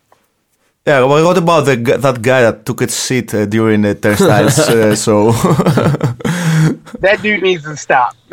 Yeah, 0.85 1.05
well, 1.05 1.25
what 1.25 1.39
about 1.39 1.61
the 1.67 1.77
that 1.77 2.21
guy 2.23 2.43
that 2.43 2.67
took 2.67 2.81
a 2.83 2.89
seat 2.89 3.33
uh, 3.35 3.47
during 3.47 3.83
the 3.83 3.95
turnstiles? 3.95 4.59
uh, 4.59 4.97
so 4.97 5.31
That 7.03 7.21
dude 7.23 7.43
needs 7.43 7.63
to 7.65 7.77
stop. 7.77 8.17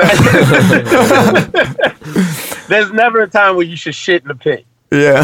There's 2.68 2.92
never 2.92 3.22
a 3.22 3.28
time 3.30 3.56
where 3.56 3.66
you 3.66 3.76
should 3.76 3.96
shit 3.96 4.22
in 4.24 4.28
the 4.30 4.36
pit. 4.36 4.66
yeah, 4.92 5.24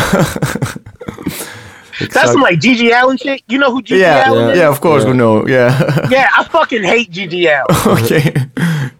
That's 2.13 2.31
some 2.31 2.41
like 2.41 2.59
Gigi 2.59 2.91
Allen 2.91 3.17
shit. 3.17 3.41
You 3.47 3.57
know 3.57 3.71
who 3.71 3.81
Gigi 3.81 4.01
Yeah, 4.01 4.23
Allen 4.27 4.55
yeah, 4.57 4.69
is? 4.69 4.75
of 4.75 4.81
course 4.81 5.05
we 5.05 5.13
know. 5.13 5.47
Yeah, 5.47 6.07
Yeah, 6.09 6.29
I 6.37 6.43
fucking 6.43 6.83
hate 6.83 7.09
Gigi 7.11 7.47
Allen. 7.49 7.65
okay. 8.03 8.33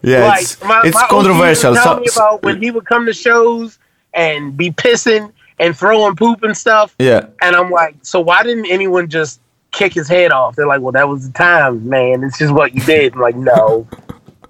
Yeah, 0.02 0.24
like 0.26 0.42
it's, 0.42 0.62
my, 0.62 0.82
it's 0.84 0.94
my 0.94 1.06
controversial. 1.08 1.74
tell 1.74 1.94
So- 1.96 2.00
me 2.00 2.06
about 2.14 2.42
when 2.42 2.60
he 2.62 2.70
would 2.70 2.86
come 2.86 3.06
to 3.06 3.12
shows 3.12 3.78
and 4.14 4.56
be 4.56 4.70
pissing 4.70 5.32
and 5.58 5.76
throwing 5.76 6.16
poop 6.16 6.42
and 6.42 6.56
stuff. 6.56 6.94
yeah, 6.98 7.26
And 7.42 7.56
I'm 7.56 7.70
like, 7.70 7.96
so 8.02 8.20
why 8.20 8.42
didn't 8.42 8.66
anyone 8.66 9.08
just 9.08 9.40
kick 9.72 9.92
his 9.94 10.08
head 10.08 10.32
off? 10.32 10.54
They're 10.56 10.66
like, 10.66 10.80
well, 10.80 10.92
that 10.92 11.08
was 11.08 11.26
the 11.28 11.32
time, 11.32 11.88
man. 11.88 12.22
It's 12.24 12.38
just 12.38 12.52
what 12.52 12.74
you 12.74 12.82
did. 12.82 13.14
I'm 13.14 13.20
like, 13.20 13.36
no, 13.36 13.86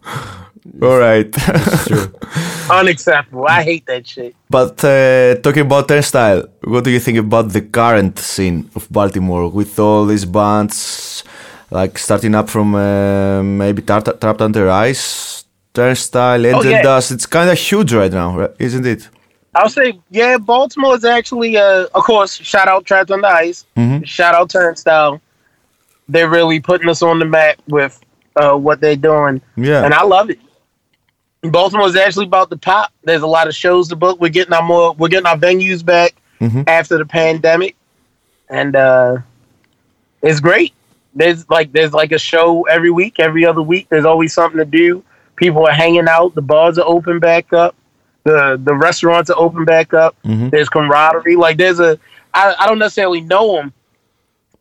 all 0.83 0.99
right. 0.99 1.33
unacceptable. 2.71 3.47
I 3.49 3.63
hate 3.63 3.87
that 3.87 4.07
shit. 4.07 4.35
but 4.51 4.83
uh, 4.85 5.37
talking 5.37 5.63
about 5.63 5.89
Turnstile, 5.89 6.45
what 6.65 6.85
do 6.85 6.91
you 6.91 7.01
think 7.01 7.19
about 7.19 7.51
the 7.53 7.63
current 7.63 8.19
scene 8.19 8.69
of 8.75 8.89
Baltimore 8.91 9.49
with 9.49 9.79
all 9.79 10.05
these 10.07 10.25
bands, 10.25 11.23
like 11.71 11.99
starting 11.99 12.35
up 12.35 12.49
from 12.49 12.75
uh, 12.75 13.43
maybe 13.43 13.83
Tar- 13.83 14.03
Trapped 14.03 14.41
Under 14.43 14.69
Ice, 14.71 15.45
Turnstile, 15.73 16.45
Angel 16.47 16.73
yeah. 16.73 16.83
Dust? 16.83 17.13
It's 17.13 17.27
kind 17.27 17.51
of 17.51 17.59
huge 17.59 17.93
right 17.93 18.13
now, 18.13 18.37
right? 18.39 18.51
isn't 18.59 18.87
it? 18.87 19.09
I'll 19.57 19.69
say, 19.71 19.99
yeah, 20.11 20.37
Baltimore 20.39 20.95
is 20.95 21.05
actually, 21.05 21.57
uh, 21.57 21.87
of 21.95 22.05
course, 22.05 22.37
shout 22.37 22.69
out 22.69 22.85
Trapped 22.85 23.11
on 23.11 23.23
the 23.23 23.29
Ice, 23.29 23.65
shout 24.05 24.35
out 24.35 24.51
Turnstile. 24.51 25.21
They're 26.09 26.29
really 26.29 26.61
putting 26.61 26.89
us 26.89 27.03
on 27.03 27.19
the 27.19 27.25
map 27.25 27.57
with 27.67 27.99
uh, 28.37 28.55
what 28.57 28.81
they're 28.81 28.97
doing, 28.97 29.41
Yeah. 29.57 29.85
and 29.85 29.95
I 29.95 30.03
love 30.05 30.31
it. 30.31 30.39
Baltimore 31.43 31.87
is 31.87 31.97
actually 31.97 32.27
about 32.27 32.51
to 32.51 32.57
pop. 32.57 32.93
There's 33.05 33.23
a 33.23 33.27
lot 33.27 33.47
of 33.49 33.55
shows 33.55 33.89
to 33.89 33.97
book. 33.97 34.21
We're 34.21 34.29
getting 34.31 34.53
our 34.53 34.63
more, 34.63 34.93
we're 34.95 35.09
getting 35.09 35.27
our 35.27 35.37
venues 35.39 35.85
back 35.85 36.15
after 36.69 36.99
the 36.99 37.07
pandemic, 37.07 37.77
and 38.51 38.77
uh, 38.77 39.19
it's 40.23 40.39
great. 40.41 40.75
There's 41.15 41.49
like 41.49 41.73
there's 41.73 41.93
like 41.95 42.13
a 42.13 42.19
show 42.19 42.65
every 42.65 42.91
week, 42.91 43.19
every 43.21 43.47
other 43.47 43.63
week. 43.63 43.89
There's 43.89 44.05
always 44.05 44.35
something 44.35 44.59
to 44.59 44.65
do. 44.67 45.03
People 45.37 45.67
are 45.67 45.73
hanging 45.73 46.09
out. 46.09 46.35
The 46.35 46.43
bars 46.43 46.79
are 46.79 46.87
open 46.87 47.21
back 47.21 47.53
up. 47.55 47.75
The 48.27 48.61
the 48.63 48.75
restaurants 48.75 49.31
are 49.31 49.39
open 49.39 49.65
back 49.65 49.95
up. 49.95 50.17
There's 50.51 50.69
camaraderie. 50.69 51.37
Like 51.37 51.57
there's 51.59 51.79
a 51.79 51.97
I, 52.35 52.55
I 52.59 52.67
don't 52.67 52.81
necessarily 52.81 53.21
know 53.21 53.61
him. 53.61 53.73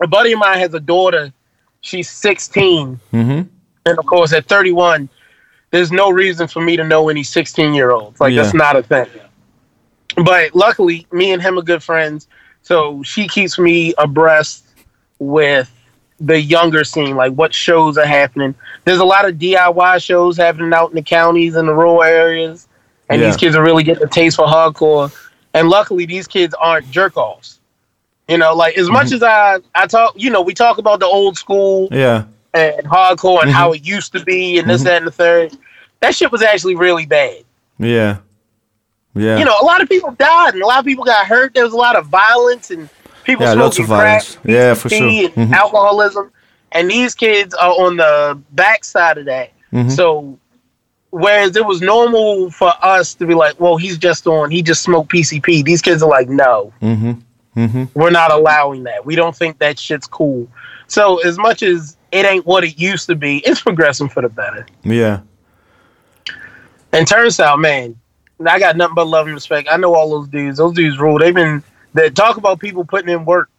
A 0.02 0.08
buddy 0.08 0.34
of 0.34 0.40
mine 0.40 0.60
has 0.60 0.74
a 0.76 0.80
daughter. 0.80 1.34
She's 1.82 2.10
16, 2.10 3.00
Mm-hmm. 3.12 3.48
and 3.88 4.00
of 4.00 4.06
course 4.06 4.34
at 4.34 4.46
31, 4.48 5.10
there's 5.72 5.92
no 5.92 6.12
reason 6.12 6.48
for 6.48 6.62
me 6.62 6.78
to 6.78 6.84
know 6.84 7.10
any 7.10 7.24
16 7.24 7.74
year 7.74 7.90
olds. 7.92 8.20
Like 8.20 8.36
that's 8.36 8.54
not 8.54 8.76
a 8.76 8.84
thing. 8.84 9.08
But 10.24 10.56
luckily, 10.56 11.08
me 11.12 11.32
and 11.32 11.42
him 11.42 11.58
are 11.58 11.62
good 11.64 11.82
friends, 11.84 12.28
so 12.62 13.02
she 13.04 13.28
keeps 13.28 13.58
me 13.60 13.94
abreast 13.98 14.64
with 15.20 15.72
the 16.20 16.40
younger 16.40 16.84
scene, 16.84 17.16
like 17.16 17.34
what 17.34 17.54
shows 17.54 17.98
are 17.98 18.06
happening. 18.06 18.56
There's 18.86 19.00
a 19.00 19.06
lot 19.06 19.28
of 19.28 19.36
DIY 19.36 20.04
shows 20.04 20.38
happening 20.38 20.72
out 20.74 20.90
in 20.92 20.96
the 20.96 21.02
counties 21.02 21.56
and 21.56 21.68
the 21.68 21.74
rural 21.74 22.02
areas, 22.04 22.65
and 23.10 23.22
Yeah. 23.22 23.28
these 23.28 23.38
kids 23.38 23.56
are 23.56 23.64
really 23.64 23.84
getting 23.84 24.04
a 24.04 24.08
taste 24.08 24.36
for 24.38 24.46
hardcore. 24.46 25.12
And 25.54 25.70
luckily, 25.70 26.06
these 26.06 26.28
kids 26.28 26.54
aren't 26.60 26.90
jerk 26.92 27.16
offs. 27.18 27.60
You 28.28 28.38
know, 28.40 28.54
like 28.56 28.78
as 28.78 28.90
much 28.90 29.12
as 29.12 29.22
I 29.24 29.60
I 29.76 29.86
talk, 29.88 30.14
you 30.16 30.30
know, 30.32 30.42
we 30.42 30.54
talk 30.54 30.78
about 30.80 31.00
the 31.00 31.06
old 31.06 31.38
school 31.38 31.88
Yeah. 31.92 32.24
and 32.54 32.86
hardcore 32.88 33.42
and 33.44 33.52
how 33.52 33.72
it 33.74 33.86
used 33.86 34.12
to 34.14 34.24
be 34.24 34.58
and 34.58 34.70
this, 34.70 34.84
that, 34.84 34.98
and 34.98 35.08
the 35.08 35.12
third. 35.12 35.56
That 36.02 36.16
shit 36.16 36.32
was 36.32 36.42
actually 36.42 36.76
really 36.76 37.06
bad. 37.06 37.44
Yeah. 37.80 38.18
Yeah. 39.14 39.38
You 39.38 39.46
know, 39.46 39.56
a 39.62 39.66
lot 39.66 39.82
of 39.82 39.88
people 39.88 40.12
died 40.12 40.54
and 40.56 40.62
a 40.64 40.66
lot 40.66 40.80
of 40.80 40.86
people 40.86 41.04
got 41.06 41.26
hurt. 41.28 41.54
There 41.54 41.64
was 41.64 41.74
a 41.74 41.78
lot 41.78 41.96
of 41.96 42.08
violence 42.08 42.70
and 42.72 42.90
people 43.24 43.46
Yeah, 43.46 43.54
smoking 43.54 43.86
violence. 43.86 44.36
crack, 44.36 44.46
Yeah, 44.46 44.74
for 44.74 44.90
sure. 44.90 45.00
Mm-hmm. 45.02 45.40
and 45.40 45.54
alcoholism. 45.56 46.32
And 46.74 46.90
these 46.90 47.16
kids 47.16 47.54
are 47.54 47.72
on 47.72 47.96
the 47.98 48.38
backside 48.52 49.18
of 49.20 49.26
that. 49.26 49.52
Mm-hmm. 49.72 49.90
So, 49.90 50.38
whereas 51.16 51.56
it 51.56 51.66
was 51.66 51.82
normal 51.82 52.52
for 52.52 52.74
us 52.82 53.14
to 53.16 53.26
be 53.26 53.34
like, 53.34 53.58
well, 53.58 53.78
he's 53.78 53.98
just 53.98 54.28
on, 54.28 54.52
he 54.52 54.62
just 54.62 54.84
smoked 54.84 55.10
PCP. 55.10 55.64
These 55.64 55.82
kids 55.82 56.04
are 56.04 56.10
like, 56.10 56.28
no, 56.28 56.74
Mm-hmm. 56.82 57.14
Mm-hmm. 57.60 57.98
we're 57.98 58.10
not 58.10 58.32
allowing 58.32 58.84
that. 58.84 59.06
We 59.06 59.16
don't 59.16 59.34
think 59.34 59.60
that 59.60 59.80
shit's 59.80 60.08
cool. 60.08 60.46
So, 60.88 61.20
as 61.26 61.38
much 61.38 61.64
as 61.64 61.96
it 62.12 62.26
ain't 62.26 62.46
what 62.46 62.66
it 62.66 62.78
used 62.78 63.08
to 63.08 63.16
be, 63.16 63.38
it's 63.40 63.62
progressing 63.62 64.10
for 64.10 64.22
the 64.22 64.28
better. 64.28 64.68
Yeah. 64.84 65.22
And 66.92 67.08
Turnstile, 67.08 67.56
man, 67.58 67.98
I 68.46 68.60
got 68.60 68.76
nothing 68.76 68.96
but 68.96 69.08
love 69.08 69.28
and 69.28 69.36
respect. 69.36 69.70
I 69.72 69.78
know 69.78 69.96
all 69.96 70.10
those 70.10 70.28
dudes. 70.28 70.58
Those 70.58 70.74
dudes 70.74 71.00
rule. 71.00 71.18
They've 71.18 71.34
been 71.34 71.64
they 71.94 72.10
talk 72.10 72.36
about 72.36 72.60
people 72.60 72.84
putting 72.84 73.08
in 73.10 73.24
work. 73.24 73.50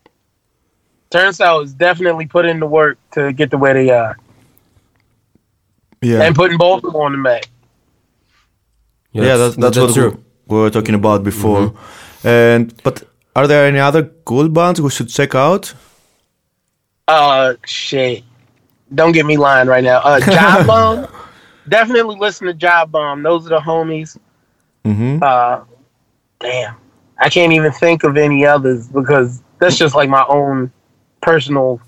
Turnstile 1.08 1.60
is 1.60 1.72
definitely 1.72 2.26
put 2.26 2.44
in 2.44 2.60
the 2.60 2.66
work 2.66 2.98
to 3.12 3.32
get 3.32 3.50
to 3.52 3.56
where 3.56 3.72
they 3.72 3.88
are 3.90 4.18
Yeah. 6.06 6.22
and 6.22 6.36
putting 6.36 6.56
Baltimore 6.56 7.06
on 7.06 7.12
the 7.12 7.18
map. 7.18 7.44
yeah, 9.12 9.36
that's, 9.36 9.56
that's, 9.56 9.76
what 9.76 9.92
true. 9.92 10.22
we 10.46 10.56
were 10.58 10.70
talking 10.70 10.94
about 10.94 11.24
before. 11.24 11.74
And 12.22 12.72
but 12.84 13.02
are 13.34 13.46
there 13.48 13.66
any 13.66 13.80
other 13.80 14.04
cool 14.24 14.48
bands 14.48 14.80
we 14.80 14.90
should 14.90 15.08
check 15.08 15.34
out? 15.34 15.74
Uh, 17.08 17.54
shit. 17.64 18.22
Don't 18.94 19.12
get 19.12 19.26
me 19.26 19.36
lying 19.36 19.68
right 19.68 19.82
now. 19.82 19.98
Uh, 19.98 20.20
Job 20.20 20.66
Bomb. 20.70 21.08
definitely 21.68 22.16
listen 22.16 22.46
to 22.46 22.54
Job 22.54 22.92
Bomb. 22.92 23.24
Those 23.24 23.46
are 23.46 23.50
the 23.50 23.58
homies. 23.58 24.16
Mm-hmm. 24.84 25.22
Uh, 25.22 25.64
damn. 26.38 26.76
I 27.18 27.28
can't 27.28 27.52
even 27.52 27.72
think 27.72 28.04
of 28.04 28.16
any 28.16 28.46
others 28.46 28.86
because 28.88 29.42
that's 29.58 29.76
just 29.76 29.96
like 29.96 30.08
my 30.08 30.24
own 30.28 30.70
personal 31.20 31.80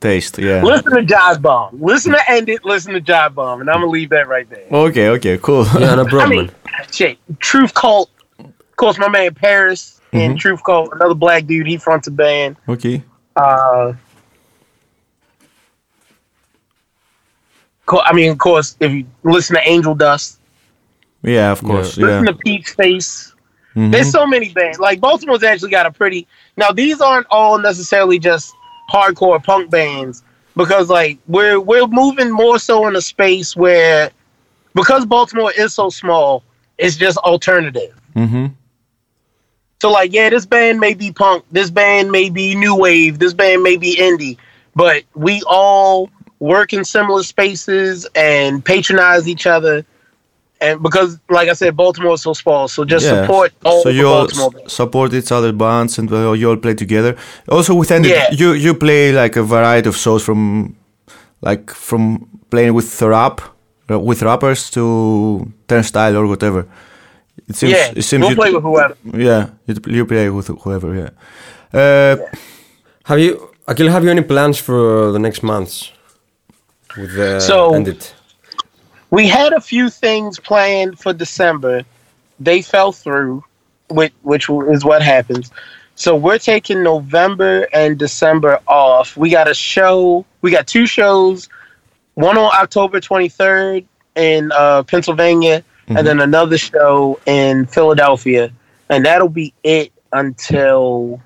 Taste, 0.00 0.38
yeah. 0.38 0.62
Listen 0.62 0.92
to 0.94 1.02
Job 1.02 1.42
Bomb. 1.42 1.80
Listen 1.82 2.12
to 2.12 2.30
End 2.30 2.48
It. 2.48 2.64
Listen 2.64 2.94
to 2.94 3.00
Job 3.00 3.34
Bomb. 3.34 3.60
And 3.60 3.68
I'm 3.68 3.80
going 3.80 3.88
to 3.88 3.90
leave 3.92 4.08
that 4.10 4.28
right 4.28 4.48
there. 4.48 4.64
Okay, 4.70 5.08
okay, 5.08 5.36
cool. 5.38 5.66
Yeah, 5.78 5.94
no 5.94 6.06
I 6.20 6.26
mean, 6.26 6.50
shit. 6.90 7.18
Truth 7.38 7.74
Cult. 7.74 8.10
Of 8.38 8.76
course, 8.76 8.98
my 8.98 9.08
man 9.08 9.34
Paris 9.34 10.00
in 10.12 10.38
Truth 10.38 10.64
Cult, 10.64 10.90
another 10.94 11.14
black 11.14 11.44
dude. 11.46 11.66
He 11.66 11.76
fronts 11.76 12.08
a 12.08 12.10
band. 12.10 12.56
okay. 12.68 13.02
Uh, 13.36 13.92
I 17.88 18.12
mean, 18.12 18.30
of 18.30 18.38
course, 18.38 18.76
if 18.80 18.90
you 18.92 19.04
listen 19.24 19.56
to 19.56 19.68
Angel 19.68 19.94
Dust, 19.94 20.38
Yeah, 21.22 21.50
of 21.52 21.62
course. 21.62 21.98
Yeah. 21.98 22.06
listen 22.06 22.26
to 22.26 22.34
Peach 22.34 22.70
Face. 22.70 23.34
Mhm. 23.76 23.92
There's 23.92 24.10
so 24.10 24.26
many 24.26 24.48
bands. 24.50 24.78
Like 24.78 25.00
Baltimore's 25.00 25.42
actually 25.42 25.70
got 25.70 25.86
a 25.86 25.90
pretty. 25.92 26.26
Now 26.56 26.70
these 26.70 27.00
aren't 27.00 27.26
all 27.30 27.58
necessarily 27.58 28.18
just 28.18 28.54
hardcore 28.90 29.42
punk 29.42 29.70
bands 29.70 30.22
because 30.56 30.88
like 30.88 31.18
we're 31.28 31.60
we're 31.60 31.86
moving 31.86 32.30
more 32.30 32.58
so 32.58 32.86
in 32.86 32.96
a 32.96 33.00
space 33.00 33.56
where 33.56 34.10
because 34.74 35.06
Baltimore 35.06 35.52
is 35.56 35.74
so 35.74 35.90
small, 35.90 36.42
it's 36.78 36.96
just 36.96 37.18
alternative. 37.18 37.98
Mm-hmm. 38.14 38.46
So 39.80 39.90
like 39.90 40.12
yeah, 40.12 40.30
this 40.30 40.46
band 40.46 40.80
may 40.80 40.94
be 40.94 41.12
punk, 41.12 41.44
this 41.50 41.70
band 41.70 42.10
may 42.10 42.30
be 42.30 42.54
new 42.54 42.76
wave, 42.76 43.18
this 43.18 43.32
band 43.32 43.62
may 43.62 43.76
be 43.76 43.96
indie, 43.96 44.36
but 44.74 45.04
we 45.14 45.42
all 45.46 46.10
work 46.38 46.72
in 46.72 46.84
similar 46.84 47.22
spaces 47.22 48.06
and 48.14 48.64
patronize 48.64 49.28
each 49.28 49.46
other. 49.46 49.84
And 50.62 50.82
because, 50.82 51.18
like 51.30 51.48
I 51.48 51.54
said, 51.54 51.74
Baltimore 51.76 52.14
is 52.14 52.22
so 52.22 52.32
small, 52.34 52.68
so 52.68 52.84
just 52.84 53.06
Yeah. 53.06 53.22
support 53.22 53.52
all 53.64 53.82
so 53.82 53.88
the 53.88 53.94
you 53.94 54.06
all 54.08 54.26
Baltimore. 54.26 54.68
support 54.68 55.12
each 55.14 55.32
other 55.32 55.52
bands 55.52 55.98
and 55.98 56.12
uh, 56.12 56.32
you 56.32 56.50
all 56.50 56.56
play 56.58 56.74
together. 56.74 57.16
Also 57.48 57.74
with 57.74 57.90
Ended, 57.90 58.10
Yeah. 58.10 58.30
you 58.40 58.52
you 58.52 58.74
play 58.74 59.12
like 59.22 59.36
a 59.40 59.42
variety 59.42 59.88
of 59.88 59.96
shows 59.96 60.22
from 60.22 60.74
like 61.40 61.70
from 61.74 62.26
playing 62.50 62.74
with 62.74 63.02
rap 63.02 63.40
uh, 63.90 63.98
with 63.98 64.22
rappers 64.22 64.70
to 64.70 64.82
turnstile 65.66 66.16
or 66.16 66.26
whatever. 66.26 66.66
It 67.48 67.56
seems 67.56 67.72
yeah, 67.72 67.92
it 67.96 68.02
seems 68.02 68.20
we'll 68.22 68.30
you, 68.30 68.36
play 68.36 68.52
with 68.52 68.62
whoever. 68.62 68.94
yeah 69.16 69.46
you, 69.66 69.74
you 69.96 70.04
play 70.06 70.28
with 70.30 70.48
whoever 70.62 70.94
yeah. 70.94 71.10
Uh, 71.72 72.16
Have 73.04 73.18
you, 73.18 73.48
Akil, 73.66 73.88
have 73.88 74.04
you 74.04 74.10
any 74.10 74.22
plans 74.22 74.58
for 74.58 75.10
the 75.12 75.18
next 75.18 75.42
months? 75.42 75.90
With 76.98 77.14
the 77.16 77.40
So- 77.40 77.74
End 77.74 77.88
It? 77.88 78.14
We 79.10 79.26
had 79.26 79.52
a 79.52 79.60
few 79.60 79.90
things 79.90 80.38
planned 80.38 80.98
for 80.98 81.12
December. 81.12 81.82
They 82.38 82.62
fell 82.62 82.92
through, 82.92 83.44
which, 83.88 84.12
which 84.22 84.48
is 84.48 84.84
what 84.84 85.02
happens. 85.02 85.50
So 85.96 86.16
we're 86.16 86.38
taking 86.38 86.82
November 86.82 87.66
and 87.72 87.98
December 87.98 88.60
off. 88.66 89.16
We 89.16 89.30
got 89.30 89.48
a 89.48 89.54
show. 89.54 90.24
We 90.40 90.50
got 90.50 90.66
two 90.66 90.86
shows. 90.86 91.48
One 92.14 92.38
on 92.38 92.50
October 92.54 93.00
23rd 93.00 93.84
in 94.14 94.50
uh, 94.52 94.82
Pennsylvania, 94.84 95.64
and 95.88 96.06
then 96.06 96.20
another 96.20 96.58
show 96.58 97.18
in 97.26 97.66
Philadelphia, 97.66 98.52
and 98.88 99.04
that'll 99.04 99.28
be 99.28 99.52
it 99.62 99.92
until 100.12 101.20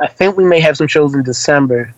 I 0.00 0.06
think 0.08 0.36
we 0.36 0.44
may 0.44 0.60
have 0.60 0.76
some 0.76 0.88
shows 0.88 1.14
in 1.14 1.22
December. 1.22 1.94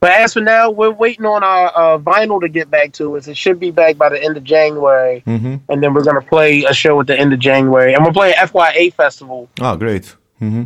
But 0.00 0.12
as 0.12 0.32
for 0.32 0.40
now, 0.40 0.70
we're 0.70 0.90
waiting 0.90 1.26
on 1.26 1.44
our 1.44 1.68
uh, 1.76 1.98
vinyl 1.98 2.40
to 2.40 2.48
get 2.48 2.70
back 2.70 2.92
to 2.94 3.18
us. 3.18 3.28
It 3.28 3.36
should 3.36 3.60
be 3.60 3.70
back 3.70 3.98
by 3.98 4.08
the 4.08 4.22
end 4.22 4.38
of 4.38 4.44
January, 4.44 5.22
mm-hmm. 5.26 5.56
and 5.68 5.82
then 5.82 5.92
we're 5.92 6.04
gonna 6.04 6.22
play 6.22 6.64
a 6.64 6.72
show 6.72 6.98
at 7.00 7.06
the 7.06 7.18
end 7.18 7.34
of 7.34 7.38
January, 7.38 7.92
and 7.92 8.04
we're 8.04 8.12
playing 8.12 8.34
FYA 8.36 8.94
Festival. 8.94 9.50
Oh, 9.60 9.76
great! 9.76 10.16
Mm-hmm. 10.40 10.64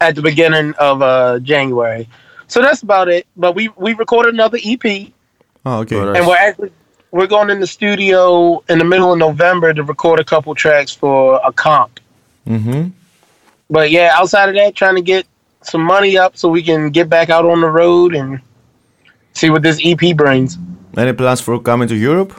At 0.00 0.14
the 0.14 0.22
beginning 0.22 0.74
of 0.78 1.02
uh, 1.02 1.40
January, 1.40 2.08
so 2.46 2.62
that's 2.62 2.82
about 2.82 3.08
it. 3.08 3.26
But 3.36 3.56
we 3.56 3.68
we 3.76 3.94
recorded 3.94 4.32
another 4.32 4.58
EP. 4.64 5.12
Oh, 5.66 5.80
okay. 5.80 5.98
And 5.98 6.24
we're 6.24 6.36
actually 6.36 6.70
we're 7.10 7.26
going 7.26 7.50
in 7.50 7.58
the 7.58 7.66
studio 7.66 8.62
in 8.68 8.78
the 8.78 8.84
middle 8.84 9.12
of 9.12 9.18
November 9.18 9.74
to 9.74 9.82
record 9.82 10.20
a 10.20 10.24
couple 10.24 10.54
tracks 10.54 10.92
for 10.92 11.40
a 11.44 11.52
comp. 11.52 11.98
Mm-hmm. 12.46 12.90
But 13.70 13.90
yeah, 13.90 14.12
outside 14.14 14.48
of 14.48 14.54
that, 14.54 14.76
trying 14.76 14.94
to 14.96 15.02
get 15.02 15.26
some 15.62 15.82
money 15.82 16.16
up 16.16 16.36
so 16.36 16.48
we 16.48 16.62
can 16.62 16.90
get 16.90 17.08
back 17.08 17.28
out 17.28 17.44
on 17.44 17.60
the 17.60 17.68
road 17.68 18.14
and 18.14 18.40
see 19.32 19.50
what 19.50 19.62
this 19.62 19.80
EP 19.84 20.16
brings. 20.16 20.58
Any 20.96 21.12
plans 21.12 21.40
for 21.40 21.58
coming 21.60 21.88
to 21.88 21.94
Europe? 21.96 22.32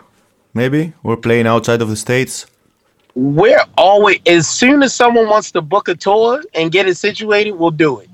Maybe? 0.54 0.94
Or 1.04 1.18
playing 1.18 1.48
outside 1.48 1.82
of 1.82 1.90
the 1.90 1.96
States? 1.96 2.46
We're 3.16 3.64
always 3.78 4.20
as 4.26 4.48
soon 4.48 4.84
as 4.84 4.94
someone 4.94 5.28
wants 5.28 5.52
to 5.52 5.62
book 5.62 5.88
a 5.88 5.96
tour 5.96 6.44
and 6.54 6.72
get 6.72 6.88
it 6.88 6.98
situated, 6.98 7.52
we'll 7.52 7.72
do 7.72 8.00
it. 8.00 8.10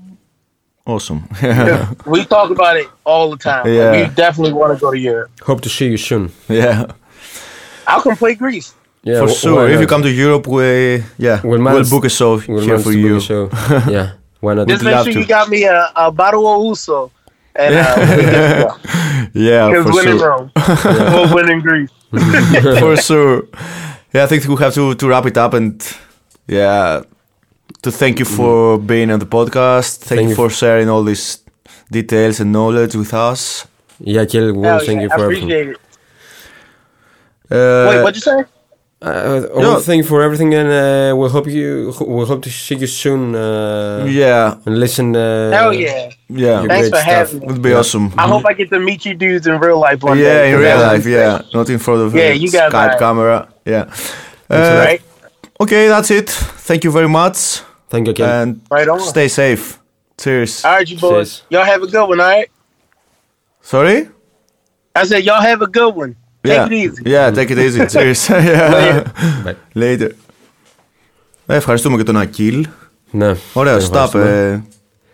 Awesome. 0.86 1.28
we 2.06 2.24
talk 2.24 2.50
about 2.50 2.76
it 2.76 2.88
all 3.04 3.30
the 3.30 3.36
time. 3.36 3.64
Like, 3.64 3.74
Yeah. 3.74 4.08
we 4.08 4.14
definitely 4.14 4.52
want 4.54 4.74
to 4.74 4.80
go 4.80 4.90
to 4.90 4.98
Europe. 4.98 5.30
Hope 5.42 5.60
to 5.62 5.68
see 5.68 5.86
you 5.88 5.96
soon. 5.98 6.32
yeah. 6.48 6.86
I'll 7.86 8.02
come 8.02 8.16
play 8.16 8.34
Greece. 8.34 8.74
Yeah, 9.02 9.20
for 9.20 9.28
sure. 9.28 9.68
If 9.68 9.80
you 9.80 9.86
come 9.86 10.02
to 10.02 10.10
Europe, 10.10 10.46
we 10.46 11.02
yeah, 11.18 11.40
We'll 11.42 11.62
we'll, 11.62 11.88
book 11.88 12.04
a 12.04 12.10
show 12.10 12.40
We'll 12.46 12.60
here 12.60 12.78
for 12.78 12.92
you. 12.92 13.16
a 13.16 13.20
show. 13.20 13.48
yeah, 13.88 14.12
why 14.40 14.54
not? 14.54 14.68
Just 14.68 14.84
Would 14.84 14.90
make 14.92 15.04
sure 15.04 15.12
to. 15.14 15.20
you 15.20 15.26
got 15.26 15.48
me 15.48 15.64
a, 15.64 15.90
a 15.96 16.10
bottle 16.12 16.46
of 16.46 16.66
Uso. 16.66 17.10
And 17.56 17.74
uh, 17.74 18.76
Yeah, 19.34 19.68
because 19.68 19.84
for 19.86 19.92
win 19.94 20.18
sure. 20.18 20.28
Rome. 20.28 20.50
we'll 20.84 21.34
win 21.34 21.50
in 21.50 21.60
Greece. 21.60 21.90
for 22.80 22.96
sure. 22.96 23.42
Yeah, 24.12 24.24
I 24.24 24.26
think 24.26 24.44
we 24.46 24.56
have 24.56 24.74
to, 24.74 24.94
to 24.94 25.08
wrap 25.08 25.26
it 25.26 25.36
up 25.36 25.54
and 25.54 25.80
yeah, 26.46 27.02
to 27.82 27.90
thank 27.92 28.18
you 28.18 28.24
for 28.24 28.78
being 28.78 29.10
on 29.10 29.18
the 29.20 29.26
podcast. 29.26 29.98
Thank, 29.98 30.08
Thank 30.08 30.22
you 30.22 30.28
you. 30.30 30.34
for 30.34 30.50
sharing 30.50 30.88
all 30.88 31.02
these 31.04 31.38
details 31.90 32.40
and 32.40 32.52
knowledge 32.52 32.94
with 32.96 33.14
us. 33.14 33.66
Yeah, 34.00 34.24
Kel, 34.24 34.52
well, 34.54 34.78
Hell 34.78 34.86
thank 34.86 34.96
yeah, 34.98 35.02
you 35.02 35.08
I 35.12 35.16
for 35.16 35.24
everything. 35.24 35.50
it. 35.50 35.76
Uh, 37.50 37.86
Wait, 37.90 38.02
what'd 38.02 38.16
you 38.16 38.20
say? 38.22 38.44
Uh, 39.02 39.46
well, 39.54 39.72
Yeah. 39.76 39.78
thank 39.80 39.98
you 40.02 40.08
for 40.08 40.20
everything, 40.20 40.52
and 40.54 40.68
uh, 40.68 41.16
we'll 41.16 41.30
hope 41.30 41.46
you 41.48 41.92
we'll 42.00 42.26
hope 42.26 42.42
to 42.42 42.50
see 42.50 42.74
you 42.74 42.86
soon. 42.86 43.34
Uh, 43.34 44.04
yeah, 44.06 44.56
and 44.66 44.78
listen. 44.78 45.16
Uh, 45.16 45.50
Hell 45.50 45.72
yeah. 45.72 46.10
yeah, 46.28 46.58
Thanks 46.66 46.66
great 46.66 46.82
for 46.90 46.96
stuff. 47.00 47.02
having 47.04 47.40
me. 47.40 47.46
would 47.46 47.62
be 47.62 47.72
awesome. 47.72 48.12
I 48.18 48.28
hope 48.28 48.44
I 48.44 48.52
get 48.52 48.68
to 48.70 48.78
meet 48.78 49.06
you 49.06 49.14
dudes 49.14 49.46
in 49.46 49.58
real 49.58 49.78
life 49.80 50.02
one 50.02 50.18
yeah, 50.18 50.24
day. 50.24 50.52
in 50.52 50.58
real 50.58 50.78
life, 50.80 51.06
yeah, 51.06 51.40
not 51.54 51.70
in 51.70 51.78
front 51.78 52.00
of 52.02 52.14
Yeah, 52.14 52.32
you 52.32 52.50
got 52.52 52.70
Skype 52.72 52.90
that. 52.90 52.98
camera. 52.98 53.48
Yeah. 53.64 53.84
Uh, 54.50 54.84
Right? 54.84 55.02
Okay, 55.60 55.88
that's 55.88 56.10
it. 56.10 56.28
Thank 56.68 56.84
you 56.84 56.90
very 56.90 57.08
much, 57.08 57.62
Thank 57.88 58.06
you, 58.06 58.12
Kel. 58.14 58.28
and 58.42 58.60
Right 58.70 58.88
on. 58.88 59.00
stay 59.00 59.28
safe. 59.28 59.78
Cheers. 60.18 60.62
All 60.64 60.72
right, 60.76 60.88
you 60.90 60.98
boys. 60.98 61.42
Y'all 61.48 61.64
have 61.64 61.82
a 61.82 61.86
good 61.86 62.06
one, 62.06 62.20
all 62.20 62.26
right? 62.26 62.50
Sorry. 63.62 64.08
I 64.94 65.04
said, 65.06 65.24
y'all 65.24 65.40
have 65.40 65.62
a 65.62 65.66
good 65.66 65.94
one. 65.94 66.16
Take 66.42 66.52
yeah. 66.52 66.66
it 66.66 66.72
easy. 66.72 67.10
Yeah, 67.12 67.34
take 67.36 67.50
it 67.50 67.58
easy. 67.58 67.86
Cheers. 67.86 68.28
yeah. 68.28 68.72
Later. 68.72 69.02
Bye. 69.44 69.54
Later. 69.82 70.10
Ε, 71.46 71.56
ευχαριστούμε 71.56 71.96
και 71.96 72.02
τον 72.02 72.16
Ακίλ. 72.16 72.66
Ναι. 73.10 73.34
Ωραία, 73.52 73.72
Τον 73.72 73.82
Σταπ. 73.82 74.04
ευχαριστούμε. 74.14 74.64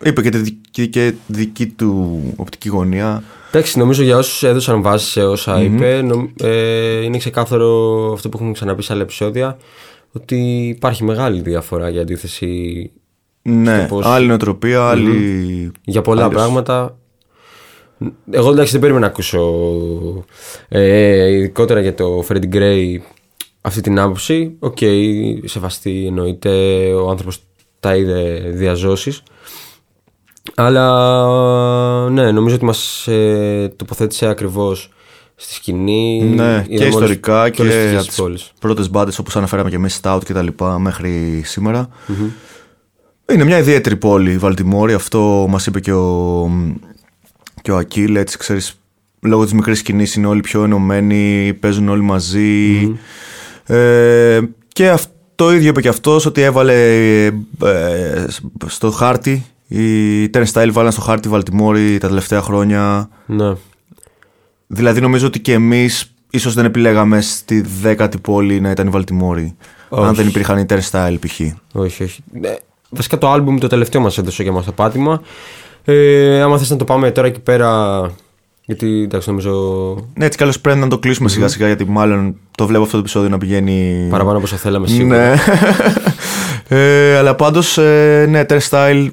Ε, 0.02 0.08
είπε 0.08 0.22
και 0.22 0.28
τη 0.30 0.38
δική, 0.38 0.88
και 0.88 1.12
δική 1.26 1.66
του 1.66 2.20
οπτική 2.36 2.68
γωνία. 2.68 3.22
Εντάξει, 3.48 3.78
νομίζω 3.78 4.02
για 4.02 4.16
όσους 4.16 4.42
έδωσαν 4.42 4.82
βάση 4.82 5.06
σε 5.10 5.22
όσα 5.24 5.62
είπε, 5.62 6.02
νομ- 6.02 6.30
ε, 6.42 7.02
είναι 7.02 7.18
ξεκάθαρο 7.18 7.68
αυτό 8.12 8.28
που 8.28 8.36
έχουμε 8.36 8.52
ξαναπεί 8.52 8.82
σε 8.82 8.92
άλλα 8.92 9.02
επεισόδια, 9.02 9.56
ότι 10.12 10.36
υπάρχει 10.68 11.04
μεγάλη 11.04 11.40
διαφορά 11.40 11.88
για 11.88 12.00
αντίθεση 12.00 12.90
Ναι, 13.42 13.86
πώς- 13.88 14.06
άλλη 14.06 14.26
νοοτροπία, 14.26 14.82
άλλη. 14.88 15.72
για 15.84 16.02
πολλά 16.02 16.22
άλλος. 16.22 16.34
πράγματα. 16.34 16.96
Εγώ 18.30 18.50
εντάξει 18.50 18.72
δεν 18.72 18.80
περίμενα 18.80 19.06
να 19.06 19.12
ακούσω 19.12 19.52
ε, 20.68 21.30
ειδικότερα 21.32 21.80
για 21.80 21.94
το 21.94 22.24
Freddie 22.28 22.54
Gray 22.54 22.96
αυτή 23.60 23.80
την 23.80 23.98
άποψη. 23.98 24.56
Οκ, 24.58 24.78
σεβαστή 25.44 26.04
εννοείται, 26.06 26.48
ο 26.92 27.08
άνθρωπος 27.10 27.38
τα 27.80 27.96
είδε 27.96 28.50
διαζώσεις. 28.54 29.22
Αλλά 30.54 32.10
ναι, 32.10 32.30
νομίζω 32.32 32.54
ότι 32.54 32.64
μας 32.64 33.06
ε, 33.06 33.72
τοποθέτησε 33.76 34.26
ακριβώς 34.26 34.90
στη 35.36 35.54
σκηνή. 35.54 36.22
Ναι, 36.22 36.32
Είδαμε 36.42 36.64
και 36.68 36.74
όλες- 36.76 36.88
ιστορικά 36.88 37.50
και, 37.50 37.62
όλες 37.62 37.74
τις 37.74 37.82
από 37.82 37.88
πτυχές 37.88 38.04
τις 38.06 38.14
της 38.14 38.16
πόλης. 38.24 38.52
πρώτες 38.60 38.90
μπάντε 38.90 39.12
όπως 39.20 39.36
αναφέραμε 39.36 39.70
και 39.70 39.76
εμείς, 39.76 40.00
Stout 40.02 40.20
και 40.24 40.32
τα 40.32 40.42
λοιπά, 40.42 40.78
μέχρι 40.78 41.42
σήμερα. 41.44 41.88
Είναι 43.32 43.44
μια 43.44 43.58
ιδιαίτερη 43.58 43.96
πόλη 43.96 44.30
η 44.32 44.38
Βαλτιμόρη. 44.38 44.92
Αυτό 44.92 45.46
μας 45.48 45.66
είπε 45.66 45.80
και 45.80 45.92
ο, 45.92 46.50
και 47.66 47.72
ο 47.72 47.76
Ακίλ. 47.76 48.16
Έτσι, 48.16 48.38
ξέρεις, 48.38 48.78
λόγω 49.20 49.44
της 49.44 49.52
μικρής 49.52 49.78
σκηνής 49.78 50.14
είναι 50.14 50.26
όλοι 50.26 50.40
πιο 50.40 50.64
ενωμένοι, 50.64 51.52
παίζουν 51.60 51.88
όλοι 51.88 52.02
μαζί. 52.02 52.92
Ε, 53.66 54.40
και 54.68 54.88
αυτό 54.88 55.12
το 55.34 55.52
ίδιο 55.52 55.68
είπε 55.68 55.80
και 55.80 55.88
αυτός 55.88 56.26
ότι 56.26 56.42
έβαλε 56.42 56.74
ε, 57.64 58.24
στο 58.66 58.90
χάρτη. 58.90 59.46
Οι 59.68 60.24
Turnstile 60.32 60.68
βάλαν 60.72 60.92
στο 60.92 61.00
χάρτη 61.00 61.28
Βαλτιμόρη 61.28 61.98
τα 61.98 62.08
τελευταία 62.08 62.42
χρόνια. 62.42 63.08
Ναι. 63.26 63.52
Δηλαδή 64.66 65.00
νομίζω 65.00 65.26
ότι 65.26 65.40
και 65.40 65.52
εμείς 65.52 66.12
ίσως 66.30 66.54
δεν 66.54 66.64
επιλέγαμε 66.64 67.20
στη 67.20 67.60
δέκατη 67.80 68.18
πόλη 68.18 68.60
να 68.60 68.70
ήταν 68.70 68.86
η 68.86 68.90
Βαλτιμόρη. 68.90 69.56
Όχι. 69.88 70.08
Αν 70.08 70.14
δεν 70.14 70.26
υπήρχαν 70.26 70.58
οι 70.58 70.66
Turnstile 70.68 71.16
π.χ. 71.20 71.40
Όχι, 71.72 72.02
όχι. 72.02 72.22
Ε, 72.40 72.54
βασικά 72.90 73.18
το 73.18 73.30
άλμπουμ 73.30 73.58
το 73.58 73.66
τελευταίο 73.66 74.00
μας 74.00 74.18
έδωσε 74.18 74.42
για 74.42 74.52
μας 74.52 74.64
το 74.64 74.72
πάτημα. 74.72 75.22
Ε, 75.88 76.40
άμα 76.40 76.58
θες 76.58 76.70
να 76.70 76.76
το 76.76 76.84
πάμε 76.84 77.10
τώρα 77.10 77.28
εκεί 77.28 77.40
πέρα, 77.40 78.00
γιατί 78.64 79.02
εντάξει 79.02 79.28
νομίζω 79.28 79.52
Ναι, 80.14 80.24
έτσι 80.24 80.38
καλώ 80.38 80.54
πρέπει 80.62 80.78
να 80.78 80.88
το 80.88 80.98
κλείσουμε 80.98 81.28
σιγά 81.28 81.48
σιγά 81.48 81.66
γιατί 81.66 81.84
μάλλον 81.84 82.36
το 82.56 82.66
βλέπω 82.66 82.82
αυτό 82.82 82.94
το 82.94 83.02
επεισόδιο 83.02 83.28
να 83.28 83.38
πηγαίνει. 83.38 84.06
παραπάνω 84.10 84.36
από 84.36 84.46
όσο 84.46 84.56
θέλαμε 84.56 84.86
σίγουρα. 84.86 85.28
Ναι. 85.28 85.34
ε, 86.78 87.16
αλλά 87.16 87.34
πάντως, 87.34 87.78
ε, 87.78 88.26
ναι, 88.28 88.44
Turnstile 88.48 89.08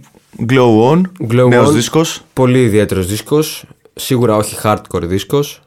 Glow 0.49 0.91
On. 0.91 1.01
Glow 1.31 1.47
νέος 1.49 1.69
On. 1.69 1.73
δίσκος. 1.73 2.21
Πολύ 2.33 2.61
ιδιαίτερος 2.63 3.07
δίσκος. 3.07 3.65
Σίγουρα 3.93 4.35
όχι 4.35 4.57
hardcore 4.63 5.01
δίσκος. 5.03 5.61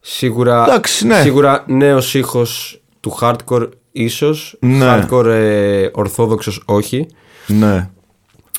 Σίγουρα, 0.00 0.64
Εντάξει, 0.64 1.06
ναι. 1.06 1.20
σίγουρα 1.20 1.64
νέος 1.66 2.14
ήχος 2.14 2.80
του 3.00 3.18
hardcore 3.20 3.68
ίσως. 3.92 4.56
Ναι. 4.60 5.06
Hardcore 5.10 5.26
ε, 5.26 5.88
ορθόδοξος 5.92 6.62
όχι. 6.64 7.06
Ναι. 7.46 7.88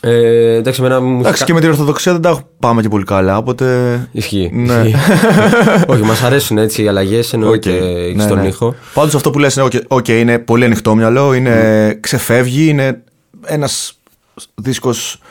Ε, 0.02 0.56
εντάξει, 0.56 0.82
εμένα 0.82 1.02
μου 1.02 1.20
Εντάξει, 1.20 1.44
και 1.44 1.54
με 1.54 1.60
την 1.60 1.70
Ορθοδοξία 1.70 2.12
δεν 2.12 2.22
τα 2.22 2.42
πάμε 2.60 2.82
και 2.82 2.88
πολύ 2.88 3.04
καλά, 3.04 3.38
οπότε. 3.38 4.08
Ισχύει. 4.12 4.50
Ναι. 4.54 4.74
ισχύει. 4.74 4.96
όχι, 5.92 6.02
μας 6.02 6.24
αρέσουν 6.24 6.58
έτσι 6.58 6.84
οι 6.84 6.88
αλλαγές 6.88 7.34
εννοείται 7.34 7.72
Οκ, 7.72 8.16
ναι, 8.16 8.24
στον 8.24 8.40
ναι. 8.40 8.48
ήχο. 8.48 8.76
Πάντως 8.94 9.16
αυτό 9.16 9.30
που 9.30 9.40
λες 9.40 9.56
είναι, 9.56 9.66
οκ, 9.66 9.72
οκ, 9.88 10.08
είναι 10.08 10.40
πολύ 10.40 10.66
ανοιχτό 10.66 10.96
μυαλό, 10.96 11.34
είναι, 11.34 11.98
ξεφεύγει, 12.02 12.68
είναι 12.68 13.02
ένας 13.46 13.94
δίσκος, 14.56 15.22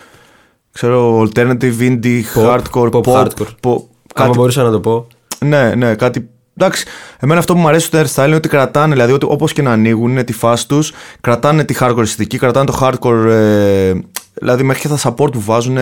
ξέρω, 0.73 1.23
alternative, 1.23 1.79
indie, 1.81 2.21
Pop, 2.35 2.47
hardcore, 2.51 2.91
pop, 2.91 3.01
pop, 3.01 3.15
hardcore. 3.15 3.55
pop, 3.63 3.79
Άμα 4.15 4.29
κάτι, 4.29 4.39
μπορούσα 4.39 4.63
να 4.63 4.71
το 4.71 4.81
πω. 4.81 5.07
ναι, 5.45 5.75
ναι, 5.75 5.95
κάτι, 5.95 6.29
εντάξει, 6.57 6.85
εμένα 7.19 7.39
αυτό 7.39 7.53
που 7.55 7.59
μου 7.61 7.69
αρέσει 7.69 7.87
στο 7.87 7.99
Turnstile 8.01 8.27
είναι 8.27 8.35
ότι 8.37 8.49
κρατάνε, 8.49 8.93
δηλαδή 8.93 9.13
ότι 9.13 9.27
όπως 9.29 9.53
και 9.53 9.63
να 9.63 9.73
ανοίγουν 9.73 10.25
τη 10.25 10.33
φάση 10.33 10.69
τους, 10.69 10.93
κρατάνε 11.21 11.65
τη 11.65 11.75
hardcore 11.81 12.01
αισθητική, 12.01 12.39
κρατάνε 12.39 12.67
το 12.67 12.79
hardcore, 12.81 13.27
ε, 13.31 13.93
δηλαδή 14.41 14.63
μέχρι 14.63 14.81
και 14.81 14.89
τα 14.89 14.99
support 15.03 15.33
που 15.33 15.41
βάζουν, 15.41 15.77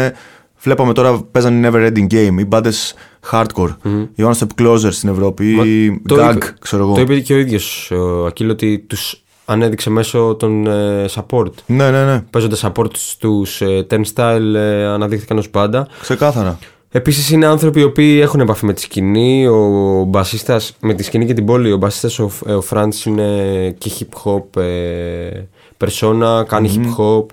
βλέπαμε 0.60 0.92
τώρα 0.92 1.22
παίζανε 1.30 1.68
Never 1.68 1.90
Ending 1.92 2.12
Game, 2.14 2.38
οι 2.38 2.44
μπάντες 2.44 2.94
hardcore, 3.30 3.76
οι 4.14 4.22
One 4.22 4.32
Step 4.38 4.62
Closer 4.62 4.88
στην 4.92 5.08
Ευρώπη, 5.08 5.44
Μα 5.44 5.64
οι 5.64 6.00
το 6.08 6.14
Gag, 6.28 6.34
είπε- 6.34 6.54
ξέρω 6.60 6.82
εγώ. 6.84 6.94
Το 6.94 7.00
είπε 7.00 7.20
και 7.20 7.34
ο 7.34 7.38
ίδιος 7.38 7.90
ο 7.90 8.26
Ακύλ 8.26 8.50
ότι 8.50 8.78
τους 8.78 9.22
ανέδειξε 9.44 9.90
μέσω 9.90 10.36
των 10.38 10.66
ε, 10.66 11.04
support. 11.14 11.50
Ναι, 11.66 11.90
ναι, 11.90 12.04
ναι. 12.04 12.20
Παίζοντας 12.30 12.64
support 12.66 12.96
στους 12.96 13.60
ε, 13.60 13.86
Turnstile, 13.90 14.54
ε, 14.54 14.84
αναδείχθηκαν 14.84 15.38
ως 15.38 15.50
πάντα. 15.50 15.88
Ξεκάθαρα. 16.00 16.58
Επίσης 16.90 17.30
είναι 17.30 17.46
άνθρωποι 17.46 17.80
οι 17.80 17.82
οποίοι 17.82 18.18
έχουν 18.22 18.40
επαφή 18.40 18.64
με 18.66 18.72
τη 18.72 18.80
σκηνή. 18.80 19.46
Ο 19.46 20.04
μπασίστας 20.08 20.76
με 20.80 20.94
τη 20.94 21.02
σκηνή 21.02 21.26
και 21.26 21.32
την 21.34 21.44
πόλη. 21.44 21.72
Ο 21.72 21.76
μπασίστας 21.76 22.18
ο, 22.18 22.30
ε, 22.46 22.52
ο 22.52 22.60
Φραντς 22.60 23.04
είναι 23.04 23.70
και 23.78 23.90
hip 23.98 24.22
hop 24.24 24.62
ε, 24.62 25.46
persona, 25.84 26.42
κάνει 26.46 26.74
hip 26.74 27.00
hop. 27.00 27.26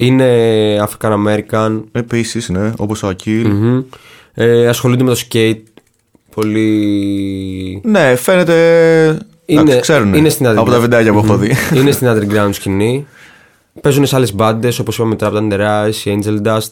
Είναι 0.00 0.26
African 0.88 1.12
American. 1.26 1.82
Επίσης, 1.92 2.48
ναι, 2.48 2.72
όπως 2.76 3.02
ο 3.02 3.08
Ακίλ. 3.08 3.48
Μμμ. 3.48 3.82
Ε, 4.34 4.66
ασχολούνται 4.68 5.04
με 5.04 5.14
το 5.14 5.20
skate. 5.30 5.60
Πολύ 6.34 7.80
Ναι, 7.84 8.14
φαίνεται. 8.16 8.54
Είναι- 9.46 9.60
εντάξει, 9.60 9.80
ξέρουν 9.80 10.14
είναι 10.14 10.28
στην 10.28 10.46
από 10.46 10.70
τα 10.70 10.76
underground. 10.76 10.80
βιντεάκια 10.80 11.12
που 11.12 11.18
έχω 11.18 11.36
δει. 11.36 11.52
είναι 11.74 11.90
στην 11.90 12.06
underground 12.12 12.48
σκηνή. 12.52 13.06
Παίζουν 13.80 14.06
σε 14.06 14.16
άλλες 14.16 14.34
μπάντες 14.34 14.78
όπως 14.78 14.96
είπαμε 14.98 15.16
Trap 15.20 15.32
Under 15.32 15.60
Ice, 15.88 15.94
η 16.04 16.18
Angel 16.22 16.46
Dust. 16.46 16.70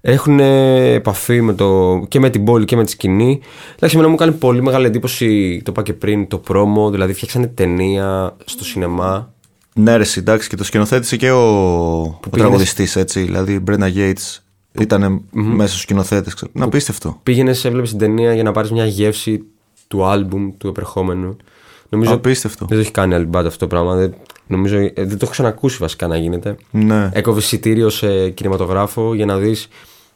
Έχουν 0.00 0.40
ε, 0.40 0.92
επαφή 0.92 1.40
με 1.40 1.52
το, 1.54 2.00
και 2.08 2.20
με 2.20 2.30
την 2.30 2.44
πόλη 2.44 2.64
και 2.64 2.76
με 2.76 2.84
τη 2.84 2.90
σκηνή. 2.90 3.40
Εντάξει, 3.74 3.94
εμένα 3.96 4.10
μου 4.10 4.16
κάνει 4.18 4.32
πολύ 4.32 4.62
μεγάλη 4.62 4.86
εντύπωση, 4.86 5.60
το 5.64 5.70
είπα 5.70 5.82
και 5.82 5.92
πριν, 5.92 6.28
το 6.28 6.38
πρόμο. 6.38 6.90
Δηλαδή, 6.90 7.12
φτιάξανε 7.12 7.46
ταινία 7.46 8.36
στο 8.44 8.64
σινεμά 8.64 9.32
Ναι, 9.74 9.96
ρε, 9.96 10.04
εντάξει, 10.16 10.48
και 10.48 10.56
το 10.56 10.64
σκηνοθέτησε 10.64 11.16
και 11.16 11.30
ο, 11.30 11.38
ο 11.40 12.02
πήγαινες- 12.02 12.38
τραγουδιστής, 12.38 12.96
έτσι. 12.96 13.20
Δηλαδή, 13.22 13.52
η 13.52 13.58
Μπρένα 13.62 13.90
Yates 13.94 14.38
ήταν 14.80 15.22
μέσα 15.30 15.68
στου 15.72 15.78
σκηνοθέτε. 15.80 16.30
Να 16.52 16.64
απίστευτο. 16.64 17.20
Πήγαινες, 17.22 17.64
έβλεπες 17.64 17.90
την 17.90 17.98
ταινία 17.98 18.34
για 18.34 18.42
να 18.42 18.52
πάρεις 18.52 18.70
μια 18.70 18.86
γεύση 18.86 19.44
του 19.88 20.04
άλμπουμ 20.04 20.56
του 20.58 20.68
επερχόμενου. 20.68 21.36
Νομίζω 21.88 22.12
Απίστευτο. 22.14 22.64
δεν 22.68 22.76
το 22.76 22.82
έχει 22.82 22.90
κάνει 22.92 23.14
άλλη 23.14 23.24
μπάντα 23.24 23.48
αυτό 23.48 23.58
το 23.58 23.66
πράγμα. 23.66 23.94
Δεν, 23.94 24.14
νομίζω, 24.46 24.76
ε, 24.76 24.92
δεν 24.96 25.08
το 25.08 25.18
έχω 25.20 25.30
ξανακούσει 25.30 25.76
βασικά 25.80 26.06
να 26.06 26.16
γίνεται. 26.16 26.56
Ναι. 26.70 27.10
Έκοβε 27.12 27.38
εισιτήριο 27.38 27.88
σε 27.88 28.30
κινηματογράφο 28.30 29.14
για 29.14 29.26
να 29.26 29.36
δεις 29.38 29.68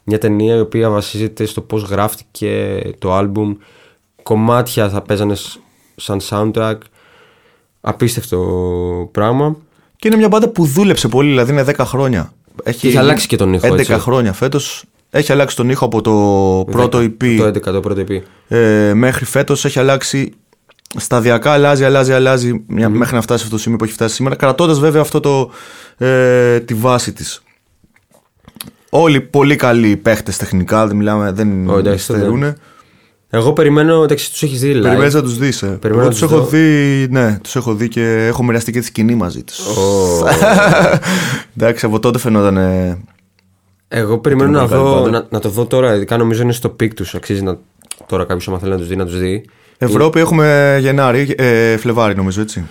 μια 0.04 0.18
ταινία 0.18 0.54
η 0.54 0.60
οποία 0.60 0.90
βασίζεται 0.90 1.44
στο 1.46 1.60
πώς 1.60 1.82
γράφτηκε 1.82 2.80
το 2.98 3.14
άλμπουμ. 3.14 3.54
Κομμάτια 4.22 4.88
θα 4.88 5.02
παίζανε 5.02 5.34
σ- 5.34 5.58
σαν 5.96 6.20
soundtrack. 6.28 6.76
Απίστευτο 7.88 8.38
πράγμα. 9.12 9.56
Και 9.96 10.08
είναι 10.08 10.16
μια 10.16 10.28
μπάντα 10.28 10.48
που 10.48 10.66
δούλεψε 10.66 11.08
πολύ, 11.08 11.28
δηλαδή 11.28 11.52
είναι 11.52 11.64
10 11.66 11.74
χρόνια. 11.78 12.32
Έχει, 12.62 12.86
έχει 12.86 12.96
αλλάξει 12.98 13.26
και 13.26 13.36
τον 13.36 13.52
ήχο, 13.52 13.66
11 13.66 13.78
έτσι. 13.78 13.92
χρόνια 13.92 14.32
φέτος. 14.32 14.84
Έχει 15.10 15.32
αλλάξει 15.32 15.56
τον 15.56 15.68
ήχο 15.70 15.84
από 15.84 16.00
το 16.00 16.12
πρώτο 16.70 16.98
EP 16.98 17.36
Το 17.38 17.46
11, 17.46 17.60
το 17.60 17.80
πρώτο 17.80 18.04
EP. 18.08 18.20
ε, 18.48 18.92
μέχρι 18.94 19.24
φέτος. 19.24 19.64
Έχει 19.64 19.78
αλλάξει 19.78 20.32
σταδιακά, 20.96 21.52
αλλάζει, 21.52 21.84
αλλάζει, 21.84 22.12
αλλάζει 22.12 22.64
μια, 22.66 22.88
μέχρι 22.88 23.14
να 23.14 23.20
φτάσει 23.20 23.38
σε 23.38 23.44
αυτό 23.44 23.56
το 23.56 23.62
σημείο 23.62 23.78
που 23.78 23.84
έχει 23.84 23.92
φτάσει 23.92 24.14
σήμερα. 24.14 24.34
Κρατώντας 24.34 24.78
βέβαια 24.78 25.00
αυτό 25.00 25.20
το, 25.20 25.50
ε, 25.96 26.60
τη 26.60 26.74
βάση 26.74 27.12
της. 27.12 27.42
Όλοι 28.90 29.20
πολύ 29.20 29.56
καλοί 29.56 29.96
παίχτες 29.96 30.36
τεχνικά, 30.36 30.86
δεν 30.86 30.96
μιλάμε, 30.96 31.32
δεν 31.32 31.68
Ω, 31.68 31.78
εντάξει, 31.78 32.04
στερούν. 32.04 32.54
Εγώ 33.30 33.52
περιμένω, 33.52 34.02
εντάξει, 34.02 34.30
τους 34.30 34.42
έχεις 34.42 34.60
δει 34.60 34.72
live. 34.78 34.82
Περιμένεις 34.82 35.14
να 35.14 35.22
τους 35.22 35.38
δεις. 35.38 35.62
Ε. 35.62 35.66
Περιμένω 35.66 35.94
Εγώ 35.94 36.02
να 36.04 36.10
τους 36.10 36.20
τους 36.20 36.30
έχω 36.30 36.40
δω. 36.40 36.46
δει, 36.48 37.06
ναι, 37.10 37.38
τους 37.42 37.56
έχω 37.56 37.74
δει 37.74 37.88
και 37.88 38.24
έχω 38.26 38.44
μοιραστεί 38.44 38.72
και 38.72 38.78
τη 38.80 38.84
σκηνή 38.84 39.14
μαζί 39.14 39.42
τους. 39.42 39.58
Εντάξει, 41.56 41.86
από 41.86 41.98
τότε 41.98 42.18
φαινόταν. 42.18 42.56
ε, 42.56 42.98
Εγώ 43.88 44.18
περιμένω 44.18 44.48
Την 44.50 44.58
να, 44.58 44.62
μεγάλη 44.62 44.82
δω, 44.82 44.94
μπάντα. 44.94 45.10
να, 45.10 45.26
να 45.30 45.40
το 45.40 45.48
δω 45.48 45.66
τώρα. 45.66 45.94
Ειδικά 45.94 46.16
νομίζω 46.16 46.42
είναι 46.42 46.52
στο 46.52 46.68
peak 46.68 46.94
τους. 46.94 47.14
Αξίζει 47.14 47.42
να, 47.42 47.58
τώρα 48.06 48.24
κάποιος, 48.24 48.48
άμα 48.48 48.58
θέλει 48.58 48.70
να 48.70 48.78
τους 48.78 48.88
δει, 48.88 48.96
να 48.96 49.04
τους 49.06 49.18
δει. 49.18 49.44
Ευρώπη 49.78 50.20
έχουμε 50.20 50.78
Γενάρη, 50.80 51.34
ε, 51.38 51.76
Φλεβάρι 51.76 52.14
νομίζω 52.16 52.40
έτσι. 52.40 52.64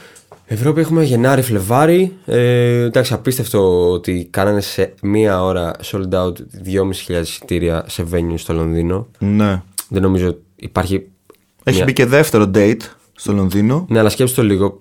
Ευρώπη 0.46 0.80
έχουμε 0.82 1.04
Γενάρη, 1.04 1.42
Φλεβάρι. 1.42 2.14
Ε, 2.26 2.82
εντάξει, 2.84 3.14
απίστευτο 3.14 3.92
ότι 3.92 4.28
κάνανε 4.32 4.62
σε 4.62 4.94
μία 5.02 5.44
ώρα 5.44 5.72
sold 5.92 6.14
out 6.14 6.34
2.500 6.66 7.22
εισιτήρια 7.22 7.84
σε 7.88 8.06
venue 8.14 8.34
στο 8.36 8.54
Λονδίνο. 8.54 9.08
Ναι. 9.20 9.62
Δεν 9.88 10.02
νομίζω 10.02 10.28
ότι 10.28 10.42
υπάρχει. 10.56 11.08
Έχει 11.64 11.76
μια- 11.76 11.86
μπει 11.86 11.94
και 11.94 12.06
δεύτερο 12.06 12.52
date 12.56 12.80
στο 13.16 13.34
Λονδίνο. 13.34 13.86
Ναι, 13.90 14.00
αλλά 14.00 14.10
σκέψτε 14.10 14.42
το 14.42 14.48
λίγο. 14.48 14.78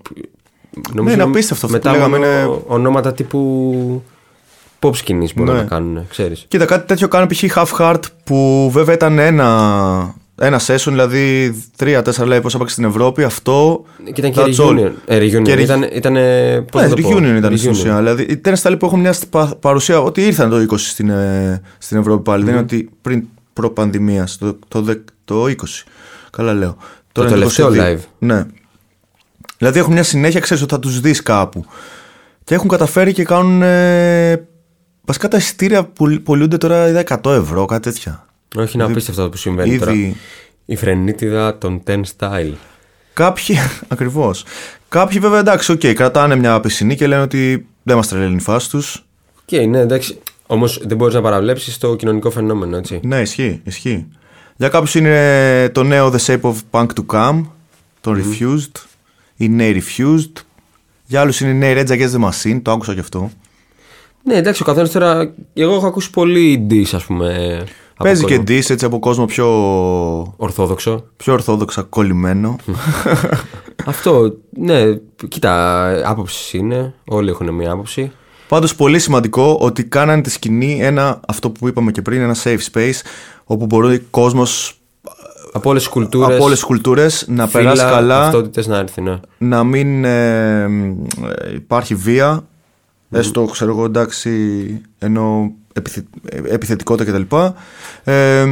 Ναι, 0.92 1.12
είναι 1.12 1.22
απίστευτο 1.22 1.66
αυτό 1.66 1.78
μετά 1.78 1.88
που 1.90 1.94
λέγαμε, 1.96 2.18
μόνο 2.18 2.30
είναι- 2.30 2.60
ονόματα 2.66 3.12
τύπου 3.12 4.02
pop 4.80 4.94
σκηνής 4.96 5.34
μπορούν 5.34 5.54
Ναι. 5.54 5.60
να 5.60 5.66
κάνουν, 5.66 6.06
ξέρεις. 6.08 6.44
Κοίτα, 6.48 6.64
κάτι 6.64 6.86
τέτοιο 6.86 7.08
κάνει 7.08 7.26
π.χ. 7.26 7.44
Half 7.56 7.66
Heart 7.78 8.00
που 8.24 8.70
βέβαια 8.72 8.94
ήταν 8.94 9.18
ένα, 9.18 10.14
ένα 10.40 10.60
session, 10.66 10.88
δηλαδή 10.88 11.54
3-4 11.76 12.02
live 12.26 12.38
πώς 12.42 12.54
έπαιξε 12.54 12.72
στην 12.72 12.84
Ευρώπη. 12.84 13.22
Αυτό. 13.22 13.84
Και 14.12 14.20
ήταν 14.26 14.30
και 14.32 14.40
that's 14.40 14.64
all. 14.64 14.78
reunion. 14.78 14.92
Ε, 15.06 15.18
reunion. 15.18 15.42
Και 15.42 15.54
re- 15.54 15.60
Ήταν, 15.60 15.82
ήταν, 15.92 16.12
πώς 16.72 16.82
Ναι, 16.82 16.88
να 16.88 16.94
το 16.94 17.02
πω, 17.02 17.08
reunion 17.16 17.34
ήταν 17.36 17.56
στην 17.58 17.70
reunion. 17.70 17.74
ουσία. 17.74 17.96
Δηλαδή, 17.96 18.22
ήταν 18.22 18.56
στάλοι 18.56 18.76
που 18.76 18.86
έχουν 18.86 19.00
μια 19.00 19.14
πα- 19.30 19.56
παρουσία 19.60 20.00
ότι 20.00 20.26
ήρθαν 20.26 20.50
το 20.50 20.56
20 20.60 20.88
στην, 20.90 21.10
ε, 21.10 21.60
στην 21.78 21.98
Ευρώπη 21.98 22.22
πάλι. 22.22 22.44
Δεν 22.44 22.52
είναι 22.52 22.62
ότι 22.62 22.90
πριν 23.02 23.24
προ-πανδημίας, 23.54 24.38
το, 24.38 24.58
το, 24.68 24.82
δε- 24.82 24.94
το 25.24 25.44
20. 25.44 25.54
Καλά 26.30 26.52
λέω. 26.52 26.76
Τώρα 27.12 27.28
είναι 27.28 27.36
τελευταίο 27.36 27.68
22. 27.68 27.72
live. 27.72 27.98
Ναι. 28.18 28.46
Δηλαδή 29.58 29.78
έχουν 29.78 29.92
μια 29.92 30.02
συνέχεια, 30.02 30.40
ξέρεις 30.40 30.62
ότι 30.62 30.72
θα 30.74 30.80
τους 30.80 31.00
δεις 31.00 31.22
κάπου. 31.22 31.64
Και 32.44 32.54
έχουν 32.54 32.68
καταφέρει 32.68 33.12
και 33.12 33.24
κάνουν. 33.24 33.62
Ε, 33.62 34.46
βασικά 35.04 35.28
τα 35.28 35.36
εισιτήρια 35.36 35.84
που 35.84 36.20
πωλούνται 36.24 36.56
τώρα 36.56 36.88
είδα 36.88 37.02
100 37.22 37.30
ευρώ, 37.32 37.64
κάτι 37.64 37.82
τέτοια. 37.82 38.26
Όχι, 38.56 38.70
είναι 38.74 38.84
απίστευτο 38.84 39.20
αυτό 39.20 39.32
που 39.32 39.36
συμβαίνει 39.40 39.78
τώρα. 39.78 39.92
Ήδη. 39.92 40.16
Η 40.64 40.76
φρενίτιδα 40.76 41.58
των 41.58 41.82
10 41.86 42.00
style. 42.18 42.52
Κάποιοι, 43.12 43.56
ακριβώς. 43.88 44.44
Κάποιοι 44.88 45.18
βέβαια 45.18 45.38
εντάξει, 45.38 45.72
οκ, 45.72 45.80
κρατάνε 45.86 46.36
μια 46.36 46.60
πισινή 46.60 46.96
και 46.96 47.06
λένε 47.06 47.22
ότι 47.22 47.66
δεν 47.82 47.96
μας 47.96 48.08
τρελαίνει 48.08 48.34
η 48.34 48.40
φάση 48.40 48.70
τους. 48.70 49.04
Και 49.44 49.66
ναι, 49.66 49.78
εντάξει. 49.78 50.18
Όμως 50.46 50.80
δεν 50.86 50.96
μπορείς 50.96 51.14
να 51.14 51.20
παραβλέψεις 51.20 51.78
το 51.78 51.94
κοινωνικό 51.96 52.30
φαινόμενο, 52.30 52.76
έτσι. 52.76 53.00
Ναι, 53.02 53.20
ισχύει, 53.20 53.60
ισχύει. 53.64 54.06
Για 54.56 54.68
κάποιους 54.68 54.94
είναι 54.94 55.68
το 55.72 55.82
νέο 55.82 56.12
The 56.12 56.18
Shape 56.26 56.40
of 56.40 56.54
Punk 56.70 56.86
to 56.86 57.06
Come, 57.14 57.40
το 58.00 58.12
Refused, 58.16 58.80
η 59.36 59.48
νέη 59.48 59.82
Refused. 59.82 60.42
Για 61.06 61.20
άλλους 61.20 61.40
είναι 61.40 61.50
η 61.50 61.54
νέη 61.54 61.74
Rage 61.76 61.90
Against 61.90 62.10
the 62.20 62.28
Machine, 62.28 62.60
το 62.62 62.70
άκουσα 62.70 62.94
και 62.94 63.00
αυτό. 63.00 63.30
Ναι, 64.22 64.34
εντάξει, 64.36 64.62
ο 64.62 64.64
καθένας 64.64 64.90
τώρα. 64.90 65.34
Εγώ 65.54 65.74
έχω 65.74 65.86
ακούσει 65.86 66.10
πολύ 66.10 66.66
diss, 66.70 66.88
ας 66.92 67.04
πούμε. 67.04 67.56
από 67.94 68.04
Παίζει 68.04 68.24
και 68.24 68.36
κόσμο. 68.36 68.56
diss 68.58 68.70
έτσι 68.70 68.84
από 68.84 68.98
κόσμο 68.98 69.24
πιο, 69.24 69.46
Ορθόδοξο. 70.36 71.04
πιο 71.16 71.32
ορθόδοξα 71.32 71.82
κολλημένο. 71.82 72.56
Αυτό, 73.86 74.34
ναι, 74.50 74.82
κοίτα, 75.28 76.10
άποψη 76.10 76.58
είναι. 76.58 76.94
Όλοι 77.08 77.30
έχουν 77.30 77.50
μία 77.54 77.70
άποψη. 77.72 78.12
Πάντως 78.48 78.74
πολύ 78.74 78.98
σημαντικό 78.98 79.58
ότι 79.60 79.84
κάνανε 79.84 80.22
τη 80.22 80.30
σκηνή 80.30 80.78
ένα, 80.80 81.20
αυτό 81.28 81.50
που 81.50 81.68
είπαμε 81.68 81.90
και 81.90 82.02
πριν, 82.02 82.20
ένα 82.20 82.36
safe 82.44 82.58
space 82.72 83.00
όπου 83.44 83.66
μπορεί 83.66 83.94
ο 83.96 84.00
κόσμος 84.10 84.78
Από 85.52 85.70
όλες 85.70 85.82
τις 85.82 85.92
κουλτούρες. 85.92 86.34
από 86.34 86.44
όλες 86.44 86.58
τις 86.58 86.66
κουλτούρες 86.66 87.24
να 87.28 87.48
περάσει 87.48 87.82
καλά, 87.82 88.20
Ταυτότητες 88.20 88.66
να 88.66 88.78
έρθει, 88.78 89.00
ναι. 89.00 89.20
να 89.38 89.64
μην 89.64 90.04
ε, 90.04 90.62
ε, 90.62 90.68
υπάρχει 91.54 91.94
βία, 91.94 92.44
έστω 93.10 93.44
ξέρω 93.44 93.70
εγώ 93.70 93.84
εντάξει, 93.84 94.30
ενώ 94.98 95.52
επιθε, 95.72 96.04
ε, 96.28 96.40
επιθετικότητα 96.44 97.12
κτλ. 97.12 97.36
Ε, 98.04 98.44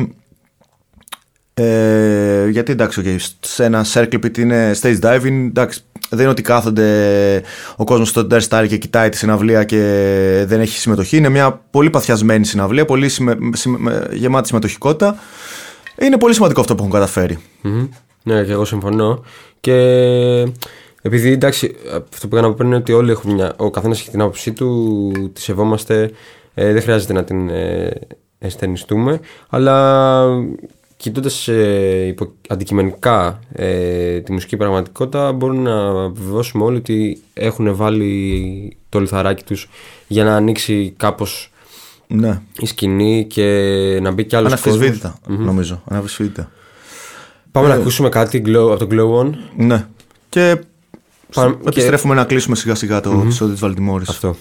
ε, 1.54 2.48
γιατί 2.48 2.72
εντάξει, 2.72 3.02
okay, 3.04 3.16
σε 3.40 3.64
ένα 3.64 3.84
circle 3.92 4.14
pit 4.24 4.38
είναι 4.38 4.72
stage 4.82 5.00
diving, 5.00 5.46
εντάξει, 5.48 5.80
δεν 6.08 6.20
είναι 6.20 6.28
ότι 6.28 6.42
κάθονται 6.42 7.42
ο 7.76 7.84
κόσμος 7.84 8.08
στο 8.08 8.26
Dare 8.30 8.40
Star 8.48 8.66
και 8.68 8.76
κοιτάει 8.76 9.08
τη 9.08 9.16
συναυλία 9.16 9.64
και 9.64 9.78
δεν 10.46 10.60
έχει 10.60 10.78
συμμετοχή. 10.78 11.16
Είναι 11.16 11.28
μια 11.28 11.60
πολύ 11.70 11.90
παθιασμένη 11.90 12.44
συναυλία, 12.44 12.84
πολύ 12.84 13.08
συμμε, 13.08 13.38
συμμε- 13.52 14.12
γεμάτη 14.12 14.46
συμμετοχικότητα. 14.46 15.16
Είναι 16.00 16.18
πολύ 16.18 16.34
σημαντικό 16.34 16.60
αυτό 16.60 16.74
που 16.74 16.80
έχουν 16.80 16.94
καταφέρει. 16.94 17.38
Μμμ. 17.62 17.86
Ναι, 18.22 18.42
και 18.44 18.52
εγώ 18.52 18.64
συμφωνώ. 18.64 19.24
Και 19.60 19.72
επειδή 21.02 21.32
εντάξει, 21.32 21.74
αυτό 22.12 22.28
που 22.28 22.36
έκανα 22.36 22.54
πριν 22.54 22.66
είναι 22.68 22.76
ότι 22.76 22.92
όλοι 22.92 23.10
έχουν 23.10 23.32
μια. 23.32 23.52
Ο 23.56 23.70
καθένας 23.70 24.00
έχει 24.00 24.10
την 24.10 24.20
άποψή 24.20 24.52
του, 24.52 25.12
τη 25.32 25.40
σεβόμαστε. 25.40 26.10
ε, 26.54 26.72
δεν 26.72 26.82
χρειάζεται 26.82 27.12
να 27.12 27.24
την 27.24 27.48
ε, 27.48 27.90
αισθενιστούμε. 28.38 29.20
Αλλά 29.48 30.24
κοιτώντας 31.02 31.48
ε, 31.48 32.04
υπο- 32.06 32.32
αντικειμενικά 32.48 33.40
ε, 33.52 34.20
τη 34.20 34.32
μουσική 34.32 34.56
πραγματικότητα, 34.56 35.32
μπορούμε 35.32 35.70
να 35.70 36.08
βεβαιώσουμε 36.08 36.64
όλοι 36.64 36.76
ότι 36.76 37.20
έχουν 37.34 37.76
βάλει 37.76 38.76
το 38.88 39.00
λιθαράκι 39.00 39.44
τους 39.44 39.68
για 40.08 40.24
να 40.24 40.36
ανοίξει 40.36 40.94
κάπως 40.96 41.50
Ναι. 42.06 42.40
η 42.58 42.66
σκηνή 42.66 43.26
και 43.28 43.42
να 44.02 44.10
μπει 44.10 44.24
κι 44.24 44.36
άλλος 44.36 44.50
κόσμος. 44.52 44.74
Αναφυσβήτητα, 44.74 45.18
νομίζω. 45.28 45.82
Αναφυσβήτητα. 45.88 46.50
Πάμε 47.52 47.68
να 47.68 47.74
ακούσουμε 47.74 48.08
κάτι 48.08 48.42
glow, 48.46 48.70
από 48.72 48.76
το 48.76 48.88
Glow 48.90 49.20
On. 49.26 49.30
Ναι. 49.56 49.86
Και 50.28 50.60
Πάμε- 51.34 51.56
επιστρέφουμε 51.66 52.14
να 52.14 52.24
κλείσουμε 52.24 52.56
σιγά 52.56 52.74
σιγά 52.74 53.00
το 53.00 53.20
επεισόδιο 53.24 53.52
της 53.52 53.62
Βαλτιμόρης. 53.62 54.08
Αυτό. 54.08 54.36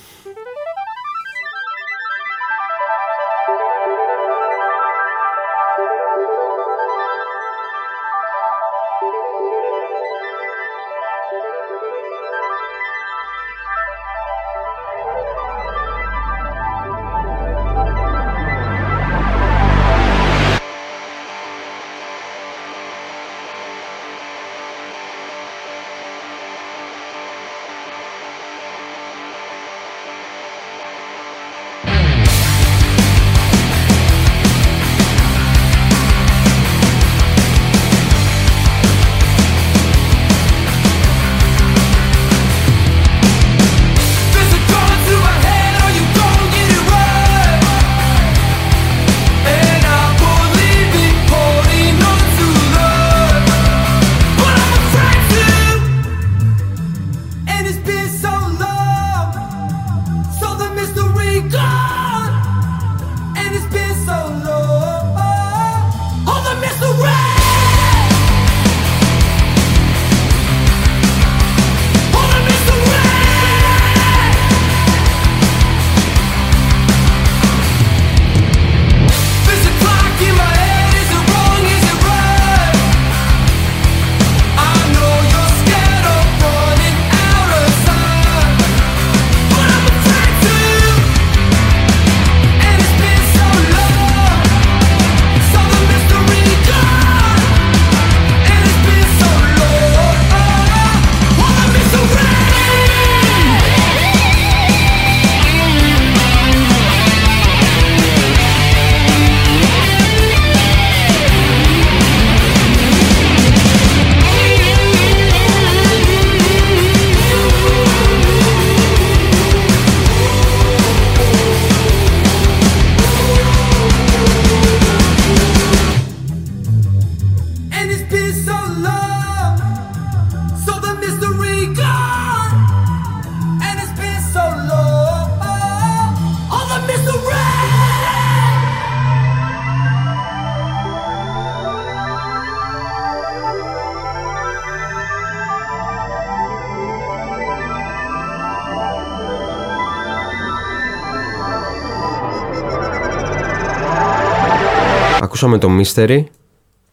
Ακούσαμε 155.45 155.57
το 155.57 155.81
Mystery 155.81 156.23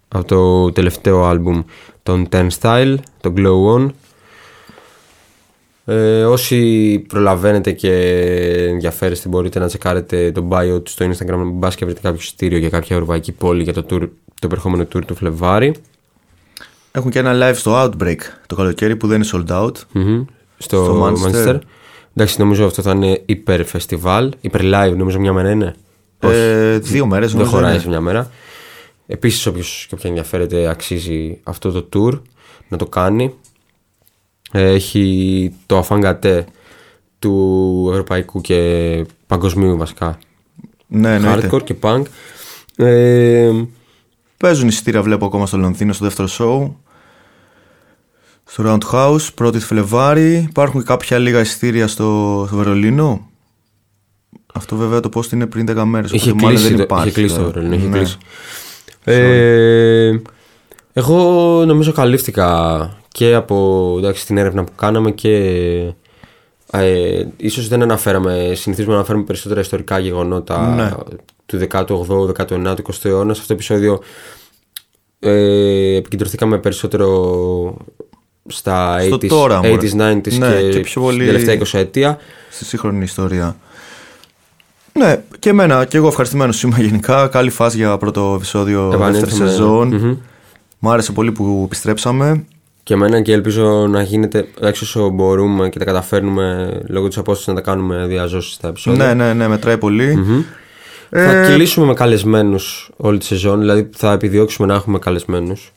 από 0.09 0.25
το 0.25 0.73
τελευταίο 0.73 1.25
άλμπουμ 1.25 1.63
των 2.03 2.29
Turnstile, 2.31 2.95
το 3.21 3.33
Glow 3.37 3.77
On. 3.77 3.91
Ε, 5.85 6.25
όσοι 6.25 6.99
προλαβαίνετε 7.09 7.73
και 7.73 7.93
ενδιαφέρεστε 8.69 9.29
μπορείτε 9.29 9.59
να 9.59 9.67
τσεκάρετε 9.67 10.33
το 10.33 10.49
bio 10.51 10.85
του 10.85 10.91
στο 10.91 11.11
Instagram 11.11 11.51
μπας 11.53 11.75
και 11.75 11.85
βρείτε 11.85 12.01
κάποιο 12.01 12.19
εισιτήριο 12.21 12.59
για 12.59 12.69
κάποια 12.69 12.97
ευρωπαϊκή 12.97 13.33
πόλη 13.33 13.63
για 13.63 13.73
το, 13.73 13.81
tour, 13.81 14.09
το 14.25 14.45
επερχόμενο 14.45 14.83
tour 14.83 15.05
του 15.07 15.15
Φλεβάρι. 15.15 15.75
Έχουν 16.93 17.11
και 17.11 17.19
ένα 17.19 17.51
live 17.51 17.57
στο 17.57 17.85
Outbreak 17.85 18.19
το 18.47 18.55
καλοκαίρι 18.55 18.97
που 18.97 19.07
δεν 19.07 19.23
είναι 19.23 19.31
sold 19.33 19.65
out. 19.65 19.75
Μμμ. 19.93 20.25
Στο, 20.59 20.85
Στο 20.85 21.07
Manchester. 21.07 21.47
Manchester. 21.47 21.59
Εντάξει, 22.15 22.41
νομίζω 22.41 22.67
αυτό 22.67 22.83
θα 22.83 22.91
είναι 22.91 23.23
υπερ 23.27 23.65
φεστιβάλ, 23.65 24.33
υπερ 24.41 24.61
live, 24.65 24.95
νομίζω 24.97 25.21
μια 25.21 25.33
μέρα 25.33 25.51
είναι. 25.51 25.75
Ε, 26.21 26.79
δύο 26.79 27.07
μέρες 27.07 27.29
Δεν 27.31 27.39
νομίζω 27.39 27.57
χωράει 27.57 27.73
είναι. 27.73 27.83
σε 27.83 27.89
μια 27.89 28.01
μέρα. 28.01 28.31
Επίσης, 29.07 29.47
όποιος 29.47 29.85
και 29.89 29.95
όποια 29.95 30.11
ενδιαφέρεται, 30.11 30.69
αξίζει 30.69 31.39
αυτό 31.43 31.71
το 31.83 31.89
tour 31.93 32.21
να 32.69 32.77
το 32.77 32.87
κάνει. 32.87 33.35
Ε, 34.53 34.71
Έχει 34.73 35.55
το 35.67 35.79
αφάνγκατέ 35.79 36.47
του 37.19 37.89
ευρωπαϊκού 37.91 38.41
και 38.41 39.05
παγκοσμίου 39.27 39.77
βασικά. 39.77 40.19
Ναι, 40.87 41.15
εννοείται. 41.15 41.49
Hardcore 41.53 41.65
και 41.65 41.75
punk. 41.81 42.03
Ε, 42.77 43.51
Παίζουν 44.37 44.69
εισιτήρια 44.69 45.03
βλέπω 45.03 45.27
ακόμα 45.27 45.47
στο 45.47 45.57
Λονδίνο 45.57 45.93
στο 45.93 46.05
δεύτερο 46.05 46.29
show. 46.31 46.73
Στο 48.45 48.65
Roundhouse, 48.67 49.45
1η 49.45 49.59
Φλεβάρι. 49.61 50.47
Υπάρχουν 50.49 50.81
και 50.81 50.87
κάποια 50.87 51.19
λίγα 51.19 51.41
εισιτήρια 51.41 51.87
στο, 51.87 52.45
στο 52.47 52.57
Βερολίνο. 52.57 53.28
Αυτό 54.59 54.77
βέβαια 54.77 55.01
το 55.01 55.09
post 55.15 55.33
είναι 55.33 55.47
πριν 55.47 55.67
10 55.71 55.85
μέρες. 55.85 56.13
είχε, 56.13 56.31
οπότε 56.31 56.43
μάλλον 56.45 56.59
κλείσει, 56.59 56.69
δεν 56.75 56.77
το- 56.87 56.95
υπάρχει 56.95 57.09
είχε 57.09 57.21
κλείσει 57.21 57.35
το 57.35 57.41
τώρα. 57.41 57.53
Βερολίνο. 57.53 57.75
Είχε 57.75 57.87
Ναι. 57.89 57.97
κλείσει. 57.97 58.17
Ε, 59.05 60.21
εγώ 60.93 61.17
νομίζω 61.67 61.93
καλύφθηκα 61.93 62.91
και 63.13 63.35
από 63.35 63.95
εντάξει, 63.99 64.27
την 64.27 64.37
έρευνα 64.39 64.65
που 64.65 64.73
κάναμε 64.77 65.11
και 65.11 65.35
ε, 66.73 67.25
ίσως 67.37 67.69
δεν 67.69 67.83
αναφέραμε, 67.83 68.53
συνηθίζουμε 68.55 68.93
να 68.93 68.99
αναφέρουμε 68.99 69.25
περισσότερα 69.25 69.61
ιστορικά 69.61 69.99
γεγονότα 69.99 70.75
Ναι. 70.75 70.91
του 71.47 71.59
18ου, 71.59 72.27
19ου, 72.27 72.75
20ου 72.83 73.05
αιώνας. 73.05 73.37
Σε 73.37 73.43
αυτό 73.43 73.47
το 73.47 73.53
επεισόδιο 73.53 74.01
ε, 75.21 75.97
επικεντρωθήκαμε 75.97 76.59
περισσότερο 76.59 77.77
στα 78.47 78.99
Στο 79.01 79.15
80s, 79.17 79.27
τώρα, 79.29 79.57
μωρέ. 79.57 79.73
80s 79.75 79.93
90s 79.97 80.39
Ναι, 80.39 80.61
και, 80.61 80.69
και 80.69 80.81
πιο 80.81 81.01
πολύ- 81.03 81.19
την 81.19 81.27
τελευταία 81.27 81.55
20 81.55 81.79
ετία. 81.79 82.19
Στη 82.51 82.65
σύγχρονη 82.65 83.03
ιστορία. 83.05 83.57
Ναι, 84.99 85.23
και 85.39 85.49
εμένα, 85.49 85.85
και 85.85 85.97
εγώ 85.97 86.07
ευχαριστημένος 86.09 86.63
είμαι 86.63 86.77
γενικά. 86.81 87.27
Καλή 87.29 87.51
φάση 87.51 87.77
για 87.77 87.97
πρώτο 87.97 88.33
επεισόδιο 88.37 88.81
δεύτερη 88.89 89.03
Επανήλθαμε. 89.11 89.51
σεζόν. 89.51 89.89
Μμμ. 89.95 90.17
Μ' 90.79 90.89
άρεσε 90.89 91.13
πολύ 91.13 91.33
που 91.33 91.63
επιστρέψαμε. 91.65 92.45
Και 92.83 92.95
εμένα 92.95 93.21
και 93.23 93.33
ελπίζω 93.33 93.87
να 93.91 94.03
γίνεται 94.03 94.49
έξω 94.61 94.85
όσο 94.85 95.09
μπορούμε 95.09 95.69
και 95.69 95.79
τα 95.79 95.85
καταφέρνουμε 95.85 96.71
λόγω 96.89 97.09
της 97.09 97.19
απόστασης 97.19 97.47
να 97.49 97.55
τα 97.55 97.61
κάνουμε 97.61 98.07
διαζώσεις 98.07 98.53
στα 98.53 98.69
επεισόδια. 98.69 99.07
Ναι, 99.07 99.25
ναι, 99.25 99.33
ναι, 99.33 99.49
μετράει 99.49 99.79
πολύ. 99.79 100.19
Θα 101.11 101.21
Ε, 101.33 101.47
κυλήσουμε 101.51 101.87
με 101.87 101.95
καλεσμένους 101.95 102.91
όλη 102.97 103.19
τη 103.19 103.25
σεζόν, 103.25 103.61
δηλαδή 103.61 103.89
θα 103.97 104.13
επιδιώξουμε 104.13 104.69
να 104.69 104.75
έχουμε 104.75 104.99
καλεσμένους 104.99 105.73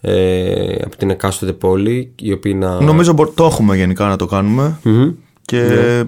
ε, 0.00 0.74
από 0.84 0.96
την 0.96 1.10
εκάστοτε 1.10 1.52
πόλη, 1.52 2.12
οι 2.20 2.32
οποίοι 2.32 2.56
να. 2.58 2.80
Νομίζω 2.80 3.12
μπο- 3.12 3.26
το 3.34 3.44
έχουμε 3.44 3.76
γενικά 3.76 4.06
να 4.08 4.16
το 4.16 4.26
κάνουμε. 4.26 4.78
Μμμ. 4.82 5.10
Και 5.42 5.60
Ναι. 5.60 6.02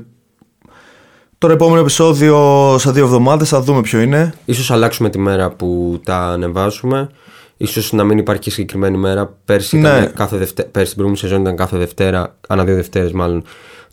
Το 1.39 1.49
επόμενο 1.51 1.81
επεισόδιο 1.81 2.37
σε 2.79 2.91
δύο 2.91 3.05
εβδομάδες 3.05 3.49
θα 3.49 3.61
δούμε 3.61 3.81
ποιο 3.81 4.01
είναι. 4.01 4.35
Ίσως 4.45 4.71
αλλάξουμε 4.71 5.11
τη 5.11 5.19
μέρα 5.19 5.51
που 5.51 6.01
τα 6.05 6.17
ανεβάσουμε. 6.17 7.09
Ίσως 7.57 7.93
να 7.93 8.05
μην 8.05 8.19
υπάρχει 8.19 8.43
και 8.43 8.51
συγκεκριμένη 8.51 8.97
μέρα. 8.97 9.35
Πέρσι, 9.45 9.77
Ναι. 9.77 9.89
ήταν 9.89 10.13
κάθε 10.15 10.37
Δευτε... 10.37 10.63
Πέρσι 10.63 10.87
την 10.95 10.97
προηγούμενη 10.97 11.17
σεζόν 11.19 11.41
ήταν 11.41 11.57
κάθε 11.57 11.77
Δευτέρα, 11.77 12.37
ανά 12.49 12.65
δύο 12.65 12.75
Δευτέρες 12.75 13.13
μάλλον. 13.13 13.43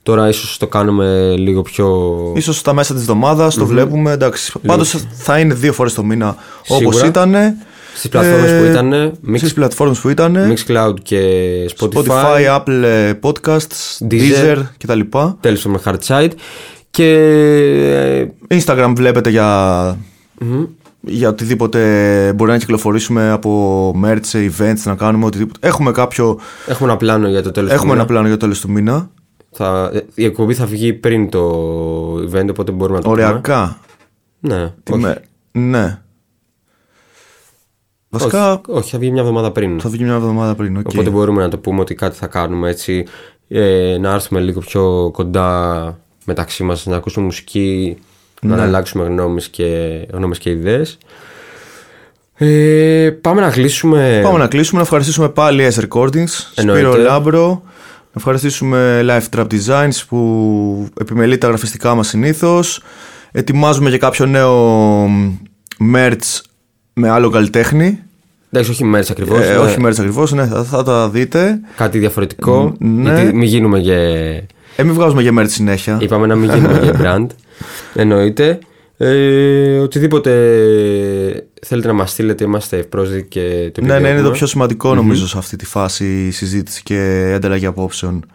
Τώρα 0.03 0.27
ίσως 0.27 0.57
το 0.57 0.67
κάνουμε 0.67 1.35
λίγο 1.37 1.61
πιο. 1.61 2.13
Ίσως 2.35 2.57
στα 2.57 2.73
μέσα 2.73 2.93
της 2.93 3.01
εβδομάδας 3.01 3.55
το 3.55 3.65
βλέπουμε. 3.65 4.11
Εντάξει. 4.11 4.51
Πάντως 4.65 4.95
θα 5.11 5.39
είναι 5.39 5.53
δύο 5.53 5.73
φορές 5.73 5.93
το 5.93 6.03
μήνα 6.03 6.35
όπως 6.67 6.77
Σίγουρα. 6.77 7.05
ήταν. 7.05 7.35
Στις 7.95 8.09
πλατφόρμες 8.09 8.51
Ε, 8.51 8.59
που 8.59 8.65
ήταν. 8.65 9.13
Mix, 9.31 9.37
Στις 9.37 9.53
πλατφόρμες 9.53 9.99
που 9.99 10.09
ήταν. 10.09 10.37
Mixcloud 10.53 10.93
και 11.03 11.19
Spotify. 11.77 12.07
Spotify, 12.07 12.59
Apple 12.59 12.83
ε, 12.83 13.13
Podcasts, 13.21 14.07
Deezer. 14.09 14.55
Deezer 14.57 14.57
κτλ. 14.77 14.99
Τέλος 15.39 15.65
με 15.65 15.79
Hardside. 15.85 16.31
Και. 16.95 17.13
ε, 18.49 18.59
Instagram 18.59 18.93
βλέπετε 18.95 19.29
για, 19.29 19.97
για 21.01 21.29
οτιδήποτε 21.29 22.33
μπορεί 22.35 22.51
να 22.51 22.57
κυκλοφορήσουμε 22.57 23.29
από 23.31 23.91
merch, 24.03 24.19
σε 24.21 24.51
events, 24.57 24.81
να 24.83 24.95
κάνουμε 24.95 25.25
οτιδήποτε. 25.25 25.67
Έχουμε 25.67 25.91
κάποιο. 25.91 26.39
Έχουμε 26.67 26.89
ένα 26.89 26.97
πλάνο 26.97 27.27
για 27.27 27.43
το 27.43 27.51
τέλος 27.51 27.69
Έχουμε 27.71 27.85
του 27.87 27.93
ένα 27.93 28.01
μήνα. 28.01 28.05
πλάνο 28.11 28.27
για 28.27 28.35
το 28.37 28.41
τέλος 28.41 28.59
του 28.59 28.71
μήνα. 28.71 29.09
Θα... 29.51 29.91
ε, 29.93 30.05
Η 30.15 30.25
εκπομπή 30.25 30.53
θα 30.53 30.65
βγει 30.65 30.93
πριν 30.93 31.29
το 31.29 31.49
event, 32.15 32.47
οπότε 32.49 32.71
μπορούμε 32.71 32.97
να 32.97 33.03
το 33.03 33.09
πούμε. 33.09 33.23
Οριακά. 33.23 33.77
Ναι, 34.39 34.73
Τι 34.83 34.91
όχι. 34.93 35.01
με- 35.01 35.21
Ναι. 35.51 35.99
Βασικά 38.09 38.51
όχι, 38.51 38.61
όχι, 38.67 38.89
θα 38.91 38.97
βγει 38.99 39.11
μια 39.11 39.21
εβδομάδα 39.21 39.51
πριν. 39.51 39.79
θα 39.79 39.89
βγει 39.89 40.03
μια 40.03 40.13
εβδομάδα 40.13 40.55
πριν. 40.55 40.77
οκ. 40.77 40.87
Οπότε 40.89 41.09
μπορούμε 41.09 41.41
να 41.41 41.49
το 41.49 41.57
πούμε 41.57 41.79
ότι 41.81 41.95
κάτι 41.95 42.17
θα 42.17 42.27
κάνουμε 42.27 42.69
έτσι. 42.69 43.05
Ε, 43.47 43.97
να 43.99 44.13
έρθουμε 44.13 44.39
λίγο 44.39 44.59
πιο 44.59 45.09
κοντά 45.13 45.99
μεταξύ 46.25 46.63
μας, 46.63 46.85
να 46.85 46.95
ακούσουμε 46.95 47.25
μουσική, 47.25 47.97
να 48.41 48.63
αλλάξουμε 48.63 49.03
γνώμες 49.05 49.47
και, 49.47 50.01
γνώμες 50.11 50.37
και 50.37 50.49
ιδέες. 50.49 50.97
Ε, 52.37 53.09
πάμε 53.21 53.41
να 53.41 53.49
κλείσουμε. 53.49 54.19
Πάμε 54.23 54.37
να 54.37 54.47
κλείσουμε. 54.47 54.77
Να 54.77 54.83
ευχαριστήσουμε 54.83 55.29
πάλι 55.29 55.67
S 55.75 55.79
Recordings, 55.79 56.51
Εννοείται. 56.55 56.87
Σπύρο 56.87 56.95
Λάμπρο. 56.95 57.61
Να 57.87 58.21
ευχαριστήσουμε 58.21 59.05
Life 59.07 59.37
Trap 59.37 59.47
Designs 59.47 60.03
που 60.07 60.87
επιμελεί 60.99 61.37
τα 61.37 61.47
γραφιστικά 61.47 61.95
μας 61.95 62.07
συνήθως. 62.07 62.81
Ετοιμάζουμε 63.31 63.89
και 63.89 63.97
κάποιο 63.97 64.25
νέο 64.25 65.05
merch 65.93 66.41
με 66.93 67.09
άλλο 67.09 67.29
καλλιτέχνη. 67.29 67.99
Εντάξει, 68.51 68.71
όχι 68.71 68.83
μέρες 68.83 69.11
ακριβώς. 69.11 69.39
Ε, 69.39 69.51
ναι. 69.51 69.57
όχι 69.57 69.77
merch 69.79 69.99
ακριβώς, 69.99 70.31
ναι, 70.31 70.45
θα, 70.45 70.63
θα 70.63 70.83
τα 70.83 71.09
δείτε. 71.09 71.59
Κάτι 71.75 71.99
διαφορετικό. 71.99 72.75
Ναι. 72.79 73.13
Γιατί 73.13 73.35
μην 73.35 73.47
γίνουμε 73.47 73.79
για. 73.79 73.97
Ε, 74.75 74.83
μην 74.83 74.93
βγάζουμε 74.93 75.21
για 75.21 75.31
merch 75.39 75.49
συνέχεια. 75.49 75.97
Είπαμε 76.01 76.27
να 76.27 76.35
μην 76.35 76.49
γίνουμε 76.53 76.79
για 76.83 76.93
brand. 77.01 77.27
Εννοείται. 77.93 78.59
Ε, 78.97 79.77
οτιδήποτε 79.79 80.31
θέλετε 81.61 81.87
να 81.87 81.93
μας 81.93 82.11
στείλετε, 82.11 82.43
είμαστε 82.43 82.77
ευπρόσδεκτοι 82.77 83.27
και 83.27 83.71
το 83.73 83.81
Ναι, 83.81 83.87
ναι, 83.87 83.93
είναι 83.93 84.01
το 84.01 84.07
επιδιώκουμε. 84.07 84.37
πιο 84.37 84.47
σημαντικό 84.47 84.95
νομίζω 84.95 85.27
σε 85.27 85.37
αυτή 85.37 85.55
τη 85.55 85.65
φάση 85.65 86.25
η 86.27 86.31
συζήτηση 86.31 86.83
και 86.83 87.31
ανταλλαγή 87.35 87.65
απόψεων. 87.65 88.25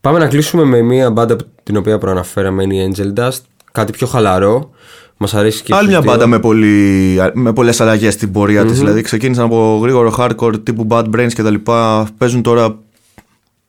Πάμε 0.00 0.18
να 0.18 0.26
κλείσουμε 0.26 0.64
με 0.64 0.80
μια 0.82 1.10
μπάντα 1.10 1.36
που- 1.36 1.44
την 1.62 1.76
οποία 1.76 1.98
προαναφέραμε, 1.98 2.62
είναι 2.62 2.74
η 2.76 2.92
Angel 2.96 3.20
Dust. 3.20 3.38
Κάτι 3.72 3.92
πιο 3.92 4.06
χαλαρό. 4.06 4.70
Μας 5.16 5.34
αρέσει 5.34 5.62
και 5.62 5.72
Άλλη 5.74 5.82
στους 5.82 5.92
μια 5.94 6.00
δύο. 6.00 6.10
μπάντα 6.10 6.26
με, 6.26 6.38
πολύ, 6.38 7.16
με 7.34 7.52
πολλές 7.52 7.80
αλλαγές 7.80 8.14
στην 8.14 8.32
πορεία 8.32 8.64
της. 8.64 8.78
Δηλαδή 8.78 9.00
ξεκίνησαν 9.02 9.44
από 9.44 9.78
γρήγορο 9.82 10.14
hardcore 10.18 10.54
τύπου 10.64 10.86
Bad 10.90 11.04
Brains 11.04 11.32
και 11.34 11.42
τα 11.42 11.50
λοιπά. 11.50 12.08
Παίζουν 12.18 12.42
τώρα, 12.42 12.78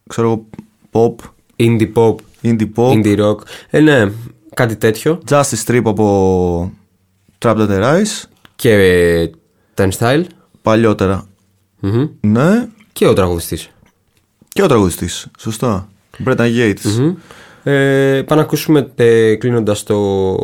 ξέρω 0.07 0.27
εγώ, 0.27 0.45
pop, 0.91 1.25
Indie 1.59 1.91
pop, 1.93 2.15
indie 2.43 2.69
pop. 2.75 2.91
indie 2.93 3.17
rock. 3.19 3.37
Ε, 3.69 3.79
ναι, 3.79 4.11
κάτι 4.53 4.75
τέτοιο. 4.75 5.21
Justice 5.29 5.63
Strip 5.65 5.81
από 5.85 6.73
Trap 7.39 7.55
That 7.57 7.83
Rise. 7.83 8.23
Και 8.55 8.73
ε, 8.73 9.29
Turnstile. 9.75 10.23
Παλιότερα. 10.61 11.27
Μμμ. 11.79 12.07
Ναι. 12.21 12.67
Και 12.93 13.07
ο 13.07 13.13
τραγουδιστής. 13.13 13.69
Και 14.49 14.63
ο 14.63 14.67
τραγουδιστής. 14.67 15.27
Σωστά. 15.39 15.89
Bretton 16.25 16.55
Yates. 16.57 16.81
Μμμ. 16.83 17.13
Ε, 17.63 18.21
πάμε 18.21 18.41
να 18.41 18.47
ακούσουμε 18.47 18.91
ε, 18.95 19.35
κλείνοντας 19.35 19.83
το 19.83 20.35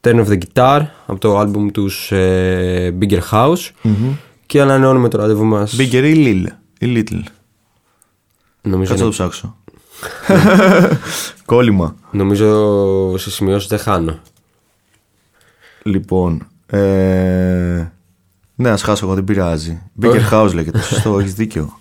Turn 0.00 0.24
of 0.24 0.26
the 0.26 0.38
Guitar 0.38 0.80
από 1.06 1.20
το 1.20 1.38
άλμπουμ 1.38 1.70
τους 1.70 2.12
ε, 2.12 2.96
Bigger 3.00 3.20
House 3.30 3.70
και 4.46 4.60
ανανεώνουμε 4.60 5.08
το 5.08 5.18
ραντεβού 5.18 5.44
μας 5.44 5.76
Bigger 5.78 6.12
ή 6.14 6.14
Lil; 6.16 6.46
Ή 6.78 6.92
Little; 6.96 7.22
νομίζω, 8.62 8.88
Κάτσε 8.90 9.04
να 9.04 9.10
το 9.10 9.16
ψάξω. 9.16 9.55
Κόλλημα. 11.46 11.94
νομίζω 12.10 13.18
σε 13.18 13.30
σημειώσεις 13.30 13.68
δεν 13.68 13.78
χάνω 13.78 14.18
Λοιπόν. 15.82 16.46
Ε... 16.66 17.90
Ναι, 18.54 18.70
ας 18.70 18.82
χάσω 18.82 19.04
εγώ, 19.06 19.14
δεν 19.14 19.24
πειράζει. 19.24 19.82
Bigger 20.02 20.30
House 20.32 20.50
λέγεται. 20.54 20.80
Σωστό, 20.82 21.18
έχεις 21.18 21.34
δίκιο. 21.34 21.78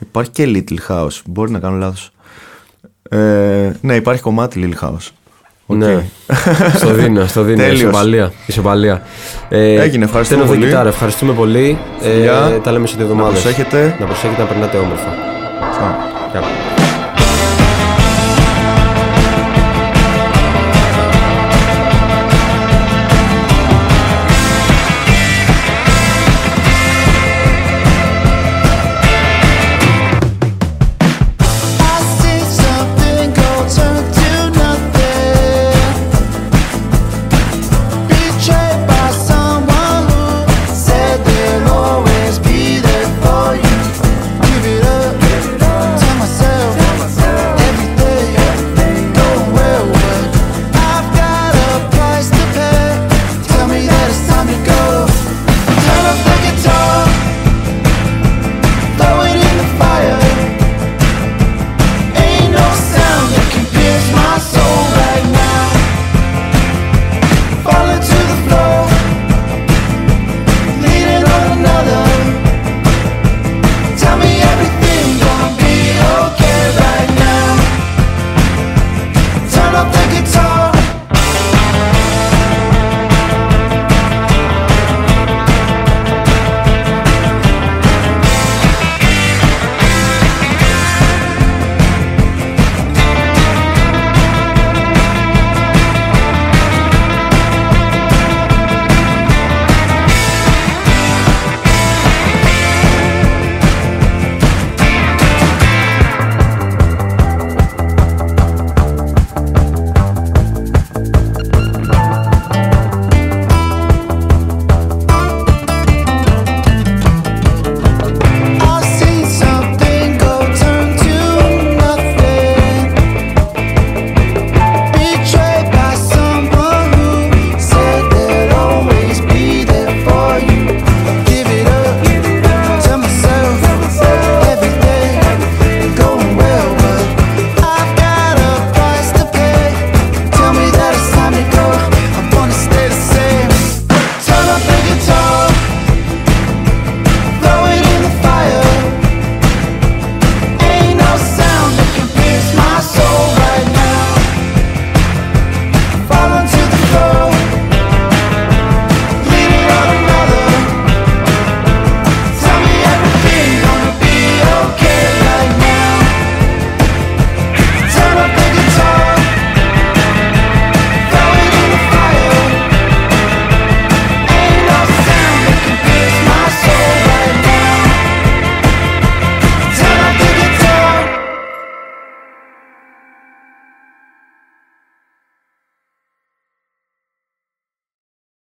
Υπάρχει 0.00 0.30
και 0.30 0.44
Little 0.46 0.92
House. 0.92 1.20
Μπορεί 1.26 1.50
να 1.50 1.58
κάνω 1.58 1.76
λάθος. 1.76 2.10
Ε, 3.08 3.72
ναι, 3.80 3.94
υπάρχει 3.94 4.22
κομμάτι 4.22 4.70
Little 4.80 4.86
House. 4.88 5.08
OK. 5.66 5.76
Ναι. 5.76 6.04
στο 6.74 6.92
δίνω, 6.92 7.26
στο 7.26 7.42
δίνω. 7.42 7.56
Τέλειος. 7.56 7.80
Ισοπαλία. 7.80 8.32
Ισοπαλία. 8.46 9.02
Ε, 9.48 9.80
Έγινε, 9.80 10.04
ευχαριστούμε 10.04 10.42
Turn 10.44 10.46
of 10.46 10.50
the 10.50 10.54
πολύ. 10.54 10.72
Guitar, 10.74 10.86
ευχαριστούμε 10.86 11.32
πολύ. 11.32 11.78
Φιλιά. 12.00 12.50
Ε, 12.54 12.58
τα 12.58 12.72
λέμε 12.72 12.86
σε 12.86 12.96
δύο 12.96 13.04
Να 13.06 13.10
εβδομάδες. 13.12 13.40
προσέχετε. 13.42 13.96
Να 14.00 14.06
προσέχετε 14.06 14.42
να 14.42 14.48
περνάτε 14.48 14.76
όμορφα. 14.76 15.14
Τσάου. 15.70 15.92
Γεια. 16.30 16.71